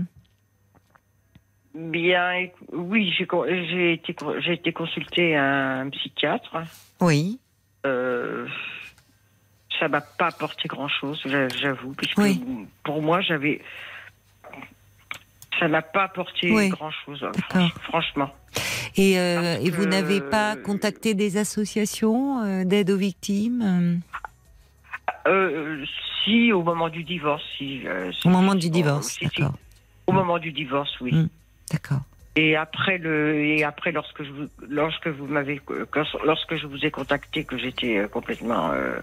Bien, 1.76 2.48
oui, 2.72 3.14
j'ai 3.18 3.94
été, 3.94 4.16
été 4.48 4.72
consulté 4.72 5.36
un 5.36 5.90
psychiatre. 5.90 6.56
Oui. 7.02 7.38
Euh, 7.86 8.48
ça 9.78 9.90
m'a 9.90 10.00
pas 10.00 10.28
apporté 10.28 10.70
grand-chose, 10.70 11.22
j'a- 11.26 11.50
j'avoue, 11.50 11.92
puisque 11.94 12.18
Oui. 12.18 12.42
pour 12.84 13.02
moi, 13.02 13.20
j'avais. 13.20 13.62
Ça 15.60 15.68
m'a 15.68 15.82
pas 15.82 16.04
apporté 16.04 16.50
Oui. 16.52 16.70
grand-chose, 16.70 17.26
franch- 17.50 17.74
franchement. 17.84 18.34
Et, 18.96 19.20
euh, 19.20 19.58
et 19.60 19.70
vous 19.70 19.86
n'avez 19.86 20.22
pas 20.22 20.56
contacté 20.56 21.14
des 21.14 21.36
associations 21.36 22.42
euh, 22.42 22.64
d'aide 22.64 22.90
aux 22.90 22.98
victimes 22.98 24.02
euh? 25.28 25.86
Si, 26.24 26.52
au 26.54 26.64
moment 26.64 26.88
du 26.90 27.04
divorce, 27.04 27.44
si. 27.58 27.82
si- 27.82 28.28
Au 28.28 28.32
moment 28.32 28.56
du 28.56 28.70
divorce, 28.70 29.10
si. 29.10 29.26
d'accord. 29.26 29.54
Au 30.08 30.12
moment 30.14 30.40
du 30.40 30.52
divorce, 30.52 31.00
oui. 31.02 31.14
Mm. 31.14 31.28
D'accord. 31.76 32.04
Et 32.38 32.56
après 32.56 32.98
le 32.98 33.36
et 33.36 33.64
après 33.64 33.92
lorsque 33.92 34.24
je 34.24 34.32
vous 34.32 34.48
lorsque 34.70 35.08
vous 35.08 35.26
m'avez 35.26 35.60
quand- 35.92 36.24
lorsque 36.24 36.56
je 36.56 36.68
vous 36.68 36.86
ai 36.86 36.92
contacté 36.92 37.44
que 37.44 37.58
j'étais 37.58 37.98
euh, 37.98 38.08
complètement 38.08 38.72
euh, 38.72 39.00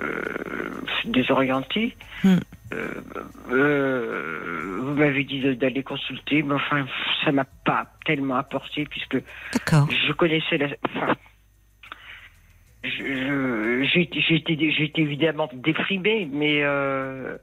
euh, 0.00 0.80
désorientée, 1.04 1.96
Hmm. 2.22 2.38
euh, 2.72 3.02
euh, 3.50 4.78
vous 4.82 4.94
m'avez 4.94 5.24
dit 5.24 5.56
d'aller 5.56 5.82
consulter, 5.82 6.42
mais 6.42 6.54
enfin 6.54 6.86
ça 7.24 7.32
m'a 7.32 7.46
pas 7.64 7.92
tellement 8.04 8.36
apporté 8.36 8.84
puisque 8.84 9.18
je 9.90 10.12
connaissais 10.12 10.58
la. 10.58 10.68
Enfin, 10.88 11.16
été 14.44 15.00
évidemment 15.00 15.50
déprimée, 15.52 16.28
mais 16.30 16.62
euh, 16.62 17.36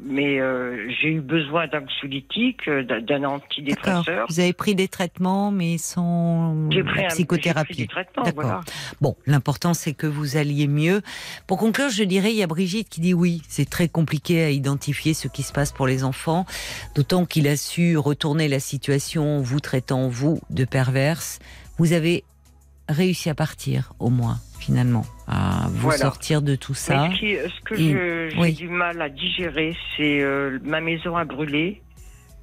mais 0.00 0.40
euh, 0.40 0.88
j'ai 1.00 1.08
eu 1.08 1.20
besoin 1.20 1.66
d'anxiolytiques, 1.66 2.68
euh, 2.68 2.82
d'un 2.82 3.00
d'un 3.00 3.24
antidépresseur. 3.24 4.26
Vous 4.28 4.40
avez 4.40 4.52
pris 4.52 4.74
des 4.74 4.88
traitements, 4.88 5.50
mais 5.50 5.78
sans 5.78 6.68
pris 6.70 7.06
psychothérapie. 7.08 7.88
D'accord. 7.94 8.28
voilà. 8.34 8.60
Bon, 9.00 9.16
l'important 9.26 9.74
c'est 9.74 9.92
que 9.92 10.06
vous 10.06 10.36
alliez 10.36 10.66
mieux. 10.66 11.02
Pour 11.46 11.58
conclure, 11.58 11.90
je 11.90 12.04
dirais, 12.04 12.32
il 12.32 12.36
y 12.36 12.42
a 12.42 12.46
Brigitte 12.46 12.88
qui 12.88 13.00
dit 13.00 13.14
oui, 13.14 13.42
c'est 13.48 13.68
très 13.68 13.88
compliqué 13.88 14.42
à 14.42 14.50
identifier 14.50 15.14
ce 15.14 15.28
qui 15.28 15.42
se 15.42 15.52
passe 15.52 15.72
pour 15.72 15.86
les 15.86 16.04
enfants, 16.04 16.46
d'autant 16.94 17.26
qu'il 17.26 17.48
a 17.48 17.56
su 17.56 17.96
retourner 17.96 18.48
la 18.48 18.60
situation, 18.60 19.40
vous 19.40 19.60
traitant 19.60 20.08
vous 20.08 20.40
de 20.50 20.64
perverse. 20.64 21.38
Vous 21.78 21.92
avez 21.92 22.24
réussi 22.92 23.28
à 23.30 23.34
partir, 23.34 23.92
au 23.98 24.10
moins, 24.10 24.38
finalement, 24.60 25.04
à 25.26 25.66
vous 25.70 25.78
Voilà. 25.82 25.98
sortir 25.98 26.42
de 26.42 26.54
tout 26.54 26.74
ça. 26.74 27.08
Mais 27.08 27.14
ce, 27.14 27.20
qui- 27.20 27.34
ce 27.36 27.60
que 27.64 27.74
Et- 27.74 28.30
j'ai 28.30 28.38
oui. 28.38 28.52
du 28.54 28.68
mal 28.68 29.00
à 29.02 29.08
digérer, 29.08 29.76
c'est 29.96 30.20
euh, 30.22 30.58
ma 30.62 30.80
maison 30.80 31.16
a 31.16 31.24
brûlé, 31.24 31.82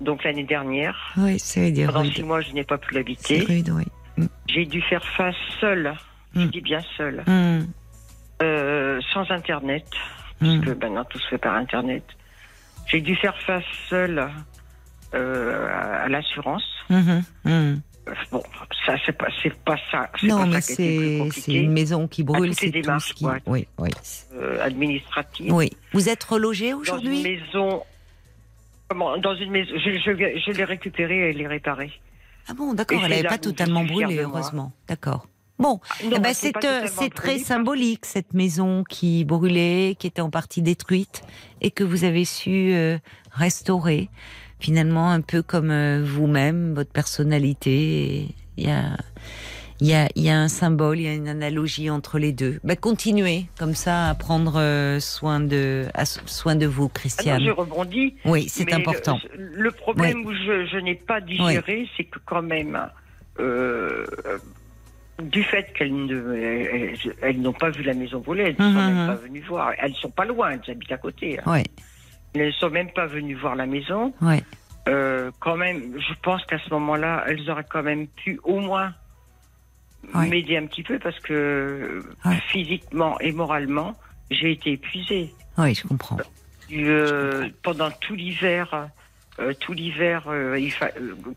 donc 0.01 0.23
l'année 0.23 0.43
dernière. 0.43 1.13
Oui, 1.17 1.39
c'est 1.39 1.71
dire 1.71 1.88
Pendant 1.88 2.01
rude. 2.01 2.13
six 2.13 2.23
mois, 2.23 2.41
je 2.41 2.51
n'ai 2.51 2.63
pas 2.63 2.77
pu 2.77 2.89
C'est 2.91 2.95
l'habiter. 2.95 3.39
rude, 3.45 3.69
oui. 3.69 4.27
J'ai 4.47 4.65
dû 4.65 4.81
faire 4.81 5.05
face 5.17 5.35
seule, 5.61 5.93
je 6.35 6.41
Mm. 6.41 6.47
dis 6.47 6.61
bien 6.61 6.81
seule, 6.97 7.23
Hum, 7.27 7.65
euh, 8.41 8.99
sans 9.13 9.30
Internet, 9.31 9.85
parce 10.39 10.57
que 10.59 10.69
maintenant 10.71 11.05
tout 11.05 11.19
se 11.19 11.27
fait 11.30 11.38
par 11.38 11.55
Internet. 11.55 12.03
J'ai 12.88 13.01
dû 13.01 13.15
faire 13.15 13.38
face 13.45 13.63
seule 13.89 14.27
euh, 15.13 15.67
à, 16.03 16.07
l'assurance. 16.09 16.63
Mhm, 16.89 17.23
hum. 17.45 17.51
Euh, 17.51 17.76
Bon, 18.31 18.44
ça 18.86 18.95
c'est 19.06 19.18
pas 19.18 19.27
c'est 19.41 19.53
pas 19.64 19.77
ça. 19.91 20.10
Non, 20.23 20.40
pas 20.40 20.45
mais 20.45 20.61
c'est 20.61 21.53
une 21.53 21.72
maison 21.72 22.07
qui 22.07 22.23
brûle, 22.23 22.53
c'est 22.56 22.72
tout 22.72 22.99
ce 22.99 23.14
qui. 23.14 23.26
Oui, 23.48 23.68
oui. 23.77 23.90
Euh, 24.36 24.64
administrative. 24.64 25.52
Oui. 25.53 25.72
Vous 25.94 26.10
êtes 26.10 26.23
relogé 26.23 26.72
dans 26.72 26.77
une 26.77 26.81
aujourd'hui? 26.81 27.23
maison. 27.23 27.84
Comment 28.88 29.18
Dans 29.18 29.36
une 29.36 29.52
maison. 29.52 29.72
Je, 29.76 29.98
je, 29.98 30.41
je 30.45 30.52
l'ai 30.52 30.64
récupérée 30.64 31.30
et 31.30 31.34
l'ai 31.34 31.48
réparée. 31.48 31.91
Ah 32.48 32.53
bon, 32.56 32.73
d'accord, 32.73 33.02
elle 33.03 33.11
n'avait 33.11 33.23
pas 33.23 33.38
totalement 33.38 33.81
suis 33.86 33.95
fière 33.95 34.07
brûlé, 34.07 34.22
de 34.23 34.26
moi. 34.27 34.40
heureusement. 34.40 34.72
D'accord. 34.88 35.27
Bon, 35.60 35.81
Non, 36.06 36.11
eh 36.15 36.19
ben, 36.19 36.34
c'est 36.34 36.56
euh, 36.64 36.88
c'est 36.88 37.14
très 37.14 37.34
brûlée, 37.34 37.44
symbolique, 37.44 38.06
cette 38.06 38.34
maison 38.34 38.84
qui 38.90 39.26
brûlait, 39.26 39.95
qui 39.99 40.07
était 40.07 40.22
en 40.22 40.30
partie 40.30 40.61
détruite, 40.61 41.22
et 41.61 41.69
que 41.69 41.84
vous 41.84 42.06
avez 42.06 42.23
su 42.23 42.72
euh, 42.73 42.98
restaurer, 43.31 44.10
finalement, 44.60 45.10
un 45.11 45.22
peu 45.22 45.41
comme 45.41 45.72
euh, 45.72 46.03
vous-même, 46.03 46.73
votre 46.73 46.91
personnalité. 46.91 48.27
Il 48.57 48.68
y 48.68 48.69
a, 48.69 48.98
il 49.80 49.88
y, 49.88 49.94
a, 49.94 50.10
il 50.15 50.23
y 50.23 50.30
a 50.30 50.38
un 50.38 50.49
symbole, 50.49 50.99
il 50.99 51.03
y 51.03 51.07
a 51.07 51.14
une 51.14 51.30
analogie 51.30 51.90
entre 51.90 52.19
les 52.19 52.34
deux. 52.34 52.60
Bah, 52.65 52.76
continuez 52.76 53.45
comme 53.57 53.73
ça 53.76 54.10
à 54.10 54.15
prendre 54.15 54.60
euh, 54.60 54.99
soin 54.99 55.40
de, 55.40 55.86
à, 55.94 56.03
soin 56.06 56.56
de 56.56 56.65
vous, 56.65 56.84
Ah 56.84 56.88
non, 56.88 56.94
Christiane. 56.94 57.44
je 57.45 57.52
rebondis. 57.52 58.15
Oui, 58.26 58.49
c'est 58.49 58.73
important. 58.73 59.18
Le, 59.38 59.64
le 59.64 59.72
problème 59.72 60.26
où 60.26 60.34
je, 60.34 60.65
je 60.65 60.77
n'ai 60.77 60.95
pas 60.95 61.22
digéré, 61.22 61.88
c'est 61.95 62.03
que 62.03 62.19
quand 62.26 62.41
même, 62.41 62.77
euh, 63.40 64.06
du 65.23 65.44
fait 65.44 65.72
qu'elles 65.73 65.94
ne, 66.06 66.34
elles, 66.36 66.98
elles 67.22 67.41
n'ont 67.41 67.53
pas 67.53 67.69
vu 67.69 67.84
la 67.84 67.94
maison 67.94 68.19
brûler, 68.19 68.44
elles 68.44 68.56
ne 68.60 68.73
sont 68.73 68.80
Mhm. 68.81 68.95
même 68.95 69.07
pas 69.07 69.15
venues 69.15 69.44
voir. 69.48 69.72
Elles 69.77 69.95
sont 69.95 70.10
pas 70.11 70.26
loin, 70.26 70.52
elles 70.52 70.72
habitent 70.72 70.91
à 70.91 70.98
côté. 70.98 71.40
hein. 71.40 71.44
Oui, 71.45 71.64
ne 72.48 72.52
sont 72.52 72.70
même 72.70 72.91
pas 72.91 73.06
venues 73.06 73.36
voir 73.36 73.56
la 73.56 73.66
maison. 73.66 74.14
oui. 74.22 74.38
Euh, 74.88 75.30
quand 75.40 75.56
même, 75.57 75.99
je 75.99 76.14
pense 76.24 76.44
qu'à 76.45 76.57
ce 76.57 76.70
moment-là, 76.72 77.24
elles 77.28 77.48
auraient 77.52 77.66
quand 77.70 77.84
même 77.84 78.07
pu 78.07 78.40
au 78.44 78.60
moins 78.60 78.94
Ouais. 80.16 80.28
m'aider 80.28 80.57
un 80.57 80.66
petit 80.66 80.82
peu 80.82 80.98
parce 80.98 81.20
que 81.20 82.02
Ouais. 82.26 82.40
physiquement 82.48 83.20
et 83.20 83.32
moralement, 83.32 83.95
j'ai 84.32 84.52
été 84.53 84.72
épuisée. 84.72 85.32
Oui, 85.60 85.76
je 85.76 85.86
comprends. 85.88 86.18
Euh, 86.72 87.49
pendant 87.61 87.91
tout 87.91 88.16
l'hiver, 88.16 88.88
euh, 89.40 89.53
tout 89.60 89.74
l'hiver, 89.74 90.24
euh, 90.28 90.57
il 90.57 90.72
fa- 90.72 90.91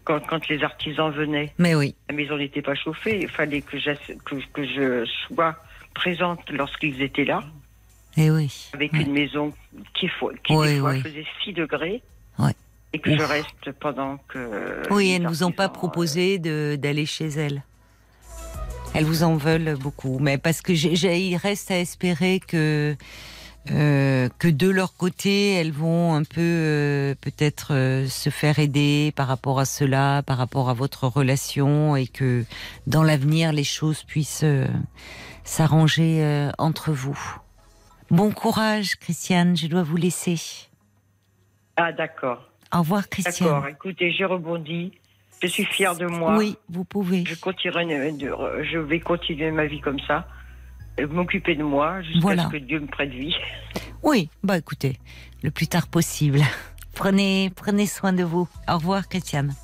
quand, 0.04 0.20
quand 0.26 0.48
les 0.48 0.62
artisans 0.62 1.10
venaient, 1.10 1.52
Mais 1.58 1.74
oui. 1.74 1.94
la 2.08 2.14
maison 2.14 2.36
n'était 2.38 2.62
pas 2.62 2.74
chauffée. 2.76 3.20
Il 3.22 3.28
fallait 3.28 3.60
que, 3.62 3.76
que, 4.24 4.36
que 4.52 4.62
je 4.64 5.04
sois 5.26 5.56
présente 5.94 6.48
lorsqu'ils 6.50 7.02
étaient 7.02 7.24
là, 7.24 7.42
Oui. 8.16 8.68
avec 8.74 8.92
Ouais. 8.92 9.02
une 9.02 9.12
maison 9.12 9.52
qui, 9.94 10.06
qui 10.44 10.56
des 10.56 10.78
fois 10.80 10.94
faisait 11.00 11.26
6 11.44 11.52
degrés. 11.54 12.02
Et 12.94 12.98
que 12.98 13.08
Ouf. 13.08 13.18
je 13.20 13.24
reste 13.24 13.72
pendant 13.80 14.18
que. 14.28 14.82
Oui, 14.90 15.04
les 15.06 15.10
elles 15.12 15.22
ne 15.22 15.28
vous 15.28 15.44
ont 15.44 15.50
pas 15.50 15.70
proposé 15.70 16.38
de- 16.38 16.76
d'aller 16.78 17.06
chez 17.06 17.26
elles. 17.28 17.62
Elles 18.94 19.04
vous 19.06 19.22
en 19.22 19.36
veulent 19.36 19.78
beaucoup, 19.80 20.18
mais 20.20 20.36
parce 20.36 20.60
que 20.60 20.74
j'ai- 20.74 20.94
reste 21.36 21.70
à 21.70 21.78
espérer 21.78 22.38
que 22.46 22.94
euh, 23.70 24.28
que 24.38 24.48
de 24.48 24.68
leur 24.68 24.94
côté, 24.96 25.52
elles 25.54 25.72
vont 25.72 26.12
un 26.14 26.24
peu 26.24 26.40
euh, 26.42 27.14
peut-être 27.22 27.68
euh, 27.72 28.06
se 28.08 28.28
faire 28.28 28.58
aider 28.58 29.12
par 29.16 29.26
rapport 29.28 29.58
à 29.60 29.64
cela, 29.64 30.22
par 30.26 30.36
rapport 30.36 30.68
à 30.68 30.74
votre 30.74 31.06
relation, 31.06 31.96
et 31.96 32.06
que 32.08 32.44
dans 32.86 33.04
l'avenir 33.04 33.52
les 33.52 33.64
choses 33.64 34.02
puissent 34.02 34.40
euh, 34.44 34.66
s'arranger 35.44 36.18
euh, 36.24 36.50
entre 36.58 36.92
vous. 36.92 37.18
Bon 38.12 38.30
courage, 38.30 38.96
Christiane. 38.96 39.56
Je 39.56 39.68
dois 39.68 39.82
vous 39.82 39.96
laisser. 39.96 40.36
Ah, 41.76 41.92
d'accord. 41.92 42.46
Au 42.70 42.80
revoir, 42.80 43.08
Christiane. 43.08 43.48
D'accord. 43.48 43.68
Écoutez, 43.68 44.12
j'ai 44.12 44.26
rebondi. 44.26 44.92
Je 45.42 45.46
suis 45.46 45.64
fière 45.64 45.96
de 45.96 46.04
moi. 46.04 46.36
Oui, 46.36 46.58
vous 46.68 46.84
pouvez. 46.84 47.24
Je, 47.26 47.34
continuerai 47.34 47.86
je 48.70 48.78
vais 48.78 49.00
continuer 49.00 49.50
ma 49.50 49.64
vie 49.64 49.80
comme 49.80 49.98
ça. 50.00 50.26
Et 50.98 51.06
M'occuper 51.06 51.54
de 51.54 51.62
moi 51.62 52.02
jusqu'à 52.02 52.20
Voilà. 52.20 52.44
ce 52.44 52.48
que 52.50 52.58
Dieu 52.58 52.80
me 52.80 52.86
prête 52.86 53.10
vie. 53.10 53.34
Oui, 54.02 54.28
bah 54.42 54.58
écoutez, 54.58 54.98
le 55.44 55.52
plus 55.52 55.68
tard 55.68 55.86
possible. 55.86 56.40
Prenez, 56.94 57.50
prenez 57.54 57.86
soin 57.86 58.12
de 58.12 58.24
vous. 58.24 58.48
Au 58.68 58.74
revoir, 58.74 59.08
Christiane. 59.08 59.54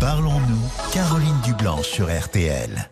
Parlons-nous, 0.00 0.92
Caroline 0.94 1.40
Dublanche 1.44 1.88
sur 1.88 2.06
RTL. 2.06 2.88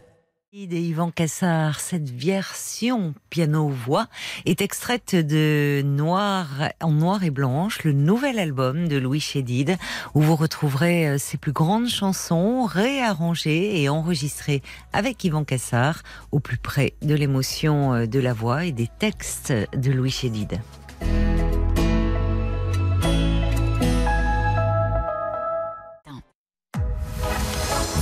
De 0.52 0.74
Yvan 0.74 1.12
Cassard, 1.12 1.78
cette 1.78 2.10
version 2.10 3.14
piano-voix 3.31 4.09
est 4.47 4.62
extraite 4.62 5.14
de 5.14 5.81
Noir, 5.85 6.48
en 6.81 6.90
noir 6.90 7.22
et 7.22 7.31
blanche, 7.31 7.85
le 7.85 7.93
nouvel 7.93 8.40
album 8.40 8.89
de 8.89 8.97
Louis 8.97 9.20
Chédid, 9.20 9.77
où 10.14 10.22
vous 10.22 10.35
retrouverez 10.35 11.06
euh, 11.09 11.18
ses 11.18 11.36
plus 11.36 11.52
grandes 11.52 11.86
chansons 11.86 12.64
réarrangées 12.64 13.81
et 13.81 13.89
enregistrées 13.89 14.60
avec 14.93 15.22
Yvan 15.22 15.44
Cassard, 15.44 16.02
au 16.32 16.40
plus 16.40 16.59
près 16.59 16.94
de 17.01 17.14
l'émotion 17.14 17.94
euh, 17.94 18.06
de 18.06 18.18
la 18.18 18.32
voix 18.32 18.64
et 18.64 18.72
des 18.72 18.89
textes 18.98 19.52
de 19.52 19.93
Louis 19.93 20.10
Chédid. 20.10 20.60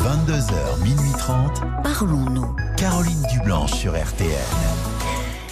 22h, 0.08 0.82
minuit 0.84 1.12
30, 1.18 1.60
Parlons-nous. 1.82 2.56
Caroline 2.78 3.22
Dublanche 3.30 3.72
sur 3.72 3.92
RTL. 3.92 4.30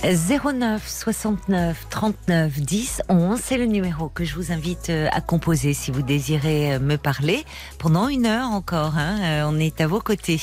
09 0.03 0.89
69 0.89 1.87
39 1.91 2.61
10 2.61 3.03
11, 3.11 3.39
c'est 3.39 3.59
le 3.59 3.67
numéro 3.67 4.09
que 4.09 4.25
je 4.25 4.35
vous 4.35 4.53
invite 4.53 4.89
euh, 4.89 5.09
à 5.13 5.21
composer 5.21 5.75
si 5.75 5.91
vous 5.91 6.01
désirez 6.01 6.73
euh, 6.73 6.79
me 6.79 6.97
parler 6.97 7.45
pendant 7.79 8.09
une 8.09 8.25
heure 8.25 8.49
encore. 8.49 8.95
hein, 8.97 9.19
euh, 9.21 9.45
on 9.47 9.59
est 9.61 9.83
à 9.83 9.87
vos 9.87 10.01
côtés 10.01 10.41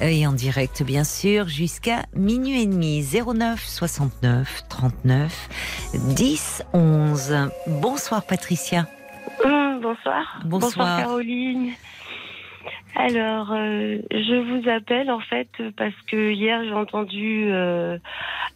et 0.00 0.26
en 0.26 0.32
direct 0.32 0.82
bien 0.82 1.04
sûr 1.04 1.46
jusqu'à 1.46 2.06
minuit 2.16 2.62
et 2.62 2.66
demi. 2.66 3.04
09 3.04 3.62
69 3.62 4.64
39 4.70 5.48
10 6.16 6.62
11. 6.72 7.50
Bonsoir 7.66 8.22
Patricia. 8.22 8.86
Hum, 9.44 9.80
bonsoir. 9.82 10.40
Bonsoir. 10.46 11.00
Caroline. 11.00 11.72
Alors, 12.96 13.52
euh, 13.52 13.98
je 14.10 14.34
vous 14.40 14.68
appelle 14.68 15.10
en 15.10 15.20
fait 15.20 15.48
parce 15.76 15.94
que 16.10 16.32
hier 16.32 16.62
j'ai 16.64 16.72
entendu 16.72 17.50
euh, 17.50 17.98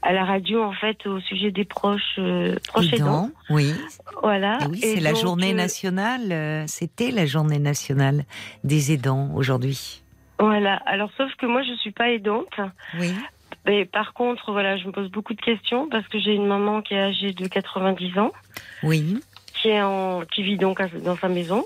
à 0.02 0.12
la 0.12 0.24
radio 0.24 0.62
en 0.62 0.73
fait 0.73 1.06
au 1.06 1.20
sujet 1.20 1.51
des 1.51 1.65
proches 1.65 2.19
euh, 2.19 2.56
proches 2.69 2.93
aidants. 2.93 3.27
Aidant, 3.27 3.31
oui. 3.51 3.73
Voilà. 4.23 4.59
Et 4.62 4.66
oui, 4.66 4.81
Et 4.82 4.94
c'est 4.94 5.01
la 5.01 5.12
donc, 5.12 5.20
journée 5.20 5.52
euh, 5.52 5.56
nationale. 5.56 6.65
C'était 6.69 7.11
la 7.11 7.27
journée 7.27 7.59
nationale 7.59 8.24
des 8.65 8.93
aidants 8.93 9.31
aujourd'hui. 9.35 10.02
Voilà. 10.39 10.74
Alors, 10.86 11.11
sauf 11.16 11.32
que 11.36 11.47
moi 11.47 11.62
je 11.62 11.74
suis 11.74 11.93
pas 11.93 12.11
aidante. 12.11 12.61
Oui. 12.98 13.15
Mais 13.66 13.86
par 13.86 14.12
contre, 14.12 14.52
voilà, 14.52 14.77
je 14.77 14.86
me 14.86 14.93
pose 14.93 15.11
beaucoup 15.11 15.32
de 15.32 15.40
questions 15.40 15.89
parce 15.89 16.06
que 16.09 16.19
j'ai 16.19 16.35
une 16.35 16.47
maman 16.47 16.82
qui 16.82 16.94
est 16.94 17.01
âgée 17.01 17.32
de 17.32 17.47
90 17.47 18.19
ans, 18.19 18.32
Oui. 18.82 19.16
Qui 19.64 19.70
est 19.70 19.80
en, 19.80 20.20
qui 20.30 20.42
vit 20.42 20.58
donc 20.58 20.78
dans 21.02 21.16
sa 21.16 21.28
maison. 21.28 21.64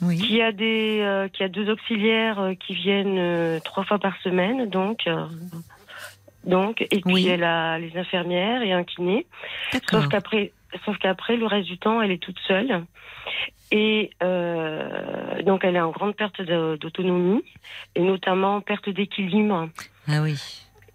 Oui. 0.00 0.18
qui 0.18 0.40
a 0.42 0.50
des 0.52 1.00
euh, 1.02 1.28
qui 1.28 1.42
a 1.44 1.48
deux 1.48 1.70
auxiliaires 1.70 2.38
euh, 2.40 2.54
qui 2.54 2.74
viennent 2.74 3.16
euh, 3.18 3.60
trois 3.64 3.84
fois 3.84 3.98
par 4.00 4.16
semaine 4.22 4.68
donc 4.68 5.08
donc 6.44 6.82
et 6.82 7.00
puis 7.00 7.02
Oui. 7.14 7.28
elle 7.28 7.44
a 7.44 7.78
les 7.78 7.96
infirmières 7.96 8.62
et 8.62 8.72
un 8.72 8.82
kiné 8.84 9.24
sauf 9.90 10.08
qu'après 10.08 10.52
sauf 10.84 10.98
qu'après 10.98 11.36
le 11.36 11.46
reste 11.46 11.68
du 11.68 11.78
temps 11.78 12.02
elle 12.02 12.10
est 12.10 12.22
toute 12.22 12.38
seule 12.46 12.84
et 13.70 14.10
euh, 14.22 15.42
donc 15.42 15.64
elle 15.64 15.76
est 15.76 15.80
en 15.80 15.90
grande 15.92 16.16
perte 16.16 16.42
d'autonomie 16.42 17.42
et 17.94 18.00
notamment 18.02 18.60
perte 18.60 18.88
d'équilibre 18.88 19.68
Ah 20.08 20.22
oui. 20.22 20.34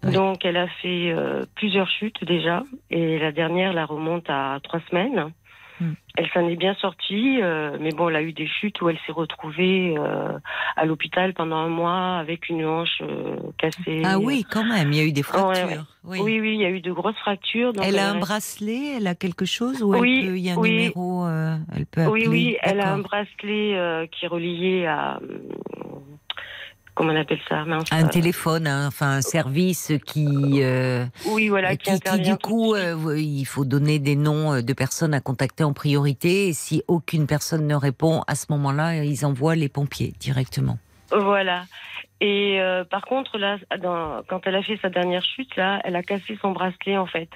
Oui. 0.04 0.12
donc 0.12 0.44
elle 0.44 0.58
a 0.58 0.68
fait 0.68 1.10
euh, 1.10 1.44
plusieurs 1.56 1.88
chutes 1.88 2.22
déjà 2.24 2.64
et 2.90 3.18
la 3.18 3.32
dernière 3.32 3.72
la 3.72 3.86
remonte 3.86 4.28
à 4.28 4.58
trois 4.62 4.80
semaines. 4.90 5.32
Hmm. 5.80 5.94
Elle 6.16 6.28
s'en 6.34 6.46
est 6.46 6.56
bien 6.56 6.74
sortie, 6.74 7.40
euh, 7.40 7.78
mais 7.80 7.90
bon, 7.92 8.10
elle 8.10 8.16
a 8.16 8.22
eu 8.22 8.32
des 8.34 8.46
chutes 8.46 8.82
où 8.82 8.90
elle 8.90 8.98
s'est 9.06 9.12
retrouvée 9.12 9.94
euh, 9.96 10.38
à 10.76 10.84
l'hôpital 10.84 11.32
pendant 11.32 11.56
un 11.56 11.68
mois 11.68 12.18
avec 12.18 12.50
une 12.50 12.66
hanche 12.66 13.00
euh, 13.00 13.36
cassée. 13.56 14.02
Ah 14.04 14.18
oui, 14.18 14.44
quand 14.50 14.64
même, 14.64 14.92
il 14.92 14.98
y 14.98 15.00
a 15.00 15.04
eu 15.04 15.12
des 15.12 15.22
ouais, 15.22 15.26
fractures. 15.26 15.68
ouais. 15.68 15.78
Oui. 16.04 16.18
Oui, 16.22 16.40
oui, 16.40 16.54
il 16.54 16.60
y 16.60 16.66
a 16.66 16.70
eu 16.70 16.80
de 16.80 16.92
grosses 16.92 17.16
fractures. 17.18 17.72
donc 17.72 17.84
Elle 17.86 17.98
a 17.98 18.10
un 18.10 18.18
bracelet, 18.18 18.96
elle 18.96 19.06
a 19.06 19.14
quelque 19.14 19.46
chose 19.46 19.82
ou 19.82 19.94
elle 19.94 20.00
peut- 20.00 20.36
il 20.36 20.42
y 20.42 20.50
a 20.50 20.54
un 20.54 20.56
oui. 20.56 20.70
numéro, 20.70 21.26
elle 21.26 21.86
peut 21.86 22.02
appeler. 22.02 22.26
Oui, 22.28 22.28
oui, 22.28 22.56
elle 22.62 22.80
a 22.80 22.92
un 22.92 22.98
bracelet 22.98 24.08
qui 24.12 24.24
est 24.26 24.28
relié 24.28 24.86
à. 24.86 25.18
Euh, 26.90 26.92
Comment 26.94 27.12
on 27.12 27.16
appelle 27.16 27.40
ça 27.48 27.64
mince, 27.64 27.88
Un 27.92 28.04
euh, 28.06 28.08
téléphone, 28.08 28.66
hein, 28.66 28.86
enfin 28.88 29.08
un 29.16 29.22
service 29.22 29.92
qui, 30.06 30.62
euh, 30.62 31.04
Oui, 31.26 31.48
voilà, 31.48 31.70
qui, 31.70 31.78
qui, 31.78 31.84
qui, 31.84 31.90
intervient 31.90 32.32
du 32.34 32.38
coup, 32.38 32.74
euh, 32.74 33.16
il 33.18 33.44
faut 33.44 33.64
donner 33.64 33.98
des 33.98 34.16
noms 34.16 34.54
euh, 34.54 34.62
de 34.62 34.72
personnes 34.72 35.14
à 35.14 35.20
contacter 35.20 35.64
en 35.64 35.72
priorité. 35.72 36.48
Et 36.48 36.52
si 36.52 36.82
aucune 36.88 37.26
personne 37.26 37.66
ne 37.66 37.74
répond, 37.74 38.22
à 38.26 38.34
ce 38.34 38.46
moment-là, 38.50 39.04
ils 39.04 39.24
envoient 39.24 39.56
les 39.56 39.68
pompiers 39.68 40.12
directement. 40.20 40.78
Voilà. 41.10 41.64
Et 42.20 42.60
euh, 42.60 42.84
par 42.84 43.02
contre, 43.06 43.38
là, 43.38 43.56
dans- 43.80 44.22
quand 44.28 44.42
elle 44.46 44.54
a 44.54 44.62
fait 44.62 44.78
sa 44.82 44.90
dernière 44.90 45.24
chute, 45.24 45.56
là, 45.56 45.80
elle 45.84 45.96
a 45.96 46.02
cassé 46.02 46.38
son 46.42 46.52
bracelet 46.52 46.98
en 46.98 47.06
fait. 47.06 47.30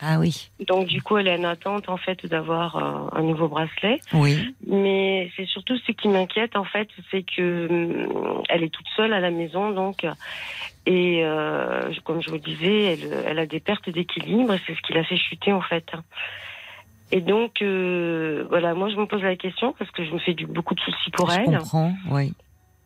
Ah 0.00 0.18
oui, 0.18 0.50
Donc 0.66 0.86
du 0.88 1.00
coup, 1.00 1.16
elle 1.16 1.28
est 1.28 1.38
en 1.38 1.44
attente 1.44 1.88
en 1.88 1.96
fait 1.96 2.26
d'avoir 2.26 2.76
euh, 2.76 3.18
un 3.18 3.22
nouveau 3.22 3.48
bracelet. 3.48 3.98
oui, 4.12 4.54
Mais 4.66 5.30
c'est 5.36 5.46
surtout 5.46 5.76
ce 5.78 5.92
qui 5.92 6.08
m'inquiète 6.08 6.54
en 6.56 6.64
fait, 6.64 6.88
c'est 7.10 7.22
que 7.22 7.66
hum, 7.70 8.42
elle 8.48 8.62
est 8.62 8.68
toute 8.72 8.86
seule 8.96 9.12
à 9.12 9.20
la 9.20 9.30
maison, 9.30 9.70
donc 9.70 10.06
et 10.86 11.22
euh, 11.24 11.90
comme 12.04 12.22
je 12.22 12.30
vous 12.30 12.38
disais, 12.38 12.92
elle, 12.94 13.24
elle 13.26 13.38
a 13.38 13.46
des 13.46 13.60
pertes 13.60 13.88
d'équilibre, 13.90 14.54
c'est 14.66 14.74
ce 14.74 14.80
qui 14.82 14.92
l'a 14.92 15.02
fait 15.04 15.16
chuter 15.16 15.52
en 15.52 15.62
fait. 15.62 15.86
Et 17.12 17.20
donc 17.20 17.62
euh, 17.62 18.44
voilà, 18.48 18.74
moi 18.74 18.88
je 18.90 18.96
me 18.96 19.06
pose 19.06 19.22
la 19.22 19.36
question 19.36 19.74
parce 19.78 19.90
que 19.92 20.04
je 20.04 20.10
me 20.12 20.18
fais 20.18 20.34
du, 20.34 20.46
beaucoup 20.46 20.74
de 20.74 20.80
soucis 20.80 21.10
pour 21.12 21.30
je 21.30 21.38
elle. 21.38 21.58
comprends, 21.58 21.94
oui. 22.10 22.32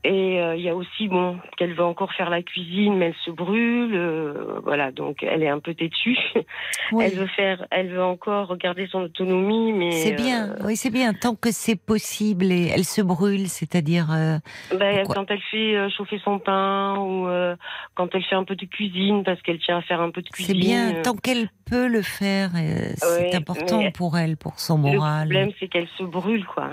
Et 0.02 0.40
euh, 0.40 0.56
il 0.56 0.62
y 0.62 0.68
a 0.70 0.74
aussi 0.74 1.08
bon 1.08 1.38
qu'elle 1.58 1.74
veut 1.74 1.84
encore 1.84 2.12
faire 2.14 2.30
la 2.30 2.42
cuisine, 2.42 2.96
mais 2.96 3.06
elle 3.08 3.14
se 3.26 3.30
brûle, 3.30 3.94
euh, 3.94 4.58
voilà, 4.64 4.92
donc 4.92 5.22
elle 5.22 5.42
est 5.42 5.48
un 5.50 5.60
peu 5.60 5.74
têtue. 5.74 6.16
Oui. 6.92 7.04
Elle 7.06 7.18
veut 7.18 7.26
faire, 7.28 7.64
elle 7.70 7.88
veut 7.90 8.02
encore 8.02 8.56
garder 8.56 8.88
son 8.90 9.02
autonomie, 9.02 9.72
mais 9.72 9.92
C'est 9.92 10.12
bien, 10.16 10.48
euh, 10.50 10.64
oui, 10.64 10.74
c'est 10.74 10.90
bien. 10.90 11.12
Tant 11.14 11.36
que 11.36 11.52
c'est 11.52 11.76
possible 11.76 12.50
et 12.50 12.66
elle 12.74 12.84
se 12.84 13.00
brûle, 13.00 13.46
c'est-à-dire. 13.48 14.08
euh, 14.10 14.38
ben, 14.76 15.06
quand 15.06 15.30
elle 15.30 15.40
fait 15.52 15.88
chauffer 15.90 16.18
son 16.24 16.40
pain 16.40 16.96
ou 16.98 17.28
euh, 17.28 17.54
quand 17.94 18.12
elle 18.14 18.24
fait 18.24 18.34
un 18.34 18.42
peu 18.42 18.56
de 18.56 18.64
cuisine 18.66 19.22
parce 19.22 19.40
qu'elle 19.42 19.60
tient 19.60 19.76
à 19.76 19.82
faire 19.82 20.00
un 20.00 20.10
peu 20.10 20.20
de 20.20 20.26
C'est 20.34 20.52
cuisine. 20.52 20.58
bien, 20.60 20.94
euh, 20.96 21.02
tant 21.02 21.14
qu'elle 21.14 21.48
peut 21.70 21.86
le 21.86 22.02
faire, 22.02 22.50
c'est 22.96 23.06
Ouais, 23.06 23.36
important 23.36 23.92
pour 23.92 24.18
elle, 24.18 24.36
pour 24.36 24.58
son 24.58 24.76
Le 24.76 24.82
moral. 24.94 25.28
problème, 25.28 25.50
c'est 25.60 25.68
qu'elle 25.68 25.88
se 25.96 26.02
brûle, 26.02 26.44
quoi. 26.46 26.70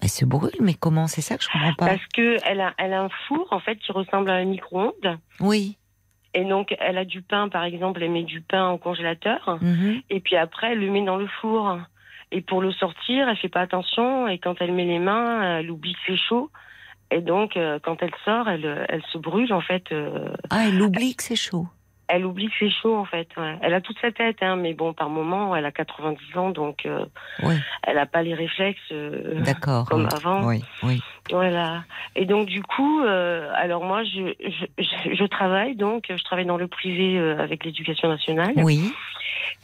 Elle 0.00 0.08
se 0.08 0.24
brûle, 0.24 0.52
mais 0.60 0.74
comment? 0.74 1.06
C'est 1.08 1.20
ça 1.22 1.36
que 1.36 1.42
je 1.44 1.48
comprends 1.48 1.74
pas. 1.74 1.86
Parce 1.86 2.06
que 2.14 2.36
elle 2.46 2.60
a, 2.60 2.72
elle 2.78 2.92
a 2.92 3.02
un 3.02 3.08
four 3.26 3.46
en 3.50 3.58
fait 3.60 3.76
qui 3.76 3.90
ressemble 3.92 4.30
à 4.30 4.34
un 4.34 4.44
micro-ondes. 4.44 5.18
Oui. 5.40 5.76
Et 6.34 6.44
donc, 6.44 6.76
elle 6.78 6.98
a 6.98 7.04
du 7.04 7.22
pain, 7.22 7.48
par 7.48 7.64
exemple, 7.64 8.02
elle 8.02 8.10
met 8.10 8.22
du 8.22 8.40
pain 8.40 8.70
au 8.70 8.78
congélateur. 8.78 9.58
mhm. 9.60 10.02
Et 10.10 10.20
puis 10.20 10.36
après, 10.36 10.72
elle 10.72 10.78
le 10.80 10.90
met 10.90 11.02
dans 11.04 11.16
le 11.16 11.26
four. 11.40 11.78
Et 12.30 12.42
pour 12.42 12.60
le 12.60 12.70
sortir, 12.72 13.28
elle 13.28 13.36
fait 13.38 13.48
pas 13.48 13.62
attention. 13.62 14.28
Et 14.28 14.38
quand 14.38 14.56
elle 14.60 14.72
met 14.72 14.84
les 14.84 14.98
mains, 14.98 15.58
elle 15.58 15.70
oublie 15.70 15.94
que 15.94 15.98
c'est 16.06 16.16
chaud. 16.18 16.50
Et 17.10 17.22
donc, 17.22 17.56
euh, 17.56 17.78
quand 17.82 18.02
elle 18.02 18.12
sort, 18.24 18.48
elle, 18.50 18.84
elle 18.90 19.02
se 19.10 19.16
brûle, 19.16 19.52
en 19.54 19.62
fait. 19.62 19.90
euh, 19.92 20.28
Ah, 20.50 20.66
elle 20.68 20.80
oublie 20.82 21.16
que 21.16 21.22
c'est 21.22 21.36
chaud. 21.36 21.66
Elle 22.08 22.24
oublie 22.24 22.48
que 22.48 22.54
c'est 22.58 22.70
chaud 22.70 22.96
en 22.96 23.04
fait. 23.04 23.28
ouais. 23.36 23.56
Elle 23.60 23.74
a 23.74 23.80
toute 23.80 23.98
sa 24.00 24.10
tête, 24.10 24.38
hein, 24.40 24.56
mais 24.56 24.74
bon, 24.74 24.92
par 24.92 25.10
moment, 25.10 25.54
elle 25.54 25.66
a 25.66 25.72
90 25.72 26.36
ans, 26.36 26.50
donc 26.50 26.86
euh, 26.86 27.04
elle 27.82 27.96
n'a 27.96 28.06
pas 28.06 28.22
les 28.22 28.34
réflexes 28.34 28.80
euh, 28.92 29.42
comme 29.88 30.08
avant. 30.12 30.46
Oui, 30.46 30.64
oui. 30.82 31.00
Voilà. 31.30 31.84
Et 32.16 32.24
donc 32.26 32.46
du 32.46 32.62
coup, 32.62 33.00
euh, 33.02 33.50
alors 33.54 33.84
moi, 33.84 34.02
je, 34.04 34.32
je, 34.44 34.66
je, 34.82 35.14
je 35.14 35.24
travaille 35.24 35.76
donc, 35.76 36.06
je 36.08 36.22
travaille 36.24 36.46
dans 36.46 36.56
le 36.56 36.68
privé 36.68 37.18
euh, 37.18 37.38
avec 37.38 37.64
l'éducation 37.64 38.08
nationale 38.08 38.52
Oui. 38.56 38.92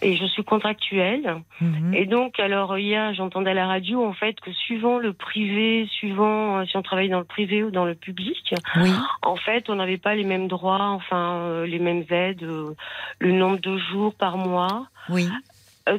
et 0.03 0.17
je 0.17 0.25
suis 0.27 0.45
contractuelle. 0.45 1.37
mhm. 1.61 1.95
Et 1.95 2.07
donc, 2.07 2.39
alors 2.41 2.77
hier, 2.79 3.15
j'entendais 3.15 3.51
à 3.51 3.55
la 3.55 3.67
radio 3.67 4.05
en 4.05 4.13
fait 4.13 4.39
que 4.41 4.53
suivant 4.53 4.99
le 4.99 5.13
privé, 5.13 5.87
suivant 5.91 6.59
euh, 6.59 6.65
si 6.67 6.77
on 6.77 6.83
travaille 6.83 7.09
dans 7.09 7.19
le 7.21 7.25
privé 7.25 7.63
ou 7.65 7.71
dans 7.71 7.85
le 7.85 7.95
public, 7.95 8.55
Oui, 8.77 8.91
en 9.23 9.37
fait, 9.37 9.71
on 9.71 9.77
n'avait 9.77 9.99
pas 9.99 10.15
les 10.15 10.25
mêmes 10.25 10.49
droits, 10.49 10.89
enfin 10.91 11.39
euh, 11.43 11.67
les 11.67 11.79
mêmes 11.79 12.05
aides, 12.11 12.43
euh, 12.43 12.75
le 13.21 13.33
nombre 13.33 13.59
de 13.61 13.79
jours 13.79 14.15
par 14.15 14.37
mois. 14.37 14.87
oui. 15.09 15.29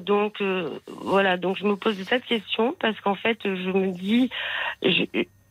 Donc 0.02 0.42
euh, 0.42 0.80
voilà, 0.88 1.38
donc 1.38 1.58
je 1.60 1.64
me 1.64 1.76
pose 1.76 1.96
de 1.96 2.04
questions 2.04 2.76
parce 2.80 3.00
qu'en 3.02 3.14
fait, 3.14 3.38
je 3.44 3.70
me 3.70 3.92
dis, 3.92 4.32
je- 4.82 5.06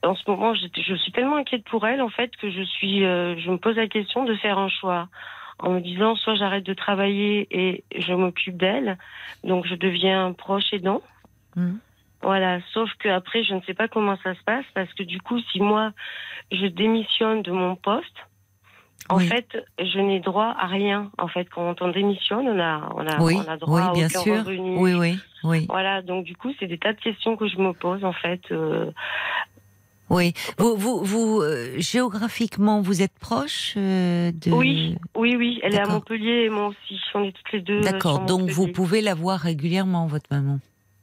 en 0.05 0.15
ce 0.15 0.29
moment, 0.31 0.55
je, 0.55 0.67
je 0.77 0.95
suis 0.95 1.13
tellement 1.13 1.37
inquiète 1.37 1.65
pour 1.65 1.87
elle 1.87 2.03
en 2.03 2.09
fait 2.09 2.35
que 2.37 2.51
je 2.51 2.63
suis, 2.63 3.05
euh, 3.05 3.37
je 3.39 3.51
me 3.51 3.59
pose 3.59 3.77
la 3.77 3.89
question 3.89 4.25
de 4.25 4.35
faire 4.37 4.59
un 4.59 4.69
choix 4.69 5.09
en 5.59 5.71
me 5.71 5.81
disant 5.81 6.17
soit 6.17 6.35
j'arrête 6.35 6.65
de 6.65 6.75
travailler 6.75 7.47
et 7.51 7.85
je 7.97 8.13
m'occupe 8.13 8.57
d'elle, 8.57 8.99
donc 9.45 9.67
je 9.67 9.75
deviens 9.75 10.33
proche 10.33 10.73
aidant. 10.73 11.03
Mhm. 11.57 11.79
Voilà, 12.23 12.61
sauf 12.73 12.91
que 12.99 13.09
après, 13.09 13.45
je 13.45 13.55
ne 13.55 13.61
sais 13.63 13.75
pas 13.75 13.87
comment 13.87 14.17
ça 14.23 14.35
se 14.35 14.43
passe 14.45 14.65
parce 14.75 14.93
que 14.95 15.03
du 15.03 15.21
coup, 15.21 15.39
si 15.53 15.61
moi 15.61 15.93
je 16.51 16.67
démissionne 16.67 17.43
de 17.43 17.53
mon 17.53 17.77
poste, 17.77 18.17
en 19.11 19.19
Oui. 19.19 19.29
fait, 19.29 19.63
je 19.79 19.99
n'ai 19.99 20.21
droit 20.21 20.55
à 20.59 20.67
rien. 20.67 21.11
En 21.19 21.29
fait, 21.29 21.45
quand 21.51 21.83
on 21.83 21.89
démissionne, 21.89 22.49
on 22.49 22.59
a, 22.59 22.89
on 22.95 23.07
a, 23.07 23.21
Oui, 23.21 23.37
on 23.37 23.47
a 23.47 23.59
droit 23.59 23.81
oui, 23.81 23.83
à 23.89 23.93
bien 23.93 24.07
aucun 24.07 24.21
sûr. 24.21 24.37
revenu. 24.39 24.79
Oui, 24.79 24.95
oui, 24.95 25.19
oui. 25.45 25.67
Voilà, 25.69 26.01
donc 26.01 26.25
du 26.25 26.35
coup, 26.35 26.51
c'est 26.59 26.67
des 26.67 26.79
tas 26.79 26.95
de 26.95 27.01
questions 27.01 27.37
que 27.37 27.47
je 27.47 27.59
me 27.59 27.75
pose 27.75 28.03
en 28.05 28.15
fait. 28.15 28.41
euh, 28.51 28.91
Oui. 30.15 30.33
Vous, 30.59 30.77
vous, 30.77 31.03
vous 31.05 31.41
euh, 31.43 31.75
géographiquement, 31.79 32.81
vous 32.81 33.03
êtes 33.03 33.19
proche 33.19 33.75
euh, 33.77 34.31
de. 34.33 34.51
Oui, 34.53 34.97
oui, 35.17 35.35
oui, 35.37 35.61
elle 35.63 35.75
est 35.75 35.81
à. 35.81 35.87
Montpellier 35.87 36.45
et 36.45 36.49
moi 36.51 36.69
aussi. 36.69 37.01
On 37.15 37.25
est 37.25 37.33
toutes 37.33 37.53
les 37.53 37.61
deux. 37.61 37.79
euh, 37.81 37.83
D'accord. 37.83 38.25
Donc 38.25 38.49
vous 38.49 38.69
pouvez 38.69 39.01
la 39.01 39.15
voir 39.15 39.41
régulièrement, 39.41 40.07
votre 40.07 40.27
maman. 40.31 40.61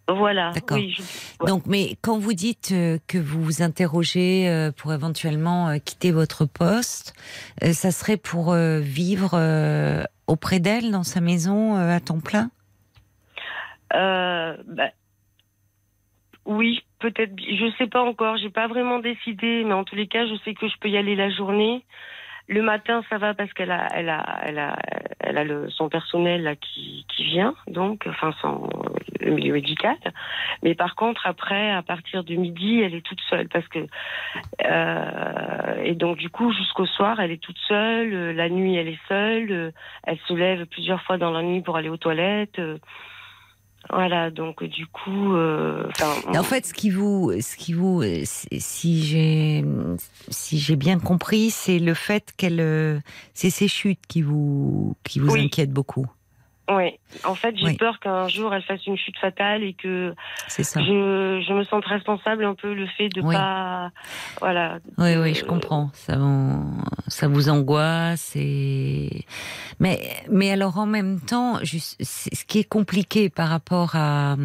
Voilà. 0.08 0.52
D'accord. 0.52 0.78
Oui, 0.78 0.94
je- 0.98 1.02
Ouais. 1.44 1.48
Donc, 1.48 1.66
mais 1.66 1.98
quand 2.02 2.18
vous 2.20 2.34
dites 2.34 2.70
euh, 2.72 2.98
que 3.08 3.18
vous 3.18 3.42
vous 3.44 3.62
interrogez 3.62 4.70
pour 4.78 4.94
éventuellement 4.94 5.78
quitter 5.84 6.12
votre 6.12 6.46
poste, 6.46 7.14
ça 7.74 7.92
serait 7.92 8.18
pour 8.18 8.54
vivre 8.54 9.38
auprès 10.28 10.60
d'elle 10.60 10.92
dans 10.92 11.04
sa 11.04 11.20
maison 11.22 11.76
à 11.76 12.00
temps 12.00 12.20
plein? 12.22 12.50
Euh, 13.94 14.56
bah, 14.68 14.90
oui, 16.46 16.82
peut-être. 17.02 17.34
Je 17.38 17.72
sais 17.78 17.88
pas 17.88 18.02
encore. 18.02 18.38
J'ai 18.38 18.50
pas 18.50 18.68
vraiment 18.68 19.00
décidé, 19.00 19.64
mais 19.66 19.74
en 19.74 19.84
tous 19.84 19.96
les 19.96 20.08
cas, 20.08 20.26
je 20.26 20.36
sais 20.46 20.54
que 20.54 20.68
je 20.68 20.78
peux 20.80 20.90
y 20.90 20.98
aller 20.98 21.16
la 21.16 21.30
journée. 21.30 21.84
Le 22.48 22.62
matin, 22.62 23.02
ça 23.10 23.18
va 23.18 23.34
parce 23.34 23.54
qu'elle 23.54 23.72
a, 23.72 23.88
elle 23.94 24.10
a, 24.10 24.42
elle 24.44 24.60
a, 24.60 24.76
elle 25.20 25.38
a 25.38 25.44
le, 25.44 25.70
son 25.70 25.90
personnel 25.90 26.44
là 26.44 26.56
qui, 26.56 27.06
qui 27.08 27.24
vient, 27.24 27.54
donc, 27.68 28.06
enfin, 28.08 28.34
son 28.42 28.68
le 29.22 29.32
milieu 29.32 29.54
médical. 29.54 29.96
Mais 30.64 30.76
par 30.76 30.96
contre, 30.96 31.28
après, 31.28 31.72
à 31.72 31.82
partir 31.82 32.24
de 32.24 32.36
midi, 32.36 32.82
elle 32.82 32.96
est 32.96 33.06
toute 33.06 33.22
seule 33.30 33.48
parce 33.48 33.68
que 33.68 33.86
euh, 34.66 35.84
et 35.84 35.96
donc 35.96 36.18
du 36.18 36.30
coup, 36.30 36.52
jusqu'au 36.52 36.86
soir, 36.86 37.20
elle 37.20 37.32
est 37.32 37.42
toute 37.42 37.60
seule. 37.68 38.14
Euh, 38.14 38.34
La 38.34 38.50
nuit, 38.50 38.76
elle 38.76 38.88
est 38.88 39.00
seule. 39.08 39.52
Euh, 39.52 39.72
Elle 40.04 40.20
se 40.28 40.34
lève 40.34 40.66
plusieurs 40.66 41.02
fois 41.04 41.18
dans 41.18 41.32
la 41.32 41.44
nuit 41.44 41.62
pour 41.62 41.78
aller 41.78 41.90
aux 41.90 41.98
toilettes. 41.98 42.60
Voilà, 43.90 44.30
donc 44.32 44.64
du 44.64 44.86
coup, 44.86 45.34
euh, 45.34 45.88
En 46.28 46.44
fait, 46.44 46.66
ce 46.66 46.74
qui 46.74 46.90
vous, 46.92 47.34
ce 47.42 47.58
qui 47.58 47.74
vous, 47.74 48.02
euh, 48.04 48.22
si 48.26 49.04
j'ai, 49.04 49.66
si 50.30 50.60
j'ai 50.60 50.76
bien 50.76 51.00
compris, 51.00 51.50
c'est 51.50 51.80
le 51.80 51.94
fait 51.94 52.32
qu'elle, 52.38 52.62
euh, 52.62 53.00
c'est 53.34 53.50
ces 53.50 53.68
chutes 53.68 54.06
qui 54.08 54.22
vous, 54.22 54.96
qui 55.04 55.20
vous 55.20 55.34
Oui. 55.34 55.46
inquiètent 55.46 55.74
beaucoup. 55.74 56.06
Ouais. 56.70 57.00
En 57.26 57.36
fait, 57.36 57.56
j'ai 57.58 57.66
Oui. 57.66 57.78
peur 57.78 58.00
qu'un 58.00 58.28
jour 58.28 58.54
elle 58.54 58.62
fasse 58.64 58.86
une 58.88 58.98
chute 58.98 59.18
fatale 59.20 59.64
et 59.64 59.74
que 59.74 60.14
ça. 60.48 60.80
je, 60.80 61.44
je 61.48 61.54
me 61.54 61.64
sente 61.66 61.86
responsable 61.86 62.46
un 62.46 62.56
peu 62.56 62.74
le 62.74 62.88
fait 62.98 63.10
de 63.10 63.22
Oui. 63.22 63.36
pas, 63.36 63.92
voilà. 64.40 64.80
Oui, 64.98 65.16
oui, 65.18 65.34
je 65.34 65.44
comprends. 65.46 65.90
Ça, 65.94 66.18
vous- 66.18 66.84
ça 67.08 67.28
vous 67.28 67.50
angoisse 67.50 68.34
et 68.36 69.26
mais 69.80 70.00
mais 70.30 70.52
alors 70.52 70.78
en 70.78 70.86
même 70.86 71.20
temps, 71.20 71.60
juste, 71.64 72.02
ce 72.04 72.46
qui 72.46 72.60
est 72.60 72.70
compliqué 72.70 73.30
par 73.30 73.50
rapport 73.50 73.96
à 73.96 74.36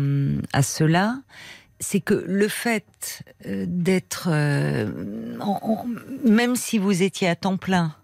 à 0.52 0.62
cela, 0.62 1.16
c'est 1.78 2.00
que 2.00 2.24
le 2.26 2.48
fait 2.48 3.22
euh, 3.46 3.64
d'être 3.68 4.28
euh, 4.32 4.90
même 6.24 6.56
si 6.56 6.78
vous 6.78 7.02
étiez 7.02 7.28
à 7.28 7.36
temps 7.36 7.56
plein, 7.58 7.94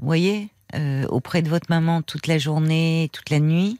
vous 0.00 0.06
voyez, 0.06 0.48
euh, 0.74 1.06
auprès 1.08 1.42
de 1.42 1.48
votre 1.48 1.66
maman 1.70 2.02
toute 2.02 2.26
la 2.26 2.38
journée, 2.38 3.10
toute 3.12 3.30
la 3.30 3.40
nuit, 3.40 3.78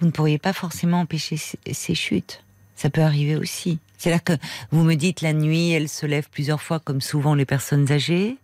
vous 0.00 0.06
ne 0.06 0.12
pourriez 0.12 0.38
pas 0.38 0.52
forcément 0.52 1.00
empêcher 1.00 1.36
ces, 1.36 1.94
chutes. 1.94 2.42
Ça 2.74 2.88
peut 2.88 3.02
arriver 3.02 3.36
aussi. 3.36 3.78
C'est-à-dire 3.98 4.24
que 4.24 4.32
vous 4.70 4.82
me 4.82 4.94
dites 4.94 5.20
la 5.20 5.34
nuit, 5.34 5.70
elle 5.72 5.88
se 5.88 6.06
lève 6.06 6.28
plusieurs 6.30 6.62
fois, 6.62 6.80
comme 6.80 7.00
souvent 7.02 7.34
les 7.34 7.44
personnes 7.44 7.92
âgées. 7.92 8.38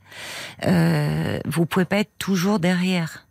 Euh, 0.67 1.39
vous 1.47 1.65
pouvez 1.65 1.87
pas 1.87 1.99
être 1.99 2.13
toujours 2.19 2.59
derrière. 2.59 3.27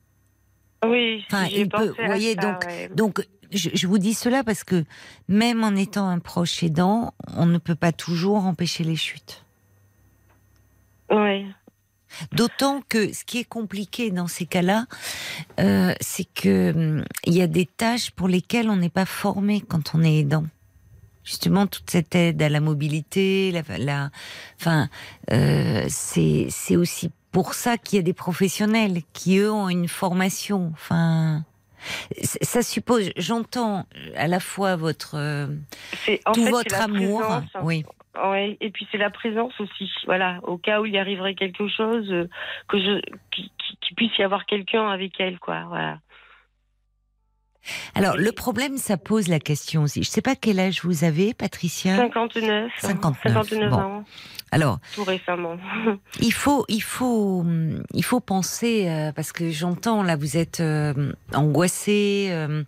Oui, 0.83 1.23
Enfin, 1.31 1.45
il 1.45 1.69
peut- 1.69 1.89
vous 1.89 2.05
voyez, 2.05 2.33
ça, 2.33 2.41
donc- 2.41 2.65
ouais. 2.65 2.89
Donc, 2.95 3.27
je, 3.51 3.69
je 3.73 3.87
vous 3.87 3.99
dis 3.99 4.13
cela 4.15 4.43
parce 4.43 4.63
que 4.63 4.83
même 5.27 5.63
en 5.63 5.75
étant 5.75 6.07
un 6.07 6.19
proche 6.19 6.63
aidant, 6.63 7.13
on 7.35 7.45
ne 7.45 7.59
peut 7.59 7.75
pas 7.75 7.91
toujours 7.91 8.45
empêcher 8.45 8.83
les 8.83 8.95
chutes. 8.95 9.43
Ouais. 11.11 11.45
D'autant 12.31 12.81
que 12.87 13.13
ce 13.13 13.23
qui 13.25 13.39
est 13.39 13.43
compliqué 13.45 14.11
dans 14.11 14.27
ces 14.27 14.45
cas-là, 14.45 14.85
euh, 15.59 15.93
c'est 16.01 16.25
que 16.33 16.71
hum, 16.73 17.05
il 17.25 17.33
y 17.33 17.41
a 17.41 17.47
des 17.47 17.65
tâches 17.65 18.11
pour 18.11 18.27
lesquelles 18.27 18.69
on 18.69 18.75
n'est 18.77 18.89
pas 18.89 19.05
formé 19.05 19.61
quand 19.61 19.93
on 19.95 20.03
est 20.03 20.19
aidant. 20.19 20.45
Justement, 21.23 21.65
toute 21.65 21.89
cette 21.89 22.13
aide 22.13 22.41
à 22.41 22.49
la 22.49 22.59
mobilité, 22.59 23.51
la, 23.51 23.77
la- 23.77 24.09
enfin, 24.59 24.89
euh, 25.31 25.83
c'est 25.89 26.47
c'est 26.51 26.75
aussi 26.75 27.09
pour 27.31 27.55
ça 27.55 27.77
qu'il 27.79 27.97
y 27.97 27.99
a 27.99 28.03
des 28.03 28.13
professionnels 28.13 29.01
qui 29.11 29.37
eux 29.39 29.51
ont 29.51 29.67
une 29.67 29.87
formation. 29.87 30.69
Enfin, 30.73 31.43
ça 32.23 32.61
suppose, 32.61 33.09
j'entends 33.17 33.85
à 34.15 34.27
la 34.27 34.39
fois 34.39 34.75
votre 34.75 35.15
euh, 35.15 35.47
tout 36.33 36.45
fait, 36.45 36.49
votre 36.51 36.75
amour, 36.81 37.21
présence. 37.21 37.43
oui, 37.63 37.83
Ouais, 38.23 38.57
et 38.61 38.69
puis 38.69 38.87
c'est 38.91 38.97
la 38.97 39.09
présence 39.09 39.53
aussi. 39.59 39.91
Voilà, 40.05 40.39
au 40.43 40.57
cas 40.57 40.81
où 40.81 40.85
il 40.85 40.93
y 40.93 40.97
arriverait 40.97 41.35
quelque 41.35 41.67
chose, 41.67 42.09
euh, 42.11 42.29
que 42.67 42.77
je, 42.79 43.01
qu'il 43.31 43.49
qui, 43.57 43.77
qu'il 43.81 43.95
puisse 43.95 44.17
y 44.17 44.23
avoir 44.23 44.45
quelqu'un 44.45 44.87
avec 44.89 45.19
elle, 45.19 45.39
quoi. 45.39 45.63
Voilà. 45.67 45.99
Alors, 47.95 48.15
le 48.17 48.31
problème, 48.31 48.77
ça 48.77 48.97
pose 48.97 49.27
la 49.27 49.39
question 49.39 49.83
aussi. 49.83 50.03
Je 50.03 50.09
ne 50.09 50.11
sais 50.11 50.21
pas 50.21 50.35
quel 50.35 50.59
âge 50.59 50.81
vous 50.83 51.03
avez, 51.03 51.33
Patricia. 51.33 51.95
59. 51.97 52.71
59, 52.77 53.33
59 53.33 53.69
bon. 53.71 53.75
ans, 53.77 54.03
Alors, 54.51 54.79
tout 54.93 55.03
récemment. 55.03 55.57
il 56.21 56.31
faut, 56.33 56.65
il 56.67 56.83
faut, 56.83 57.43
il 57.93 58.03
faut 58.03 58.19
penser 58.19 58.87
euh, 58.87 59.11
parce 59.11 59.31
que 59.31 59.49
j'entends 59.49 60.03
là, 60.03 60.15
vous 60.15 60.37
êtes 60.37 60.59
euh, 60.59 61.11
angoissé. 61.33 62.27
euh, 62.29 62.63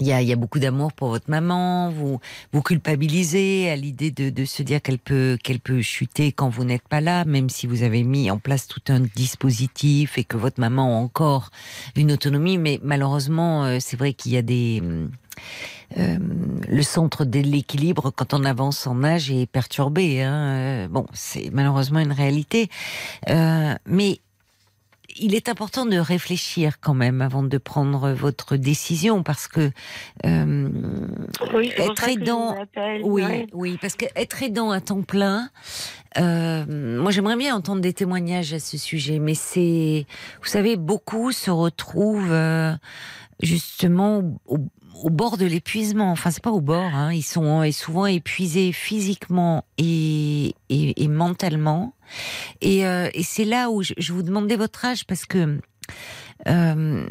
il 0.00 0.06
y 0.06 0.32
a, 0.32 0.36
beaucoup 0.36 0.58
d'amour 0.58 0.92
pour 0.92 1.08
votre 1.08 1.30
maman. 1.30 1.90
Vous, 1.90 2.20
vous 2.52 2.62
culpabilisez 2.62 3.70
à 3.70 3.76
l'idée 3.76 4.10
de, 4.10 4.44
se 4.44 4.62
dire 4.62 4.80
qu'elle 4.82 4.98
peut, 4.98 5.36
qu'elle 5.42 5.60
peut 5.60 5.82
chuter 5.82 6.32
quand 6.32 6.48
vous 6.48 6.64
n'êtes 6.64 6.88
pas 6.88 7.00
là, 7.00 7.24
même 7.24 7.50
si 7.50 7.66
vous 7.66 7.82
avez 7.82 8.02
mis 8.02 8.30
en 8.30 8.38
place 8.38 8.66
tout 8.66 8.82
un 8.88 9.00
dispositif 9.00 10.18
et 10.18 10.24
que 10.24 10.36
votre 10.36 10.60
maman 10.60 10.98
a 10.98 11.00
encore 11.00 11.50
une 11.96 12.12
autonomie. 12.12 12.58
Mais 12.58 12.80
malheureusement, 12.82 13.64
euh, 13.64 13.78
c'est 13.80 13.96
vrai 13.96 14.14
qu'il 14.14 14.32
y 14.32 14.36
a 14.36 14.42
des 14.42 14.80
hum, 14.82 15.10
euh, 15.98 16.18
le 16.68 16.82
centre 16.82 17.24
de 17.24 17.40
l'équilibre 17.40 18.10
quand 18.10 18.32
on 18.32 18.44
avance 18.44 18.86
en 18.86 19.02
âge 19.02 19.30
est 19.30 19.46
perturbé. 19.46 20.22
Hein. 20.22 20.34
Euh, 20.34 20.88
Bon, 20.88 21.06
c'est 21.12 21.50
malheureusement 21.52 22.00
une 22.00 22.12
réalité, 22.12 22.68
Euh, 23.28 23.74
mais 23.86 24.20
il 25.20 25.34
est 25.34 25.48
important 25.48 25.86
de 25.86 25.96
réfléchir 25.98 26.80
quand 26.80 26.94
même 26.94 27.20
avant 27.20 27.42
de 27.42 27.58
prendre 27.58 28.10
votre 28.12 28.56
décision 28.56 29.22
parce 29.22 29.46
que 29.48 29.70
euh, 30.26 30.68
oui, 31.54 31.72
être 31.76 31.94
que 32.06 32.10
aidant, 32.10 32.56
oui, 33.02 33.22
Ouais. 33.22 33.46
oui, 33.52 33.78
parce 33.80 33.94
que 33.96 34.06
être 34.16 34.42
aidant 34.42 34.70
à 34.70 34.80
temps 34.80 35.02
plein, 35.02 35.50
euh, 36.18 36.64
moi 37.00 37.10
j'aimerais 37.10 37.36
bien 37.36 37.54
entendre 37.54 37.80
des 37.82 37.92
témoignages 37.92 38.52
à 38.54 38.58
ce 38.58 38.78
sujet, 38.78 39.18
mais 39.18 39.34
c'est, 39.34 40.06
vous 40.42 40.48
savez, 40.48 40.76
beaucoup 40.76 41.32
se 41.32 41.50
retrouvent 41.50 42.32
euh, 42.32 42.72
justement 43.42 44.22
au, 44.46 44.58
au 45.04 45.10
bord 45.10 45.36
de 45.36 45.46
l'épuisement. 45.46 46.10
Enfin, 46.12 46.30
c'est 46.30 46.42
pas 46.42 46.50
au 46.50 46.60
bord, 46.60 46.94
hein. 46.94 47.12
ils 47.12 47.22
sont 47.22 47.62
euh, 47.62 47.72
souvent 47.72 48.06
épuisés 48.06 48.72
physiquement 48.72 49.64
et, 49.78 50.54
et, 50.68 51.02
et 51.02 51.08
mentalement. 51.08 51.94
Et, 52.60 52.86
euh, 52.86 53.08
et 53.14 53.22
c'est 53.22 53.44
là 53.44 53.70
où 53.70 53.82
je, 53.82 53.94
je 53.98 54.12
vous 54.12 54.22
demandais 54.22 54.56
votre 54.56 54.84
âge 54.84 55.06
parce 55.06 55.24
que 55.26 55.58
euh, 56.48 57.06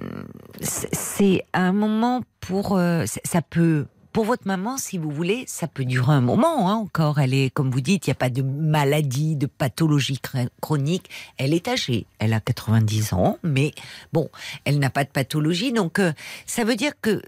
c'est- 0.61 1.43
un 1.53 1.71
moment 1.73 2.21
pour. 2.39 2.77
euh, 2.77 3.05
ça 3.23 3.41
peut. 3.41 3.85
Pour 4.11 4.25
votre 4.25 4.47
maman, 4.47 4.77
si 4.77 4.97
vous 4.97 5.11
voulez, 5.11 5.43
ça 5.47 5.67
peut 5.67 5.85
durer 5.85 6.13
un 6.13 6.21
moment 6.21 6.69
hein, 6.69 6.73
encore. 6.75 7.19
Elle 7.19 7.33
est, 7.33 7.51
comme 7.51 7.69
vous 7.69 7.79
dites, 7.81 8.07
il 8.07 8.09
n'y 8.09 8.13
a 8.13 8.15
pas 8.15 8.31
de 8.31 8.41
maladie, 8.41 9.35
de 9.35 9.45
pathologie 9.45 10.19
chr- 10.23 10.49
chronique. 10.61 11.09
Elle 11.37 11.53
est 11.53 11.67
âgée, 11.67 12.07
elle 12.17 12.33
a 12.33 12.39
90 12.39 13.13
ans, 13.13 13.37
mais 13.43 13.71
bon, 14.11 14.29
elle 14.65 14.79
n'a 14.79 14.89
pas 14.89 15.03
de 15.03 15.09
pathologie. 15.09 15.71
Donc, 15.73 15.99
euh, 15.99 16.11
ça 16.47 16.63
veut 16.63 16.75
dire 16.75 16.93
que 17.01 17.21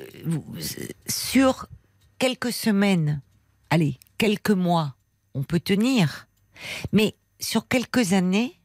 sur 1.07 1.67
quelques 2.17 2.51
semaines, 2.51 3.21
allez, 3.69 3.99
quelques 4.17 4.51
mois, 4.51 4.95
on 5.35 5.43
peut 5.43 5.59
tenir. 5.59 6.27
Mais 6.91 7.15
sur 7.39 7.67
quelques 7.67 8.13
années, 8.13 8.59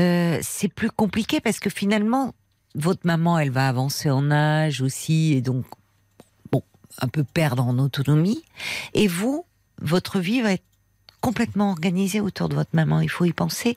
euh, 0.00 0.38
c'est 0.42 0.68
plus 0.72 0.90
compliqué 0.90 1.40
parce 1.40 1.60
que 1.60 1.70
finalement, 1.70 2.34
votre 2.74 3.06
maman, 3.06 3.38
elle 3.38 3.50
va 3.50 3.68
avancer 3.68 4.10
en 4.10 4.30
âge 4.32 4.82
aussi 4.82 5.34
et 5.34 5.40
donc, 5.40 5.64
un 7.00 7.08
peu 7.08 7.24
perdre 7.24 7.64
en 7.64 7.78
autonomie. 7.78 8.44
Et 8.94 9.06
vous, 9.06 9.44
votre 9.80 10.18
vie 10.20 10.40
va 10.42 10.52
être 10.52 10.64
complètement 11.20 11.70
organisée 11.70 12.20
autour 12.20 12.48
de 12.48 12.54
votre 12.54 12.74
maman. 12.74 13.00
Il 13.00 13.08
faut 13.08 13.24
y 13.24 13.32
penser. 13.32 13.76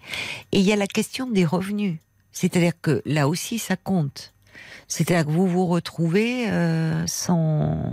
Et 0.52 0.60
il 0.60 0.66
y 0.66 0.74
a 0.74 0.76
la 0.76 0.88
question 0.88 1.28
des 1.30 1.46
revenus. 1.46 1.98
C'est-à-dire 2.32 2.74
que 2.82 3.02
là 3.06 3.28
aussi, 3.28 3.58
ça 3.58 3.76
compte. 3.78 4.34
C'est-à-dire 4.88 5.26
que 5.26 5.32
vous 5.32 5.48
vous 5.48 5.66
retrouvez 5.66 6.50
euh, 6.50 7.06
sans, 7.08 7.90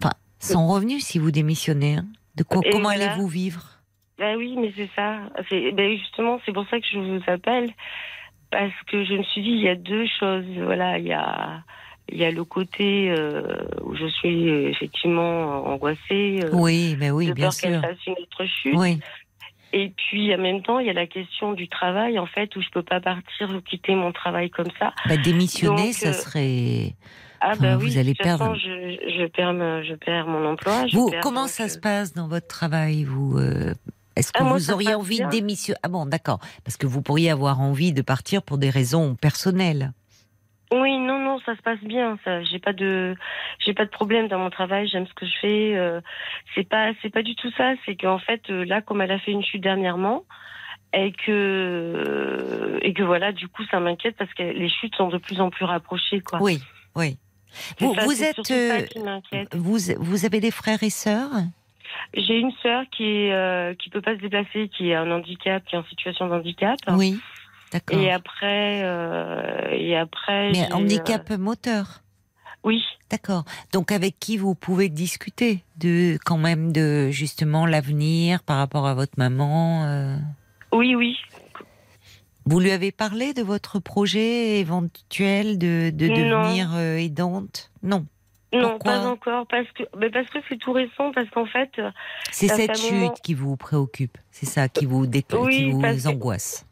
enfin, 0.00 0.12
sans 0.38 0.66
revenus 0.68 1.04
si 1.04 1.18
vous 1.18 1.30
démissionnez. 1.30 1.96
hein. 1.96 2.06
De 2.36 2.42
quoi, 2.42 2.60
Et 2.64 2.70
comment 2.70 2.84
voilà. 2.90 3.12
allez-vous 3.12 3.28
vivre? 3.28 3.62
Bah 4.18 4.34
oui, 4.36 4.56
mais 4.58 4.72
c'est 4.76 4.90
ça. 4.94 5.20
C'est 5.48 5.72
ben 5.72 5.96
justement, 5.98 6.38
c'est 6.44 6.52
pour 6.52 6.66
ça 6.68 6.78
que 6.80 6.86
je 6.90 6.98
vous 6.98 7.20
appelle 7.26 7.70
parce 8.50 8.72
que 8.88 9.04
je 9.04 9.14
me 9.14 9.22
suis 9.24 9.42
dit 9.42 9.50
il 9.50 9.60
y 9.60 9.68
a 9.68 9.74
deux 9.74 10.06
choses. 10.20 10.44
Voilà, 10.62 10.98
il 10.98 11.06
y 11.06 11.12
a 11.12 11.62
il 12.10 12.18
y 12.18 12.24
a 12.24 12.30
le 12.30 12.44
côté 12.44 13.10
euh, 13.10 13.42
où 13.82 13.94
je 13.94 14.06
suis 14.06 14.48
euh, 14.48 14.68
effectivement 14.70 15.66
angoissée, 15.66 16.40
euh, 16.42 16.50
Oui, 16.52 16.96
mais 16.98 17.10
oui, 17.10 17.26
de 17.28 17.32
bien 17.32 17.48
peur 17.50 17.56
qu'elle 17.56 17.80
fasse 17.80 18.06
une 18.06 18.12
autre 18.14 18.44
chute. 18.44 18.74
Oui, 18.76 19.00
Et 19.72 19.92
puis 19.96 20.34
en 20.34 20.38
même 20.38 20.62
temps, 20.62 20.78
il 20.78 20.86
y 20.86 20.90
a 20.90 20.94
la 20.94 21.06
question 21.06 21.52
du 21.52 21.68
travail 21.68 22.18
en 22.18 22.26
fait 22.26 22.54
où 22.56 22.62
je 22.62 22.68
peux 22.70 22.82
pas 22.82 23.00
partir 23.00 23.50
ou 23.50 23.60
quitter 23.60 23.94
mon 23.94 24.12
travail 24.12 24.50
comme 24.50 24.70
ça. 24.78 24.92
bah, 25.08 25.16
démissionner, 25.16 25.86
Donc, 25.86 25.94
ça 25.94 26.12
serait. 26.12 26.94
Ah 27.40 27.52
Enfin, 27.52 27.62
bah 27.62 27.76
vous 27.76 27.84
oui, 27.84 27.94
de 27.94 27.98
allez 27.98 28.14
façon. 28.14 28.54
Je, 28.54 29.14
je 29.18 29.26
perds 29.26 29.52
me- 29.52 29.82
je 29.82 29.94
perds 29.94 30.26
mon 30.26 30.46
emploi. 30.46 30.86
je 30.88 30.96
Vous, 30.96 31.10
perds 31.10 31.20
comment 31.20 31.46
ça 31.48 31.68
se 31.68 31.78
passe 31.78 32.14
dans 32.14 32.28
votre 32.28 32.46
travail 32.46 33.04
Vous, 33.04 33.38
est-ce 34.16 34.32
que 34.32 34.38
Ah, 34.40 34.44
moi, 34.44 34.54
vous 34.54 34.70
auriez 34.70 34.94
envie 34.94 35.20
de 35.20 35.28
démissionner? 35.28 35.78
Ah 35.82 35.88
bon, 35.88 36.06
d'accord, 36.06 36.38
parce 36.64 36.76
que 36.78 36.86
vous 36.86 37.02
pourriez 37.02 37.30
avoir 37.30 37.60
envie 37.60 37.92
de 37.92 38.00
partir 38.02 38.42
pour 38.42 38.56
des 38.56 38.70
raisons 38.70 39.14
personnelles. 39.16 39.92
Oui, 40.72 40.98
non, 40.98 41.18
non, 41.18 41.38
ça 41.46 41.54
se 41.56 41.62
passe 41.62 41.78
bien. 41.80 42.18
Ça, 42.24 42.42
j'ai 42.42 42.58
pas 42.58 42.72
de, 42.72 43.14
j'ai 43.58 43.72
pas 43.72 43.84
de 43.84 43.90
problème 43.90 44.28
dans 44.28 44.38
mon 44.38 44.50
travail. 44.50 44.88
J'aime 44.88 45.06
ce 45.06 45.14
que 45.14 45.26
je 45.26 45.38
fais. 45.40 45.76
euh, 45.76 46.00
c'est 46.54 46.68
pas, 46.68 46.92
c'est 47.02 47.10
pas 47.10 47.22
du 47.22 47.36
tout 47.36 47.50
ça. 47.56 47.74
C'est 47.84 47.96
qu'en 47.96 48.18
fait, 48.18 48.42
euh, 48.50 48.64
là, 48.64 48.82
comme 48.82 49.00
elle 49.00 49.12
a 49.12 49.18
fait 49.18 49.30
une 49.32 49.44
chute 49.44 49.62
dernièrement, 49.62 50.24
et 50.92 51.12
que, 51.12 52.78
et 52.82 52.94
que 52.94 53.02
voilà, 53.02 53.32
du 53.32 53.48
coup, 53.48 53.64
ça 53.70 53.80
m'inquiète 53.80 54.16
parce 54.16 54.32
que 54.34 54.42
les 54.42 54.68
chutes 54.68 54.94
sont 54.96 55.08
de 55.08 55.18
plus 55.18 55.40
en 55.40 55.50
plus 55.50 55.64
rapprochées, 55.64 56.20
quoi. 56.20 56.40
Oui, 56.40 56.60
oui. 56.94 57.16
Vous, 57.78 57.94
ça, 57.94 58.04
vous 58.04 58.22
êtes, 58.22 58.46
ça 58.46 58.54
euh, 58.54 59.44
vous, 59.52 59.78
vous 59.98 60.26
avez 60.26 60.40
des 60.40 60.50
frères 60.50 60.82
et 60.82 60.90
sœurs? 60.90 61.30
J'ai 62.14 62.38
une 62.38 62.52
sœur 62.62 62.84
qui 62.90 63.04
est, 63.04 63.32
euh, 63.32 63.74
qui 63.74 63.90
peut 63.90 64.00
pas 64.00 64.14
se 64.14 64.20
déplacer, 64.20 64.68
qui 64.68 64.92
a 64.92 65.00
un 65.02 65.10
handicap, 65.10 65.64
qui 65.64 65.74
est 65.74 65.78
en 65.78 65.84
situation 65.84 66.26
de 66.28 66.34
handicap. 66.34 66.76
Oui, 66.88 67.20
d'accord. 67.78 67.98
Et 68.00 68.10
après, 68.10 68.82
euh, 68.84 69.68
et 69.72 69.96
après. 69.96 70.52
Mais 70.52 70.72
handicap 70.72 71.30
moteur. 71.30 71.86
euh, 71.88 72.50
oui. 72.64 72.82
D'accord. 73.10 73.44
Donc 73.72 73.92
avec 73.92 74.18
qui 74.18 74.36
vous 74.36 74.54
pouvez 74.54 74.88
discuter 74.88 75.62
de 75.78 76.18
quand 76.24 76.38
même 76.38 76.72
de 76.72 77.10
justement 77.10 77.64
l'avenir 77.66 78.42
par 78.42 78.58
rapport 78.58 78.86
à 78.86 78.94
votre 78.94 79.14
maman. 79.18 79.84
euh? 79.84 80.16
Oui, 80.72 80.94
oui. 80.96 81.16
Vous 82.44 82.60
lui 82.60 82.70
avez 82.70 82.92
parlé 82.92 83.34
de 83.34 83.42
votre 83.42 83.78
projet 83.80 84.58
éventuel 84.60 85.58
de, 85.58 85.90
de 85.90 86.06
devenir 86.08 86.70
euh, 86.74 86.96
aidante? 86.96 87.70
Non. 87.82 88.06
Non, 88.52 88.70
Pourquoi? 88.70 88.92
pas 88.92 89.06
encore, 89.06 89.46
parce 89.48 89.66
que, 89.72 89.82
mais 89.98 90.08
parce 90.10 90.28
que 90.30 90.38
c'est 90.48 90.56
tout 90.58 90.72
récent, 90.72 91.10
parce 91.12 91.28
qu'en 91.30 91.46
fait, 91.46 91.70
C'est 92.30 92.48
cette 92.48 92.76
chute 92.76 92.92
moment- 92.92 93.14
qui 93.22 93.34
vous 93.34 93.56
préoccupe. 93.56 94.16
C'est 94.30 94.46
ça 94.46 94.68
qui 94.68 94.86
vous, 94.86 95.06
dé- 95.06 95.24
Oui, 95.32 95.56
qui 95.56 95.70
vous 95.72 96.06
angoisse. 96.06 96.65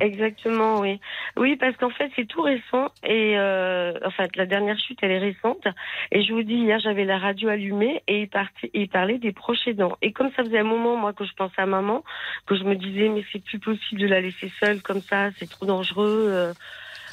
Exactement, 0.00 0.80
oui, 0.80 1.00
oui, 1.36 1.56
parce 1.56 1.76
qu'en 1.76 1.90
fait, 1.90 2.10
c'est 2.16 2.26
tout 2.26 2.42
récent 2.42 2.90
et, 3.04 3.38
euh, 3.38 3.92
enfin, 4.04 4.26
la 4.34 4.46
dernière 4.46 4.78
chute, 4.78 4.98
elle 5.02 5.10
est 5.10 5.18
récente. 5.18 5.66
Et 6.12 6.22
je 6.22 6.32
vous 6.32 6.42
dis, 6.42 6.54
hier, 6.54 6.78
j'avais 6.80 7.04
la 7.04 7.18
radio 7.18 7.48
allumée 7.50 8.02
et 8.08 8.28
il 8.74 8.88
parlait 8.88 9.18
des 9.18 9.32
proches 9.32 9.66
aidants. 9.66 9.96
Et 10.02 10.12
comme 10.12 10.30
ça 10.34 10.44
faisait 10.44 10.60
un 10.60 10.64
moment, 10.64 10.96
moi, 10.96 11.12
que 11.12 11.24
je 11.24 11.32
pensais 11.34 11.60
à 11.60 11.66
maman, 11.66 12.04
que 12.46 12.56
je 12.56 12.64
me 12.64 12.74
disais, 12.74 13.08
mais 13.08 13.24
c'est 13.32 13.42
plus 13.44 13.58
possible 13.58 14.00
de 14.00 14.06
la 14.06 14.20
laisser 14.20 14.50
seule 14.60 14.80
comme 14.82 15.02
ça, 15.02 15.30
c'est 15.38 15.48
trop 15.48 15.66
dangereux. 15.66 16.26
euh, 16.30 16.52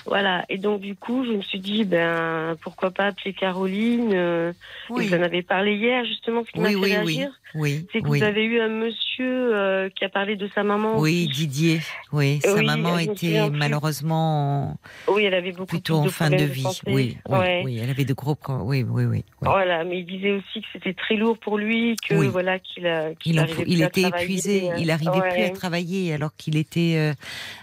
voilà. 0.05 0.45
Et 0.49 0.57
donc, 0.57 0.81
du 0.81 0.95
coup, 0.95 1.25
je 1.25 1.31
me 1.31 1.41
suis 1.41 1.59
dit, 1.59 1.85
ben, 1.85 2.55
pourquoi 2.61 2.91
pas 2.91 3.05
appeler 3.07 3.33
Caroline. 3.33 4.11
euh, 4.13 4.51
Oui, 4.89 5.07
Vous 5.07 5.15
en 5.15 5.21
avez 5.21 5.41
parlé 5.43 5.75
hier, 5.75 6.03
justement, 6.05 6.43
ce 6.45 6.51
qui 6.51 6.59
m'a 6.59 6.69
fait 6.69 6.75
oui, 6.75 6.91
réagir. 6.93 7.29
Oui, 7.55 7.85
C'est 7.93 8.01
que 8.01 8.07
vous 8.07 8.23
avez 8.23 8.43
eu 8.45 8.59
un 8.59 8.67
monsieur 8.69 9.55
euh, 9.55 9.87
qui 9.95 10.03
a 10.03 10.09
parlé 10.09 10.35
de 10.35 10.49
sa 10.55 10.63
maman. 10.63 10.97
Oui, 10.99 11.27
aussi. 11.29 11.39
Didier. 11.47 11.79
Oui, 12.11 12.39
sa 12.41 12.55
Oui, 12.55 12.65
maman 12.65 12.97
était 12.97 13.47
malheureusement 13.51 14.77
Oui, 15.07 15.23
elle 15.25 15.35
avait 15.35 15.51
beaucoup 15.51 15.67
plutôt 15.67 15.97
en 15.97 16.05
de 16.05 16.09
fin 16.09 16.29
de 16.31 16.43
vie. 16.43 16.65
oui, 16.87 17.17
oui, 17.27 17.37
Ouais. 17.37 17.61
oui, 17.63 17.79
elle 17.81 17.89
avait 17.91 18.05
de 18.05 18.13
gros 18.13 18.33
problèmes. 18.35 18.67
Oui, 18.67 18.83
oui, 18.89 19.05
oui. 19.05 19.23
Voilà, 19.41 19.83
mais 19.83 19.99
il 19.99 20.05
disait 20.05 20.31
aussi 20.31 20.61
que 20.61 20.67
c'était 20.73 20.93
très 20.95 21.15
lourd 21.15 21.37
pour 21.37 21.57
lui, 21.59 21.95
que 22.09 22.15
voilà 22.15 22.57
qu'il 22.59 22.87
a, 22.87 23.09
Il, 23.25 23.81
était 23.83 24.01
épuisé, 24.01 24.69
il 24.77 24.87
n'arrivait 24.87 25.29
plus 25.33 25.43
à 25.43 25.49
travailler 25.51 26.13
alors 26.13 26.35
qu'il 26.35 26.57
était 26.57 26.95
euh, 26.97 27.13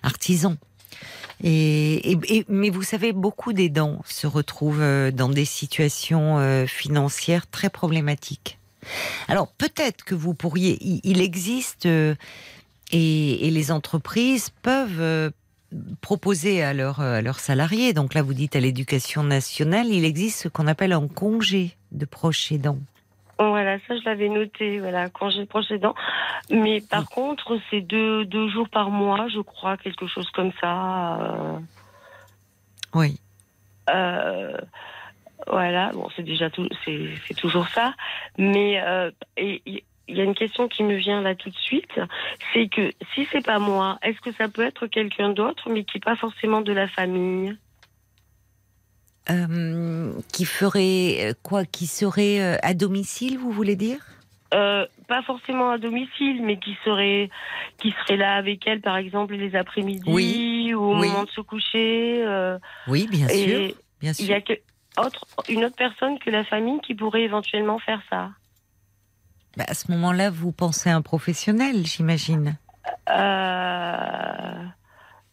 artisan. 0.03 0.55
Et, 1.43 2.19
mais 2.49 2.71
vous 2.71 2.83
savez, 2.83 3.13
beaucoup 3.13 3.53
d'aidants 3.53 4.03
se 4.05 4.27
retrouvent 4.27 4.83
euh, 4.83 5.11
dans 5.11 5.29
des 5.29 5.45
situations 5.45 6.39
euh, 6.39 6.67
financières 6.67 7.49
très 7.49 7.71
problématiques. 7.71 8.59
Alors 9.29 9.49
peut-être 9.49 10.05
que 10.05 10.15
vous 10.15 10.35
pourriez, 10.35 10.79
il, 10.81 11.21
existe 11.21 11.87
euh, 11.87 12.15
et, 12.93 13.51
les 13.51 13.73
entreprises 13.73 14.51
peuvent 14.63 15.33
proposer 16.01 16.63
à 16.63 16.75
leurs 16.75 17.01
à 17.01 17.23
leurs 17.23 17.41
salariés. 17.41 17.93
Donc 17.93 18.15
là, 18.15 18.23
vous 18.23 18.35
dites 18.35 18.57
à 18.57 18.61
l'éducation 18.61 19.23
nationale, 19.23 19.89
il 19.89 20.05
existe 20.05 20.43
ce 20.43 20.49
qu'on 20.49 20.67
appelle 20.67 20.93
un 20.93 21.09
congé 21.09 21.77
de 21.93 22.05
proche 22.05 22.53
aidant. 22.53 22.79
Voilà, 23.49 23.79
ça 23.89 23.97
je 23.97 24.05
l'avais 24.05 24.29
noté, 24.29 24.81
voilà, 24.81 25.09
congé 25.09 25.47
précédent. 25.47 25.95
Mais 26.51 26.83
par 26.83 27.09
contre, 27.09 27.59
c'est 27.71 27.81
deux, 27.81 28.27
deux 28.27 28.49
jours 28.51 28.69
par 28.69 28.91
mois, 28.91 29.29
je 29.29 29.41
crois, 29.41 29.79
quelque 29.79 30.07
chose 30.07 30.29
comme 30.31 30.53
ça. 30.61 31.17
euh, 31.23 31.59
Oui. 32.95 33.19
Euh, 33.89 34.59
voilà, 35.47 35.91
bon, 35.95 36.09
c'est 36.15 36.23
déjà 36.23 36.51
tout, 36.51 36.69
c'est 36.85 37.35
toujours 37.35 37.67
ça. 37.69 37.95
Mais 38.37 38.79
euh, 38.83 39.11
et 39.39 39.63
il 40.07 40.17
y 40.17 40.21
a 40.21 40.25
une 40.25 40.35
question 40.35 40.69
qui 40.69 40.83
me 40.83 40.97
vient 40.97 41.23
là 41.23 41.35
tout 41.35 41.49
de 41.49 41.57
suite, 41.57 41.99
c'est 42.53 42.69
que 42.69 42.91
si 43.15 43.27
c'est 43.33 43.45
pas 43.45 43.59
moi, 43.59 43.99
est-ce 44.03 44.21
que 44.21 44.33
ça 44.33 44.49
peut 44.49 44.63
être 44.67 44.87
quelqu'un 44.87 45.31
d'autre, 45.31 45.71
mais 45.71 45.85
qui 45.85 45.97
n'est 45.97 46.03
pas 46.03 46.17
forcément 46.17 46.61
de 46.61 46.73
la 46.73 46.89
famille? 46.89 47.57
Euh, 49.29 50.13
qui 50.33 50.45
ferait 50.45 51.31
euh, 51.31 51.35
quoi 51.43 51.65
Qui 51.65 51.87
serait 51.87 52.41
euh, 52.41 52.57
à 52.63 52.75
domicile, 52.75 53.39
vous 53.39 53.51
voulez 53.53 53.77
dire? 53.77 53.99
Euh, 54.55 54.87
Pas 55.07 55.23
forcément 55.23 55.71
à 55.71 55.79
domicile, 55.79 56.43
mais 56.43 56.59
qui 56.59 56.77
serait 56.85 57.29
qui 57.79 57.93
serait 57.93 58.17
là 58.17 58.35
avec 58.35 58.67
elle, 58.67 58.81
par 58.81 58.97
exemple, 58.97 59.35
les 59.35 59.55
après-midi 59.55 60.03
Oui, 60.11 60.73
ou 60.75 60.81
au 60.81 60.99
oui. 60.99 61.09
moment 61.09 61.25
de 61.25 61.31
se 61.31 61.41
coucher. 61.43 62.23
euh, 62.27 62.59
Oui, 62.89 63.07
bien 63.11 63.29
et 63.29 63.45
sûr, 63.47 63.75
bien 64.01 64.13
il 64.19 64.27
y 64.27 64.33
a 64.33 64.41
sûr. 64.41 64.45
que 64.45 65.01
autre, 65.01 65.25
une 65.49 65.65
autre 65.65 65.77
personne 65.77 66.19
que 66.19 66.31
la 66.31 66.45
famille 66.45 66.81
qui 66.81 66.95
pourrait 66.95 67.23
éventuellement 67.23 67.79
faire 67.79 68.03
ça. 68.11 68.31
Bah, 69.57 69.65
à 69.69 69.75
ce 69.75 69.91
moment-là, 69.93 70.31
vous 70.31 70.51
pensez 70.53 70.91
à 70.91 70.97
un 70.97 71.03
professionnel, 71.03 71.87
j'imagine. 71.87 72.57
Euh, 73.09 74.65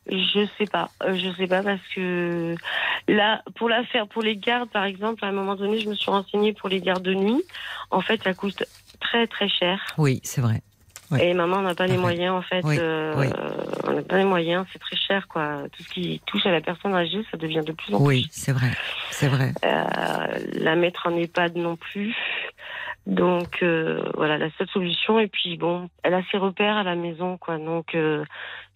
je 0.09 0.47
sais 0.57 0.65
pas, 0.65 0.89
Euh, 1.03 1.15
je 1.15 1.29
sais 1.38 1.47
pas 1.47 1.63
parce 1.63 1.81
que 1.95 2.55
là, 3.07 3.41
pour 3.55 3.69
la 3.69 3.84
faire, 3.85 4.07
pour 4.07 4.21
les 4.23 4.38
gardes, 4.38 4.69
par 4.69 4.85
exemple, 4.85 5.23
à 5.25 5.27
un 5.27 5.31
moment 5.31 5.55
donné, 5.55 5.79
je 5.79 5.89
me 5.89 5.95
suis 5.95 6.09
renseignée 6.11 6.53
pour 6.53 6.69
les 6.69 6.79
gardes 6.81 7.03
de 7.03 7.13
nuit. 7.13 7.43
En 7.91 8.01
fait, 8.01 8.21
ça 8.23 8.34
coûte 8.34 8.63
très 8.99 9.27
très 9.27 9.49
cher. 9.49 9.79
Oui, 9.97 10.19
c'est 10.23 10.41
vrai. 10.41 10.61
Oui. 11.09 11.19
Et 11.21 11.34
maman 11.34 11.61
n'a 11.61 11.73
pas 11.73 11.85
les 11.88 11.95
Pareil. 11.95 12.01
moyens, 12.01 12.35
en 12.35 12.41
fait. 12.41 12.61
Oui, 12.65 12.75
euh, 12.79 13.13
oui. 13.17 13.27
On 13.88 13.93
n'a 13.93 14.01
pas 14.01 14.17
les 14.17 14.25
moyens, 14.25 14.65
c'est 14.73 14.79
très 14.79 14.97
cher, 14.97 15.27
quoi. 15.29 15.63
Tout 15.71 15.84
ce 15.84 15.89
qui 15.89 16.21
touche 16.25 16.45
à 16.45 16.51
la 16.51 16.59
personne 16.59 16.93
âgée, 16.93 17.23
ça 17.31 17.38
devient 17.38 17.61
de 17.65 17.71
plus 17.71 17.93
en 17.95 17.99
Oui, 18.01 18.27
c'est 18.29 18.51
vrai, 18.51 18.71
c'est 19.11 19.29
vrai. 19.29 19.53
plus. 19.61 19.69
Euh, 19.69 20.27
la 20.53 20.75
mettre 20.75 21.07
en 21.07 21.15
EHPAD 21.15 21.55
non 21.55 21.77
plus. 21.77 22.13
Donc 23.07 23.63
euh, 23.63 24.01
voilà, 24.15 24.38
la 24.38 24.49
seule 24.57 24.67
solution. 24.67 25.17
Et 25.17 25.27
puis 25.27 25.57
bon, 25.57 25.89
elle 26.03 26.13
a 26.13 26.21
ses 26.29 26.38
repères 26.38 26.75
à 26.75 26.84
la 26.84 26.95
maison, 26.95 27.38
quoi. 27.38 27.57
Donc 27.57 27.95
euh, 27.95 28.25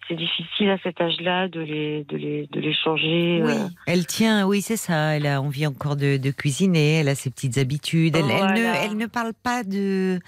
c'est 0.08 0.16
difficile 0.16 0.70
à 0.70 0.78
cet 0.78 1.02
âge-là 1.02 1.50
de 1.50 1.60
les, 1.60 2.06
de 2.06 2.16
les, 2.16 2.48
de 2.48 2.62
les 2.62 2.74
changer. 2.74 3.42
Oui, 3.44 3.52
euh. 3.52 3.68
elle 3.88 4.06
tient, 4.06 4.48
oui, 4.48 4.62
c'est 4.62 4.78
ça. 4.78 5.18
Elle 5.18 5.28
a 5.28 5.42
envie 5.42 5.68
encore 5.68 5.98
de, 5.98 6.16
de 6.16 6.32
cuisiner. 6.32 7.00
Elle 7.02 7.10
a 7.10 7.16
ses 7.16 7.30
petites 7.30 7.58
habitudes. 7.58 8.16
Elle, 8.16 8.32
elle 8.32 8.54
ne, 8.54 8.86
elle 8.86 8.98
ne 8.98 9.06
parle 9.06 9.34
pas 9.34 9.64
de. 9.64 10.20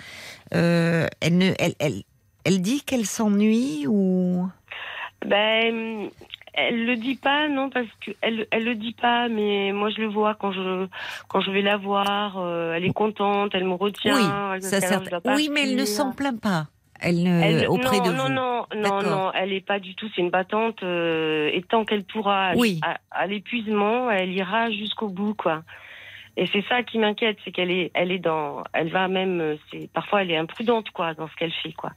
elle 0.51 1.37
ne, 1.37 1.53
elle, 1.57 1.73
elle, 1.79 2.03
elle 2.43 2.61
dit 2.61 2.83
qu'elle 2.83 3.05
s'ennuie 3.05 3.85
ou? 3.87 4.49
Ben, 5.25 6.09
elle 6.53 6.85
le 6.85 6.95
dit 6.95 7.15
pas, 7.15 7.47
non, 7.49 7.69
parce 7.69 7.87
que 8.05 8.11
elle, 8.21 8.47
elle 8.51 8.63
le 8.65 8.75
dit 8.75 8.93
pas, 8.93 9.27
mais 9.29 9.71
moi 9.73 9.89
je 9.89 10.01
le 10.01 10.07
vois 10.07 10.35
quand 10.35 10.51
je, 10.51 10.87
quand 11.27 11.41
je 11.41 11.51
vais 11.51 11.61
la 11.61 11.77
voir. 11.77 12.37
euh, 12.37 12.73
elle 12.73 12.85
est 12.85 12.93
contente, 12.93 13.51
elle 13.53 13.65
me 13.65 13.73
retient. 13.73 14.15
oui, 14.15 14.55
elle 14.55 14.61
ça 14.63 14.79
certes. 14.81 15.09
Oui, 15.25 15.49
mais 15.51 15.63
elle 15.63 15.75
ne 15.75 15.85
s'en 15.85 16.11
plaint 16.13 16.39
pas. 16.39 16.67
Elle 17.05 17.21
ne 17.23 17.41
Elle- 17.43 17.67
auprès 17.67 17.97
non, 17.97 18.03
de 18.05 18.11
non, 18.13 18.23
vous. 18.23 18.29
non, 18.33 18.65
non, 18.77 19.01
non, 19.01 19.31
elle 19.33 19.51
est 19.51 19.65
pas 19.65 19.79
du 19.79 19.93
tout. 19.95 20.07
C'est 20.15 20.21
une 20.21 20.29
battante. 20.29 20.81
euh, 20.83 21.49
et 21.51 21.61
tant 21.63 21.83
qu'elle 21.83 22.03
pourra 22.05 22.53
Oui. 22.55 22.79
à, 22.81 22.97
à 23.11 23.27
l'épuisement, 23.27 24.09
elle 24.09 24.31
ira 24.31 24.71
jusqu'au 24.71 25.09
bout, 25.09 25.33
quoi. 25.33 25.63
Et 26.37 26.47
c'est 26.47 26.63
ça 26.69 26.81
qui 26.81 26.97
m'inquiète, 26.99 27.37
c'est 27.43 27.51
qu'elle 27.51 27.69
est, 27.71 27.91
elle 27.93 28.11
est 28.11 28.19
dans, 28.19 28.63
elle 28.73 28.89
va 28.89 29.07
même, 29.07 29.39
euh, 29.41 29.55
c'est 29.71 29.91
parfois 29.91 30.21
elle 30.21 30.31
est 30.31 30.37
imprudente, 30.37 30.89
quoi, 30.91 31.13
dans 31.13 31.27
ce 31.27 31.35
qu'elle 31.35 31.51
fait, 31.51 31.73
quoi. 31.73 31.91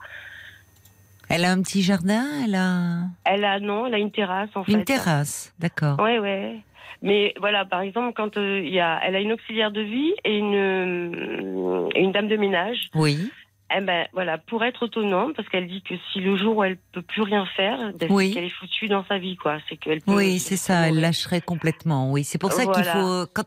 Elle 1.28 1.44
a 1.44 1.50
un 1.52 1.60
petit 1.62 1.82
jardin. 1.82 2.24
Elle 2.44 2.54
a 2.54 3.00
Elle 3.24 3.44
a 3.44 3.58
non, 3.60 3.86
elle 3.86 3.94
a 3.94 3.98
une 3.98 4.10
terrasse 4.12 4.50
en 4.54 4.64
fait. 4.64 4.72
une 4.72 4.84
terrasse. 4.84 5.52
D'accord. 5.58 5.98
Ouais, 6.00 6.18
ouais. 6.18 6.56
Mais 7.02 7.34
voilà, 7.40 7.64
par 7.64 7.80
exemple, 7.82 8.12
quand 8.16 8.36
euh, 8.36 8.60
il 8.64 8.72
y 8.72 8.80
a, 8.80 9.00
elle 9.04 9.16
a 9.16 9.20
une 9.20 9.32
auxiliaire 9.32 9.70
de 9.70 9.82
vie 9.82 10.12
et 10.24 10.38
une, 10.38 10.54
euh, 10.54 11.88
et 11.94 12.00
une 12.02 12.12
dame 12.12 12.28
de 12.28 12.36
ménage. 12.36 12.78
Oui. 12.94 13.30
Eh 13.74 13.80
ben 13.80 14.06
voilà, 14.12 14.38
pour 14.38 14.62
être 14.62 14.84
autonome, 14.84 15.32
parce 15.34 15.48
qu'elle 15.48 15.66
dit 15.66 15.82
que 15.82 15.94
si 16.12 16.20
le 16.20 16.36
jour 16.36 16.56
où 16.58 16.62
elle 16.62 16.76
peut 16.92 17.02
plus 17.02 17.22
rien 17.22 17.44
faire, 17.56 17.92
Oui. 18.10 18.32
qu'elle 18.32 18.44
est 18.44 18.48
foutue 18.50 18.86
dans 18.86 19.04
sa 19.06 19.18
vie, 19.18 19.36
quoi. 19.36 19.58
C'est 19.68 19.76
qu'elle. 19.76 19.98
Oui, 20.06 20.38
c'est 20.38 20.56
ça, 20.56 20.88
elle 20.88 21.00
lâcherait 21.00 21.40
complètement. 21.40 22.12
Oui, 22.12 22.22
c'est 22.22 22.38
pour 22.38 22.52
ça 22.52 22.64
qu'il 22.64 22.84
faut. 22.84 23.26
Quand, 23.34 23.44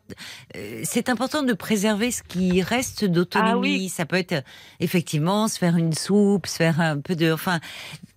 euh, 0.58 0.82
c'est 0.84 1.08
important 1.08 1.42
de 1.44 1.54
préserver 1.54 2.12
ce 2.12 2.22
qui 2.22 2.62
reste 2.62 3.06
d'autonomie. 3.06 3.52
Ah 3.54 3.58
oui. 3.84 3.88
Ça 3.90 4.06
peut 4.06 4.18
être 4.18 4.44
effectivement 4.82 5.48
se 5.48 5.58
faire 5.58 5.78
une 5.78 5.94
soupe, 5.94 6.48
se 6.48 6.58
faire 6.58 6.82
un 6.82 7.00
peu 7.00 7.16
de, 7.16 7.32
enfin, 7.32 7.62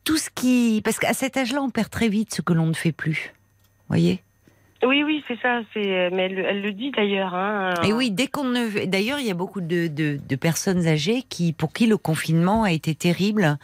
tout 0.03 0.17
ce 0.17 0.29
qui, 0.29 0.83
parce 0.85 0.99
qu'à 0.99 1.15
cet 1.15 1.37
âge-là, 1.37 1.63
on 1.63 1.71
perd 1.71 1.89
très 1.89 2.09
vite 2.09 2.35
ce 2.35 2.43
que 2.43 2.53
l'on 2.53 2.67
ne 2.67 2.75
fait 2.75 2.91
plus. 2.93 3.33
Voyez? 3.89 4.23
Oui, 4.85 5.05
oui, 5.05 5.23
c'est 5.29 5.39
ça. 5.41 5.61
C'est, 5.73 6.11
mais 6.11 6.25
elle, 6.25 6.39
elle 6.39 6.63
le 6.63 6.73
dit 6.73 6.91
d'ailleurs. 6.91 7.35
Hein. 7.35 7.75
Et 7.85 7.93
oui, 7.93 8.11
dès 8.11 8.27
qu'on 8.27 8.45
ne. 8.45 8.87
D'ailleurs, 8.87 9.21
il 9.21 9.27
y 9.27 9.31
a 9.31 9.35
beaucoup 9.35 9.61
de, 9.61 9.87
de, 9.87 10.19
de 10.29 10.37
personnes 10.37 10.87
âgées 10.89 11.23
qui, 11.29 11.53
pour 11.53 11.73
qui 11.73 11.87
le 11.87 11.97
confinement 11.97 12.65
a 12.65 12.73
été 12.73 12.95
terrible. 12.95 13.59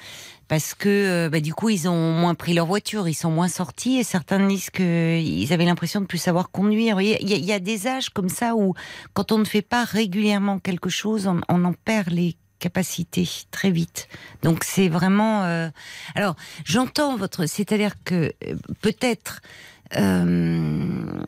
Parce 0.46 0.72
que 0.74 0.88
euh, 0.88 1.28
bah, 1.28 1.40
du 1.40 1.52
coup, 1.52 1.68
ils 1.68 1.88
ont 1.88 2.12
moins 2.12 2.34
pris 2.34 2.54
leur 2.54 2.64
voiture, 2.66 3.06
ils 3.06 3.14
sont 3.14 3.30
moins 3.30 3.48
sortis, 3.48 3.98
et 3.98 4.02
certains 4.02 4.46
disent 4.46 4.70
qu'ils 4.70 5.52
avaient 5.52 5.66
l'impression 5.66 6.00
de 6.00 6.06
plus 6.06 6.16
savoir 6.18 6.50
conduire. 6.50 7.00
Il 7.02 7.08
y, 7.08 7.14
a, 7.14 7.18
il 7.36 7.44
y 7.44 7.52
a 7.52 7.58
des 7.58 7.86
âges 7.86 8.08
comme 8.08 8.30
ça 8.30 8.54
où, 8.54 8.72
quand 9.12 9.30
on 9.30 9.38
ne 9.38 9.44
fait 9.44 9.60
pas 9.60 9.84
régulièrement 9.84 10.58
quelque 10.58 10.88
chose, 10.88 11.26
on, 11.26 11.40
on 11.50 11.64
en 11.66 11.74
perd 11.74 12.08
les 12.10 12.36
capacités 12.60 13.28
très 13.50 13.70
vite. 13.70 14.08
Donc 14.42 14.64
c'est 14.64 14.88
vraiment. 14.88 15.44
euh, 15.44 15.68
Alors, 16.14 16.34
j'entends 16.64 17.16
votre. 17.16 17.44
C'est-à-dire 17.46 17.92
que 18.04 18.32
euh, 18.46 18.54
peut-être. 18.80 19.40
Euh, 19.96 21.22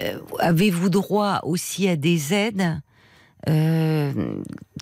euh, 0.00 0.18
Avez-vous 0.40 0.88
droit 0.90 1.40
aussi 1.42 1.88
à 1.88 1.96
des 1.96 2.32
aides 2.34 2.80
euh, 3.48 4.12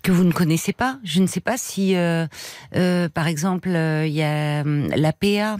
que 0.03 0.13
vous 0.13 0.25
ne 0.25 0.33
connaissez 0.33 0.73
pas? 0.73 0.99
Je 1.05 1.21
ne 1.21 1.27
sais 1.27 1.41
pas 1.41 1.57
si, 1.57 1.97
euh, 1.97 2.27
euh, 2.75 3.09
par 3.09 3.27
exemple, 3.27 3.69
euh, 3.69 4.07
il 4.07 4.15
y 4.15 4.23
a 4.23 4.61
hum, 4.63 4.89
la 4.95 5.13
PA. 5.13 5.57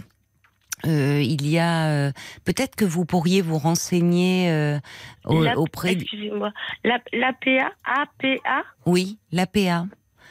euh, 0.85 1.21
il 1.23 1.47
y 1.47 1.57
a 1.57 1.87
euh, 1.89 2.11
peut-être 2.45 2.75
que 2.75 2.85
vous 2.85 3.05
pourriez 3.05 3.41
vous 3.41 3.57
renseigner 3.57 4.49
euh, 4.51 4.77
au- 5.25 5.43
La- 5.43 5.57
auprès. 5.57 5.95
de- 5.95 6.01
Excusez-moi. 6.01 6.51
La, 6.83 6.99
l'APA, 7.13 7.71
APA, 7.83 8.63
Oui, 8.85 9.17
la 9.31 9.47
PA. 9.47 9.85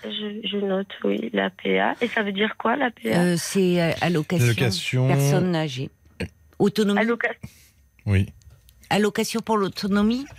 je, 0.04 0.40
je 0.44 0.56
note, 0.58 0.86
oui, 1.04 1.30
l'APA. 1.32 1.94
Et 2.00 2.08
ça 2.08 2.22
veut 2.22 2.32
dire 2.32 2.56
quoi, 2.58 2.76
l'APA 2.76 3.08
Euh, 3.08 3.34
c'est 3.38 3.80
allocation, 4.00 4.44
Allocation. 4.46 5.08
personne 5.08 5.54
âgée. 5.56 5.90
Autonomie. 6.58 7.00
Allocation. 7.00 7.38
Oui. 8.06 8.26
Allocation 8.90 9.40
pour 9.40 9.56
l'autonomie. 9.58 10.24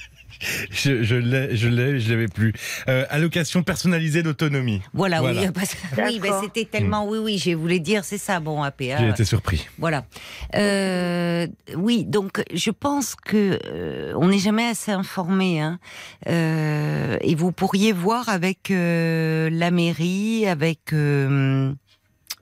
Je, 0.69 1.01
je 1.03 1.15
l'ai, 1.15 1.55
je 1.55 1.67
l'ai, 1.67 1.99
je 1.99 2.11
l'avais 2.11 2.27
plus. 2.27 2.53
Euh, 2.87 3.05
allocation 3.09 3.63
personnalisée 3.63 4.21
d'autonomie. 4.21 4.81
Voilà, 4.93 5.19
Voilà. 5.21 5.41
oui, 5.41 5.47
parce 5.51 5.75
oui, 5.97 6.19
ben, 6.19 6.33
c'était 6.43 6.65
tellement, 6.65 7.07
oui, 7.07 7.17
oui, 7.17 7.37
je 7.39 7.51
voulais 7.55 7.79
dire, 7.79 8.03
c'est 8.03 8.19
ça, 8.19 8.39
bon, 8.39 8.61
APA. 8.61 8.97
J'ai 8.99 9.09
été 9.09 9.25
surpris. 9.25 9.67
Voilà. 9.79 10.05
Euh, 10.53 11.47
oui, 11.75 12.05
donc 12.05 12.43
je 12.53 12.69
pense 12.69 13.15
que 13.15 13.57
euh, 13.65 14.13
on 14.17 14.27
n'est 14.27 14.37
jamais 14.37 14.67
assez 14.67 14.91
informé, 14.91 15.59
hein. 15.59 15.79
Euh, 16.27 17.17
et 17.21 17.33
vous 17.33 17.51
pourriez 17.51 17.91
voir 17.91 18.29
avec 18.29 18.69
euh, 18.69 19.49
la 19.51 19.71
mairie, 19.71 20.45
avec 20.45 20.93
euh, 20.93 21.73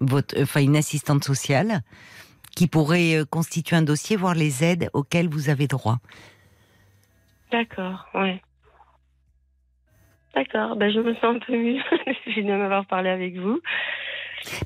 votre, 0.01 0.35
enfin 0.41 0.59
une 0.61 0.75
assistante 0.75 1.23
sociale, 1.23 1.81
qui 2.55 2.67
pourrait 2.67 3.15
euh, 3.15 3.25
constituer 3.25 3.75
un 3.75 3.81
dossier, 3.81 4.15
voir 4.15 4.33
les 4.33 4.63
aides 4.63 4.89
auxquelles 4.93 5.27
vous 5.29 5.49
avez 5.49 5.67
droit. 5.67 5.97
D'accord, 7.51 8.07
ouais. 8.15 8.41
D'accord, 10.33 10.75
ben 10.75 10.91
je 10.91 10.99
me 10.99 11.13
sens 11.15 11.35
un 11.35 11.39
peu 11.39 11.53
mieux. 11.53 11.81
De 12.35 12.57
m'avoir 12.57 12.85
parlé 12.85 13.09
avec 13.09 13.37
vous. 13.37 13.59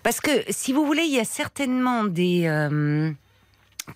Parce 0.04 0.20
que 0.20 0.32
si 0.50 0.74
vous 0.74 0.86
voulez, 0.86 1.04
il 1.04 1.14
y 1.16 1.20
a 1.20 1.26
certainement 1.26 2.04
des. 2.04 2.48
euh, 2.48 3.12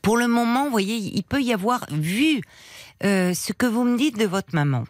pour 0.02 0.18
le 0.18 0.28
moment, 0.28 0.66
vous 0.66 0.72
voyez, 0.72 0.96
il 0.98 1.24
peut 1.24 1.42
y 1.42 1.54
avoir 1.54 1.86
vu 1.92 2.42
euh, 3.04 3.34
ce 3.34 3.54
que 3.54 3.66
vous 3.66 3.84
me 3.84 3.98
dites 3.98 4.18
de 4.18 4.26
votre 4.26 4.54
maman. 4.54 4.84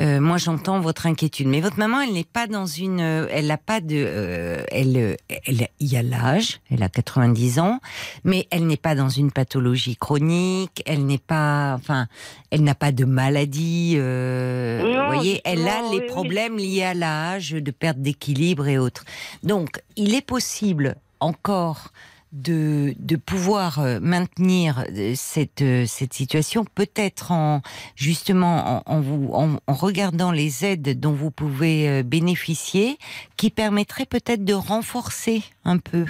Euh, 0.00 0.20
moi, 0.20 0.36
j'entends 0.36 0.78
votre 0.78 1.06
inquiétude, 1.06 1.48
mais 1.48 1.60
votre 1.60 1.78
maman, 1.78 2.00
elle 2.00 2.12
n'est 2.12 2.22
pas 2.22 2.46
dans 2.46 2.66
une, 2.66 3.00
euh, 3.00 3.26
elle 3.32 3.48
n'a 3.48 3.58
pas 3.58 3.80
de, 3.80 3.96
euh, 3.96 4.62
elle, 4.70 4.96
euh, 4.96 5.16
elle, 5.44 5.66
il 5.80 5.92
y 5.92 5.96
a 5.96 6.02
l'âge, 6.02 6.60
elle 6.70 6.84
a 6.84 6.88
90 6.88 7.58
ans, 7.58 7.80
mais 8.22 8.46
elle 8.52 8.66
n'est 8.68 8.76
pas 8.76 8.94
dans 8.94 9.08
une 9.08 9.32
pathologie 9.32 9.96
chronique, 9.96 10.82
elle 10.86 11.04
n'est 11.04 11.18
pas, 11.18 11.74
enfin, 11.74 12.06
elle 12.52 12.62
n'a 12.62 12.76
pas 12.76 12.92
de 12.92 13.04
maladie, 13.04 13.94
euh, 13.96 14.82
Non, 14.82 15.08
vous 15.08 15.14
voyez, 15.14 15.40
elle 15.44 15.66
a 15.66 15.82
les 15.90 15.98
oui. 15.98 16.06
problèmes 16.06 16.56
liés 16.58 16.84
à 16.84 16.94
l'âge, 16.94 17.50
de 17.50 17.70
perte 17.72 17.98
d'équilibre 17.98 18.68
et 18.68 18.78
autres. 18.78 19.04
Donc, 19.42 19.80
il 19.96 20.14
est 20.14 20.24
possible 20.24 20.94
encore 21.18 21.88
de, 22.32 22.94
de 22.98 23.16
pouvoir 23.16 23.78
euh, 23.78 24.00
maintenir 24.00 24.84
euh, 24.90 25.14
cette, 25.16 25.62
euh, 25.62 25.86
cette 25.86 26.12
situation, 26.12 26.64
peut-être 26.64 27.32
en 27.32 27.62
justement 27.96 28.82
en, 28.86 28.94
en 28.96 29.00
vous 29.00 29.30
en, 29.32 29.56
en 29.66 29.74
regardant 29.74 30.30
les 30.30 30.64
aides 30.64 31.00
dont 31.00 31.12
vous 31.12 31.30
pouvez 31.30 32.02
bénéficier, 32.02 32.98
qui 33.36 33.50
permettraient 33.50 34.06
peut-être 34.06 34.44
de 34.44 34.54
renforcer 34.54 35.42
un 35.64 35.78
peu 35.78 36.06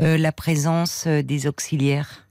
euh, 0.00 0.16
la 0.16 0.32
présence 0.32 1.06
des 1.06 1.46
auxiliaires 1.46 2.26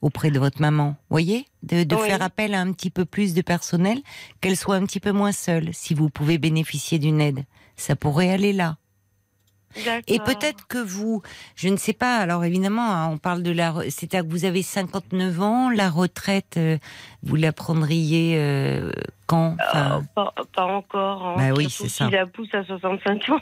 auprès 0.00 0.30
de 0.30 0.38
votre 0.38 0.60
maman. 0.60 0.96
Voyez, 1.10 1.46
de, 1.64 1.82
de 1.82 1.96
Oui. 1.96 2.06
faire 2.06 2.22
appel 2.22 2.54
à 2.54 2.60
un 2.60 2.72
petit 2.72 2.90
peu 2.90 3.04
plus 3.04 3.34
de 3.34 3.42
personnel, 3.42 4.00
qu'elle 4.40 4.56
soit 4.56 4.76
un 4.76 4.86
petit 4.86 5.00
peu 5.00 5.12
moins 5.12 5.32
seule. 5.32 5.70
Si 5.74 5.92
vous 5.92 6.08
pouvez 6.08 6.38
bénéficier 6.38 6.98
d'une 6.98 7.20
aide, 7.20 7.44
ça 7.76 7.96
pourrait 7.96 8.30
aller 8.30 8.52
là. 8.52 8.76
Et 10.06 10.18
peut-être 10.24 10.66
que 10.66 10.78
vous, 10.78 11.22
je 11.54 11.68
ne 11.68 11.76
sais 11.76 11.92
pas, 11.92 12.16
alors 12.18 12.44
évidemment, 12.44 12.90
hein, 12.92 13.08
on 13.12 13.18
parle 13.18 13.42
de 13.42 13.50
la, 13.50 13.70
re- 13.72 13.90
c'est-à-dire 13.90 14.26
que 14.26 14.32
vous 14.32 14.44
avez 14.44 14.62
59 14.62 15.40
ans, 15.40 15.70
la 15.70 15.90
retraite, 15.90 16.54
euh, 16.56 16.78
vous 17.22 17.36
la 17.36 17.52
prendriez 17.52 18.34
euh, 18.38 18.90
quand 19.28 19.56
Euh, 19.76 20.00
pas, 20.16 20.34
pas 20.54 20.64
encore. 20.64 21.24
hein. 21.26 21.34
Bah 21.36 21.54
oui, 21.56 21.68
c'est 21.70 21.88
ça. 21.88 22.06
Si 22.06 22.10
la 22.12 22.26
pousse 22.26 22.52
à 22.54 22.64
65 22.64 23.28
ans. 23.28 23.38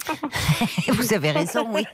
Vous 0.92 1.14
avez 1.14 1.30
raison, 1.30 1.66
oui. 1.72 1.84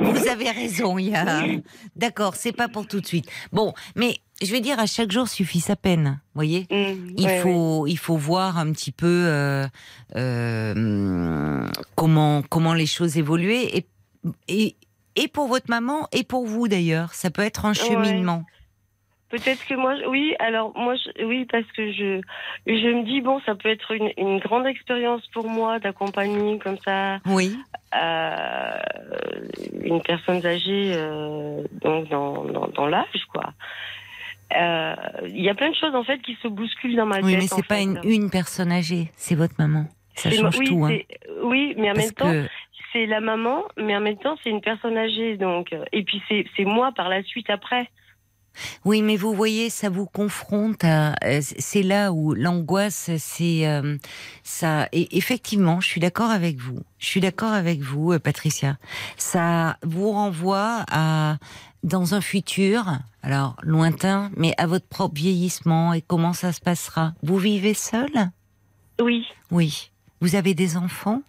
vous 0.00 0.26
avez 0.28 0.50
raison, 0.50 0.98
il 0.98 1.08
y 1.10 1.14
a... 1.14 1.42
D'accord, 1.96 2.34
c'est 2.36 2.52
pas 2.52 2.68
pour 2.68 2.86
tout 2.86 3.00
de 3.00 3.06
suite. 3.06 3.28
Bon, 3.52 3.72
mais 3.96 4.16
je 4.42 4.50
vais 4.52 4.60
dire, 4.60 4.78
à 4.78 4.86
chaque 4.86 5.10
jour 5.12 5.28
suffit 5.28 5.60
sa 5.60 5.76
peine, 5.76 6.20
voyez 6.34 6.66
Mm, 6.70 7.14
il 7.18 7.26
ouais. 7.26 7.40
faut 7.40 7.86
il 7.86 7.96
faut 7.98 8.16
voir 8.16 8.56
un 8.58 8.72
petit 8.72 8.92
peu 8.92 9.06
euh, 9.26 9.66
euh, 10.16 11.66
comment 11.94 12.42
comment 12.48 12.74
les 12.74 12.86
choses 12.86 13.16
évoluent 13.18 13.52
et, 13.52 13.86
et 14.48 14.76
et 15.16 15.28
pour 15.28 15.46
votre 15.48 15.68
maman 15.68 16.06
et 16.12 16.24
pour 16.24 16.46
vous 16.46 16.68
d'ailleurs 16.68 17.12
ça 17.14 17.30
peut 17.30 17.42
être 17.42 17.64
un 17.66 17.74
cheminement 17.74 18.44
Peut-être 19.30 19.64
que 19.66 19.74
moi, 19.74 19.94
oui, 20.08 20.34
alors 20.40 20.76
moi, 20.76 20.94
je- 20.96 21.24
oui, 21.24 21.46
parce 21.50 21.66
que 21.76 21.92
je, 21.92 22.20
je 22.66 22.88
me 22.88 23.04
dis, 23.04 23.20
bon, 23.20 23.40
ça 23.46 23.54
peut 23.54 23.68
être 23.68 23.92
une, 23.92 24.10
une 24.16 24.38
grande 24.40 24.66
expérience 24.66 25.24
pour 25.28 25.48
moi 25.48 25.78
d'accompagner 25.78 26.58
comme 26.58 26.78
ça 26.84 27.18
oui 27.26 27.56
euh, 27.94 28.76
une 29.82 30.02
personne 30.02 30.44
âgée 30.44 30.92
euh, 30.94 31.62
donc 31.80 32.08
dans, 32.08 32.44
dans, 32.44 32.68
dans 32.68 32.86
l'âge, 32.86 33.24
quoi. 33.32 33.52
Euh, 34.56 34.94
Il 35.28 35.40
y 35.42 35.48
a 35.48 35.54
plein 35.54 35.70
de 35.70 35.76
choses 35.76 35.94
en 35.94 36.02
fait 36.02 36.18
qui 36.22 36.36
se 36.42 36.48
bousculent 36.48 36.96
dans 36.96 37.06
ma 37.06 37.20
oui 37.20 37.32
tête. 37.32 37.38
mais 37.40 37.52
en 37.52 37.56
c'est 37.56 37.66
pas 37.66 37.76
fait. 37.76 37.82
une, 37.84 38.00
une 38.04 38.30
personne 38.30 38.72
âgée 38.72 39.10
c'est 39.14 39.36
votre 39.36 39.54
maman 39.58 39.84
Ça 40.16 40.30
change 40.30 40.58
oui, 40.58 40.66
tout. 40.66 40.84
Hein. 40.84 40.98
oui, 41.44 41.74
mais 41.78 41.90
en 41.90 41.94
Parce 41.94 42.06
même 42.06 42.14
temps, 42.14 42.30
que 42.32 42.48
c'est 42.92 43.06
la 43.06 43.20
maman, 43.20 43.62
mais 43.76 43.96
en 43.96 44.00
même 44.00 44.18
temps, 44.18 44.36
c'est 44.42 44.50
une 44.50 44.60
personne 44.60 44.98
âgée. 44.98 45.36
Donc, 45.36 45.72
et 45.92 46.02
puis 46.02 46.20
c'est 46.28 46.64
moi 46.64 46.90
par 46.90 47.08
la 47.08 47.22
suite 47.22 47.48
après. 47.48 47.88
Oui, 48.84 49.02
mais 49.02 49.16
vous 49.16 49.34
voyez, 49.34 49.70
ça 49.70 49.88
vous 49.88 50.06
confronte 50.06 50.84
à. 50.84 51.14
euh, 51.24 51.40
C'est 51.42 51.82
là 51.82 52.12
où 52.12 52.34
l'angoisse, 52.34 53.10
c'est 53.18 53.66
euh, 53.66 53.96
ça. 54.44 54.88
Et 54.92 55.16
effectivement, 55.16 55.80
je 55.80 55.86
suis 55.88 56.00
d'accord 56.00 56.30
avec 56.30 56.58
vous. 56.58 56.78
Je 56.98 57.06
suis 57.06 57.20
d'accord 57.20 57.52
avec 57.52 57.80
vous, 57.80 58.12
euh, 58.12 58.18
Patricia. 58.18 58.76
Ça 59.16 59.76
vous 59.82 60.10
renvoie 60.12 60.84
à 60.90 61.38
dans 61.82 62.14
un 62.14 62.20
futur, 62.20 62.84
alors 63.22 63.56
lointain, 63.62 64.30
mais 64.36 64.52
à 64.58 64.66
votre 64.66 64.86
propre 64.86 65.14
vieillissement 65.14 65.94
et 65.94 66.02
comment 66.02 66.34
ça 66.34 66.52
se 66.52 66.60
passera? 66.60 67.14
Vous 67.22 67.38
vivez 67.38 67.72
seul? 67.74 68.10
Oui, 69.00 69.24
Oui. 69.50 69.90
Vous 70.20 70.34
avez 70.34 70.52
des 70.52 70.76
enfants? 70.76 71.22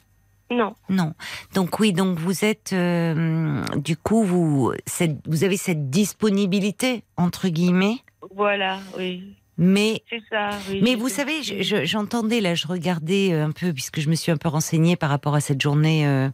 Non. 0.51 0.75
Non. 0.89 1.13
Donc 1.55 1.79
oui, 1.79 1.93
donc 1.93 2.19
vous 2.19 2.45
êtes 2.45 2.73
euh, 2.73 3.63
du 3.77 3.95
coup 3.97 4.23
vous 4.23 4.73
cette, 4.85 5.17
vous 5.27 5.43
avez 5.43 5.57
cette 5.57 5.89
disponibilité 5.89 7.03
entre 7.17 7.47
guillemets, 7.47 7.97
Voilà, 8.35 8.79
oui. 8.97 9.35
mais 9.57 10.03
C'est 10.09 10.21
ça, 10.29 10.49
oui. 10.69 10.81
mais 10.83 10.95
vous 10.95 11.09
savez, 11.09 11.41
je- 11.43 11.61
je- 11.61 11.85
j'entendais 11.85 12.41
là, 12.41 12.53
je 12.55 12.67
regardais 12.67 13.31
euh, 13.33 13.45
un 13.45 13.51
peu 13.51 13.73
puisque 13.73 13.99
je 13.99 14.09
me 14.09 14.15
suis 14.15 14.31
un 14.31 14.37
peu 14.37 14.49
renseignée 14.49 14.95
par 14.95 15.09
rapport 15.09 15.35
à 15.35 15.41
cette 15.41 15.61
journée 15.61 16.05
euh, 16.07 16.29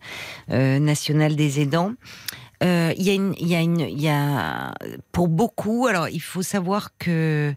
euh, 0.51 0.79
nationale 0.79 1.35
des 1.35 1.61
aidants. 1.61 1.93
Euh, 2.63 2.91
Il 2.97 3.03
y 3.05 3.11
a 3.11 3.13
une, 3.13 3.35
il 3.39 3.47
y 3.47 3.55
a 3.55 3.61
une, 3.61 3.79
il 3.81 4.01
y 4.01 4.09
a 4.09 4.73
pour 5.11 5.27
beaucoup. 5.27 5.85
Alors, 5.87 6.09
il 6.09 6.21
faut 6.21 6.41
savoir 6.41 6.89
que 6.97 7.53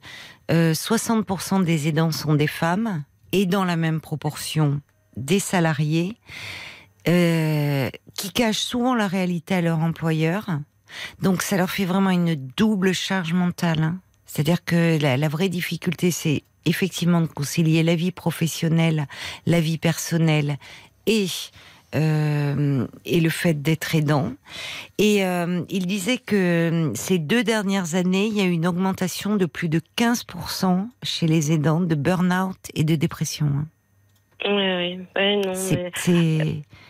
euh, 0.51 0.73
60% 0.74 1.65
des 1.65 1.89
aidants 1.89 2.11
sont 2.12 2.35
des 2.35 2.47
femmes 2.47 3.03
et 3.32 3.47
dans 3.47 3.65
la 3.65 3.77
même 3.77 4.01
proportion 4.03 4.81
des 5.20 5.40
salariés 5.40 6.16
euh, 7.09 7.88
qui 8.14 8.32
cachent 8.32 8.59
souvent 8.59 8.94
la 8.94 9.06
réalité 9.06 9.55
à 9.55 9.60
leur 9.60 9.78
employeur. 9.78 10.47
Donc, 11.22 11.42
ça 11.42 11.56
leur 11.56 11.70
fait 11.70 11.84
vraiment 11.84 12.10
une 12.10 12.34
double 12.34 12.92
charge 12.92 13.32
mentale. 13.32 13.82
hein. 13.82 14.01
C'est-à-dire 14.26 14.64
que 14.64 14.98
la, 15.01 15.28
vraie 15.28 15.48
difficulté, 15.48 16.10
c'est 16.10 16.44
effectivement 16.66 17.20
de 17.20 17.26
concilier 17.26 17.82
la 17.82 17.94
vie 17.94 18.12
professionnelle, 18.12 19.06
la 19.47 19.60
vie 19.60 19.78
personnelle 19.78 20.59
et 21.06 21.26
euh, 21.97 22.86
et 23.05 23.20
le 23.20 23.30
fait 23.30 23.62
d'être 23.62 23.97
aidant. 23.97 24.32
Et 24.98 25.24
euh, 25.24 25.62
il 25.68 25.86
disait 25.86 26.18
que 26.18 26.92
ces 26.94 27.18
deux 27.18 27.42
dernières 27.42 27.97
années, 27.97 28.26
il 28.26 28.36
y 28.36 28.40
a 28.40 28.44
eu 28.44 28.52
une 28.52 28.66
augmentation 28.68 29.34
de 29.34 29.47
plus 29.47 29.68
de 29.68 29.80
15% 29.97 30.86
chez 31.02 31.26
les 31.26 31.51
aidants 31.51 31.80
de 31.80 31.97
burn-out 31.97 32.59
et 32.74 32.84
de 32.84 32.94
dépression. 32.94 33.66
Oui, 34.45 34.53
oui. 34.53 34.99
Ouais, 35.17 35.37
non, 35.37 35.53
mais 35.53 35.91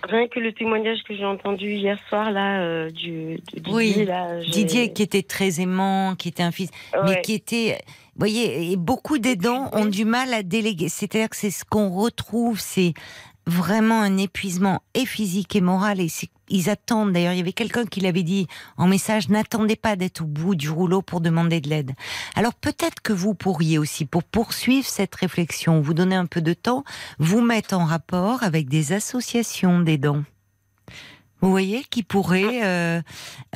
rien 0.08 0.28
que 0.28 0.38
le 0.40 0.52
témoignage 0.52 0.98
que 1.06 1.16
j'ai 1.16 1.24
entendu 1.24 1.72
hier 1.72 1.98
soir 2.08 2.30
là 2.30 2.60
euh, 2.62 2.90
du 2.90 3.36
de 3.54 3.60
Didier 3.60 3.72
Oui, 3.74 4.04
là. 4.04 4.38
Didier 4.40 4.92
qui 4.92 5.02
était 5.02 5.22
très 5.22 5.60
aimant, 5.60 6.14
qui 6.16 6.28
était 6.28 6.42
un 6.42 6.52
fils, 6.52 6.70
mais 7.04 7.20
qui 7.22 7.34
était, 7.34 7.78
vous 8.14 8.20
voyez, 8.20 8.70
et 8.72 8.76
beaucoup 8.76 9.18
d'aidants 9.18 9.68
ont 9.72 9.84
du 9.86 10.04
mal 10.04 10.32
à 10.32 10.42
déléguer. 10.42 10.88
C'est-à-dire 10.88 11.28
que 11.28 11.36
c'est 11.36 11.50
ce 11.50 11.64
qu'on 11.64 11.90
retrouve, 11.90 12.60
c'est 12.60 12.94
vraiment 13.46 14.00
un 14.00 14.16
épuisement 14.16 14.80
et 14.94 15.06
physique 15.06 15.56
et 15.56 15.60
moral. 15.60 16.00
Et 16.00 16.08
c'est- 16.08 16.30
ils 16.50 16.68
attendent. 16.68 17.12
D'ailleurs, 17.12 17.32
il 17.32 17.38
y 17.38 17.40
avait 17.40 17.52
quelqu'un 17.52 17.86
qui 17.86 18.00
l'avait 18.00 18.22
dit 18.22 18.46
en 18.76 18.86
message 18.86 19.28
n'attendez 19.28 19.76
pas 19.76 19.96
d'être 19.96 20.22
au 20.22 20.26
bout 20.26 20.54
du 20.54 20.70
rouleau 20.70 21.02
pour 21.02 21.20
demander 21.20 21.60
de 21.60 21.68
l'aide. 21.68 21.92
Alors 22.34 22.54
peut-être 22.54 23.00
que 23.02 23.12
vous 23.12 23.34
pourriez 23.34 23.78
aussi, 23.78 24.04
pour 24.04 24.24
poursuivre 24.24 24.86
cette 24.86 25.14
réflexion, 25.14 25.80
vous 25.80 25.94
donner 25.94 26.16
un 26.16 26.26
peu 26.26 26.40
de 26.40 26.52
temps, 26.52 26.84
vous 27.18 27.40
mettre 27.40 27.74
en 27.74 27.84
rapport 27.84 28.42
avec 28.42 28.68
des 28.68 28.92
associations 28.92 29.80
d'aidants. 29.80 30.22
Vous 31.40 31.50
voyez, 31.50 31.84
qui 31.90 32.02
pourraient. 32.02 32.60
euh, 32.64 33.00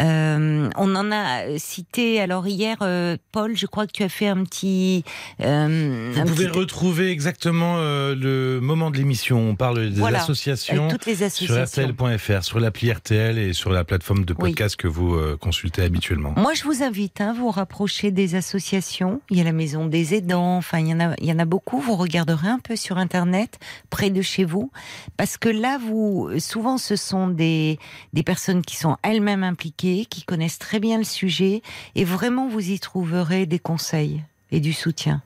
euh, 0.01 0.71
on 0.77 0.95
en 0.97 1.13
a 1.13 1.59
cité. 1.59 2.21
Alors 2.21 2.47
hier, 2.47 2.77
euh, 2.83 3.17
Paul, 3.33 3.57
je 3.57 3.67
crois 3.67 3.87
que 3.87 3.93
tu 3.93 4.03
as 4.03 4.09
fait 4.09 4.27
un 4.29 4.43
petit. 4.45 5.05
Vous 5.39 5.45
un 5.47 6.25
pouvez 6.27 6.47
petit- 6.49 6.59
retrouver 6.59 7.11
exactement 7.11 7.77
le 7.79 8.59
moment 8.61 8.91
de 8.91 8.97
l'émission. 8.97 9.39
On 9.51 9.55
parle 9.57 9.91
des 9.91 10.01
Voilà, 10.01 10.23
associations 10.23 10.89
toutes 10.89 11.07
les 11.07 11.17
sur 11.17 11.27
associations. 11.27 11.83
RTL.fr, 11.95 12.43
sur 12.45 12.61
l'appli 12.61 12.91
RTL 12.93 13.39
et 13.39 13.53
sur 13.53 13.71
la 13.71 13.85
plateforme 13.85 14.25
de 14.25 14.35
Oui. 14.39 14.51
podcast 14.51 14.77
que 14.77 14.89
vous 14.89 15.19
consultez 15.39 15.83
habituellement. 15.83 16.35
Moi, 16.37 16.55
je 16.55 16.65
vous 16.65 16.83
invite 16.83 17.21
hein, 17.21 17.31
à 17.31 17.33
vous 17.33 17.51
rapprocher 17.51 18.11
des 18.11 18.35
associations. 18.35 19.21
Il 19.31 19.39
y 19.39 19.41
a 19.41 19.45
la 19.45 19.53
Maison 19.53 19.87
des 19.87 20.15
aidants, 20.15 20.57
enfin, 20.57 20.79
il 20.81 20.89
y, 20.89 20.93
en 20.95 21.01
a, 21.01 21.15
il 21.21 21.27
y 21.27 21.33
en 21.33 21.39
a 21.39 21.45
beaucoup. 21.45 21.81
Vous 21.81 21.97
regarderez 21.97 22.49
un 22.49 22.59
peu 22.59 22.77
sur 22.77 22.99
Internet, 22.99 23.59
près 23.91 24.11
de 24.11 24.23
chez 24.23 24.45
vous. 24.45 24.71
Parce 25.17 25.37
que 25.37 25.49
là, 25.49 25.79
vous, 25.79 26.31
souvent, 26.39 26.79
ce 26.79 26.97
sont 26.97 27.29
des, 27.29 27.74
des 28.13 28.23
personnes 28.23 28.63
qui 28.63 28.77
sont 28.77 28.97
elles-mêmes 29.03 29.45
impliquées, 29.45 30.07
qui 30.07 30.23
connaissent 30.23 30.59
très 30.59 30.81
bien 30.81 30.99
le 30.99 31.05
sujet. 31.05 31.63
Et 31.95 32.05
vraiment, 32.05 32.49
vous 32.49 32.71
y 32.71 32.79
trouverez 32.79 33.47
des 33.47 33.59
conseils 33.59 34.23
et 34.51 34.61
du 34.61 34.73
soutien 34.73 35.23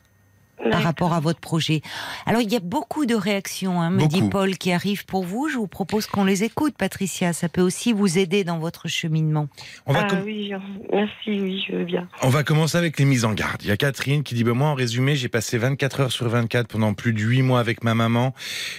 par 0.71 0.83
rapport 0.83 1.13
à 1.15 1.21
votre 1.21 1.41
projet. 1.41 1.83
Alors, 2.27 2.41
il 2.41 2.53
y 2.53 2.57
a 2.57 2.61
beaucoup 2.61 3.07
de 3.07 3.15
réactions, 3.15 3.81
hein, 3.81 3.91
me 3.91 4.07
dit. 4.07 4.23
Paul, 4.29 4.57
qui 4.59 4.73
arrivent 4.73 5.07
pour 5.07 5.25
vous. 5.25 5.49
Je 5.49 5.57
vous 5.57 5.67
propose 5.69 6.07
qu'on 6.07 6.25
les 6.25 6.45
écoute, 6.45 6.75
Patricia. 6.77 7.33
Ça 7.33 7.49
peut 7.49 7.61
aussi 7.63 7.93
vous 7.93 8.19
aider 8.19 8.45
dans 8.45 8.59
votre 8.59 8.89
cheminement. 8.89 9.49
On 9.87 9.93
va, 9.93 10.01
Ah 10.03 10.07
com- 10.11 10.23
oui, 10.25 10.51
merci, 10.93 11.41
oui, 11.41 11.65
je 11.67 11.77
veux 11.77 11.85
bien. 11.85 12.09
on 12.23 12.29
va 12.29 12.43
commencer 12.43 12.77
avec 12.77 12.99
les 12.99 13.05
mises 13.05 13.25
en 13.25 13.33
garde. 13.33 13.63
Il 13.63 13.69
y 13.69 13.71
a 13.71 13.77
Catherine 13.77 14.23
qui 14.23 14.35
dit 14.35 14.45
bah, 14.45 14.53
Moi, 14.53 14.69
en 14.69 14.75
résumé, 14.75 15.17
j'ai 15.17 15.29
passé 15.29 15.57
24 15.59 16.01
heures 16.01 16.13
sur 16.13 16.29
24 16.29 16.67
pendant 16.69 16.93
plus 16.95 17.13
de 17.13 17.21
8 17.21 17.43
mois 17.43 17.61
avec 17.61 17.85
ma 17.85 17.95
maman. 17.95 18.35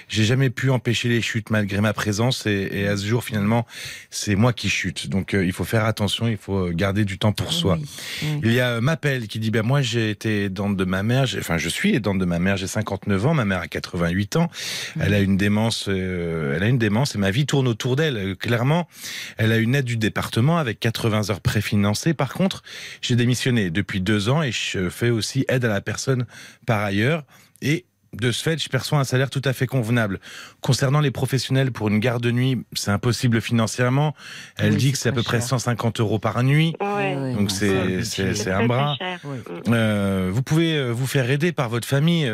J'ai 0.07 0.23
jamais 0.23 0.49
pu 0.49 0.69
empêcher 0.69 1.09
les 1.09 1.21
chutes 1.21 1.49
malgré 1.49 1.81
ma 1.81 1.93
présence. 1.93 2.45
Et, 2.45 2.69
et 2.71 2.87
à 2.87 2.97
ce 2.97 3.05
jour, 3.05 3.23
finalement, 3.23 3.65
c'est 4.09 4.35
moi 4.35 4.53
qui 4.53 4.69
chute. 4.69 5.09
Donc, 5.09 5.33
euh, 5.33 5.45
il 5.45 5.53
faut 5.53 5.63
faire 5.63 5.85
attention, 5.85 6.27
il 6.27 6.37
faut 6.37 6.69
garder 6.71 7.05
du 7.05 7.17
temps 7.17 7.31
pour 7.31 7.53
soi. 7.53 7.77
Oui, 7.79 7.87
oui. 8.23 8.39
Il 8.43 8.53
y 8.53 8.59
a 8.59 8.81
Mapel 8.81 9.27
qui 9.27 9.39
dit 9.39 9.51
ben 9.51 9.63
moi 9.65 9.81
j'ai 9.81 10.09
été 10.09 10.45
aidante 10.45 10.75
de 10.75 10.83
ma 10.85 11.01
mère, 11.03 11.25
enfin 11.37 11.57
je 11.57 11.68
suis 11.69 11.95
aidante 11.95 12.19
de 12.19 12.25
ma 12.25 12.39
mère, 12.39 12.57
j'ai 12.57 12.67
59 12.67 13.25
ans, 13.25 13.33
ma 13.33 13.45
mère 13.45 13.59
a 13.59 13.67
88 13.67 14.35
ans, 14.35 14.49
elle 14.99 15.13
a 15.13 15.19
une 15.19 15.37
démence, 15.37 15.85
euh, 15.87 16.55
elle 16.55 16.63
a 16.63 16.67
une 16.67 16.77
démence 16.77 17.15
et 17.15 17.17
ma 17.17 17.31
vie 17.31 17.45
tourne 17.45 17.67
autour 17.67 17.95
d'elle. 17.95 18.17
Euh, 18.17 18.35
Clairement, 18.35 18.87
elle 19.37 19.51
a 19.51 19.57
une 19.57 19.75
aide 19.75 19.85
du 19.85 19.97
département 19.97 20.57
avec 20.57 20.79
80 20.79 21.29
heures 21.29 21.41
préfinancées. 21.41 22.13
Par 22.13 22.33
contre, 22.33 22.63
j'ai 23.01 23.15
démissionné 23.15 23.69
depuis 23.69 24.01
deux 24.01 24.29
ans 24.29 24.41
et 24.41 24.51
je 24.51 24.89
fais 24.89 25.09
aussi 25.09 25.45
aide 25.49 25.65
à 25.65 25.69
la 25.69 25.81
personne 25.81 26.25
par 26.65 26.83
ailleurs 26.83 27.23
et 27.61 27.85
de 28.13 28.31
ce 28.31 28.41
fait, 28.43 28.61
je 28.61 28.69
perçois 28.69 28.99
un 28.99 29.03
salaire 29.03 29.29
tout 29.29 29.41
à 29.45 29.53
fait 29.53 29.67
convenable. 29.67 30.19
Concernant 30.61 30.99
les 30.99 31.11
professionnels 31.11 31.71
pour 31.71 31.87
une 31.89 31.99
garde 31.99 32.23
de 32.23 32.31
nuit, 32.31 32.63
c'est 32.73 32.91
impossible 32.91 33.41
financièrement. 33.41 34.15
Elle 34.57 34.71
Oui, 34.73 34.77
dit 34.77 34.91
que 34.91 34.97
c'est 34.97 35.09
à 35.09 35.11
peu 35.11 35.23
près 35.23 35.39
cher. 35.39 35.47
150 35.49 35.99
euros 35.99 36.19
par 36.19 36.41
nuit. 36.43 36.75
Ouais. 36.81 37.33
Donc 37.35 37.51
c'est- 37.51 38.49
un 38.51 38.65
bras. 38.65 38.95
Euh, 39.67 40.29
vous 40.33 40.41
pouvez 40.41 40.75
euh, 40.77 40.91
vous 40.91 41.07
faire 41.07 41.29
aider 41.29 41.51
par 41.51 41.69
votre 41.69 41.87
famille. 41.87 42.25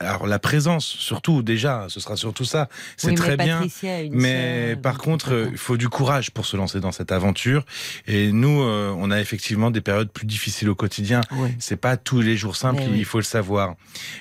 Alors 0.00 0.26
la 0.26 0.38
présence, 0.38 0.86
surtout 0.86 1.42
déjà, 1.42 1.86
ce 1.88 2.00
sera 2.00 2.16
surtout 2.16 2.44
ça. 2.44 2.68
C'est 2.96 3.08
Oui, 3.08 3.12
mais 3.14 3.18
très 3.18 3.36
bien. 3.36 3.66
Mais 4.12 4.76
par 4.76 4.98
contre, 4.98 5.48
il 5.50 5.58
faut 5.58 5.76
du 5.76 5.88
courage 5.88 6.30
pour 6.30 6.46
se 6.46 6.56
lancer 6.56 6.80
dans 6.80 6.92
cette 6.92 7.10
aventure. 7.12 7.64
Et 8.06 8.30
nous, 8.32 8.62
euh, 8.62 8.94
on 8.96 9.10
a 9.10 9.20
effectivement 9.20 9.70
des 9.70 9.80
périodes 9.80 10.10
plus 10.10 10.26
difficiles 10.26 10.68
au 10.68 10.74
quotidien. 10.74 11.20
Ouais. 11.32 11.54
C'est 11.58 11.76
pas 11.76 11.96
tous 11.96 12.20
les 12.20 12.36
jours 12.36 12.56
simples, 12.56 12.82
oui. 12.90 12.98
il 12.98 13.04
faut 13.04 13.18
le 13.18 13.24
savoir. 13.24 13.74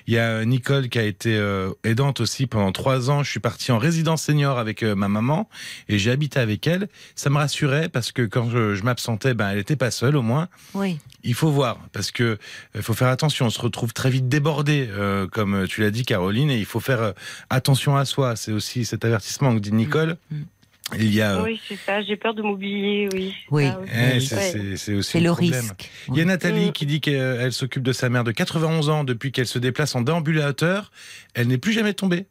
Il 0.08 0.14
y 0.14 0.18
a 0.18 0.30
euh, 0.30 0.46
Nicole 0.46 0.90
qui 0.90 1.00
a 1.00 1.04
été 1.04 1.36
euh, 1.36 1.72
aidante 1.84 2.22
aussi 2.22 2.48
pendant 2.48 2.72
trois 2.72 3.10
ans. 3.10 3.24
Je 3.24 3.30
suis 3.30 3.40
parti 3.40 3.72
en 3.72 3.78
résidence 3.78 4.24
senior 4.24 4.58
avec 4.58 4.84
euh, 4.84 4.96
ma 4.96 5.08
maman 5.08 5.50
et 5.90 6.00
j'ai 6.00 6.12
habité 6.12 6.40
avec 6.40 6.66
elle. 6.66 6.88
Ça 7.16 7.30
me 7.30 7.38
rassurait 7.38 7.90
parce 7.90 8.12
que 8.12 8.24
quand 8.24 8.50
je, 8.50 8.76
je 8.76 8.84
m'absentais, 8.84 9.34
ben 9.34 9.50
elle 9.50 9.60
était 9.60 9.76
pas 9.76 9.92
seule 9.92 10.16
au 10.16 10.22
moins. 10.22 10.48
Il 11.30 11.34
faut 11.34 11.52
voir 11.52 11.78
parce 11.92 12.10
que 12.12 12.38
il 12.74 12.82
faut 12.82 12.94
faire 12.94 13.10
attention. 13.10 13.48
On 13.48 13.50
se 13.50 13.60
retrouve 13.62 13.92
très 13.94 14.10
vite 14.10 14.30
débordé, 14.30 14.88
euh, 14.90 15.28
comme 15.28 15.68
tu 15.68 15.82
l'as 15.82 15.92
dit, 15.92 16.04
Caroline, 16.06 16.50
et 16.50 16.58
il 16.58 16.66
faut 16.66 16.80
faire 16.80 17.02
euh, 17.02 17.12
attention 17.50 17.98
à 17.98 18.06
soi. 18.06 18.36
C'est 18.38 18.54
aussi 18.54 18.86
cet 18.86 19.04
avertissement 19.04 19.54
que 19.54 19.60
dit 19.60 19.74
Nicole. 19.74 20.16
Mm. 20.32 20.36
Il 21.00 21.14
y 21.14 21.22
a, 21.22 21.36
euh, 21.40 21.44
Oui, 21.44 21.60
c'est 21.68 21.76
ça. 21.76 22.02
J'ai 22.02 22.16
peur 22.16 22.34
de 22.34 22.42
m'oublier, 22.42 23.10
oui. 23.12 23.34
c'est 23.38 23.54
Oui. 23.54 23.66
aussi. 23.68 23.92
eh, 23.94 24.14
oui. 24.14 24.22
c'est 24.22 24.36
Ouais. 24.94 24.98
aussi 25.00 25.12
C'est 25.12 25.20
le 25.20 25.32
problème. 25.34 25.52
risque. 25.60 25.92
Il 26.08 26.16
y 26.16 26.22
a 26.22 26.26
Nathalie 26.26 26.70
Mm. 26.70 26.72
qui 26.72 26.86
dit 26.86 27.02
qu'elle 27.02 27.52
s'occupe 27.52 27.84
de 27.84 27.92
sa 27.92 28.08
mère 28.08 28.24
de 28.24 28.32
91 28.32 28.88
ans 28.90 29.04
depuis 29.04 29.34
qu'elle 29.34 29.48
se 29.48 29.60
déplace 29.60 29.96
en 29.96 30.02
déambulateur. 30.02 30.92
Elle 31.34 31.48
n'est 31.48 31.58
plus 31.58 31.74
jamais 31.74 31.94
tombée. 31.94 32.28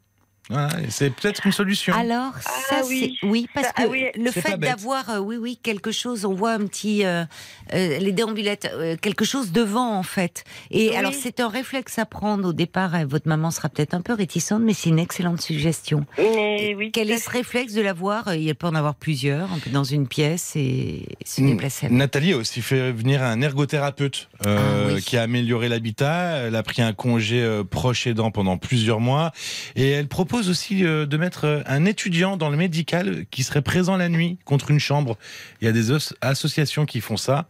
Voilà, 0.49 0.69
c'est 0.91 1.11
peut-être 1.11 1.45
une 1.45 1.53
solution. 1.53 1.93
Alors, 1.95 2.33
Ah 2.37 2.51
ça, 2.69 2.83
oui. 2.87 3.17
c'est. 3.21 3.27
Oui, 3.27 3.49
parce 3.53 3.67
Ça, 3.67 3.73
que 3.73 3.83
ah 3.83 3.87
oui. 3.91 4.05
le 4.17 4.31
fait 4.31 4.57
d'avoir, 4.59 5.11
euh, 5.11 5.19
oui, 5.19 5.37
oui, 5.37 5.59
quelque 5.61 5.91
chose, 5.91 6.25
on 6.25 6.35
voit 6.35 6.53
un 6.53 6.67
petit. 6.67 7.05
euh, 7.05 7.25
euh, 7.75 7.99
les 7.99 8.13
déambulettes, 8.13 8.71
euh, 8.73 8.97
quelque 8.97 9.25
chose 9.25 9.51
devant, 9.51 9.97
en 9.99 10.05
fait. 10.05 10.45
Et 10.71 10.91
Oui. 10.91 10.97
alors, 10.97 11.13
c'est 11.13 11.41
un 11.41 11.49
réflexe 11.49 11.99
à 11.99 12.07
prendre 12.07 12.49
au 12.49 12.53
départ. 12.53 12.95
euh, 12.95 13.05
Votre 13.09 13.27
maman 13.29 13.51
sera 13.51 13.69
peut-être 13.69 13.95
un 13.95 14.03
peu 14.03 14.13
réticente, 14.13 14.63
mais 14.63 14.73
c'est 14.73 14.89
une 14.91 15.01
excellente 15.01 15.41
suggestion. 15.41 16.07
Mais 16.17 16.75
oui. 16.77 16.93
Quel 16.93 17.11
est 17.11 17.19
ce 17.19 17.29
réflexe 17.31 17.73
de 17.73 17.81
l'avoir 17.83 18.33
Il 18.35 18.55
peut 18.55 18.69
en 18.69 18.75
avoir 18.77 18.95
plusieurs, 18.95 19.49
on 19.53 19.59
peut 19.59 19.71
dans 19.71 19.83
une 19.85 20.07
pièce 20.07 20.53
et 20.55 21.07
se 21.25 21.41
déplacer. 21.41 21.89
Nathalie 21.89 22.35
a 22.35 22.37
aussi 22.37 22.63
fait 22.63 22.93
venir 22.93 23.23
un 23.23 23.41
ergothérapeute 23.41 24.29
euh, 24.47 24.91
Ah 24.91 24.95
oui. 24.95 25.03
qui 25.03 25.17
a 25.17 25.23
amélioré 25.23 25.69
l'habitat. 25.69 26.37
Elle 26.47 26.55
a 26.55 26.63
pris 26.63 26.83
un 26.83 26.93
congé 26.93 27.43
euh, 27.43 27.65
proche 27.65 28.07
aidant 28.07 28.31
pendant 28.31 28.59
plusieurs 28.59 29.01
mois 29.01 29.33
et 29.75 29.91
elle 29.91 30.07
propose 30.07 30.36
propose 30.37 30.51
aussi 30.51 30.85
euh, 30.85 31.07
de 31.07 31.17
mettre 31.17 31.47
euh, 31.47 31.63
un 31.67 31.87
étudiant 31.87 32.37
dans 32.37 32.51
le 32.51 32.57
médical 32.59 33.25
qui 33.31 33.43
serait 33.43 33.63
présent 33.63 33.97
la 33.97 34.09
nuit 34.11 34.39
contre 34.45 34.71
une 34.71 34.79
chambre. 34.81 35.17
Il 35.63 35.65
y 35.65 35.69
a 35.69 35.73
des 35.73 35.93
associations 36.21 36.85
qui 36.85 37.01
font 37.01 37.17
ça. 37.17 37.47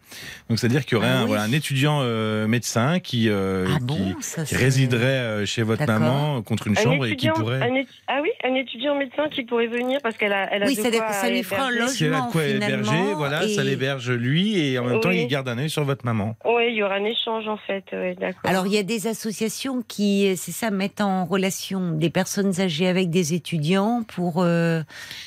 Donc 0.49 0.59
c'est-à-dire 0.61 0.85
qu'il 0.85 0.95
y 0.95 0.99
aurait 0.99 1.09
Ah 1.11 1.19
un, 1.19 1.23
oui. 1.23 1.27
voilà, 1.29 1.43
un 1.43 1.53
étudiant 1.53 1.99
euh, 2.03 2.47
médecin 2.47 3.01
qui, 3.01 3.29
euh, 3.29 3.67
Ah 3.69 3.79
qui, 3.79 3.85
bon, 3.85 4.15
ça 4.21 4.43
qui 4.45 4.55
c'est- 4.55 4.57
résiderait 4.57 5.45
chez 5.47 5.63
votre 5.63 5.85
maman 5.85 6.43
contre 6.43 6.69
une 6.69 6.79
Un 6.79 6.83
chambre 6.83 7.07
et 7.07 7.17
qui 7.17 7.29
pourrait. 7.31 7.61
un 7.63 7.75
étu- 7.75 7.89
ah 8.07 8.21
oui, 8.23 8.31
un 8.45 8.55
étudiant 8.55 8.95
médecin 8.97 9.29
qui 9.31 9.43
pourrait 9.43 9.67
venir 9.67 9.99
parce 10.03 10.17
qu'elle 10.17 10.33
a, 10.33 10.49
elle 10.53 10.63
a 10.63 10.67
Oui, 10.67 10.77
de 10.77 10.81
c'est-à-dire 10.81 11.05
quoi 11.05 11.13
ça 11.13 11.29
lui 11.29 11.43
fera 11.43 11.65
un 11.67 11.71
héberger. 11.73 11.89
Si 11.93 12.05
elle 12.05 12.15
a 12.15 12.17
de 12.19 12.21
logement 12.21 12.31
quoi 12.31 12.45
héberger, 12.47 13.15
voilà, 13.17 13.41
ça 13.49 13.63
et- 13.63 13.65
l'héberge 13.65 14.11
lui 14.13 14.59
et 14.61 14.79
en 14.79 14.85
même 14.85 15.01
temps 15.01 15.09
Oui. 15.09 15.23
il 15.23 15.27
garde 15.27 15.49
un 15.49 15.59
œil 15.59 15.71
sur 15.71 15.83
votre 15.85 16.05
maman. 16.05 16.37
Oui, 16.45 16.69
il 16.71 16.77
y 16.77 16.83
aura 16.85 16.95
un 16.95 17.05
échange 17.05 17.49
en 17.49 17.57
fait. 17.57 17.85
ouais. 17.93 18.17
Alors 18.45 18.67
il 18.67 18.73
y 18.73 18.79
a 18.79 18.83
des 18.85 19.09
associations 19.09 19.83
qui, 19.89 20.37
c'est 20.37 20.53
ça, 20.53 20.71
mettent 20.71 21.01
en 21.01 21.25
relation 21.25 21.91
des 21.93 22.11
personnes 22.11 22.61
âgées 22.61 22.76
avec 22.85 23.09
des 23.11 23.33
étudiants 23.33 24.03
pour 24.07 24.43
euh, 24.43 24.83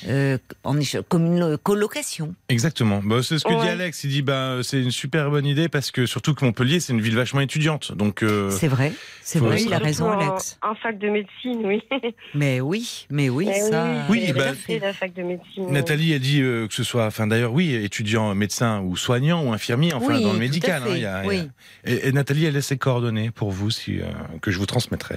euh, 0.08 0.38
en 0.62 0.74
comme 1.08 1.26
une 1.26 1.40
lo- 1.40 1.58
colocation. 1.58 2.34
Exactement. 2.48 3.00
Bah, 3.04 3.20
c'est 3.22 3.38
ce 3.38 3.44
que 3.44 3.60
dit. 3.60 3.68
Alex. 3.68 4.04
Il 4.04 4.10
dit 4.10 4.22
bah 4.22 4.58
c'est 4.62 4.80
une 4.80 4.90
super 4.92 5.30
bonne 5.30 5.46
idée 5.46 5.68
parce 5.68 5.90
que 5.90 6.06
surtout 6.06 6.34
que 6.34 6.44
Montpellier 6.44 6.78
c'est 6.80 6.92
une 6.92 7.00
ville 7.00 7.16
vachement 7.16 7.40
étudiante. 7.40 7.92
Donc 7.96 8.22
euh, 8.22 8.50
C'est 8.50 8.68
vrai, 8.68 8.92
c'est 9.22 9.38
vrai, 9.38 9.62
il 9.62 9.72
a 9.72 9.78
raison, 9.78 10.08
en- 10.10 10.18
Alex. 10.18 10.58
En 10.62 10.74
fac 10.74 10.98
de 10.98 11.08
médecine, 11.08 11.62
oui. 11.64 11.82
Mais 12.34 12.60
oui, 12.60 13.06
mais 13.10 13.28
oui, 13.28 13.46
Mais 13.46 13.60
ça. 13.60 13.86
Oui, 14.08 14.22
j'ai 14.26 14.32
bah- 14.32 14.52
la 14.80 14.92
fac 14.92 15.12
de 15.14 15.22
médecine. 15.22 15.64
oui. 15.66 15.72
Nathalie 15.72 16.14
a 16.14 16.18
dit 16.18 16.42
euh, 16.42 16.68
que 16.68 16.74
ce 16.74 16.84
soit, 16.84 17.06
enfin 17.06 17.26
d'ailleurs 17.26 17.52
oui, 17.52 17.74
étudiant 17.74 18.34
médecin 18.34 18.80
ou 18.82 18.96
soignant 18.96 19.42
ou 19.44 19.52
infirmier, 19.52 19.92
enfin 19.94 20.16
Oui, 20.16 20.22
dans 20.22 20.32
le 20.32 20.38
médical. 20.38 20.82
fait, 20.82 20.90
hein, 20.90 20.96
y 20.96 21.04
a- 21.06 21.22
il 21.24 21.26
y 21.26 21.38
a- 21.38 21.42
oui. 21.44 21.48
Et, 21.84 22.08
et 22.08 22.12
Nathalie 22.12 22.44
elle 22.44 22.54
laisse 22.54 22.66
ses 22.66 22.78
coordonnées 22.78 23.30
pour 23.30 23.50
vous 23.50 23.70
si 23.70 24.00
euh, 24.00 24.04
que 24.42 24.50
je 24.50 24.58
vous 24.58 24.66
transmettrai. 24.66 25.16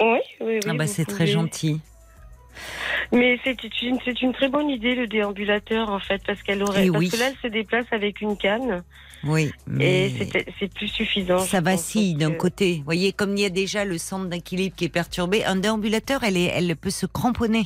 Oui, 0.00 0.18
oui, 0.40 0.46
oui. 0.54 0.60
Ah 0.68 0.74
bah 0.74 0.86
c'est 0.86 1.04
très 1.04 1.26
gentil. 1.26 1.80
Mais 3.12 3.38
c'est 3.44 3.56
une, 3.82 3.98
c'est 4.04 4.20
une 4.20 4.32
très 4.32 4.48
bonne 4.48 4.68
idée 4.68 4.94
le 4.96 5.06
déambulateur 5.06 5.90
en 5.90 6.00
fait 6.00 6.20
parce 6.26 6.42
qu'elle 6.42 6.62
aurait 6.62 6.86
Eh 6.86 6.90
parce 6.90 6.98
oui. 7.04 7.08
que 7.08 7.16
là 7.16 7.28
elle 7.30 7.36
se 7.40 7.46
déplace 7.46 7.86
avec 7.92 8.20
une 8.20 8.36
canne 8.36 8.82
Oui, 9.24 9.50
mais 9.68 10.06
et 10.10 10.28
c'est 10.58 10.72
plus 10.74 10.88
suffisant. 10.88 11.38
ça 11.38 11.60
vacille 11.60 12.14
d'un 12.14 12.32
que- 12.32 12.36
côté. 12.36 12.74
Vous 12.78 12.84
voyez, 12.84 13.12
comme 13.12 13.36
il 13.36 13.42
y 13.42 13.46
a 13.46 13.50
déjà 13.50 13.84
le 13.84 13.96
centre 13.96 14.26
d'équilibre 14.26 14.74
qui 14.76 14.84
est 14.86 14.88
perturbé, 14.90 15.44
un 15.44 15.54
déambulateur, 15.56 16.24
elle, 16.24 16.36
est, 16.36 16.46
elle 16.52 16.74
peut 16.76 16.90
se 16.90 17.06
cramponner. 17.06 17.64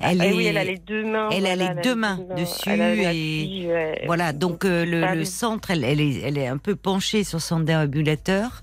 Elle 0.00 0.20
Ah 0.20 0.26
est, 0.26 0.32
oui, 0.32 0.46
elle 0.46 0.56
a 0.58 0.64
les 0.64 0.78
deux 0.78 1.04
mains. 1.04 1.28
elle 1.32 1.46
a 1.46 1.56
les 1.56 1.82
deux 1.82 1.96
mains 1.96 2.20
dessus 2.36 2.70
Elle 2.70 2.80
a 2.80 3.12
et- 3.12 3.66
ouais. 3.66 4.02
Voilà, 4.06 4.32
donc 4.32 4.64
euh, 4.64 4.84
le, 4.86 5.24
centre, 5.24 5.72
elle, 5.72 5.82
elle, 5.84 6.00
est, 6.00 6.20
elle 6.22 6.38
est 6.38 6.46
un 6.46 6.58
peu 6.58 6.76
penchée 6.76 7.24
sur 7.24 7.40
son 7.40 7.58
déambulateur. 7.60 8.62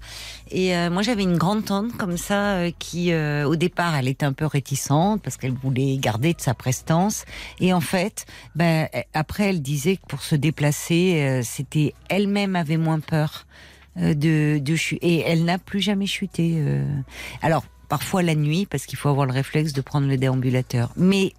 Et 0.51 0.75
euh, 0.75 0.89
moi, 0.89 1.01
j'avais 1.01 1.23
une 1.23 1.37
grande 1.37 1.65
tante 1.65 1.95
comme 1.97 2.17
ça 2.17 2.55
euh, 2.55 2.71
qui, 2.77 3.11
euh, 3.11 3.47
au 3.47 3.55
départ, 3.55 3.95
elle 3.95 4.07
était 4.07 4.25
un 4.25 4.33
peu 4.33 4.45
réticente 4.45 5.21
parce 5.21 5.37
qu'elle 5.37 5.53
voulait 5.53 5.97
garder 5.97 6.33
de 6.33 6.41
sa 6.41 6.53
prestance. 6.53 7.25
Et 7.59 7.73
en 7.73 7.81
fait, 7.81 8.25
ben, 8.55 8.87
euh, 8.95 9.01
après, 9.13 9.49
elle 9.49 9.61
disait 9.61 9.97
que 9.97 10.05
pour 10.07 10.21
se 10.21 10.35
déplacer, 10.35 11.21
euh, 11.21 11.41
c'était 11.43 11.93
elle-même 12.09 12.55
avait 12.55 12.77
moins 12.77 12.99
peur 12.99 13.47
euh, 13.97 14.13
de, 14.13 14.59
de 14.59 14.75
chuter. 14.75 15.05
Et 15.07 15.19
elle 15.21 15.45
n'a 15.45 15.57
plus 15.57 15.81
jamais 15.81 16.05
chuté. 16.05 16.61
Alors, 17.41 17.63
parfois 17.89 18.21
la 18.21 18.35
nuit, 18.35 18.65
parce 18.65 18.85
qu'il 18.85 18.97
faut 18.97 19.09
avoir 19.09 19.25
le 19.25 19.33
réflexe 19.33 19.73
de 19.73 19.81
prendre 19.81 20.07
le 20.07 20.17
déambulateur. 20.17 20.91
Mais 20.95 21.33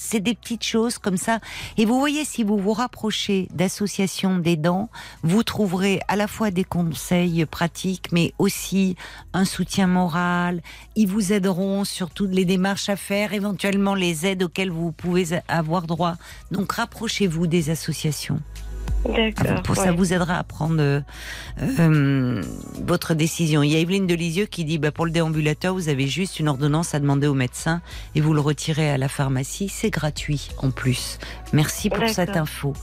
c'est 0.00 0.20
des 0.20 0.34
petites 0.34 0.64
choses 0.64 0.96
comme 0.96 1.18
ça. 1.18 1.40
Et 1.76 1.84
vous 1.84 1.98
voyez, 1.98 2.24
si 2.24 2.42
vous 2.42 2.56
vous 2.56 2.72
rapprochez 2.72 3.48
d'associations 3.52 4.38
d'aidants, 4.38 4.88
vous 5.22 5.42
trouverez 5.42 6.00
à 6.08 6.16
la 6.16 6.26
fois 6.26 6.50
des 6.50 6.64
conseils 6.64 7.44
pratiques, 7.44 8.06
mais 8.10 8.32
aussi 8.38 8.96
un 9.34 9.44
soutien 9.44 9.86
moral. 9.86 10.62
Ils 10.96 11.06
vous 11.06 11.34
aideront 11.34 11.84
sur 11.84 12.08
toutes 12.10 12.32
les 12.32 12.46
démarches 12.46 12.88
à 12.88 12.96
faire, 12.96 13.34
éventuellement 13.34 13.94
les 13.94 14.24
aides 14.26 14.42
auxquelles 14.42 14.70
vous 14.70 14.90
pouvez 14.90 15.38
avoir 15.48 15.86
droit. 15.86 16.14
Donc 16.50 16.72
rapprochez-vous 16.72 17.46
des 17.46 17.68
associations. 17.68 18.40
D'accord. 19.04 19.62
Pour 19.62 19.76
ça 19.76 19.86
ouais. 19.86 19.96
vous 19.96 20.12
aidera 20.12 20.36
à 20.36 20.44
prendre 20.44 20.80
euh, 20.80 21.00
euh, 21.78 22.42
votre 22.84 23.14
décision. 23.14 23.62
Il 23.62 23.70
y 23.72 23.76
a 23.76 23.78
Evelyne 23.78 24.06
Delisieux 24.06 24.46
qui 24.46 24.64
dit 24.64 24.78
bah, 24.78 24.92
pour 24.92 25.06
le 25.06 25.10
déambulateur, 25.10 25.74
vous 25.74 25.88
avez 25.88 26.06
juste 26.06 26.38
une 26.38 26.48
ordonnance 26.48 26.94
à 26.94 27.00
demander 27.00 27.26
au 27.26 27.34
médecin 27.34 27.80
et 28.14 28.20
vous 28.20 28.34
le 28.34 28.40
retirez 28.40 28.90
à 28.90 28.98
la 28.98 29.08
pharmacie. 29.08 29.68
C'est 29.68 29.90
gratuit 29.90 30.50
en 30.58 30.70
plus. 30.70 31.18
Merci 31.52 31.88
pour 31.90 32.06
cette 32.08 32.36
info. 32.36 32.74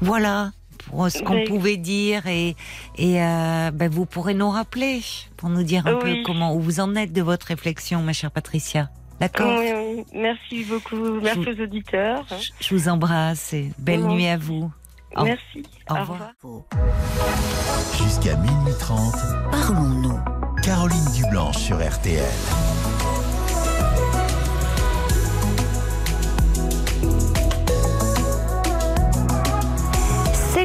Voilà 0.00 0.52
pour 0.86 1.10
ce 1.10 1.22
qu'on 1.22 1.44
pouvait 1.44 1.76
dire 1.76 2.26
et, 2.28 2.56
et 2.96 3.22
euh, 3.22 3.70
bah, 3.70 3.88
vous 3.88 4.06
pourrez 4.06 4.32
nous 4.32 4.48
rappeler 4.48 5.00
pour 5.36 5.50
nous 5.50 5.62
dire 5.62 5.86
un 5.86 5.94
Oui. 5.96 6.00
peu 6.00 6.22
comment 6.24 6.54
où 6.54 6.60
vous 6.60 6.80
en 6.80 6.94
êtes 6.94 7.12
de 7.12 7.20
votre 7.20 7.48
réflexion, 7.48 8.00
ma 8.02 8.14
chère 8.14 8.30
Patricia. 8.30 8.88
D'accord 9.20 9.58
Oui, 9.58 9.66
oui. 9.76 10.04
Merci 10.14 10.64
beaucoup. 10.64 11.20
Merci 11.20 11.40
aux 11.40 11.62
auditeurs. 11.62 12.24
je, 12.30 12.50
je 12.66 12.74
vous 12.74 12.88
embrasse 12.88 13.52
et 13.52 13.70
belle 13.78 14.04
nuit 14.04 14.28
à 14.28 14.38
vous. 14.38 14.70
Merci. 15.16 15.62
au 15.90 15.94
Au 15.94 16.00
revoir. 16.00 16.32
revoir. 16.42 16.62
Jusqu'à 17.98 18.36
minuit 18.36 18.74
30, 18.78 19.14
Parlons-nous. 19.50 20.18
Caroline 20.62 21.04
Dublanche 21.14 21.56
sur 21.58 21.76
RTL. 21.78 22.22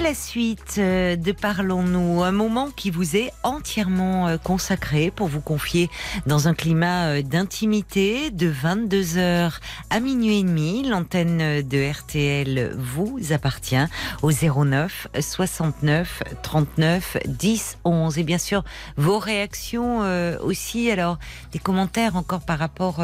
La 0.04 0.14
suite 0.14 0.76
euh, 0.80 1.16
de 1.16 1.32
Parlons-nous, 1.32 2.24
un 2.24 2.34
moment 2.34 2.70
qui 2.76 2.92
vous 2.92 3.16
est 3.16 3.32
entièrement 3.44 4.28
euh, 4.28 4.38
consacré 4.38 5.12
pour 5.12 5.30
vous 5.30 5.40
confier 5.40 5.90
dans 6.26 6.50
un 6.50 6.54
climat 6.54 7.06
euh, 7.06 7.22
d'intimité 7.22 8.30
de 8.30 8.52
22h 8.52 9.54
à 9.90 10.00
minuit 10.02 10.40
et 10.40 10.44
demi. 10.44 10.84
L'antenne 10.84 11.62
de 11.62 11.90
RTL 11.90 12.76
vous 12.78 13.32
appartient 13.32 13.86
au 14.22 14.32
09 14.32 15.08
69 15.22 16.24
39 16.42 17.20
10 17.26 17.78
11. 17.86 18.18
Et 18.18 18.24
bien 18.24 18.38
sûr, 18.38 18.66
vos 18.98 19.20
réactions 19.20 20.00
aussi. 20.42 20.92
Alors, 20.92 21.18
des 21.54 21.60
commentaires 21.60 22.18
encore 22.18 22.42
par 22.42 22.60
rapport 22.60 23.02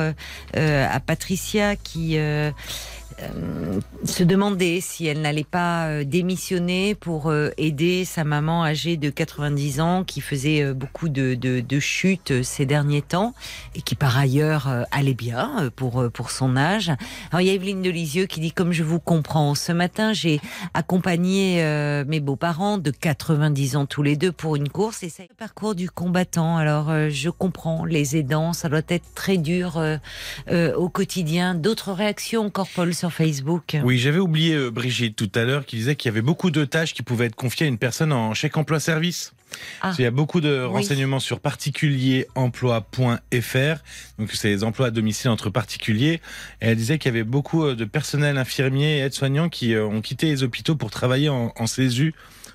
à 0.53 0.99
Patricia 0.99 1.76
qui... 1.77 2.17
euh, 3.21 3.79
se 4.05 4.23
demandait 4.23 4.79
si 4.81 5.05
elle 5.05 5.21
n'allait 5.21 5.43
pas 5.43 5.87
euh, 5.87 6.03
démissionner 6.03 6.95
pour 6.95 7.29
euh, 7.29 7.49
aider 7.57 8.05
sa 8.05 8.23
maman 8.23 8.63
âgée 8.63 8.97
de 8.97 9.09
90 9.09 9.81
ans 9.81 10.03
qui 10.03 10.21
faisait 10.21 10.73
beaucoup 10.73 11.09
de, 11.09 11.79
chutes 11.79 12.43
ces 12.43 12.65
derniers 12.65 13.01
temps 13.01 13.33
et 13.75 13.81
qui 13.81 13.95
par 13.95 14.17
ailleurs 14.17 14.67
allait 14.91 15.13
bien 15.13 15.69
pour, 15.75 16.09
pour 16.11 16.31
son 16.31 16.57
âge. 16.57 16.91
Alors 17.31 17.41
il 17.41 17.47
y 17.47 17.49
a 17.49 17.53
Evelyne 17.53 17.81
Delisieux 17.81 18.25
qui 18.25 18.39
dit 18.39 18.51
comme 18.51 18.71
je 18.71 18.83
vous 18.83 18.99
comprends, 18.99 19.55
ce 19.55 19.71
matin 19.71 20.13
j'ai 20.13 20.41
accompagné 20.73 21.63
mes 22.07 22.19
beaux-parents 22.19 22.77
de 22.77 22.91
90 22.91 23.75
ans 23.77 23.85
tous 23.85 24.03
les 24.03 24.17
deux 24.17 24.31
pour 24.31 24.55
une 24.55 24.69
course 24.69 25.03
et 25.03 25.09
c'est 25.09 25.27
le 25.29 25.35
parcours 25.35 25.75
du 25.75 25.89
combattant. 25.89 26.57
Alors 26.57 26.91
je 27.09 27.29
comprends 27.29 27.85
les 27.85 28.17
aidants, 28.17 28.53
ça 28.53 28.67
doit 28.67 28.81
être 28.89 29.13
très 29.13 29.37
dur 29.37 29.81
au 30.51 30.89
quotidien. 30.89 31.55
D'autres 31.55 31.93
réactions 31.93 32.45
encore 32.45 32.67
Paul 32.75 32.93
Facebook 33.10 33.77
Oui, 33.84 33.98
j'avais 33.98 34.19
oublié 34.19 34.56
euh, 34.56 34.72
Brigitte 34.72 35.15
tout 35.15 35.31
à 35.36 35.44
l'heure 35.44 35.65
qui 35.65 35.76
disait 35.77 35.95
qu'il 35.95 36.10
y 36.10 36.14
avait 36.14 36.22
beaucoup 36.22 36.52
de 36.52 36.65
tâches 36.65 36.94
qui 36.94 37.03
pouvaient 37.03 37.26
être 37.26 37.36
confiées 37.36 37.65
à 37.65 37.69
une 37.69 37.77
personne 37.77 38.14
en 38.14 38.34
chèque 38.34 38.57
emploi 38.57 38.80
service. 38.80 39.34
Ah. 39.81 39.94
Il 39.98 40.03
y 40.03 40.06
a 40.06 40.11
beaucoup 40.11 40.41
de 40.41 40.65
Oui. 40.68 40.73
renseignements 40.81 41.19
sur 41.19 41.40
particulieremploi.fr. 41.40 43.84
Donc 44.19 44.31
c'est 44.34 44.49
les 44.49 44.64
emplois 44.64 44.88
à 44.88 44.91
domicile 44.91 45.30
entre 45.30 45.49
particuliers. 45.49 46.22
Et 46.61 46.68
elle 46.68 46.76
disait 46.77 46.98
qu'il 46.98 47.10
y 47.10 47.14
avait 47.15 47.23
beaucoup 47.23 47.65
euh, 47.65 47.76
de 47.76 47.86
personnel 47.86 48.38
infirmier 48.38 48.98
et 48.98 48.99
aides-soignants 49.02 49.49
qui 49.49 49.73
euh, 49.73 49.86
ont 49.86 50.02
quitté 50.02 50.27
les 50.27 50.44
hôpitaux 50.44 50.76
pour 50.76 50.91
travailler 50.91 51.30
en, 51.30 51.53
en 51.57 51.68
CESU 51.68 52.14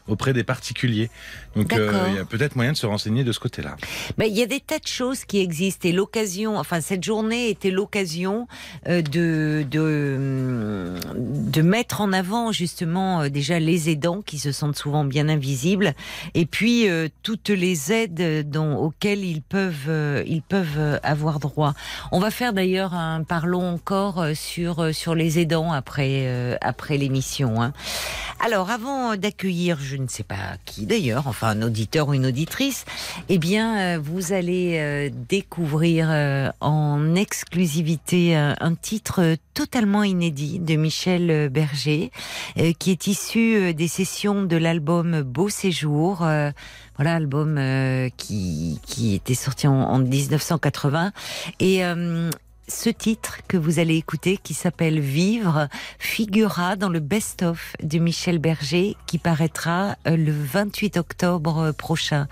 auprès 0.09 0.33
des 0.33 0.45
particuliers. 0.45 1.11
Donc 1.57 1.73
euh, 1.73 2.07
il 2.09 2.17
y 2.17 2.19
a 2.19 2.25
peut-être 2.25 2.57
moyen 2.57 2.73
de 2.73 2.77
se 2.77 2.87
renseigner 2.87 3.25
de 3.25 3.33
ce 3.33 3.41
côté-là. 3.41 3.77
Ben, 4.19 4.27
il 4.27 4.37
y 4.37 4.43
a 4.43 4.47
des 4.47 4.61
tas 4.61 4.79
de 4.79 4.87
choses 4.87 5.25
qui 5.25 5.39
existent 5.39 5.89
et 5.89 5.93
l'occasion, 5.93 6.59
enfin 6.59 6.81
cette 6.81 7.03
journée 7.03 7.49
était 7.49 7.71
l'occasion 7.71 8.47
euh, 8.89 9.03
de, 9.03 9.65
de 9.71 10.15
hum, 10.17 11.51
de 11.51 11.63
mettre 11.63 12.01
en 12.01 12.13
avant 12.13 12.53
justement 12.53 13.23
euh, 13.23 13.29
déjà 13.29 13.59
les 13.59 13.89
aidants 13.89 14.21
qui 14.21 14.39
se 14.39 14.53
sentent 14.53 14.77
souvent 14.77 15.05
bien 15.05 15.29
invisibles 15.29 15.95
et 16.35 16.45
puis 16.45 16.87
toutes 17.23 17.49
les 17.49 17.93
aides 17.93 18.49
dont, 18.51 18.77
auxquelles 18.77 19.25
ils 19.25 19.43
peuvent 19.43 20.23
ils 20.27 20.43
peuvent 20.43 21.01
avoir 21.03 21.41
droit. 21.41 21.75
On 22.13 22.19
va 22.19 22.31
faire 22.31 22.53
d'ailleurs 22.53 22.95
un 22.95 23.23
parlons 23.23 23.67
encore 23.75 24.25
sur 24.35 24.95
sur 24.95 25.15
les 25.15 25.39
aidants 25.39 25.73
après 25.73 26.59
après 26.61 26.99
l'émission. 26.99 27.63
Hein. 27.63 27.73
Alors 28.41 28.71
avant 28.71 29.17
d'accueillir, 29.17 29.79
je 29.81 29.94
ne 29.97 30.09
sais 30.09 30.23
pas 30.23 30.57
qui 30.65 30.87
d'ailleurs, 30.87 31.27
enfin 31.27 31.49
un 31.49 31.63
auditeur 31.63 32.09
ou 32.09 32.15
une 32.15 32.27
auditrice, 32.27 32.85
eh 33.29 33.39
bien, 33.39 33.79
euh, 33.79 33.99
vous 34.03 34.33
allez 34.33 34.79
euh, 34.79 35.11
découvrir 35.29 36.09
euh, 36.11 36.51
en 36.61 37.15
exclusivité 37.15 38.37
un 38.37 38.75
titre 38.75 39.37
totalement 39.55 40.03
inédit 40.03 40.59
de 40.59 40.77
Michel 40.77 41.49
Berger, 41.49 42.11
qui 42.79 42.91
est 42.91 43.07
issu 43.07 43.75
des 43.75 43.89
sessions 43.89 44.43
de 44.43 44.57
l'album 44.57 45.23
Beau 45.23 45.49
Séjour. 45.49 46.19
voilà, 46.19 47.15
album 47.15 47.61
qui, 48.17 48.81
qui 48.85 49.15
était 49.15 49.35
sorti 49.35 49.67
en, 49.69 49.75
en 49.75 49.99
1980. 49.99 51.13
Et 51.61 51.83
ce 52.69 52.91
titre 52.91 53.41
que 53.49 53.57
vous 53.57 53.79
allez 53.79 53.97
écouter, 53.97 54.39
qui 54.43 54.55
s'appelle 54.55 55.01
Vivre, 55.01 55.69
figurera 55.99 56.77
dans 56.77 56.89
le 56.89 57.01
best-of 57.01 57.75
de 57.83 57.99
Michel 57.99 58.39
Berger, 58.39 58.97
qui 59.07 59.19
paraîtra 59.19 59.97
euh, 60.07 60.17
le 60.17 60.33
28 60.33 60.97
octobre 60.97 61.73
prochain. 61.73 62.29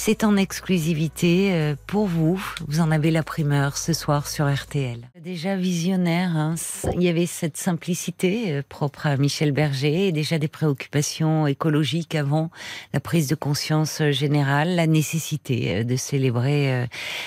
C'est 0.00 0.22
en 0.22 0.36
exclusivité 0.36 1.52
euh, 1.52 1.74
pour 1.88 2.06
vous. 2.06 2.40
Vous 2.68 2.78
en 2.78 2.92
avez 2.92 3.10
la 3.10 3.24
primeur 3.24 3.76
ce 3.76 3.92
soir 3.92 4.28
sur 4.28 4.50
RTL. 4.50 5.00
Déjà 5.20 5.56
visionnaire, 5.56 6.36
hein. 6.36 6.54
il 6.94 7.02
y 7.02 7.08
avait 7.08 7.26
cette 7.26 7.56
simplicité 7.56 8.52
euh, 8.52 8.62
propre 8.66 9.08
à 9.08 9.16
Michel 9.16 9.50
Berger 9.50 10.06
et 10.06 10.12
déjà 10.12 10.38
des 10.38 10.46
préoccupations 10.46 11.48
écologiques 11.48 12.14
avant 12.14 12.50
la 12.94 13.00
prise 13.00 13.26
de 13.26 13.34
conscience 13.34 14.00
générale, 14.10 14.76
la 14.76 14.86
nécessité 14.86 15.78
euh, 15.78 15.84
de 15.84 15.96
célébrer 15.96 16.86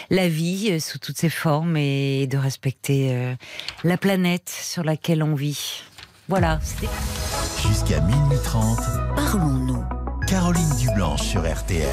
la 0.09 0.29
vie 0.29 0.79
sous 0.79 0.97
toutes 0.97 1.17
ses 1.17 1.29
formes 1.29 1.75
et 1.75 2.25
de 2.27 2.37
respecter 2.37 3.35
la 3.83 3.97
planète 3.97 4.49
sur 4.49 4.83
laquelle 4.83 5.23
on 5.23 5.35
vit. 5.35 5.83
Voilà. 6.29 6.59
Jusqu'à 7.67 7.99
minuit 7.99 8.39
30, 8.43 8.79
Parlons-nous. 9.15 9.83
Caroline 10.25 10.75
Dublanche 10.79 11.23
sur 11.23 11.41
RTL. 11.41 11.89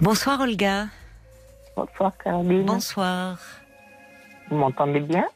Bonsoir 0.00 0.40
Olga. 0.40 0.86
Bonsoir 1.76 2.12
Caroline. 2.22 2.64
Bonsoir. 2.64 3.38
Vous 4.48 4.56
m'entendez 4.56 5.00
bien? 5.00 5.26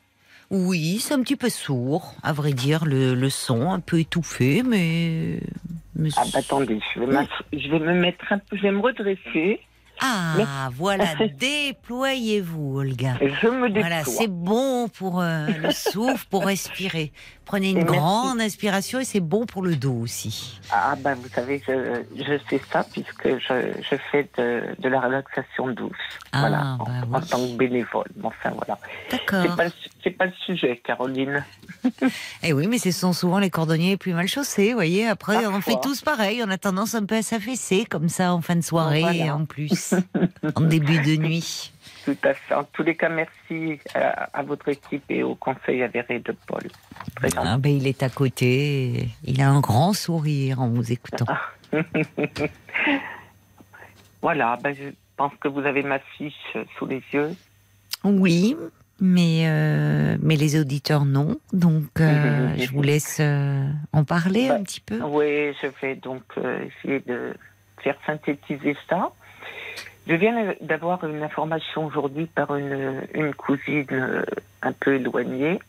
Oui, 0.50 0.98
c'est 1.00 1.14
un 1.14 1.22
petit 1.22 1.36
peu 1.36 1.48
sourd, 1.48 2.14
à 2.22 2.32
vrai 2.32 2.52
dire, 2.52 2.84
le, 2.84 3.14
le 3.14 3.30
son 3.30 3.72
un 3.72 3.80
peu 3.80 3.98
étouffé, 4.00 4.62
mais... 4.62 5.40
mais 5.96 6.10
Ah 6.16 6.24
bah 6.32 6.40
attendez, 6.40 6.78
je 6.94 7.00
vais, 7.00 7.26
je 7.52 7.70
vais 7.70 7.78
me 7.78 7.94
mettre 7.94 8.24
un 8.30 8.38
peu, 8.38 8.56
je 8.56 8.62
vais 8.62 8.70
me 8.70 8.80
redresser. 8.80 9.60
Ah, 10.00 10.68
voilà, 10.72 11.06
déployez-vous 11.38 12.78
Olga. 12.80 13.16
Je 13.20 13.48
me 13.48 13.68
déploie. 13.68 13.82
Voilà, 13.88 14.04
c'est 14.04 14.28
bon 14.28 14.88
pour 14.88 15.20
euh, 15.20 15.46
le 15.46 15.70
souffle, 15.70 16.26
pour 16.28 16.44
respirer. 16.44 17.12
Prenez 17.44 17.70
une 17.70 17.78
merci. 17.78 17.92
grande 17.96 18.40
inspiration 18.40 19.00
et 19.00 19.04
c'est 19.04 19.20
bon 19.20 19.44
pour 19.46 19.62
le 19.62 19.76
dos 19.76 19.94
aussi. 20.00 20.58
Ah 20.70 20.94
bah 20.98 21.14
vous 21.14 21.28
savez, 21.28 21.62
je, 21.66 22.02
je 22.16 22.38
fais 22.48 22.60
ça 22.72 22.84
puisque 22.90 23.26
je, 23.28 23.72
je 23.82 23.96
fais 24.10 24.28
de, 24.38 24.62
de 24.78 24.88
la 24.88 25.00
relaxation 25.00 25.68
douce. 25.68 25.90
Ah, 26.32 26.40
voilà, 26.40 26.76
en, 26.78 26.84
bah 27.06 27.18
en 27.18 27.20
oui. 27.20 27.28
tant 27.28 27.38
que 27.46 27.56
bénévole. 27.56 28.06
Enfin 28.22 28.50
voilà. 28.56 28.78
C'est 29.10 29.16
D'accord. 29.18 29.56
pas, 29.56 29.64
c'est 30.02 30.10
pas 30.10 30.26
le 30.26 30.32
sujet, 30.46 30.80
Caroline. 30.84 31.44
Eh 32.44 32.52
oui, 32.52 32.66
mais 32.68 32.78
ce 32.78 32.90
sont 32.90 33.12
souvent 33.12 33.38
les 33.38 33.50
cordonniers 33.50 33.90
les 33.90 33.96
plus 33.96 34.12
mal 34.14 34.26
chaussés, 34.28 34.68
vous 34.70 34.74
voyez. 34.74 35.06
Après, 35.08 35.38
on 35.46 35.52
Parfois. 35.52 35.60
fait 35.60 35.80
tous 35.82 36.00
pareil. 36.02 36.42
On 36.46 36.50
a 36.50 36.58
tendance 36.58 36.94
un 36.94 37.04
peu 37.04 37.16
à 37.16 37.22
s'affaisser 37.22 37.84
comme 37.84 38.08
ça 38.08 38.32
en 38.34 38.40
fin 38.40 38.56
de 38.56 38.62
soirée 38.62 39.00
Voilà. 39.00 39.34
en 39.36 39.44
plus, 39.44 39.94
en 40.54 40.60
début 40.62 41.00
de 41.00 41.16
nuit. 41.16 41.71
Tout 42.04 42.16
à 42.24 42.34
fait. 42.34 42.54
En 42.54 42.64
tous 42.64 42.82
les 42.82 42.96
cas, 42.96 43.08
merci 43.08 43.78
à, 43.94 44.24
à 44.38 44.42
votre 44.42 44.68
équipe 44.68 45.04
et 45.08 45.22
au 45.22 45.34
conseil 45.34 45.82
avéré 45.82 46.18
de 46.18 46.32
Paul. 46.46 46.62
Ah, 47.36 47.56
ben, 47.58 47.70
il 47.70 47.86
est 47.86 48.02
à 48.02 48.08
côté. 48.08 49.08
Il 49.24 49.40
a 49.40 49.48
un 49.48 49.60
grand 49.60 49.92
sourire 49.92 50.60
en 50.60 50.68
vous 50.68 50.92
écoutant. 50.92 51.26
Voilà, 54.22 54.56
ben, 54.62 54.74
je 54.74 54.90
pense 55.16 55.32
que 55.40 55.48
vous 55.48 55.60
avez 55.60 55.82
ma 55.82 55.98
fiche 55.98 56.34
euh, 56.54 56.64
sous 56.78 56.86
les 56.86 57.02
yeux. 57.12 57.34
Oui, 58.04 58.56
mais, 59.00 59.46
euh, 59.46 60.16
mais 60.22 60.36
les 60.36 60.60
auditeurs 60.60 61.04
non. 61.04 61.38
Donc, 61.52 62.00
euh, 62.00 62.54
je 62.56 62.70
vous 62.70 62.82
laisse 62.82 63.18
euh, 63.20 63.66
en 63.92 64.04
parler 64.04 64.48
Bah, 64.48 64.54
un 64.60 64.62
petit 64.62 64.80
peu. 64.80 65.00
Oui, 65.02 65.52
je 65.60 65.66
vais 65.80 65.96
donc 65.96 66.22
euh, 66.38 66.64
essayer 66.66 67.00
de 67.00 67.34
faire 67.82 67.96
synthétiser 68.06 68.76
ça. 68.88 69.10
Je 70.06 70.14
viens 70.14 70.54
d'avoir 70.60 71.04
une 71.04 71.22
information 71.22 71.86
aujourd'hui 71.86 72.26
par 72.26 72.56
une, 72.56 73.02
une 73.14 73.34
cousine 73.34 73.86
euh, 73.92 74.24
un 74.62 74.72
peu 74.72 74.96
éloignée 74.96 75.60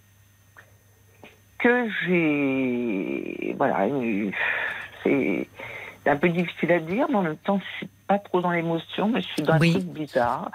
que 1.59 1.87
j'ai. 2.05 3.53
Voilà, 3.57 3.87
c'est 5.03 5.47
un 6.05 6.15
peu 6.17 6.29
difficile 6.29 6.71
à 6.71 6.79
dire, 6.79 7.05
mais 7.09 7.15
en 7.15 7.21
même 7.21 7.37
temps, 7.37 7.59
je 7.59 7.77
suis 7.77 7.89
pas 8.07 8.19
trop 8.19 8.41
dans 8.41 8.51
l'émotion, 8.51 9.07
mais 9.09 9.21
je 9.21 9.27
suis 9.27 9.43
dans 9.43 9.57
Oui. 9.59 9.69
un 9.69 9.73
truc 9.73 9.85
bizarre. 9.85 10.51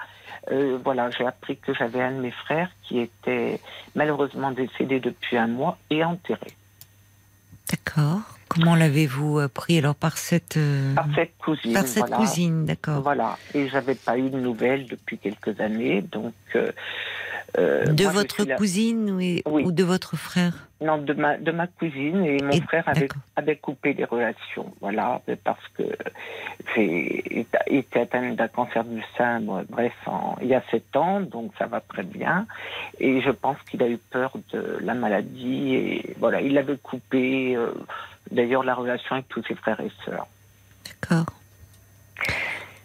Euh, 0.51 0.77
voilà, 0.83 1.09
j'ai 1.11 1.25
appris 1.25 1.57
que 1.57 1.73
j'avais 1.73 2.01
un 2.01 2.11
de 2.11 2.21
mes 2.21 2.31
frères 2.31 2.69
qui 2.83 2.99
était 2.99 3.59
malheureusement 3.95 4.51
décédé 4.51 4.99
depuis 4.99 5.37
un 5.37 5.47
mois 5.47 5.77
et 5.89 6.03
enterré. 6.03 6.51
D'accord. 7.69 8.21
Comment 8.49 8.75
l'avez-vous 8.75 9.39
appris 9.39 9.77
alors 9.77 9.95
par 9.95 10.17
cette, 10.17 10.57
euh, 10.57 10.93
Par 10.95 11.05
cette 11.15 11.37
cousine. 11.37 11.73
par 11.73 11.83
cette 11.87 11.99
voilà. 11.99 12.17
cousine 12.17 12.65
D'accord. 12.65 13.01
Voilà, 13.01 13.37
et 13.53 13.69
j'avais 13.69 13.95
pas 13.95 14.17
eu 14.17 14.29
de 14.29 14.39
nouvelles 14.39 14.87
depuis 14.87 15.17
quelques 15.17 15.59
années, 15.61 16.01
donc. 16.01 16.33
euh, 16.55 16.59
euh, 16.59 16.71
De 17.57 18.03
moi, 18.03 18.11
je 18.13 18.17
votre 18.17 18.55
cousine 18.57 19.09
ou, 19.11 19.17
Oui. 19.17 19.63
ou 19.65 19.71
de 19.71 19.83
votre 19.83 20.15
frère 20.15 20.67
Non, 20.81 20.97
de 20.97 21.13
ma, 21.13 21.37
de 21.37 21.51
ma 21.51 21.67
cousine, 21.67 22.23
et 22.25 22.37
mon 22.43 22.51
Et- 22.51 22.61
frère 22.61 22.87
avait, 23.35 23.55
coupé 23.57 23.93
les 23.93 24.05
relations, 24.05 24.71
voilà, 24.81 25.21
parce 25.43 25.67
que 25.75 25.83
était 27.67 27.99
atteint 27.99 28.31
d'un 28.33 28.47
cancer 28.47 28.83
du 28.83 29.01
sein, 29.17 29.41
bref, 29.69 29.93
en- 30.05 30.37
il 30.41 30.47
y 30.47 30.53
a 30.55 30.63
sept 30.71 30.95
ans, 30.95 31.19
donc 31.21 31.51
ça 31.57 31.65
va 31.65 31.81
très 31.81 32.03
bien, 32.03 32.45
et 32.99 33.21
je 33.21 33.31
pense 33.31 33.57
qu'il 33.69 33.81
a 33.83 33.89
eu 33.89 33.97
peur 33.97 34.31
de 34.53 34.77
la 34.81 34.93
maladie, 34.93 35.75
et 35.75 36.15
voilà, 36.19 36.41
il 36.41 36.57
avait 36.57 36.77
coupé, 36.77 37.55
euh, 37.55 37.71
d'ailleurs, 38.31 38.63
la 38.63 38.75
relation 38.75 39.15
avec 39.15 39.27
tous 39.29 39.43
ses 39.47 39.55
frères 39.55 39.79
et 39.81 39.91
sœurs. 40.05 40.27
D'accord. 40.85 41.25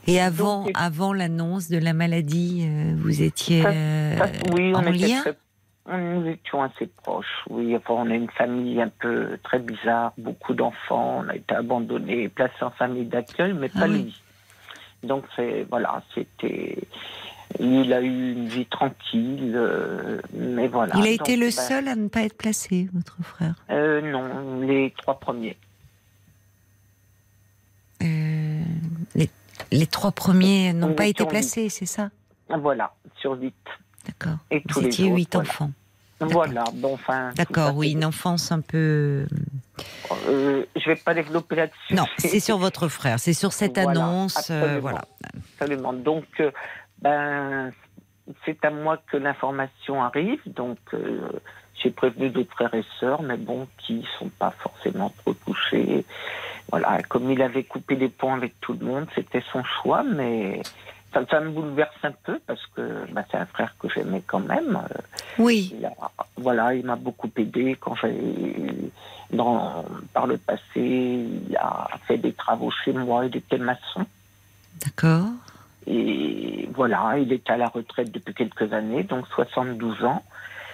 Et 0.06 0.20
avant, 0.20 0.64
Donc, 0.64 0.72
avant 0.74 1.12
l'annonce 1.12 1.68
de 1.68 1.78
la 1.78 1.92
maladie, 1.92 2.66
euh, 2.68 2.94
vous 2.98 3.22
étiez 3.22 3.62
Ça- 3.62 3.68
euh, 3.70 4.18
Ça, 4.18 4.26
oui, 4.52 4.72
on 4.74 4.78
en 4.78 4.86
était 4.92 5.06
lien 5.08 5.20
très- 5.20 5.36
nous 5.98 6.26
étions 6.26 6.62
assez 6.62 6.86
proches. 6.86 7.44
Oui, 7.50 7.76
enfin, 7.76 7.94
on 7.94 8.10
a 8.10 8.14
une 8.14 8.30
famille 8.30 8.80
un 8.80 8.88
peu 8.88 9.38
très 9.42 9.58
bizarre, 9.58 10.12
beaucoup 10.18 10.54
d'enfants. 10.54 11.22
On 11.24 11.28
a 11.28 11.36
été 11.36 11.54
abandonnés, 11.54 12.28
placés 12.28 12.62
en 12.62 12.70
famille 12.70 13.04
d'accueil, 13.06 13.52
mais 13.52 13.70
Ah 13.74 13.80
pas 13.80 13.88
oui. 13.88 14.02
lui. 14.04 14.22
Donc 15.02 15.24
voilà, 15.68 16.02
c'était. 16.14 16.78
Il 17.60 17.92
a 17.92 18.00
eu 18.00 18.32
une 18.32 18.48
vie 18.48 18.64
tranquille, 18.66 19.52
euh, 19.54 20.20
mais 20.32 20.66
voilà. 20.66 20.94
Il 20.96 21.06
a 21.06 21.16
Donc, 21.18 21.28
été 21.28 21.36
le 21.36 21.46
ben, 21.46 21.50
seul 21.52 21.88
à 21.88 21.94
ne 21.94 22.08
pas 22.08 22.22
être 22.22 22.36
placé, 22.36 22.88
votre 22.94 23.22
frère? 23.22 23.54
euh, 23.70 24.00
Non, 24.00 24.60
les 24.62 24.92
trois 24.96 25.20
premiers. 25.20 25.56
Euh, 28.02 28.62
les, 29.14 29.30
les 29.72 29.86
trois 29.86 30.12
premiers 30.12 30.72
n'ont 30.72 30.94
pas 30.94 31.06
été 31.06 31.24
placés, 31.26 31.68
c'est 31.68 31.86
ça 31.86 32.10
Voilà, 32.48 32.92
sur 33.20 33.32
huit. 33.32 33.54
D'accord. 34.06 34.38
Et 34.50 34.62
tous 34.62 34.80
Vous 34.80 34.86
étiez 34.86 35.08
huit 35.08 35.32
voilà. 35.34 35.48
enfants. 35.48 35.70
Voilà, 36.20 36.64
bon, 36.74 36.94
enfin. 36.94 37.32
D'accord, 37.36 37.76
oui, 37.76 37.92
une 37.92 38.04
enfance 38.04 38.52
un 38.52 38.60
peu. 38.60 39.26
Euh, 40.28 40.64
je 40.76 40.84
vais 40.86 40.96
pas 40.96 41.12
développer 41.12 41.56
là-dessus. 41.56 41.94
Non, 41.94 42.04
c'est 42.18 42.40
sur 42.40 42.56
votre 42.56 42.88
frère, 42.88 43.18
c'est 43.18 43.32
sur 43.34 43.52
cette 43.52 43.78
Voilà, 43.78 43.90
annonce. 44.04 44.50
euh, 44.50 44.54
absolument. 44.60 44.80
voilà. 44.80 45.04
Absolument. 45.60 45.92
Donc, 45.92 46.24
euh, 46.40 46.50
ben, 47.02 47.72
c'est 48.46 48.64
à 48.64 48.70
moi 48.70 48.98
que 49.10 49.16
l'information 49.16 50.02
arrive. 50.02 50.40
Donc, 50.46 50.78
euh, 50.94 51.28
j'ai 51.82 51.90
prévenu 51.90 52.30
d'autres 52.30 52.52
frères 52.52 52.74
et 52.74 52.84
sœurs, 53.00 53.22
mais 53.22 53.36
bon, 53.36 53.66
qui 53.78 54.06
sont 54.18 54.28
pas 54.28 54.52
forcément 54.58 55.12
trop 55.18 55.34
touchés. 55.34 56.04
Voilà, 56.70 57.02
comme 57.08 57.30
il 57.30 57.42
avait 57.42 57.64
coupé 57.64 57.94
les 57.94 58.08
ponts 58.08 58.34
avec 58.34 58.58
tout 58.60 58.72
le 58.72 58.84
monde, 58.86 59.06
c'était 59.14 59.42
son 59.52 59.62
choix, 59.64 60.02
mais 60.02 60.62
ça, 61.12 61.20
ça 61.30 61.40
me 61.40 61.50
bouleverse 61.50 61.94
un 62.02 62.12
peu 62.12 62.40
parce 62.46 62.64
que 62.74 63.04
ben, 63.12 63.24
c'est 63.30 63.36
un 63.36 63.46
frère 63.46 63.74
que 63.78 63.88
j'aimais 63.88 64.22
quand 64.26 64.40
même. 64.40 64.80
Oui, 65.38 65.74
il 65.78 65.84
a- 65.84 65.92
voilà, 66.36 66.74
il 66.74 66.84
m'a 66.86 66.96
beaucoup 66.96 67.30
aidé 67.36 67.76
quand 67.78 67.94
j'ai, 67.96 68.14
dans, 69.30 69.84
par 70.12 70.26
le 70.26 70.38
passé, 70.38 70.60
il 70.76 71.56
a 71.58 71.88
fait 72.06 72.18
des 72.18 72.32
travaux 72.32 72.70
chez 72.70 72.92
moi, 72.92 73.26
il 73.26 73.36
était 73.36 73.58
maçon. 73.58 74.06
d'accord. 74.84 75.28
Et 75.86 76.68
voilà, 76.74 77.18
il 77.18 77.30
est 77.32 77.48
à 77.50 77.56
la 77.58 77.68
retraite 77.68 78.10
depuis 78.10 78.32
quelques 78.32 78.72
années, 78.72 79.02
donc 79.02 79.26
72 79.28 80.02
ans. 80.04 80.22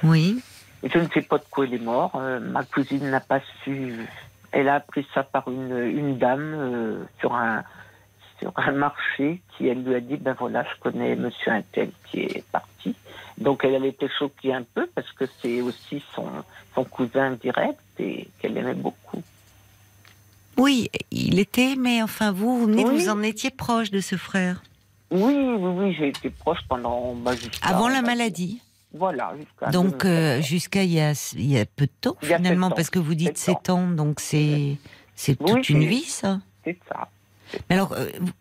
Oui, 0.04 0.40
je 0.82 0.98
ne 0.98 1.08
sais 1.08 1.22
pas 1.22 1.38
de 1.38 1.44
quoi 1.50 1.66
il 1.66 1.74
est 1.74 1.78
mort. 1.78 2.12
Euh, 2.16 2.40
ma 2.40 2.64
cousine 2.64 3.10
n'a 3.10 3.20
pas 3.20 3.40
su. 3.64 3.94
Elle 4.52 4.68
a 4.68 4.76
appris 4.76 5.06
ça 5.14 5.22
par 5.22 5.48
une, 5.50 5.76
une 5.76 6.18
dame 6.18 6.54
euh, 6.56 7.04
sur 7.20 7.34
un 7.34 7.62
sur 8.40 8.52
un 8.56 8.72
marché 8.72 9.42
qui 9.56 9.68
elle 9.68 9.84
lui 9.84 9.94
a 9.94 10.00
dit 10.00 10.16
ben 10.16 10.34
voilà 10.38 10.64
je 10.64 10.80
connais 10.80 11.14
Monsieur 11.14 11.52
Intel 11.52 11.90
qui 12.10 12.20
est 12.22 12.44
parti. 12.50 12.94
Donc 13.38 13.64
elle, 13.64 13.74
elle 13.74 13.84
était 13.86 14.08
choquée 14.18 14.54
un 14.54 14.62
peu 14.74 14.86
parce 14.94 15.10
que 15.12 15.24
c'est 15.40 15.60
aussi 15.60 16.02
son 16.14 16.26
son 16.74 16.84
cousin 16.84 17.32
direct 17.32 17.78
et 17.98 18.28
qu'elle 18.38 18.56
aimait 18.56 18.74
beaucoup. 18.74 19.22
oui, 20.56 20.90
il 21.10 21.38
était, 21.38 21.74
mais 21.78 22.02
enfin, 22.02 22.32
vous, 22.32 22.58
vous 22.58 22.66
venez, 22.66 22.84
Oui. 22.84 23.02
vous 23.04 23.08
en 23.08 23.22
étiez 23.22 23.50
proche 23.50 23.90
de 23.90 24.00
ce 24.00 24.16
frère. 24.16 24.62
Oui 25.10 25.34
oui 25.34 25.70
oui 25.78 25.94
j'ai 25.98 26.08
été 26.08 26.30
proche 26.30 26.60
pendant 26.68 27.14
bah, 27.14 27.32
Avant 27.62 27.88
la 27.88 28.00
maladie. 28.02 28.62
Voilà 28.92 29.32
jusqu'à 29.36 29.70
Donc, 29.70 30.04
euh, 30.04 30.36
2014. 30.40 30.44
jusqu'à 30.46 30.82
il 30.82 30.92
y 30.92 31.00
a, 31.00 31.32
il 31.36 31.46
y 31.52 31.58
a 31.58 31.64
peu 31.66 31.86
de 31.86 31.92
temps, 32.00 32.16
finalement, 32.20 32.70
parce 32.70 32.90
que 32.90 32.98
vous 32.98 33.14
dites 33.14 33.38
Sept 33.38 33.56
7 33.66 33.70
ans, 33.70 33.88
donc 33.88 34.20
c'est 34.20 34.76
c'est 35.14 35.40
Oui, 35.40 35.52
toute 35.52 35.68
une 35.70 35.84
vie, 35.84 36.02
ça. 36.02 36.40
c'est 36.64 36.78
ça. 36.88 37.08
Mais 37.68 37.76
alors, 37.76 37.92
euh, 37.92 38.08
vous- 38.18 38.32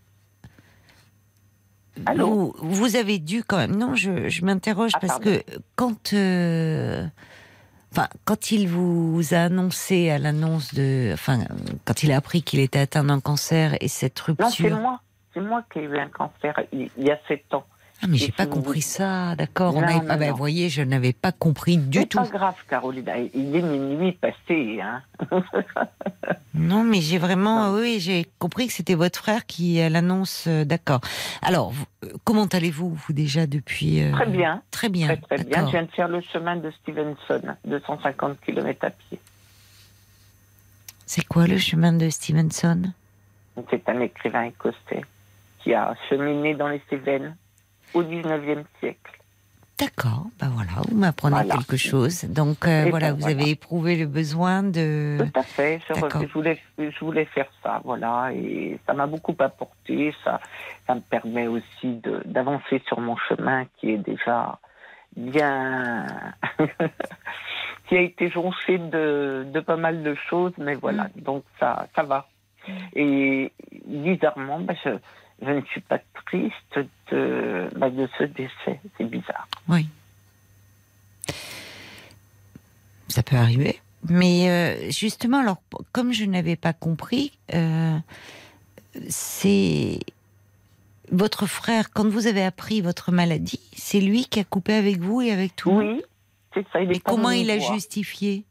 vous, 2.16 2.54
vous 2.62 2.96
avez 2.96 3.20
dû 3.20 3.44
quand 3.44 3.58
même. 3.58 3.76
Non, 3.76 3.94
je, 3.96 4.30
je 4.30 4.46
m'interroge 4.46 4.92
Ah, 4.96 5.00
parce 5.00 5.20
pardon. 5.20 5.32
que 5.32 5.44
quand. 5.76 6.14
euh, 6.14 7.06
Enfin, 7.92 8.08
quand 8.24 8.52
il 8.52 8.68
vous 8.68 9.20
a 9.34 9.38
annoncé 9.40 10.12
à 10.12 10.20
l'annonce 10.20 10.76
de, 10.76 11.10
enfin, 11.12 11.40
quand 11.86 12.04
il 12.04 12.12
a 12.12 12.18
appris 12.18 12.44
qu'il 12.44 12.60
était 12.60 12.78
atteint 12.78 13.04
d'un 13.04 13.20
cancer 13.20 13.76
et 13.82 13.88
cette 13.88 14.20
Non, 14.28 14.36
c'est 14.52 14.62
rupture. 14.62 14.78
moi. 14.80 15.02
C'est 15.34 15.40
moi 15.42 15.64
qui 15.74 15.80
ai 15.80 15.84
eu 15.86 15.98
un 15.98 16.08
cancer 16.08 16.54
il, 16.72 16.92
il 17.00 17.06
y 17.08 17.10
a 17.12 17.18
sept 17.28 17.52
ans. 17.52 17.66
Ah, 18.02 18.08
mais 18.08 18.18
j'ai 18.18 18.32
pas 18.32 18.44
si 18.44 18.50
compris 18.50 18.82
ça, 18.82 19.36
d'accord. 19.36 19.76
on 19.76 19.84
ah 19.84 20.18
ben, 20.18 20.32
voyez, 20.32 20.70
je 20.70 20.82
n'avais 20.82 21.12
pas 21.12 21.34
compris 21.34 21.78
du 21.78 22.00
C'est 22.00 22.06
tout. 22.06 22.18
pas 22.18 22.28
grave, 22.28 22.56
Caroline. 22.70 23.10
Il 23.34 23.54
est 23.56 23.62
minuit 23.62 24.14
passé. 24.14 24.80
Hein. 24.82 25.02
Non, 26.56 26.84
mais 26.84 27.00
j'ai 27.00 27.18
vraiment, 27.18 27.72
Non. 27.72 27.80
oui, 27.80 28.00
j'ai 28.00 28.26
compris 28.38 28.68
que 28.68 28.74
c'était 28.74 28.96
votre 28.96 29.20
frère 29.20 29.46
qui 29.46 29.80
à 29.80 29.90
l'annonce, 29.90 30.46
euh, 30.48 30.66
d'accord. 30.66 31.00
Alors, 31.42 31.72
euh, 32.04 32.10
comment 32.26 32.46
allez-vous, 32.46 32.90
vous 32.90 33.14
déjà 33.14 33.48
depuis 33.48 34.02
euh, 34.02 34.12
Très 34.12 34.26
bien. 34.26 34.62
Très 34.70 34.90
bien. 34.90 35.08
Très, 35.08 35.38
très 35.38 35.46
bien. 35.46 35.66
Je 35.68 35.72
viens 35.72 35.84
de 35.84 35.92
faire 35.92 36.10
le 36.10 36.20
chemin 36.20 36.58
de 36.58 36.70
Stevenson, 36.72 37.56
250 37.66 38.42
km 38.42 38.86
à 38.86 38.90
pied. 38.90 39.20
C'est 41.06 41.26
quoi 41.26 41.48
le 41.48 41.58
chemin 41.58 41.94
de 41.94 42.10
Stevenson? 42.10 42.92
C'est 43.70 43.88
un 43.88 44.02
écrivain 44.02 44.44
écossais 44.44 45.06
qui 45.64 45.74
a 45.74 45.96
cheminé 46.10 46.56
dans 46.56 46.68
les 46.68 46.82
Cévennes 46.90 47.36
au 47.94 48.04
19e 48.04 48.64
siècle. 48.80 49.20
D'accord, 49.80 50.26
ben 50.38 50.50
voilà, 50.50 50.72
vous 50.90 50.98
m'apprenez 50.98 51.36
Voilà. 51.36 51.56
quelque 51.56 51.78
chose. 51.78 52.26
Donc 52.26 52.68
euh, 52.68 52.88
voilà, 52.90 53.12
ben 53.12 53.14
vous 53.14 53.22
voilà. 53.22 53.36
avez 53.42 53.52
éprouvé 53.52 53.96
le 53.96 54.08
besoin 54.08 54.62
de. 54.62 55.18
Tout 55.20 55.40
à 55.40 55.44
fait. 55.44 55.80
Je, 55.88 56.34
voulais, 56.34 56.60
je 56.78 57.00
voulais 57.00 57.24
faire 57.24 57.48
ça, 57.64 57.80
voilà, 57.86 58.30
et 58.34 58.78
ça 58.86 58.94
m'a 58.94 59.08
beaucoup 59.08 59.36
apporté. 59.40 60.14
Ça, 60.26 60.42
ça 60.86 60.96
me 60.96 61.00
permet 61.00 61.48
aussi 61.48 62.02
d'avancer 62.26 62.82
sur 62.88 63.00
mon 63.00 63.16
chemin 63.16 63.64
qui 63.78 63.92
est 63.92 63.98
déjà 63.98 64.60
bien, 65.16 66.06
qui 67.88 67.96
a 67.96 68.02
été 68.02 68.30
jonché 68.30 68.80
de, 68.80 69.46
de 69.50 69.60
pas 69.62 69.78
mal 69.78 70.04
de 70.04 70.14
choses, 70.30 70.54
mais 70.58 70.76
voilà. 70.76 71.06
Mm. 71.16 71.22
Donc 71.22 71.44
ça, 71.58 71.88
ça 71.96 72.04
va. 72.04 72.28
Et 72.94 73.52
bizarrement, 73.88 74.60
bah, 74.60 74.74
je, 74.84 74.90
je 75.42 75.50
ne 75.52 75.62
suis 75.66 75.82
pas 75.82 76.00
triste 76.26 76.80
de, 77.12 77.70
bah, 77.76 77.90
de 77.90 78.08
ce 78.18 78.24
décès. 78.24 78.80
C'est 78.98 79.06
bizarre. 79.06 79.48
Oui. 79.68 79.88
Ça 83.08 83.24
peut 83.24 83.36
arriver. 83.36 83.80
Mais 84.08 84.50
euh, 84.50 84.92
justement, 84.92 85.40
alors, 85.40 85.58
comme 85.92 86.14
je 86.14 86.26
n'avais 86.26 86.56
pas 86.56 86.74
compris, 86.74 87.38
euh, 87.54 87.98
c'est 89.10 90.00
votre 91.12 91.48
frère, 91.48 91.92
quand 91.92 92.08
vous 92.08 92.28
avez 92.28 92.44
appris 92.44 92.82
votre 92.82 93.12
maladie, 93.12 93.60
c'est 93.76 94.00
lui 94.00 94.26
qui 94.26 94.40
a 94.40 94.44
coupé 94.44 94.74
avec 94.74 95.00
vous 95.00 95.22
et 95.22 95.32
avec 95.32 95.56
tout. 95.56 95.72
Oui, 95.72 96.02
c'est 96.54 96.66
ça. 96.72 96.82
Il 96.82 96.92
est 96.92 96.94
Mais 96.94 97.00
comment 97.00 97.32
il 97.32 97.50
a 97.50 97.58
voir. 97.58 97.74
justifié? 97.74 98.44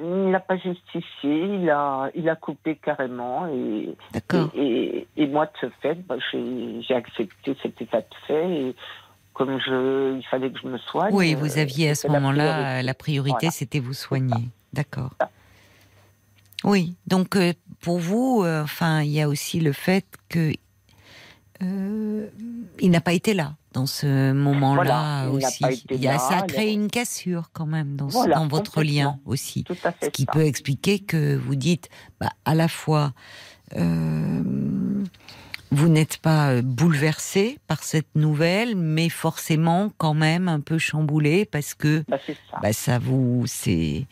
Il 0.00 0.30
n'a 0.30 0.40
pas 0.40 0.56
justifié, 0.56 1.54
il 1.56 1.68
a, 1.70 2.10
il 2.14 2.28
a 2.28 2.36
coupé 2.36 2.76
carrément 2.76 3.46
et, 3.48 3.94
et, 4.14 4.60
et, 4.60 5.06
et 5.16 5.26
moi 5.26 5.46
de 5.46 5.50
ce 5.60 5.66
fait, 5.82 5.94
bah, 6.06 6.16
j'ai 6.30 6.80
j'ai 6.82 6.94
accepté 6.94 7.56
cet 7.62 7.80
état 7.82 8.00
de 8.00 8.06
fait 8.26 8.50
et 8.50 8.76
comme 9.32 9.58
je, 9.60 10.16
il 10.16 10.24
fallait 10.30 10.50
que 10.50 10.58
je 10.60 10.68
me 10.68 10.78
soigne. 10.78 11.14
Oui, 11.14 11.34
euh, 11.34 11.36
vous 11.38 11.58
aviez 11.58 11.90
à 11.90 11.94
ce 11.94 12.02
c'était 12.02 12.12
la 12.12 12.20
moment-là, 12.20 12.82
la 12.82 12.94
priorité, 12.94 13.36
Voilà. 13.40 13.50
c'était 13.50 13.78
vous 13.80 13.92
soigner. 13.92 14.48
D'accord. 14.72 15.10
Oui, 16.64 16.96
donc 17.06 17.36
euh, 17.36 17.52
pour 17.80 17.98
vous, 17.98 18.42
euh, 18.44 18.62
enfin, 18.64 19.02
il 19.02 19.10
y 19.10 19.20
a 19.22 19.28
aussi 19.28 19.60
le 19.60 19.72
fait 19.72 20.04
que 20.28 20.52
euh, 21.62 22.26
il 22.80 22.90
n'a 22.90 23.00
pas 23.00 23.12
été 23.12 23.32
là 23.34 23.54
dans 23.72 23.86
ce 23.86 24.32
moment-là 24.32 25.26
Voilà, 25.28 25.30
aussi. 25.30 25.64
il 25.90 26.00
y 26.02 26.08
a, 26.08 26.12
là, 26.12 26.18
ça 26.18 26.38
a 26.38 26.46
il 26.46 26.52
créé 26.52 26.68
a- 26.70 26.72
une 26.72 26.88
cassure 26.88 27.50
quand 27.52 27.66
même 27.66 27.96
dans, 27.96 28.08
ce- 28.08 28.14
Voilà, 28.14 28.36
dans 28.36 28.48
votre 28.48 28.82
lien 28.82 29.18
aussi. 29.26 29.64
Tout 29.64 29.76
à 29.84 29.92
fait. 29.92 30.06
Ce 30.06 30.10
qui 30.10 30.22
ça. 30.24 30.32
peut 30.32 30.44
expliquer 30.44 30.98
que 31.00 31.36
vous 31.36 31.54
dites, 31.54 31.88
bah, 32.20 32.30
à 32.44 32.54
la 32.54 32.68
fois, 32.68 33.12
euh, 33.76 34.42
vous 35.70 35.88
n'êtes 35.88 36.16
pas 36.18 36.50
euh, 36.52 36.62
bouleversé 36.62 37.58
par 37.66 37.82
cette 37.82 38.14
nouvelle, 38.14 38.74
mais 38.74 39.10
forcément 39.10 39.92
quand 39.98 40.14
même 40.14 40.48
un 40.48 40.60
peu 40.60 40.78
chamboulé 40.78 41.44
parce 41.44 41.74
que 41.74 42.04
Bah, 42.08 42.16
ça. 42.26 42.58
bah, 42.62 42.72
ça 42.72 42.98
vous, 42.98 43.44
c'est, 43.46 44.06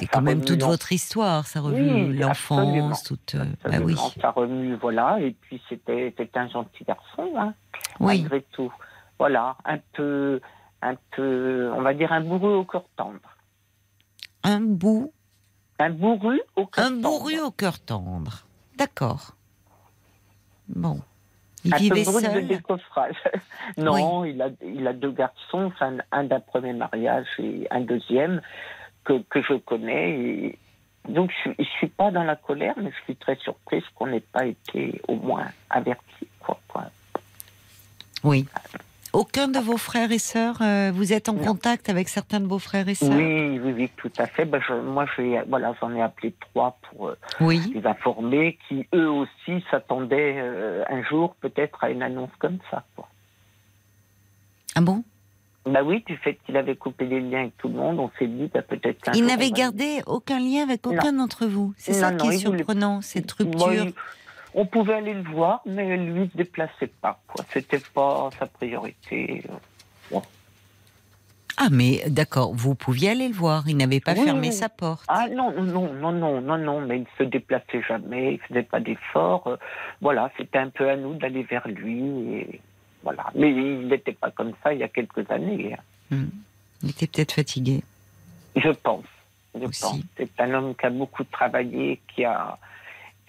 c'est 0.00 0.04
ça 0.06 0.10
quand 0.12 0.22
même 0.22 0.38
remue 0.38 0.44
toute 0.46 0.62
votre 0.62 0.92
histoire, 0.92 1.46
ça 1.46 1.60
revue 1.60 1.82
Oui, 2.10 2.16
l'enfance, 2.18 3.02
toute. 3.04 3.34
euh, 3.34 3.44
bah 3.64 3.78
oui, 3.82 3.96
Ça 4.20 4.30
remue, 4.30 4.74
voilà. 4.76 5.18
Et 5.20 5.32
puis 5.32 5.62
c'était 5.68 6.14
un 6.34 6.48
gentil 6.48 6.84
garçon, 6.84 7.32
hein, 7.36 7.54
oui, 8.00 8.20
malgré 8.22 8.42
tout. 8.52 8.72
Voilà, 9.18 9.56
un 9.64 9.78
peu, 9.94 10.40
un 10.82 10.94
peu, 11.12 11.70
on 11.74 11.82
va 11.82 11.94
dire 11.94 12.12
un 12.12 12.20
bourru 12.20 12.52
au 12.54 12.64
cœur 12.64 12.84
tendre. 12.96 13.20
un 14.42 14.60
bout, 14.60 15.12
Un 15.78 15.90
bourru 15.90 16.40
au 16.56 16.66
cœur 16.66 16.84
un 16.84 16.88
tendre. 16.90 17.02
bourru 17.02 17.40
au 17.40 17.50
cœur 17.50 17.78
tendre. 17.80 18.44
D'accord. 18.76 19.32
Bon, 20.68 21.00
il 21.64 21.74
un 21.74 21.78
peu 21.78 22.42
de 22.42 22.48
décoffrage. 22.48 23.16
non, 23.78 24.24
il, 24.24 24.40
a, 24.42 24.48
il 24.64 24.86
a 24.86 24.92
deux 24.92 25.10
garçons, 25.12 25.64
enfin, 25.64 25.96
un 26.12 26.24
d'un 26.24 26.40
premier 26.40 26.72
mariage 26.72 27.26
et 27.38 27.66
un 27.70 27.80
deuxième 27.80 28.40
que, 29.06 29.22
que 29.30 29.40
je 29.40 29.54
connais. 29.54 30.10
Et 30.20 30.58
donc, 31.08 31.30
je 31.44 31.50
ne 31.58 31.64
suis 31.78 31.86
pas 31.88 32.10
dans 32.10 32.24
la 32.24 32.36
colère, 32.36 32.74
mais 32.76 32.90
je 32.90 33.04
suis 33.04 33.16
très 33.16 33.36
surprise 33.36 33.84
qu'on 33.94 34.08
n'ait 34.08 34.20
pas 34.20 34.44
été 34.44 35.00
au 35.08 35.14
moins 35.14 35.46
averti. 35.70 36.26
Quoi, 36.40 36.58
quoi. 36.68 36.84
Oui. 38.24 38.46
Aucun 39.12 39.48
de 39.48 39.58
vos 39.58 39.78
frères 39.78 40.12
et 40.12 40.18
sœurs, 40.18 40.58
euh, 40.60 40.90
vous 40.92 41.12
êtes 41.14 41.28
en 41.30 41.34
Non. 41.34 41.44
contact 41.44 41.88
avec 41.88 42.08
certains 42.10 42.40
de 42.40 42.46
vos 42.46 42.58
frères 42.58 42.86
et 42.88 42.94
sœurs 42.94 43.16
Oui, 43.16 43.58
oui, 43.58 43.72
oui, 43.72 43.90
tout 43.96 44.10
à 44.18 44.26
fait. 44.26 44.44
Ben, 44.44 44.60
je- 44.68 44.74
moi, 44.74 45.06
j'ai- 45.16 45.40
voilà, 45.48 45.72
j'en 45.80 45.94
ai 45.94 46.02
appelé 46.02 46.34
trois 46.40 46.76
pour 46.82 47.08
euh, 47.08 47.16
Oui. 47.40 47.72
les 47.74 47.86
informer, 47.86 48.58
qui 48.68 48.86
eux 48.94 49.08
aussi 49.08 49.64
s'attendaient 49.70 50.34
euh, 50.38 50.84
un 50.90 51.02
jour 51.04 51.34
peut-être 51.36 51.82
à 51.82 51.90
une 51.90 52.02
annonce 52.02 52.34
comme 52.38 52.58
ça. 52.70 52.84
Quoi. 52.94 53.08
Ah 54.74 54.80
bon? 54.82 55.02
Bah 55.66 55.82
oui, 55.84 56.02
du 56.06 56.16
fait 56.16 56.38
qu'il 56.46 56.56
avait 56.56 56.76
coupé 56.76 57.06
les 57.06 57.20
liens 57.20 57.40
avec 57.40 57.56
tout 57.58 57.68
le 57.68 57.74
monde, 57.74 57.98
on 57.98 58.10
s'est 58.18 58.28
dit 58.28 58.48
bah, 58.54 58.62
peut-être 58.62 59.10
Il 59.14 59.26
n'avait 59.26 59.50
gardé 59.50 60.00
aucun 60.06 60.38
lien 60.38 60.62
avec 60.62 60.86
aucun 60.86 61.12
d'entre 61.12 61.46
vous. 61.46 61.74
C'est 61.76 61.92
ça 61.92 62.12
non, 62.12 62.16
qui 62.18 62.26
est 62.28 62.44
voulait- 62.44 62.58
surprenant, 62.58 63.00
cette 63.02 63.38
Moi, 63.40 63.50
rupture. 63.66 63.84
il- 63.86 63.92
on 64.54 64.64
pouvait 64.64 64.94
aller 64.94 65.12
le 65.14 65.22
voir, 65.24 65.60
mais 65.66 65.96
lui 65.96 66.20
ne 66.20 66.26
se 66.28 66.36
déplaçait 66.36 66.86
pas. 67.02 67.20
C'était 67.52 67.80
pas 67.92 68.30
sa 68.38 68.46
priorité. 68.46 69.42
Ah, 71.58 71.68
mais 71.70 72.02
d'accord, 72.08 72.52
vous 72.54 72.74
pouviez 72.74 73.10
aller 73.10 73.28
le 73.28 73.34
voir. 73.34 73.64
Il 73.66 73.78
n'avait 73.78 74.00
pas 74.00 74.12
Oui, 74.12 74.24
fermé 74.24 74.48
oui. 74.48 74.52
sa 74.52 74.68
porte. 74.68 75.04
Ah 75.08 75.26
non, 75.30 75.50
non, 75.52 75.90
non, 75.94 76.12
non, 76.12 76.40
non, 76.42 76.58
non, 76.58 76.80
mais 76.82 76.98
il 76.98 77.06
se 77.16 77.22
déplaçait 77.24 77.80
jamais, 77.88 78.34
il 78.34 78.40
faisait 78.40 78.62
pas 78.62 78.78
d'efforts. 78.78 79.46
euh, 79.46 79.56
voilà, 80.02 80.30
c'était 80.36 80.58
un 80.58 80.68
peu 80.68 80.88
à 80.90 80.96
nous 80.96 81.14
d'aller 81.14 81.44
vers 81.44 81.66
lui. 81.66 82.02
Et 82.34 82.60
voilà. 83.06 83.26
Mais 83.36 83.50
il 83.52 83.86
n'était 83.86 84.12
pas 84.12 84.32
comme 84.32 84.52
ça 84.64 84.74
il 84.74 84.80
y 84.80 84.82
a 84.82 84.88
quelques 84.88 85.30
années, 85.30 85.74
hein, 85.74 85.82
Hmm. 86.10 86.28
Il 86.82 86.90
était 86.90 87.06
peut-être 87.06 87.32
fatigué. 87.32 87.82
je 88.56 88.70
pense. 88.70 89.04
Je 89.58 89.64
Aussi. 89.66 89.80
pense. 89.80 90.00
C'est 90.16 90.40
un 90.40 90.52
homme 90.54 90.74
qui 90.74 90.86
a 90.86 90.90
beaucoup 90.90 91.24
travaillé, 91.24 92.00
qui 92.14 92.24
a, 92.24 92.58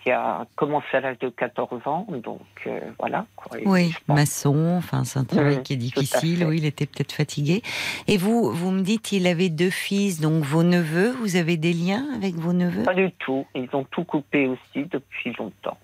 qui 0.04 0.12
a 0.12 0.46
commencé 0.56 0.88
à 0.94 1.00
l'âge 1.02 1.18
de 1.20 1.30
14 1.30 1.82
ans, 1.88 2.06
donc 2.24 2.42
euh, 2.68 2.80
voilà. 3.00 3.26
Quoi. 3.36 3.58
Oui, 3.66 3.94
maçon, 4.08 4.76
enfin, 4.78 5.04
c'est 5.06 5.18
un 5.20 5.24
travail 5.24 5.56
Oui, 5.58 5.64
qui 5.64 5.74
est 5.74 5.78
difficile. 5.78 6.44
Oui, 6.46 6.58
il 6.58 6.66
était 6.66 6.86
peut-être 6.86 7.14
fatigué. 7.14 7.64
Et 8.08 8.18
vous, 8.18 8.52
vous 8.52 8.70
me 8.72 8.82
dites, 8.82 9.12
il 9.12 9.26
avait 9.28 9.50
deux 9.50 9.70
fils, 9.72 10.20
donc 10.20 10.44
vos 10.44 10.64
neveux. 10.64 11.12
Vous 11.22 11.36
avez 11.36 11.58
des 11.58 11.74
liens 11.74 12.06
avec 12.16 12.36
vos 12.36 12.54
neveux? 12.54 12.84
Pas 12.84 12.94
du 12.94 13.12
tout. 13.20 13.46
Ils 13.56 13.70
ont 13.74 13.86
tout 13.86 14.04
coupé 14.04 14.48
aussi 14.48 14.86
depuis 14.92 15.34
longtemps. 15.40 15.78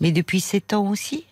Mais 0.00 0.12
depuis 0.12 0.40
sept 0.40 0.72
ans 0.74 0.88
aussi? 0.88 1.24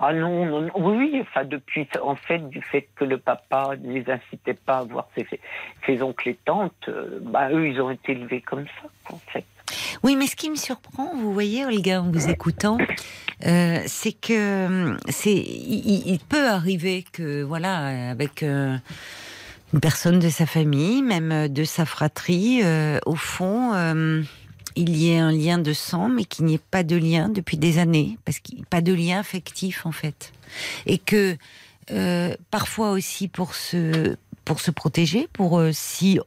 Ah 0.00 0.12
non, 0.12 0.46
non, 0.46 0.60
non. 0.62 0.70
oui, 0.76 1.18
enfin 1.22 1.44
depuis, 1.44 1.88
en 2.02 2.16
fait, 2.16 2.38
du 2.48 2.62
fait 2.62 2.88
que 2.96 3.04
le 3.04 3.18
papa 3.18 3.74
ne 3.80 3.92
les 3.92 4.10
incitait 4.10 4.54
pas 4.54 4.78
à 4.78 4.84
voir 4.84 5.08
ses, 5.16 6.02
oncles 6.02 6.30
et 6.30 6.38
tantes, 6.44 6.72
euh, 6.88 7.18
bah 7.22 7.50
eux, 7.50 7.68
ils 7.68 7.80
ont 7.80 7.90
été 7.90 8.12
élevés 8.12 8.40
comme 8.40 8.66
ça, 8.66 9.14
en 9.14 9.18
fait. 9.32 9.44
Oui, 10.02 10.16
mais 10.16 10.26
ce 10.26 10.36
qui 10.36 10.50
me 10.50 10.56
surprend, 10.56 11.14
vous 11.16 11.32
voyez, 11.32 11.64
Olga, 11.64 12.02
en 12.02 12.10
vous 12.10 12.28
écoutant, 12.28 12.78
euh, 13.46 13.80
c'est 13.86 14.12
que 14.12 14.66
hum, 14.66 14.98
c'est, 15.08 15.34
il, 15.34 16.18
peut 16.28 16.48
arriver 16.48 17.04
que, 17.12 17.42
voilà, 17.42 18.10
avec 18.10 18.42
euh, 18.42 18.76
une 19.72 19.80
personne 19.80 20.18
de 20.18 20.28
sa 20.28 20.46
famille, 20.46 21.02
même 21.02 21.48
de 21.48 21.64
sa 21.64 21.84
fratrie, 21.84 22.62
au 23.06 23.16
fond, 23.16 23.74
euh, 23.74 24.22
il 24.76 24.96
y 24.96 25.10
ait 25.10 25.18
un 25.18 25.32
lien 25.32 25.58
de 25.58 25.72
sang, 25.72 26.08
mais 26.08 26.24
qu'il 26.24 26.44
n'y 26.44 26.54
ait 26.54 26.60
pas 26.70 26.82
de 26.82 26.96
lien 26.96 27.28
depuis 27.28 27.56
des 27.56 27.78
années, 27.78 28.18
parce 28.24 28.38
qu'il 28.38 28.56
n'y 28.56 28.62
a 28.62 28.66
pas 28.66 28.82
de 28.82 28.92
lien 28.92 29.18
affectif 29.18 29.86
en 29.86 29.92
fait, 29.92 30.32
et 30.84 30.98
que 30.98 31.36
euh, 31.90 32.36
parfois 32.50 32.90
aussi 32.90 33.28
pour 33.28 33.54
se 33.54 34.16
pour 34.44 34.60
se 34.60 34.70
protéger, 34.70 35.28
pour 35.32 35.58
euh, 35.58 35.70
si 35.72 36.20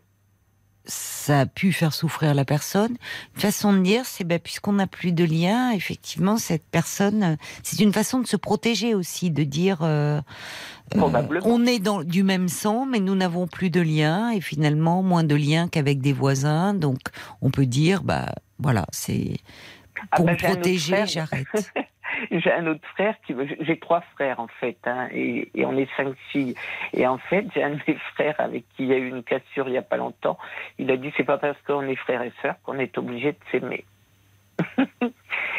ça 0.89 1.41
a 1.41 1.45
pu 1.45 1.71
faire 1.71 1.93
souffrir 1.93 2.33
la 2.33 2.45
personne. 2.45 2.97
Une 3.35 3.41
façon 3.41 3.73
de 3.73 3.79
dire, 3.79 4.05
c'est 4.05 4.23
ben, 4.23 4.39
puisqu'on 4.39 4.73
n'a 4.73 4.87
plus 4.87 5.11
de 5.11 5.23
lien, 5.23 5.71
effectivement, 5.71 6.37
cette 6.37 6.65
personne, 6.71 7.37
c'est 7.63 7.79
une 7.79 7.93
façon 7.93 8.19
de 8.19 8.27
se 8.27 8.35
protéger 8.35 8.95
aussi, 8.95 9.31
de 9.31 9.43
dire 9.43 9.79
euh, 9.81 10.19
euh, 10.95 11.39
on 11.43 11.65
est 11.65 11.79
dans 11.79 12.03
du 12.03 12.23
même 12.23 12.49
sang, 12.49 12.85
mais 12.85 12.99
nous 12.99 13.15
n'avons 13.15 13.47
plus 13.47 13.69
de 13.69 13.81
lien 13.81 14.31
et 14.31 14.41
finalement 14.41 15.03
moins 15.03 15.23
de 15.23 15.35
lien 15.35 15.67
qu'avec 15.67 16.01
des 16.01 16.13
voisins. 16.13 16.73
Donc 16.73 16.99
on 17.41 17.51
peut 17.51 17.67
dire, 17.67 18.03
bah 18.03 18.33
voilà, 18.57 18.85
c'est 18.91 19.37
Ah 20.11 20.17
pour 20.17 20.25
ben, 20.25 20.31
me 20.31 20.37
autre 20.37 20.45
protéger, 20.45 21.05
j'arrête. 21.05 21.47
J'ai 22.31 22.51
un 22.51 22.67
autre 22.67 22.85
frère 22.89 23.15
qui 23.25 23.35
j'ai 23.61 23.79
trois 23.79 24.01
frères 24.15 24.39
en 24.39 24.47
fait 24.47 24.77
hein, 24.85 25.07
et, 25.11 25.49
et 25.53 25.65
on 25.65 25.77
est 25.77 25.87
cinq 25.95 26.15
filles. 26.31 26.55
Et 26.93 27.07
en 27.07 27.17
fait 27.17 27.45
j'ai 27.53 27.63
un 27.63 27.71
de 27.71 27.79
mes 27.87 27.97
frères 28.13 28.35
avec 28.39 28.65
qui 28.75 28.83
il 28.83 28.87
y 28.87 28.93
a 28.93 28.97
eu 28.97 29.07
une 29.07 29.23
cassure 29.23 29.67
il 29.67 29.73
y 29.73 29.77
a 29.77 29.83
pas 29.83 29.97
longtemps. 29.97 30.37
Il 30.79 30.91
a 30.91 30.97
dit 30.97 31.11
c'est 31.15 31.23
pas 31.23 31.37
parce 31.37 31.57
qu'on 31.65 31.87
est 31.87 31.95
frères 31.95 32.23
et 32.23 32.33
sœurs 32.41 32.55
qu'on 32.63 32.79
est 32.79 32.97
obligé 32.97 33.33
de 33.33 33.37
s'aimer. 33.51 33.85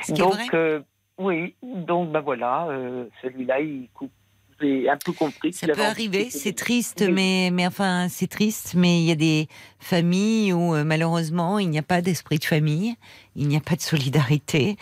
Donc 0.08 0.54
euh, 0.54 0.80
oui. 1.18 1.54
Donc 1.62 2.10
bah 2.10 2.20
voilà 2.20 2.66
euh, 2.66 3.06
celui-là 3.22 3.60
il 3.60 3.88
coupe 3.94 4.12
j'ai 4.60 4.88
un 4.88 4.96
peu 4.96 5.12
compris 5.12 5.52
Ça 5.52 5.66
peut 5.68 5.80
arriver, 5.80 6.30
c'est 6.30 6.54
triste, 6.54 7.02
mais, 7.08 7.50
mais 7.52 7.66
enfin, 7.66 8.08
c'est 8.08 8.26
triste, 8.26 8.74
mais 8.74 9.00
il 9.00 9.06
y 9.06 9.12
a 9.12 9.16
des 9.16 9.48
familles 9.78 10.52
où 10.52 10.74
euh, 10.74 10.84
malheureusement 10.84 11.58
il 11.58 11.70
n'y 11.70 11.78
a 11.78 11.82
pas 11.82 12.02
d'esprit 12.02 12.38
de 12.38 12.44
famille, 12.44 12.96
il 13.34 13.48
n'y 13.48 13.56
a 13.56 13.60
pas 13.60 13.76
de 13.76 13.80
solidarité. 13.80 14.76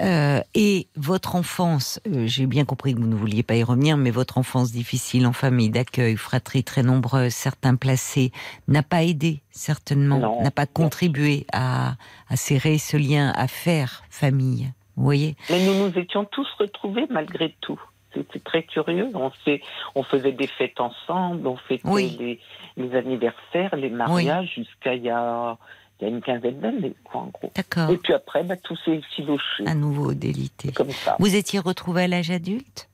Euh, 0.00 0.40
et 0.54 0.88
votre 0.96 1.36
enfance, 1.36 2.00
euh, 2.06 2.26
j'ai 2.26 2.46
bien 2.46 2.64
compris 2.64 2.94
que 2.94 3.00
vous 3.00 3.06
ne 3.06 3.14
vouliez 3.14 3.42
pas 3.42 3.56
y 3.56 3.62
revenir, 3.62 3.96
mais 3.96 4.10
votre 4.10 4.38
enfance 4.38 4.72
difficile 4.72 5.26
en 5.26 5.32
famille 5.32 5.70
d'accueil, 5.70 6.16
fratrie 6.16 6.64
très 6.64 6.82
nombreuse, 6.82 7.32
certains 7.32 7.76
placés, 7.76 8.32
n'a 8.68 8.82
pas 8.82 9.02
aidé, 9.02 9.40
certainement, 9.50 10.42
n'a 10.42 10.50
pas 10.50 10.66
contribué 10.66 11.46
à, 11.52 11.96
à 12.28 12.36
serrer 12.36 12.78
ce 12.78 12.96
lien, 12.96 13.32
à 13.34 13.48
faire 13.48 14.04
famille. 14.10 14.72
Vous 14.96 15.04
voyez? 15.04 15.36
Mais 15.50 15.64
nous 15.64 15.88
nous 15.88 15.98
étions 15.98 16.26
tous 16.26 16.46
retrouvés 16.58 17.06
malgré 17.08 17.56
tout. 17.60 17.80
C'était 18.14 18.38
très 18.40 18.62
curieux. 18.64 19.10
On, 19.14 19.30
fait, 19.30 19.60
on 19.94 20.02
faisait 20.02 20.32
des 20.32 20.46
fêtes 20.46 20.80
ensemble, 20.80 21.46
on 21.46 21.56
fêtait 21.56 21.82
Oui. 21.88 22.16
les, 22.18 22.40
les 22.76 22.96
anniversaires, 22.96 23.74
les 23.76 23.90
mariages 23.90 24.52
jusqu'à 24.54 24.94
il 24.94 25.02
y 25.04 25.10
a, 25.10 25.56
il 26.00 26.04
y 26.04 26.06
a 26.06 26.10
une 26.10 26.20
quinzaine 26.20 26.60
d'années, 26.60 26.94
en 27.14 27.26
gros. 27.26 27.50
D'accord. 27.54 27.90
Et 27.90 27.96
puis 27.96 28.12
après, 28.12 28.42
bah, 28.44 28.56
tout 28.56 28.76
s'est 28.84 29.00
filoché, 29.14 29.66
À 29.66 29.74
nouveau 29.74 30.14
délité. 30.14 30.72
comme 30.72 30.90
ça. 30.90 31.16
Vous 31.18 31.34
étiez 31.34 31.58
retrouvé 31.58 32.02
à 32.02 32.08
l'âge 32.08 32.30
adulte? 32.30 32.88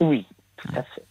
Oui, 0.00 0.26
tout 0.56 0.68
à 0.76 0.82
fait. 0.82 1.02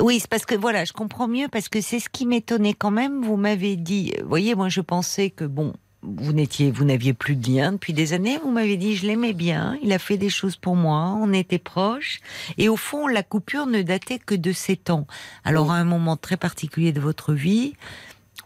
Oui, 0.00 0.18
c'est 0.18 0.28
parce 0.28 0.44
que 0.44 0.56
voilà, 0.56 0.84
je 0.84 0.92
comprends 0.92 1.28
mieux 1.28 1.46
parce 1.46 1.68
que 1.68 1.80
c'est 1.80 2.00
ce 2.00 2.08
qui 2.08 2.26
m'étonnait 2.26 2.74
quand 2.74 2.90
même. 2.90 3.22
Vous 3.22 3.36
m'avez 3.36 3.76
dit, 3.76 4.12
vous 4.22 4.28
voyez, 4.28 4.56
moi 4.56 4.68
je 4.68 4.80
pensais 4.80 5.30
que 5.30 5.44
bon, 5.44 5.72
vous 6.04 6.32
n'étiez, 6.32 6.70
vous 6.70 6.84
n'aviez 6.84 7.14
plus 7.14 7.36
de 7.36 7.46
lien 7.50 7.72
depuis 7.72 7.92
des 7.92 8.12
années. 8.12 8.38
Vous 8.42 8.50
m'avez 8.50 8.76
dit, 8.76 8.96
je 8.96 9.06
l'aimais 9.06 9.32
bien, 9.32 9.76
il 9.82 9.92
a 9.92 9.98
fait 9.98 10.16
des 10.18 10.30
choses 10.30 10.56
pour 10.56 10.76
moi, 10.76 11.16
on 11.20 11.32
était 11.32 11.58
proches. 11.58 12.20
Et 12.58 12.68
au 12.68 12.76
fond, 12.76 13.06
la 13.06 13.22
coupure 13.22 13.66
ne 13.66 13.82
datait 13.82 14.18
que 14.18 14.34
de 14.34 14.52
sept 14.52 14.90
ans. 14.90 15.06
Alors 15.44 15.70
à 15.72 15.76
un 15.76 15.84
moment 15.84 16.16
très 16.16 16.36
particulier 16.36 16.92
de 16.92 17.00
votre 17.00 17.32
vie 17.32 17.74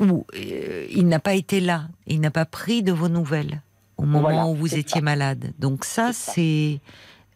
où 0.01 0.26
euh, 0.35 0.86
il 0.90 1.09
n'a 1.09 1.18
pas 1.18 1.35
été 1.35 1.60
là, 1.60 1.89
il 2.06 2.20
n'a 2.20 2.30
pas 2.30 2.44
pris 2.44 2.82
de 2.82 2.93
vos 2.93 3.09
nouvelles 3.09 3.62
au 3.97 4.02
moment 4.05 4.20
Voilà, 4.20 4.47
où 4.47 4.55
vous 4.55 4.74
étiez 4.76 5.01
ça. 5.01 5.05
malade. 5.05 5.52
Donc 5.59 5.85
ça, 5.85 6.12
C'est 6.12 6.80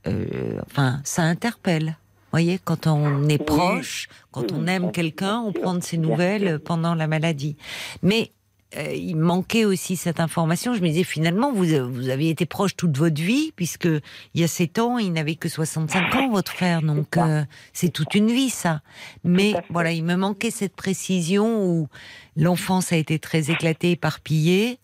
euh, 0.06 0.60
enfin, 0.66 1.00
ça 1.04 1.22
interpelle. 1.22 1.86
Vous 1.86 2.38
voyez, 2.38 2.58
quand 2.64 2.86
on 2.86 3.28
est 3.28 3.36
proche, 3.44 4.08
quand 4.30 4.52
on 4.52 4.66
aime 4.66 4.90
quelqu'un, 4.90 5.38
on 5.40 5.52
prend 5.52 5.74
de 5.74 5.82
ses 5.82 5.98
nouvelles 5.98 6.60
pendant 6.60 6.94
la 6.94 7.06
maladie. 7.06 7.56
Mais 8.02 8.30
euh, 8.76 8.92
il 8.94 9.16
manquait 9.16 9.64
aussi 9.64 9.96
cette 9.96 10.20
information. 10.20 10.74
Je 10.74 10.80
me 10.80 10.88
disais 10.88 11.04
finalement, 11.04 11.52
vous, 11.52 11.66
vous 11.90 12.08
avez 12.08 12.30
été 12.30 12.46
proche 12.46 12.74
toute 12.76 12.96
votre 12.96 13.20
vie, 13.20 13.52
puisque 13.56 13.86
il 13.86 14.40
y 14.40 14.44
a 14.44 14.48
sept 14.48 14.78
ans, 14.78 14.98
il 14.98 15.12
n'avait 15.12 15.34
que 15.34 15.48
65 15.48 16.14
ans, 16.14 16.30
votre 16.30 16.52
frère. 16.52 16.82
Donc 16.82 17.16
euh, 17.16 17.44
c'est 17.72 17.90
toute 17.90 18.14
une 18.14 18.28
vie, 18.28 18.50
ça. 18.50 18.80
Mais 19.24 19.54
voilà, 19.70 19.92
il 19.92 20.04
me 20.04 20.16
manquait 20.16 20.50
cette 20.50 20.74
précision 20.74 21.64
où 21.66 21.88
l'enfance 22.36 22.92
a 22.92 22.96
été 22.96 23.18
très 23.18 23.50
éclatée, 23.50 23.92
éparpillée, 23.92 24.78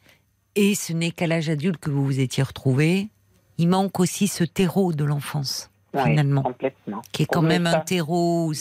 et 0.54 0.74
ce 0.74 0.92
n'est 0.92 1.10
qu'à 1.12 1.26
l'âge 1.26 1.48
adulte 1.48 1.78
que 1.78 1.90
vous 1.90 2.04
vous 2.04 2.20
étiez 2.20 2.42
retrouvés. 2.42 3.08
Il 3.58 3.68
manque 3.68 3.98
aussi 4.00 4.28
ce 4.28 4.44
terreau 4.44 4.92
de 4.92 5.04
l'enfance, 5.04 5.70
Ouais, 5.94 6.04
finalement, 6.04 6.42
complètement. 6.42 7.02
qui 7.12 7.22
est 7.22 7.26
quand 7.26 7.42
même 7.42 7.66
un 7.66 7.80
terreau 7.80 8.52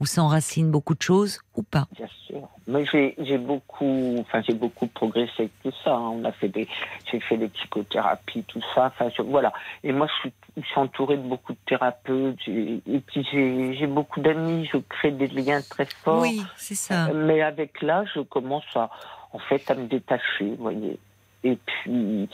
où, 0.00 0.06
s'enracinent 0.06 0.70
beaucoup 0.70 0.94
de 0.94 1.02
choses, 1.02 1.40
ou 1.56 1.62
pas. 1.62 1.86
Bien 1.96 2.06
sûr. 2.26 2.48
Mais 2.66 2.84
j'ai 3.18 3.38
beaucoup, 3.38 4.16
enfin 4.20 4.42
j'ai 4.46 4.52
beaucoup 4.54 4.86
progressé 4.86 5.32
avec 5.38 5.62
tout 5.62 5.72
ça. 5.82 5.94
hein. 5.94 6.10
On 6.14 6.24
a 6.24 6.32
fait 6.32 6.48
des, 6.48 6.68
j'ai 7.10 7.18
fait 7.20 7.36
des 7.38 7.48
psychothérapies, 7.48 8.44
tout 8.46 8.60
ça. 8.74 8.86
Enfin 8.86 9.08
je- 9.16 9.22
voilà. 9.22 9.52
Et 9.82 9.92
moi 9.92 10.06
je 10.06 10.20
suis, 10.20 10.32
je 10.56 10.66
suis 10.66 10.78
entourée 10.78 11.16
de 11.16 11.22
beaucoup 11.22 11.52
de 11.52 11.58
thérapeutes. 11.66 12.38
Et 12.46 13.00
puis 13.06 13.26
j'ai 13.32 13.86
beaucoup 13.86 14.20
d'amis. 14.20 14.68
Je 14.72 14.78
crée 14.78 15.10
des 15.12 15.28
liens 15.28 15.62
très 15.68 15.86
forts. 15.86 16.20
Oui, 16.20 16.42
c'est 16.56 16.74
ça. 16.74 17.08
Mais 17.14 17.40
avec 17.42 17.80
l'âge, 17.82 18.10
je 18.14 18.20
commence 18.20 18.64
à, 18.74 18.90
en 19.32 19.38
fait, 19.38 19.70
à 19.70 19.74
me 19.74 19.86
détacher, 19.86 20.50
vous 20.50 20.56
voyez. 20.62 20.98
Et 21.44 21.56
puis 21.56 22.28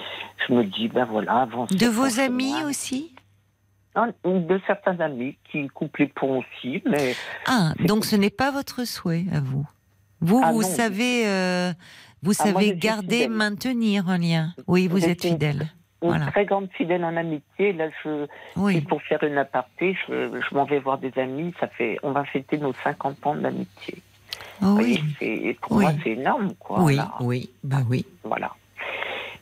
je 0.48 0.52
me 0.52 0.64
dis 0.64 0.88
ben 0.88 1.04
voilà, 1.04 1.42
avant. 1.42 1.66
De 1.66 1.86
vos 1.86 2.18
amis 2.20 2.64
aussi? 2.64 3.12
De 4.24 4.60
certains 4.66 4.98
amis 5.00 5.36
qui 5.50 5.68
ponts 6.16 6.38
aussi, 6.40 6.82
mais 6.84 7.14
Ah, 7.46 7.72
donc 7.86 8.04
ce 8.04 8.16
n'est 8.16 8.30
pas 8.30 8.50
votre 8.50 8.84
souhait 8.84 9.24
à 9.32 9.40
vous. 9.40 9.64
Vous, 10.20 10.40
Ah 10.42 10.52
vous 10.52 10.62
non. 10.62 10.68
savez, 10.68 11.26
euh, 11.28 11.72
vous 12.22 12.32
Ah, 12.40 12.44
savez 12.44 12.74
garder, 12.76 13.28
maintenir 13.28 14.08
un 14.08 14.18
lien. 14.18 14.52
Oui, 14.66 14.88
vous 14.88 14.98
Je 15.00 15.06
êtes 15.06 15.22
fidèle. 15.22 15.68
une 16.02 16.08
Voilà. 16.08 16.26
très 16.26 16.44
grande 16.44 16.68
fidèle 16.76 17.04
en 17.04 17.16
amitié. 17.16 17.72
Là, 17.72 17.88
je, 18.02 18.26
Oui. 18.56 18.80
Pour 18.80 19.00
faire 19.02 19.22
une 19.22 19.38
aparté, 19.38 19.96
je, 20.08 20.40
je 20.50 20.54
m'en 20.54 20.64
vais 20.64 20.80
voir 20.80 20.98
des 20.98 21.12
amis. 21.18 21.54
Ça 21.60 21.68
fait, 21.68 21.98
on 22.02 22.10
va 22.12 22.24
fêter 22.24 22.58
nos 22.58 22.72
50 22.82 23.24
ans 23.26 23.34
d'amitié. 23.36 23.98
Oh, 24.62 24.66
Vous 24.66 24.76
oui. 24.78 25.00
et 25.20 25.54
pour 25.60 25.72
Oui. 25.76 25.84
moi, 25.84 25.92
c'est 26.02 26.10
énorme, 26.10 26.52
quoi. 26.58 26.82
Oui, 26.82 26.96
là. 26.96 27.12
oui, 27.20 27.50
bah 27.62 27.78
oui. 27.88 28.04
Voilà. 28.24 28.50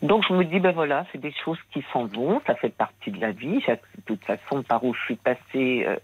Donc 0.03 0.25
je 0.29 0.33
me 0.35 0.45
dis, 0.45 0.59
ben 0.61 0.73
voilà, 0.73 1.07
c'est 1.13 1.19
des 1.21 1.33
choses 1.45 1.59
qui 1.73 1.85
s'en 1.93 2.07
vont, 2.07 2.41
ça 2.47 2.55
fait 2.57 2.71
partie 2.75 3.11
de 3.13 3.21
la 3.21 3.31
vie. 3.31 3.61
De 3.69 3.79
toute 4.05 4.25
façon, 4.25 4.63
par 4.63 4.83
où 4.85 4.93
je 4.95 5.01
suis 5.03 5.17
passée, 5.17 5.85
euh, 5.87 5.97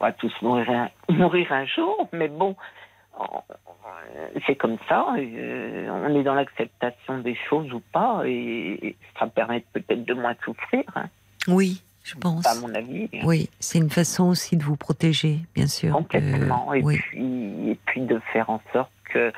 on 0.00 0.04
va 0.04 0.12
tous 0.12 0.32
mourir 0.42 0.68
un, 0.70 0.90
mourir 1.12 1.52
un 1.52 1.64
jour, 1.66 2.08
mais 2.12 2.28
bon, 2.28 2.56
on- 3.18 3.40
c'est 4.46 4.56
comme 4.56 4.76
ça. 4.88 5.06
euh, 5.16 5.88
on 5.90 6.14
est 6.14 6.22
dans 6.22 6.34
l'acceptation 6.34 7.18
des 7.18 7.36
choses 7.48 7.72
ou 7.72 7.80
pas, 7.92 8.22
et 8.26 8.96
ça 9.18 9.26
me 9.26 9.30
permet 9.30 9.64
peut-être 9.72 10.04
de 10.04 10.14
moins 10.14 10.34
souffrir, 10.44 10.84
hein, 10.96 11.06
Oui, 11.46 11.82
je 12.04 12.14
pense. 12.16 12.44
à 12.46 12.54
mon 12.60 12.74
avis. 12.74 13.08
Oui, 13.24 13.48
c'est 13.60 13.78
une 13.78 13.90
façon 13.90 14.24
aussi 14.28 14.56
de 14.56 14.62
vous 14.64 14.76
protéger, 14.76 15.38
bien 15.54 15.66
sûr. 15.66 15.92
Complètement. 15.92 16.70
Euh, 16.72 16.74
et, 16.74 16.82
oui. 16.82 16.96
puis, 16.98 17.70
et 17.70 17.78
puis 17.86 18.00
de 18.02 18.18
faire 18.32 18.50
en 18.50 18.60
sorte 18.72 18.90
que, 19.12 19.32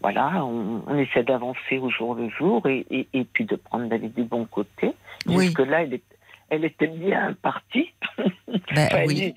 voilà, 0.00 0.44
on, 0.44 0.82
on 0.86 0.98
essaie 0.98 1.22
d'avancer 1.22 1.78
au 1.78 1.90
jour 1.90 2.14
le 2.14 2.28
jour 2.30 2.66
et, 2.66 2.86
et, 2.90 3.06
et 3.12 3.24
puis 3.24 3.44
de 3.44 3.56
prendre 3.56 3.88
la 3.88 3.98
vie 3.98 4.08
du 4.08 4.22
bon 4.24 4.44
côté. 4.46 4.92
Oui. 5.26 5.46
Jusque-là, 5.46 5.82
elle, 5.82 5.94
est- 5.94 6.02
elle 6.48 6.64
était 6.64 6.86
bien 6.88 7.34
partie. 7.42 7.90
Elle 8.74 9.06
oui. 9.06 9.20
est- 9.22 9.34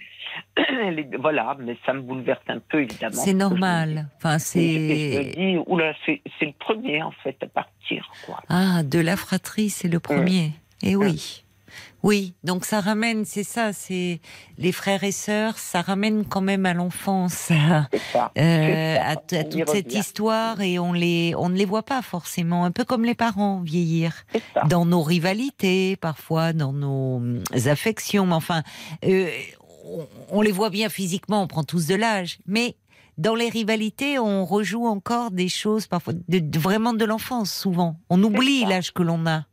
elle 0.81 0.99
est- 0.99 1.15
voilà, 1.17 1.55
mais 1.59 1.77
ça 1.85 1.93
me 1.93 2.01
bouleverse 2.01 2.41
un 2.47 2.59
peu, 2.59 2.81
évidemment. 2.81 3.13
C'est 3.15 3.33
normal. 3.33 4.07
Enfin, 4.17 4.37
Et, 4.55 4.59
et 4.59 5.11
je 5.13 5.17
me 5.19 5.23
c'est. 5.23 5.31
dis, 5.35 5.57
oula, 5.67 5.93
c'est 6.05 6.21
c'est 6.39 6.45
le 6.45 6.53
premier, 6.57 7.03
en 7.03 7.11
fait, 7.11 7.37
à 7.43 7.47
partir. 7.47 8.09
Quoi. 8.25 8.39
Ah, 8.49 8.81
de 8.83 8.99
la 8.99 9.15
fratrie, 9.15 9.69
c'est 9.69 9.87
le 9.89 9.99
premier. 9.99 10.51
Eh 10.81 10.95
oui. 10.95 11.42
Oui, 12.03 12.33
donc 12.43 12.65
ça 12.65 12.81
ramène, 12.81 13.23
c'est 13.23 13.45
ça, 13.45 13.71
c'est 13.71 14.19
les 14.57 14.71
frères 14.73 15.05
et 15.05 15.13
sœurs, 15.13 15.57
ça 15.57 15.81
ramène 15.81 16.25
quand 16.25 16.41
même 16.41 16.65
à 16.65 16.73
l'enfance, 16.73 17.49
à, 17.51 17.87
euh, 18.37 18.97
à, 19.01 19.15
toute 19.15 19.69
cette 19.69 19.93
histoire, 19.93 20.59
et 20.59 20.79
on 20.79 20.91
les, 20.91 21.33
on 21.37 21.47
ne 21.47 21.55
les 21.55 21.63
voit 21.63 21.83
pas 21.83 22.01
forcément, 22.01 22.65
un 22.65 22.71
peu 22.71 22.83
comme 22.83 23.05
les 23.05 23.15
parents 23.15 23.61
vieillir, 23.61 24.25
dans 24.67 24.85
nos 24.85 25.01
rivalités, 25.01 25.95
parfois 25.95 26.51
dans 26.51 26.73
nos 26.73 27.15
hum, 27.17 27.43
affections, 27.67 28.25
mais 28.25 28.33
enfin, 28.35 28.63
euh, 29.05 29.29
on, 29.85 30.05
on 30.29 30.41
les 30.41 30.51
voit 30.51 30.69
bien 30.69 30.89
physiquement, 30.89 31.41
on 31.43 31.47
prend 31.47 31.63
tous 31.63 31.87
de 31.87 31.95
l'âge, 31.95 32.39
mais 32.45 32.75
dans 33.17 33.35
les 33.35 33.47
rivalités, 33.47 34.19
on 34.19 34.43
rejoue 34.43 34.87
encore 34.87 35.31
des 35.31 35.47
choses 35.47 35.87
parfois 35.87 36.13
de, 36.27 36.39
de- 36.39 36.59
vraiment 36.59 36.93
de 36.93 37.05
l'enfance, 37.05 37.53
souvent. 37.53 37.95
On 38.09 38.21
oublie 38.23 38.65
l'âge 38.65 38.91
que 38.91 39.03
l'on 39.03 39.25
a. 39.25 39.45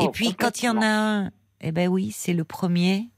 Et 0.00 0.06
Oh, 0.06 0.08
puis 0.08 0.34
quand 0.34 0.60
il 0.62 0.64
y 0.66 0.68
en 0.70 0.80
a 0.82 0.86
un, 0.86 1.30
eh 1.64 1.72
ben 1.72 1.88
oui, 1.88 2.10
c'est 2.12 2.34
le 2.34 2.44
premier. 2.44 3.08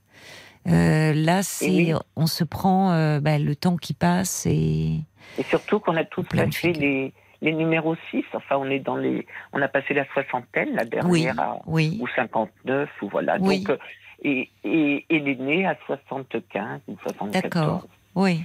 Euh, 0.69 1.13
là, 1.15 1.43
c'est, 1.43 1.69
oui. 1.69 1.95
on 2.17 2.27
se 2.27 2.43
prend 2.45 2.93
euh, 2.93 3.21
ben, 3.21 3.45
le 3.45 3.55
temps 3.55 3.77
qui 3.77 3.95
passe 3.95 4.47
et 4.47 5.01
Et 5.39 5.43
surtout 5.49 5.79
qu'on 5.79 5.97
a 5.97 6.05
tous 6.05 6.25
figures. 6.25 6.81
les, 6.81 7.13
les 7.43 7.53
numéros 7.53 7.95
6. 8.11 8.25
Enfin, 8.33 8.57
on 8.57 8.69
est 8.71 8.81
dans 8.81 8.97
les, 8.97 9.27
on 9.53 9.63
a 9.63 9.69
passé 9.69 9.95
la 9.95 10.05
soixantaine, 10.13 10.75
la 10.75 10.83
oui, 11.05 11.23
dernière 11.23 11.41
à, 11.41 11.59
oui, 11.67 11.99
ou 12.01 12.09
59, 12.09 12.89
ou 13.03 13.09
voilà. 13.09 13.37
Oui. 13.41 13.61
Donc, 13.61 13.71
euh, 13.71 13.79
et, 14.25 14.51
et, 14.65 15.05
et 15.09 15.19
l'aîné 15.21 15.67
à 15.67 15.77
75 15.87 16.81
ou 16.89 16.97
74. 17.03 17.33
D'accord. 17.43 17.87
oui. 18.15 18.43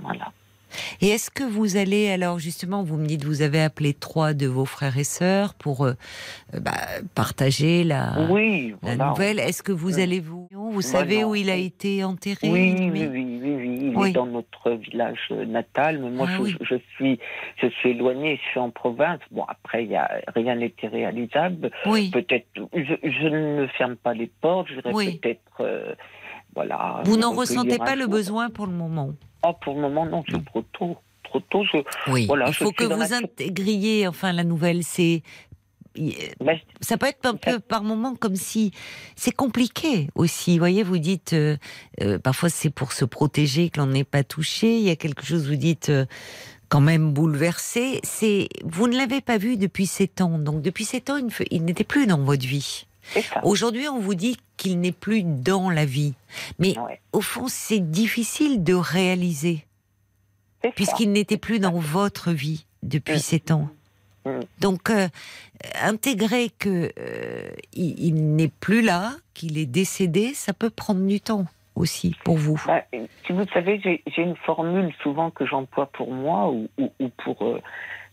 Voilà. 0.00 0.32
Et 1.00 1.08
est-ce 1.08 1.30
que 1.30 1.44
vous 1.44 1.76
allez, 1.76 2.10
alors 2.10 2.38
justement, 2.38 2.82
vous 2.82 2.96
me 2.96 3.06
dites, 3.06 3.24
vous 3.24 3.42
avez 3.42 3.60
appelé 3.62 3.94
trois 3.94 4.34
de 4.34 4.46
vos 4.46 4.64
frères 4.64 4.96
et 4.98 5.04
sœurs 5.04 5.54
pour 5.54 5.84
euh, 5.84 5.92
euh, 6.54 6.60
bah, 6.60 6.72
partager 7.14 7.84
la, 7.84 8.26
Oui, 8.30 8.70
la 8.82 8.94
voilà. 8.96 9.10
nouvelle. 9.10 9.38
Est-ce 9.38 9.62
que 9.62 9.72
vous 9.72 9.96
Ouais. 9.96 10.02
allez 10.02 10.20
vous, 10.20 10.48
vous 10.52 10.82
savez 10.82 11.24
où 11.24 11.34
il 11.34 11.50
a 11.50 11.56
été 11.56 12.04
enterré 12.04 12.48
Oui, 12.50 12.74
oui, 12.78 12.90
oui, 12.90 13.08
oui, 13.12 13.40
oui. 13.42 13.78
Il 13.82 13.96
Oui. 13.96 14.10
est 14.10 14.12
dans 14.12 14.26
notre 14.26 14.70
village 14.72 15.18
euh, 15.32 15.44
natal, 15.44 15.98
mais 16.00 16.10
moi 16.10 16.26
Ah 16.30 16.34
je, 16.38 16.42
oui. 16.42 16.56
je 16.60 16.74
suis, 16.94 17.18
je 17.60 17.66
suis 17.68 17.90
éloignée, 17.90 18.38
je 18.44 18.50
suis 18.50 18.60
en 18.60 18.70
province. 18.70 19.20
Bon, 19.30 19.44
après, 19.48 19.84
il 19.84 19.90
y 19.90 19.96
a 19.96 20.08
rien 20.34 20.54
n'était 20.54 20.86
réalisable. 20.88 21.70
Oui. 21.86 22.10
Peut-être, 22.10 22.46
je, 22.74 22.94
je 23.02 23.26
ne 23.26 23.66
ferme 23.78 23.96
pas 23.96 24.14
les 24.14 24.28
portes. 24.40 24.68
Je 24.68 24.74
dirais 24.80 24.92
Oui. 24.94 25.18
peut-être, 25.18 25.40
euh, 25.60 25.94
voilà. 26.54 27.00
Vous 27.04 27.16
n'en 27.16 27.32
ressentez 27.32 27.78
pas 27.78 27.94
le 27.96 28.02
jour. 28.02 28.10
besoin 28.10 28.50
pour 28.50 28.66
le 28.66 28.72
moment. 28.72 29.10
Ah, 29.42 29.52
pour 29.52 29.74
le 29.74 29.82
moment, 29.82 30.06
non, 30.06 30.24
c'est 30.28 30.44
trop 30.44 30.62
tôt. 30.72 30.96
Trop 31.24 31.40
tôt. 31.40 31.64
Je, 31.64 31.78
Oui. 32.10 32.26
Voilà, 32.26 32.48
il 32.48 32.54
faut 32.54 32.72
que 32.72 32.84
vous 32.84 33.12
intégriez, 33.14 34.08
enfin, 34.08 34.32
la 34.32 34.44
nouvelle. 34.44 34.82
C'est 34.82 35.22
ben, 35.96 36.58
ça 36.80 36.96
peut 36.96 37.06
être 37.06 37.26
un 37.26 37.34
peu 37.34 37.58
par 37.58 37.82
moment 37.82 38.14
comme 38.14 38.36
si 38.36 38.70
c'est 39.16 39.34
compliqué 39.34 40.08
aussi. 40.14 40.52
Vous 40.52 40.60
voyez, 40.60 40.82
vous 40.82 40.98
dites 40.98 41.32
euh, 41.32 41.56
euh, 42.00 42.18
parfois 42.18 42.48
c'est 42.48 42.70
pour 42.70 42.92
se 42.92 43.04
protéger 43.04 43.70
que 43.70 43.80
l'on 43.80 43.86
n'est 43.86 44.04
pas 44.04 44.22
touché. 44.22 44.78
Il 44.78 44.82
y 44.82 44.90
a 44.90 44.96
quelque 44.96 45.24
chose 45.24 45.48
vous 45.48 45.56
dites 45.56 45.88
euh, 45.88 46.06
quand 46.68 46.80
même 46.80 47.12
bouleversé. 47.12 48.00
C'est 48.04 48.48
vous 48.64 48.86
ne 48.86 48.96
l'avez 48.96 49.20
pas 49.20 49.36
vu 49.36 49.56
depuis 49.56 49.86
sept 49.86 50.20
ans. 50.20 50.38
Donc 50.38 50.62
depuis 50.62 50.84
sept 50.84 51.10
ans, 51.10 51.18
il 51.50 51.64
n'était 51.64 51.84
plus 51.84 52.06
dans 52.06 52.18
votre 52.18 52.46
vie. 52.46 52.86
Aujourd'hui, 53.42 53.88
on 53.88 53.98
vous 53.98 54.14
dit 54.14 54.36
qu'il 54.56 54.80
n'est 54.80 54.92
plus 54.92 55.22
dans 55.22 55.70
la 55.70 55.84
vie. 55.84 56.14
Mais 56.58 56.78
Ouais, 56.78 57.00
au 57.12 57.20
fond, 57.20 57.46
c'est 57.48 57.90
difficile 57.90 58.62
de 58.62 58.74
réaliser 58.74 59.64
puisqu'il 60.74 61.10
n'était 61.12 61.38
plus 61.38 61.58
dans 61.58 61.78
votre 61.78 62.32
vie 62.32 62.66
depuis 62.82 63.14
Mm. 63.14 63.18
sept 63.18 63.50
ans. 63.50 63.68
Mm. 64.26 64.40
Donc, 64.60 64.90
euh, 64.90 65.08
intégrer 65.82 66.50
que 66.58 66.92
euh, 66.98 67.48
il, 67.72 67.98
il 67.98 68.36
n'est 68.36 68.48
plus 68.60 68.82
là, 68.82 69.12
qu'il 69.34 69.56
est 69.58 69.66
décédé, 69.66 70.34
ça 70.34 70.52
peut 70.52 70.68
prendre 70.70 71.00
du 71.06 71.20
temps 71.20 71.46
aussi 71.76 72.14
pour 72.24 72.36
vous. 72.36 72.62
Ben, 72.66 72.82
si 73.26 73.32
vous 73.32 73.46
savez, 73.54 73.80
j'ai 73.82 74.02
j'ai 74.06 74.22
une 74.22 74.36
formule 74.36 74.92
souvent 75.02 75.30
que 75.30 75.46
j'emploie 75.46 75.86
pour 75.86 76.12
moi 76.12 76.50
ou, 76.50 76.68
ou, 76.78 76.92
ou 77.00 77.08
pour 77.24 77.42
euh, 77.42 77.60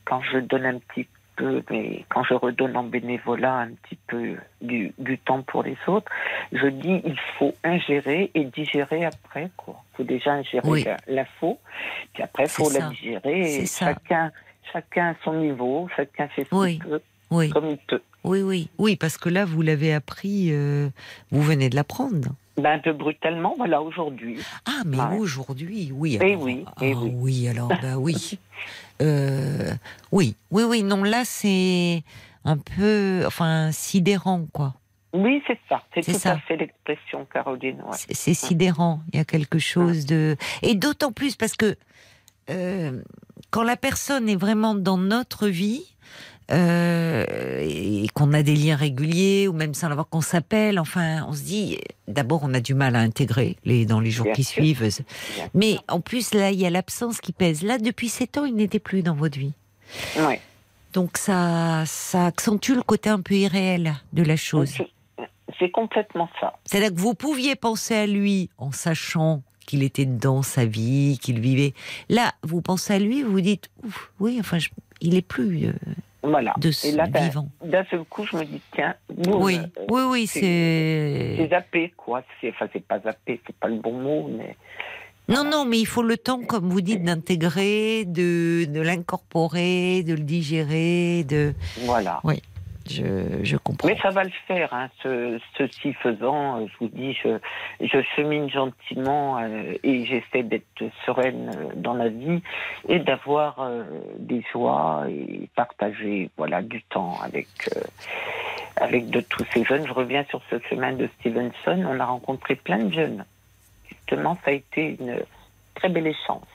quand 0.05 0.21
je 0.31 0.37
donne 0.39 0.65
un 0.65 0.79
petit 0.79 1.05
peu, 1.37 1.63
mais 1.69 2.03
quand 2.09 2.23
je 2.25 2.33
redonne 2.33 2.75
en 2.75 2.83
bénévolat 2.83 3.55
un 3.59 3.69
petit 3.69 3.97
peu 4.07 4.35
du, 4.61 4.91
du 4.97 5.17
temps 5.19 5.41
pour 5.43 5.63
les 5.63 5.77
autres, 5.87 6.11
je 6.51 6.67
dis 6.67 7.01
il 7.05 7.17
faut 7.39 7.53
ingérer 7.63 8.29
et 8.33 8.43
digérer 8.43 9.05
après. 9.05 9.49
Il 9.67 9.73
faut 9.95 10.03
déjà 10.03 10.33
ingérer 10.33 10.67
Oui. 10.69 10.83
la- 10.83 10.97
l'info, 11.07 11.59
puis 12.13 12.23
après 12.23 12.43
il 12.43 12.49
faut 12.49 12.69
la 12.71 12.89
digérer. 12.89 13.43
C'est 13.45 13.61
Et 13.61 13.65
ça. 13.65 13.85
chacun, 13.93 14.31
chacun 14.73 15.11
à 15.11 15.15
son 15.23 15.33
niveau, 15.35 15.87
chacun 15.95 16.27
fait 16.27 16.43
ce 16.43 16.53
Oui. 16.55 16.73
qu'il 16.79 16.89
peut, 16.89 17.01
Oui, 17.31 17.49
comme 17.51 17.69
il 17.69 17.77
peut. 17.77 18.01
oui, 18.23 18.41
oui, 18.41 18.69
oui, 18.77 18.95
parce 18.97 19.17
que 19.17 19.29
là, 19.29 19.45
vous 19.45 19.61
l'avez 19.61 19.93
appris, 19.93 20.49
euh, 20.51 20.89
vous 21.31 21.41
venez 21.41 21.69
de 21.69 21.75
l'apprendre. 21.75 22.29
Ben, 22.57 22.71
un 22.71 22.79
peu 22.79 22.91
brutalement, 22.93 23.53
voilà, 23.55 23.83
aujourd'hui. 23.83 24.39
Ah, 24.65 24.81
mais 24.83 24.97
Ouais. 24.97 25.17
aujourd'hui, 25.19 25.91
oui. 25.93 26.17
Eh 26.19 26.31
alors- 26.31 26.41
oui, 26.41 26.63
ah, 26.65 26.71
eh 26.81 26.95
oui. 26.95 27.11
oui, 27.15 27.47
alors, 27.47 27.67
bah 27.67 27.97
oui. 27.97 28.15
Euh, 29.01 29.73
oui, 30.11 30.35
oui, 30.51 30.63
oui, 30.63 30.83
non, 30.83 31.03
là, 31.03 31.23
c'est 31.25 32.03
un 32.45 32.57
peu, 32.57 33.23
enfin, 33.25 33.71
sidérant, 33.71 34.45
quoi. 34.53 34.73
Oui, 35.13 35.41
c'est 35.47 35.59
ça. 35.69 35.81
C'est 35.93 36.01
tout 36.13 36.19
ça. 36.19 36.33
à 36.33 36.37
fait 36.39 36.57
l'expression, 36.57 37.25
Caroline. 37.33 37.81
ouais. 37.81 37.93
C'est- 37.97 38.13
C'est 38.13 38.33
sidérant. 38.33 39.01
Il 39.13 39.17
y 39.17 39.19
a 39.21 39.25
quelque 39.25 39.57
chose 39.59 40.05
de. 40.05 40.35
Et 40.61 40.75
d'autant 40.75 41.11
plus 41.11 41.35
parce 41.35 41.55
que 41.55 41.75
euh, 42.49 43.01
quand 43.51 43.63
la 43.63 43.77
personne 43.77 44.29
est 44.29 44.35
vraiment 44.35 44.75
dans 44.75 44.97
notre 44.97 45.47
vie 45.47 45.95
euh, 46.51 47.25
et 47.61 48.07
qu'on 48.13 48.33
a 48.33 48.43
des 48.43 48.55
liens 48.55 48.75
réguliers 48.75 49.47
ou 49.47 49.53
même 49.53 49.73
sans 49.73 49.89
l'avoir 49.89 50.07
qu'on 50.07 50.21
s'appelle, 50.21 50.79
enfin, 50.79 51.25
on 51.27 51.33
se 51.33 51.43
dit 51.43 51.77
d'abord 52.07 52.41
on 52.43 52.53
a 52.53 52.59
du 52.59 52.73
mal 52.73 52.95
à 52.95 52.99
intégrer 52.99 53.57
les 53.65 53.85
dans 53.85 53.99
les 53.99 54.11
jours 54.11 54.25
Bien 54.25 54.33
qui 54.33 54.43
sûr. 54.43 54.63
suivent. 54.63 54.81
Bien 55.35 55.49
Mais 55.53 55.77
en 55.87 55.99
plus 55.99 56.33
là, 56.33 56.51
il 56.51 56.59
y 56.59 56.65
a 56.65 56.69
l'absence 56.69 57.19
qui 57.21 57.33
pèse. 57.33 57.63
Là, 57.63 57.77
depuis 57.77 58.09
sept 58.09 58.37
ans, 58.37 58.45
il 58.45 58.55
n'était 58.55 58.79
plus 58.79 59.03
dans 59.03 59.15
votre 59.15 59.37
vie. 59.37 59.53
Ouais. 60.19 60.39
Donc 60.93 61.17
ça, 61.17 61.83
ça 61.85 62.27
accentue 62.27 62.71
le 62.73 62.81
côté 62.81 63.09
un 63.09 63.19
peu 63.21 63.35
irréel 63.35 63.93
de 64.13 64.23
la 64.23 64.35
chose. 64.37 64.69
C'est- 64.69 65.71
complètement 65.71 66.29
ça. 66.39 66.53
C'est-à-dire 66.65 66.93
que 66.93 66.99
vous 66.99 67.13
pouviez 67.15 67.55
penser 67.55 67.95
à 67.95 68.05
lui 68.07 68.49
en 68.57 68.71
sachant 68.71 69.41
qu'il 69.65 69.81
était 69.83 70.05
dans 70.05 70.43
sa 70.43 70.65
vie, 70.65 71.17
qu'il 71.21 71.39
vivait. 71.39 71.73
Là, 72.09 72.33
vous 72.43 72.61
pensez 72.61 72.93
à 72.93 72.99
lui, 72.99 73.23
vous 73.23 73.31
vous 73.31 73.41
dites, 73.41 73.69
Ouf, 73.83 74.11
oui, 74.19 74.37
enfin, 74.39 74.59
je- 74.59 74.69
il 75.01 75.15
est 75.15 75.21
plus 75.21 75.67
euh, 75.67 75.73
Voilà. 76.23 76.53
de 76.57 76.71
ce 76.71 76.87
Et 76.87 76.91
là, 76.93 77.05
vivant. 77.05 77.47
d'un 77.63 77.85
seul 77.85 78.03
coup, 78.05 78.25
je 78.25 78.35
me 78.37 78.43
dis, 78.43 78.59
tiens, 78.73 78.95
boum, 79.13 79.43
Oui, 79.43 79.57
euh, 79.57 79.85
oui, 79.89 80.01
oui, 80.09 80.27
c'est- 80.27 81.35
c'est. 81.37 81.47
zappé, 81.49 81.93
quoi. 81.95 82.23
Enfin, 82.43 82.67
c'est 82.73 82.83
pas 82.85 82.99
zappé, 82.99 83.39
c'est 83.45 83.55
pas 83.55 83.67
le 83.67 83.75
bon 83.77 83.93
mot, 83.93 84.29
mais 84.35 84.55
Non, 85.29 85.43
non, 85.43 85.65
mais 85.65 85.77
il 85.79 85.85
faut 85.85 86.03
le 86.03 86.17
temps, 86.17 86.41
comme 86.41 86.69
vous 86.69 86.81
dites, 86.81 87.03
d'intégrer, 87.03 88.05
de, 88.05 88.65
de 88.65 88.81
l'incorporer, 88.81 90.01
de 90.03 90.13
le 90.13 90.21
digérer, 90.21 91.23
de. 91.25 91.53
voilà. 91.85 92.21
Je, 92.89 93.43
je 93.43 93.57
comprends. 93.57 93.87
Mais 93.87 93.97
ça 93.97 94.09
va 94.09 94.23
le 94.23 94.31
faire, 94.47 94.73
hein. 94.73 94.89
Ce, 95.03 95.39
ceci 95.57 95.93
faisant, 95.93 96.61
euh, 96.61 96.65
je 96.67 96.77
vous 96.79 96.87
dis, 96.87 97.13
je, 97.13 97.37
je 97.81 98.01
chemine 98.15 98.49
gentiment 98.49 99.37
euh, 99.39 99.73
et 99.83 100.05
j'essaie 100.05 100.43
d'être 100.43 100.83
sereine 101.05 101.51
euh, 101.55 101.71
dans 101.75 101.93
la 101.93 102.09
vie 102.09 102.41
et 102.87 102.99
d'avoir 102.99 103.59
euh, 103.59 103.83
des 104.17 104.43
joies 104.51 105.05
et 105.09 105.49
partager, 105.55 106.29
voilà, 106.37 106.61
du 106.61 106.81
temps 106.83 107.19
avec 107.21 107.47
euh, 107.75 107.81
avec 108.77 109.09
de 109.09 109.21
tous 109.21 109.45
ces 109.53 109.63
jeunes. 109.63 109.85
Je 109.87 109.93
reviens 109.93 110.23
sur 110.29 110.41
ce 110.49 110.59
chemin 110.69 110.93
de 110.93 111.09
Stevenson. 111.19 111.83
On 111.87 111.99
a 111.99 112.05
rencontré 112.05 112.55
plein 112.55 112.79
de 112.79 112.93
jeunes. 112.93 113.25
Justement, 113.89 114.35
ça 114.45 114.51
a 114.51 114.53
été 114.53 114.97
une 114.99 115.19
très 115.75 115.89
belle 115.89 116.07
échange. 116.07 116.47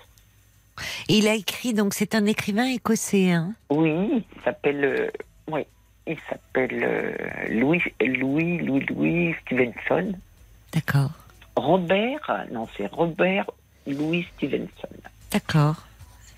Et 1.09 1.19
il 1.19 1.29
a 1.29 1.35
écrit, 1.35 1.75
donc 1.75 1.93
c'est 1.95 2.15
un 2.15 2.25
écrivain 2.25 2.65
écossais, 2.65 3.33
hein? 3.33 3.53
Oui, 3.69 4.25
il 4.35 4.43
s'appelle, 4.43 5.13
oui, 5.51 5.67
il 6.07 6.17
s'appelle 6.29 6.83
euh, 6.83 7.15
Louis, 7.51 7.81
Louis, 8.01 8.59
Louis, 8.59 8.85
Louis 8.87 9.35
Stevenson. 9.45 10.13
D'accord, 10.73 11.11
Robert, 11.57 12.47
non, 12.51 12.67
c'est 12.77 12.87
Robert 12.93 13.51
Louis 13.87 14.27
Stevenson. 14.37 14.89
d'accord. 15.31 15.77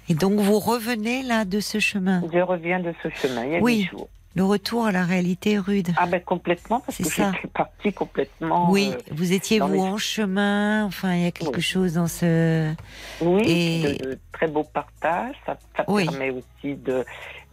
Et 0.09 0.15
donc 0.15 0.35
vous 0.39 0.59
revenez 0.59 1.23
là 1.23 1.45
de 1.47 1.61
ce 1.61 1.79
chemin, 1.79 2.23
Je 2.33 2.39
reviens 2.41 2.79
de 2.81 2.93
ce 3.03 3.09
chemin, 3.11 3.45
il 3.47 3.53
y 3.53 3.57
a 3.57 3.61
Oui. 3.61 3.77
huit 3.79 3.85
jours. 3.91 4.09
Le 4.37 4.45
retour 4.45 4.87
à 4.87 4.93
la 4.93 5.05
réalité 5.05 5.59
rude. 5.59 5.89
Ah 5.97 6.07
ben 6.07 6.21
complètement, 6.21 6.81
parce 6.81 6.97
C'est 6.99 7.05
que 7.05 7.09
ça. 7.11 7.33
j'étais 7.37 7.49
partie 7.49 7.93
complètement... 7.93 8.71
Oui, 8.71 8.91
euh, 8.93 8.99
vous 9.13 9.33
étiez 9.33 9.61
vous 9.61 9.73
les- 9.73 9.79
en 9.79 9.97
chemin, 9.97 10.85
enfin 10.87 11.15
il 11.15 11.23
y 11.23 11.27
a 11.27 11.31
quelque 11.31 11.57
Oui. 11.57 11.63
chose 11.63 11.95
dans 11.95 12.09
ce... 12.09 12.73
oui, 13.21 13.43
Et- 13.47 13.99
de, 13.99 14.11
de 14.11 14.19
très 14.33 14.49
beaux 14.49 14.65
partages. 14.65 15.37
Ça, 15.47 15.57
ça 15.77 15.85
Oui. 15.87 16.05
permet 16.07 16.31
aussi 16.31 16.75
de, 16.75 17.05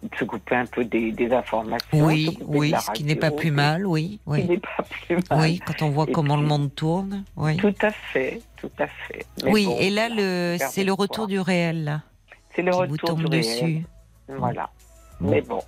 de 0.01 0.15
se 0.17 0.23
couper 0.23 0.55
un 0.55 0.65
peu 0.65 0.83
des, 0.83 1.11
des 1.11 1.31
informations. 1.31 1.87
Oui, 2.05 2.35
oui, 2.47 2.73
ce 2.83 2.89
qui 2.91 3.03
n'est 3.03 3.15
pas 3.15 3.29
plus 3.31 3.51
mal, 3.51 3.85
oui, 3.85 4.19
Ce 4.27 4.35
qui 4.35 4.41
oui. 4.41 4.47
n'est 4.47 4.57
pas 4.57 4.83
plus 5.05 5.17
mal. 5.29 5.39
Oui, 5.39 5.59
quand 5.63 5.83
on 5.83 5.89
voit 5.91 6.05
Et 6.09 6.11
comment 6.11 6.35
le 6.37 6.47
monde 6.47 6.73
tourne, 6.73 7.23
oui. 7.37 7.57
Tout 7.57 7.75
à 7.83 7.91
fait, 7.91 8.41
tout 8.57 8.71
à 8.79 8.87
fait. 8.87 9.23
Mais 9.43 9.51
Oui, 9.51 9.65
bon, 9.65 9.77
et 9.79 9.91
là, 9.91 10.09
le, 10.09 10.57
c'est 10.71 10.83
le 10.83 10.93
retour 10.93 11.27
du 11.27 11.39
réel, 11.39 11.83
là, 11.83 12.01
C'est 12.55 12.63
le 12.63 12.73
retour 12.73 13.13
du 13.13 13.27
réel. 13.27 13.43
dessus. 13.43 13.85
Voilà. 14.27 14.71
Bon. 15.19 15.29
Mais 15.29 15.41
bon, 15.41 15.61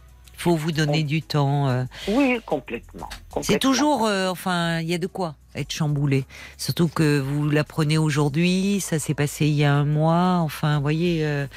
faut 0.44 0.56
vous 0.58 0.74
donner 0.74 1.04
du 1.04 1.22
temps. 1.22 1.70
euh. 1.70 1.86
oui, 2.10 2.40
complètement. 2.46 3.10
C'est 3.42 3.60
toujours, 3.60 4.06
euh, 4.06 4.28
enfin, 4.30 4.80
il 4.82 4.90
y 4.90 4.94
a 4.94 4.98
de 4.98 5.08
quoi 5.08 5.36
être 5.56 5.72
chamboulé. 5.72 6.26
Surtout 6.58 6.90
que 6.90 7.20
vous 7.20 7.50
l'apprenez 7.50 7.98
aujourd'hui, 7.98 8.82
ça 8.82 9.00
s'est 9.00 9.14
passé 9.14 9.46
il 9.48 9.54
y 9.54 9.64
a 9.64 9.74
un 9.74 9.86
mois. 9.86 10.40
Enfin, 10.42 10.76
vous 10.78 10.82
voyez, 10.82 11.26
euh, 11.26 11.48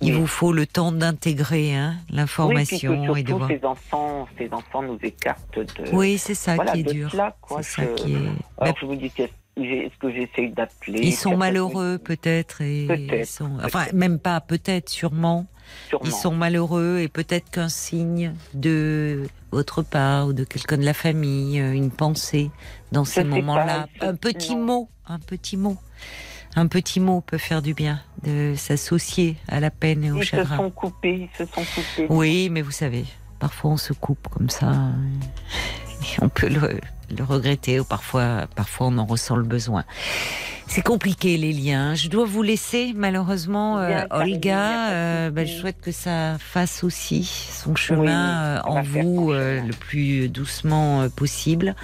il 0.00 0.12
Oui. 0.14 0.20
vous 0.20 0.26
faut 0.28 0.52
le 0.52 0.64
temps 0.66 0.92
d'intégrer 0.92 1.74
hein, 1.74 1.96
Oui, 2.08 2.16
l'information 2.16 3.16
et 3.16 3.22
de 3.24 3.32
voir. 3.32 3.48
ces 3.48 3.64
enfants, 3.64 4.28
ces 4.38 4.48
enfants 4.52 4.82
nous 4.82 4.98
écartent 5.02 5.58
de, 5.58 5.90
Oui, 5.92 6.16
c'est 6.18 6.34
ça 6.34 6.54
voilà, 6.54 6.72
qui 6.72 6.80
est 6.80 6.92
dur. 6.92 7.10
cela, 7.10 7.34
quoi. 7.40 7.62
C'est 7.64 7.82
ça 7.82 7.86
qui 7.96 8.12
est. 8.12 8.16
Alors, 8.16 8.34
Bah, 8.60 8.72
je 8.80 8.86
vous 8.86 8.94
dis, 8.94 9.10
est-ce 9.16 9.98
que 9.98 10.12
j'essaye 10.12 10.50
d'appeler 10.52 11.00
ils 11.02 11.12
sont 11.12 11.36
malheureux 11.36 11.98
peut-être 11.98 12.60
et 12.62 12.84
ils 13.20 13.26
sont, 13.26 13.50
enfin 13.64 13.86
même 13.92 14.18
pas 14.18 14.40
peut-être 14.40 14.88
sûrement 14.88 15.46
sûrement. 15.88 16.04
ils 16.06 16.12
sont 16.12 16.32
malheureux 16.34 16.98
et 17.00 17.08
peut-être 17.08 17.50
qu'un 17.50 17.68
signe 17.68 18.34
de 18.54 19.26
votre 19.52 19.82
part 19.82 20.28
ou 20.28 20.32
de 20.32 20.44
quelqu'un 20.44 20.78
de 20.78 20.84
la 20.84 20.94
famille 20.94 21.60
euh, 21.60 21.72
une 21.72 21.90
pensée 21.90 22.50
dans 22.92 23.04
ces 23.04 23.24
moments-là. 23.24 23.86
Un 24.00 24.14
petit 24.14 24.56
mot 24.56 24.88
un 25.06 25.18
petit 25.18 25.56
mot. 25.56 25.76
Un 26.56 26.68
petit 26.68 27.00
mot 27.00 27.20
peut 27.20 27.38
faire 27.38 27.62
du 27.62 27.74
bien 27.74 28.00
de 28.24 28.54
s'associer 28.56 29.36
à 29.48 29.58
la 29.60 29.70
peine 29.70 30.04
et 30.04 30.12
au 30.12 30.16
Ils 30.18 30.24
se 30.24 30.30
chagrin. 30.30 30.56
sont 30.56 30.70
coupés, 30.70 31.28
ils 31.32 31.36
se 31.36 31.44
sont 31.52 31.62
coupés. 31.64 32.06
oui 32.08 32.48
mais 32.50 32.62
vous 32.62 32.70
savez 32.70 33.04
parfois 33.40 33.72
on 33.72 33.76
se 33.76 33.92
coupe 33.92 34.28
comme 34.28 34.50
ça 34.50 34.72
on 36.20 36.28
peut 36.28 36.48
le, 36.48 36.80
le 37.16 37.24
regretter 37.24 37.80
ou 37.80 37.84
parfois, 37.84 38.46
parfois 38.54 38.88
on 38.88 38.98
en 38.98 39.04
ressent 39.06 39.36
le 39.36 39.44
besoin. 39.44 39.84
C'est 40.66 40.82
compliqué 40.82 41.36
les 41.36 41.52
liens. 41.52 41.96
Je 41.96 42.08
dois 42.08 42.24
vous 42.24 42.42
laisser 42.42 42.92
malheureusement, 42.94 43.78
euh, 43.78 44.04
Olga. 44.10 44.90
Euh, 44.90 45.30
bah, 45.30 45.44
je 45.44 45.52
souhaite 45.52 45.80
que 45.80 45.90
ça 45.90 46.36
fasse 46.38 46.84
aussi 46.84 47.24
son 47.24 47.74
chemin 47.74 48.58
euh, 48.58 48.60
en 48.62 48.82
vous 48.82 49.32
euh, 49.32 49.60
le 49.60 49.72
plus 49.72 50.28
doucement 50.28 51.08
possible. 51.08 51.74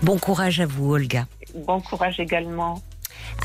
Bon 0.00 0.16
courage 0.18 0.60
à 0.60 0.66
vous, 0.66 0.94
Olga. 0.94 1.26
Bon 1.54 1.80
courage 1.82 2.18
également. 2.18 2.80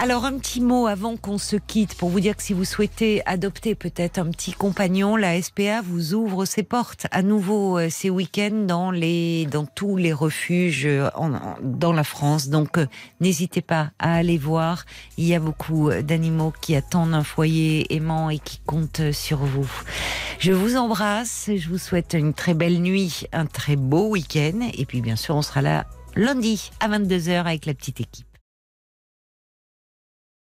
Alors 0.01 0.26
un 0.26 0.38
petit 0.38 0.59
mot 0.61 0.88
avant 0.88 1.15
qu'on 1.15 1.38
se 1.38 1.55
quitte 1.55 1.95
pour 1.95 2.09
vous 2.09 2.19
dire 2.19 2.35
que 2.35 2.43
si 2.43 2.53
vous 2.53 2.65
souhaitez 2.65 3.26
adopter 3.26 3.76
peut-être 3.76 4.19
un 4.19 4.30
petit 4.30 4.51
compagnon, 4.51 5.15
la 5.15 5.41
SPA 5.41 5.81
vous 5.81 6.13
ouvre 6.13 6.43
ses 6.45 6.63
portes 6.63 7.07
à 7.11 7.22
nouveau 7.23 7.80
euh, 7.80 7.88
ces 7.89 8.09
week-ends 8.09 8.65
dans 8.67 8.91
dans 8.91 9.65
tous 9.65 9.95
les 9.95 10.11
refuges 10.13 10.85
euh, 10.85 11.09
en- 11.15 11.31
dans 11.63 11.93
la 11.93 12.03
France. 12.03 12.49
Donc 12.49 12.77
euh, 12.77 12.85
n'hésitez 13.22 13.61
pas 13.61 13.91
à 13.97 14.15
aller 14.15 14.38
voir. 14.38 14.85
Il 15.17 15.26
y 15.26 15.34
a 15.34 15.39
beaucoup 15.39 15.89
d'animaux 16.03 16.53
qui 16.61 16.76
attendent 16.76 17.13
un 17.15 17.23
foyer 17.23 17.91
aimant 17.95 18.30
et 18.30 18.38
qui 18.39 18.59
comptent 18.65 19.11
sur 19.13 19.38
vous. 19.39 19.69
Je 20.39 20.51
vous 20.51 20.76
embrasse. 20.76 21.49
Je 21.55 21.69
vous 21.69 21.77
souhaite 21.80 22.13
une 22.13 22.34
très 22.34 22.53
belle 22.53 22.80
nuit, 22.81 23.23
un 23.31 23.45
très 23.45 23.77
beau 23.77 24.09
week-end 24.09 24.69
et 24.77 24.85
puis 24.85 25.01
bien 25.01 25.15
sûr 25.15 25.35
on 25.35 25.41
sera 25.41 25.61
là 25.61 25.85
lundi 26.15 26.69
à 26.81 26.89
22h 26.89 27.39
avec 27.45 27.65
la 27.65 27.73
petite 27.73 28.01
équipe. 28.01 28.27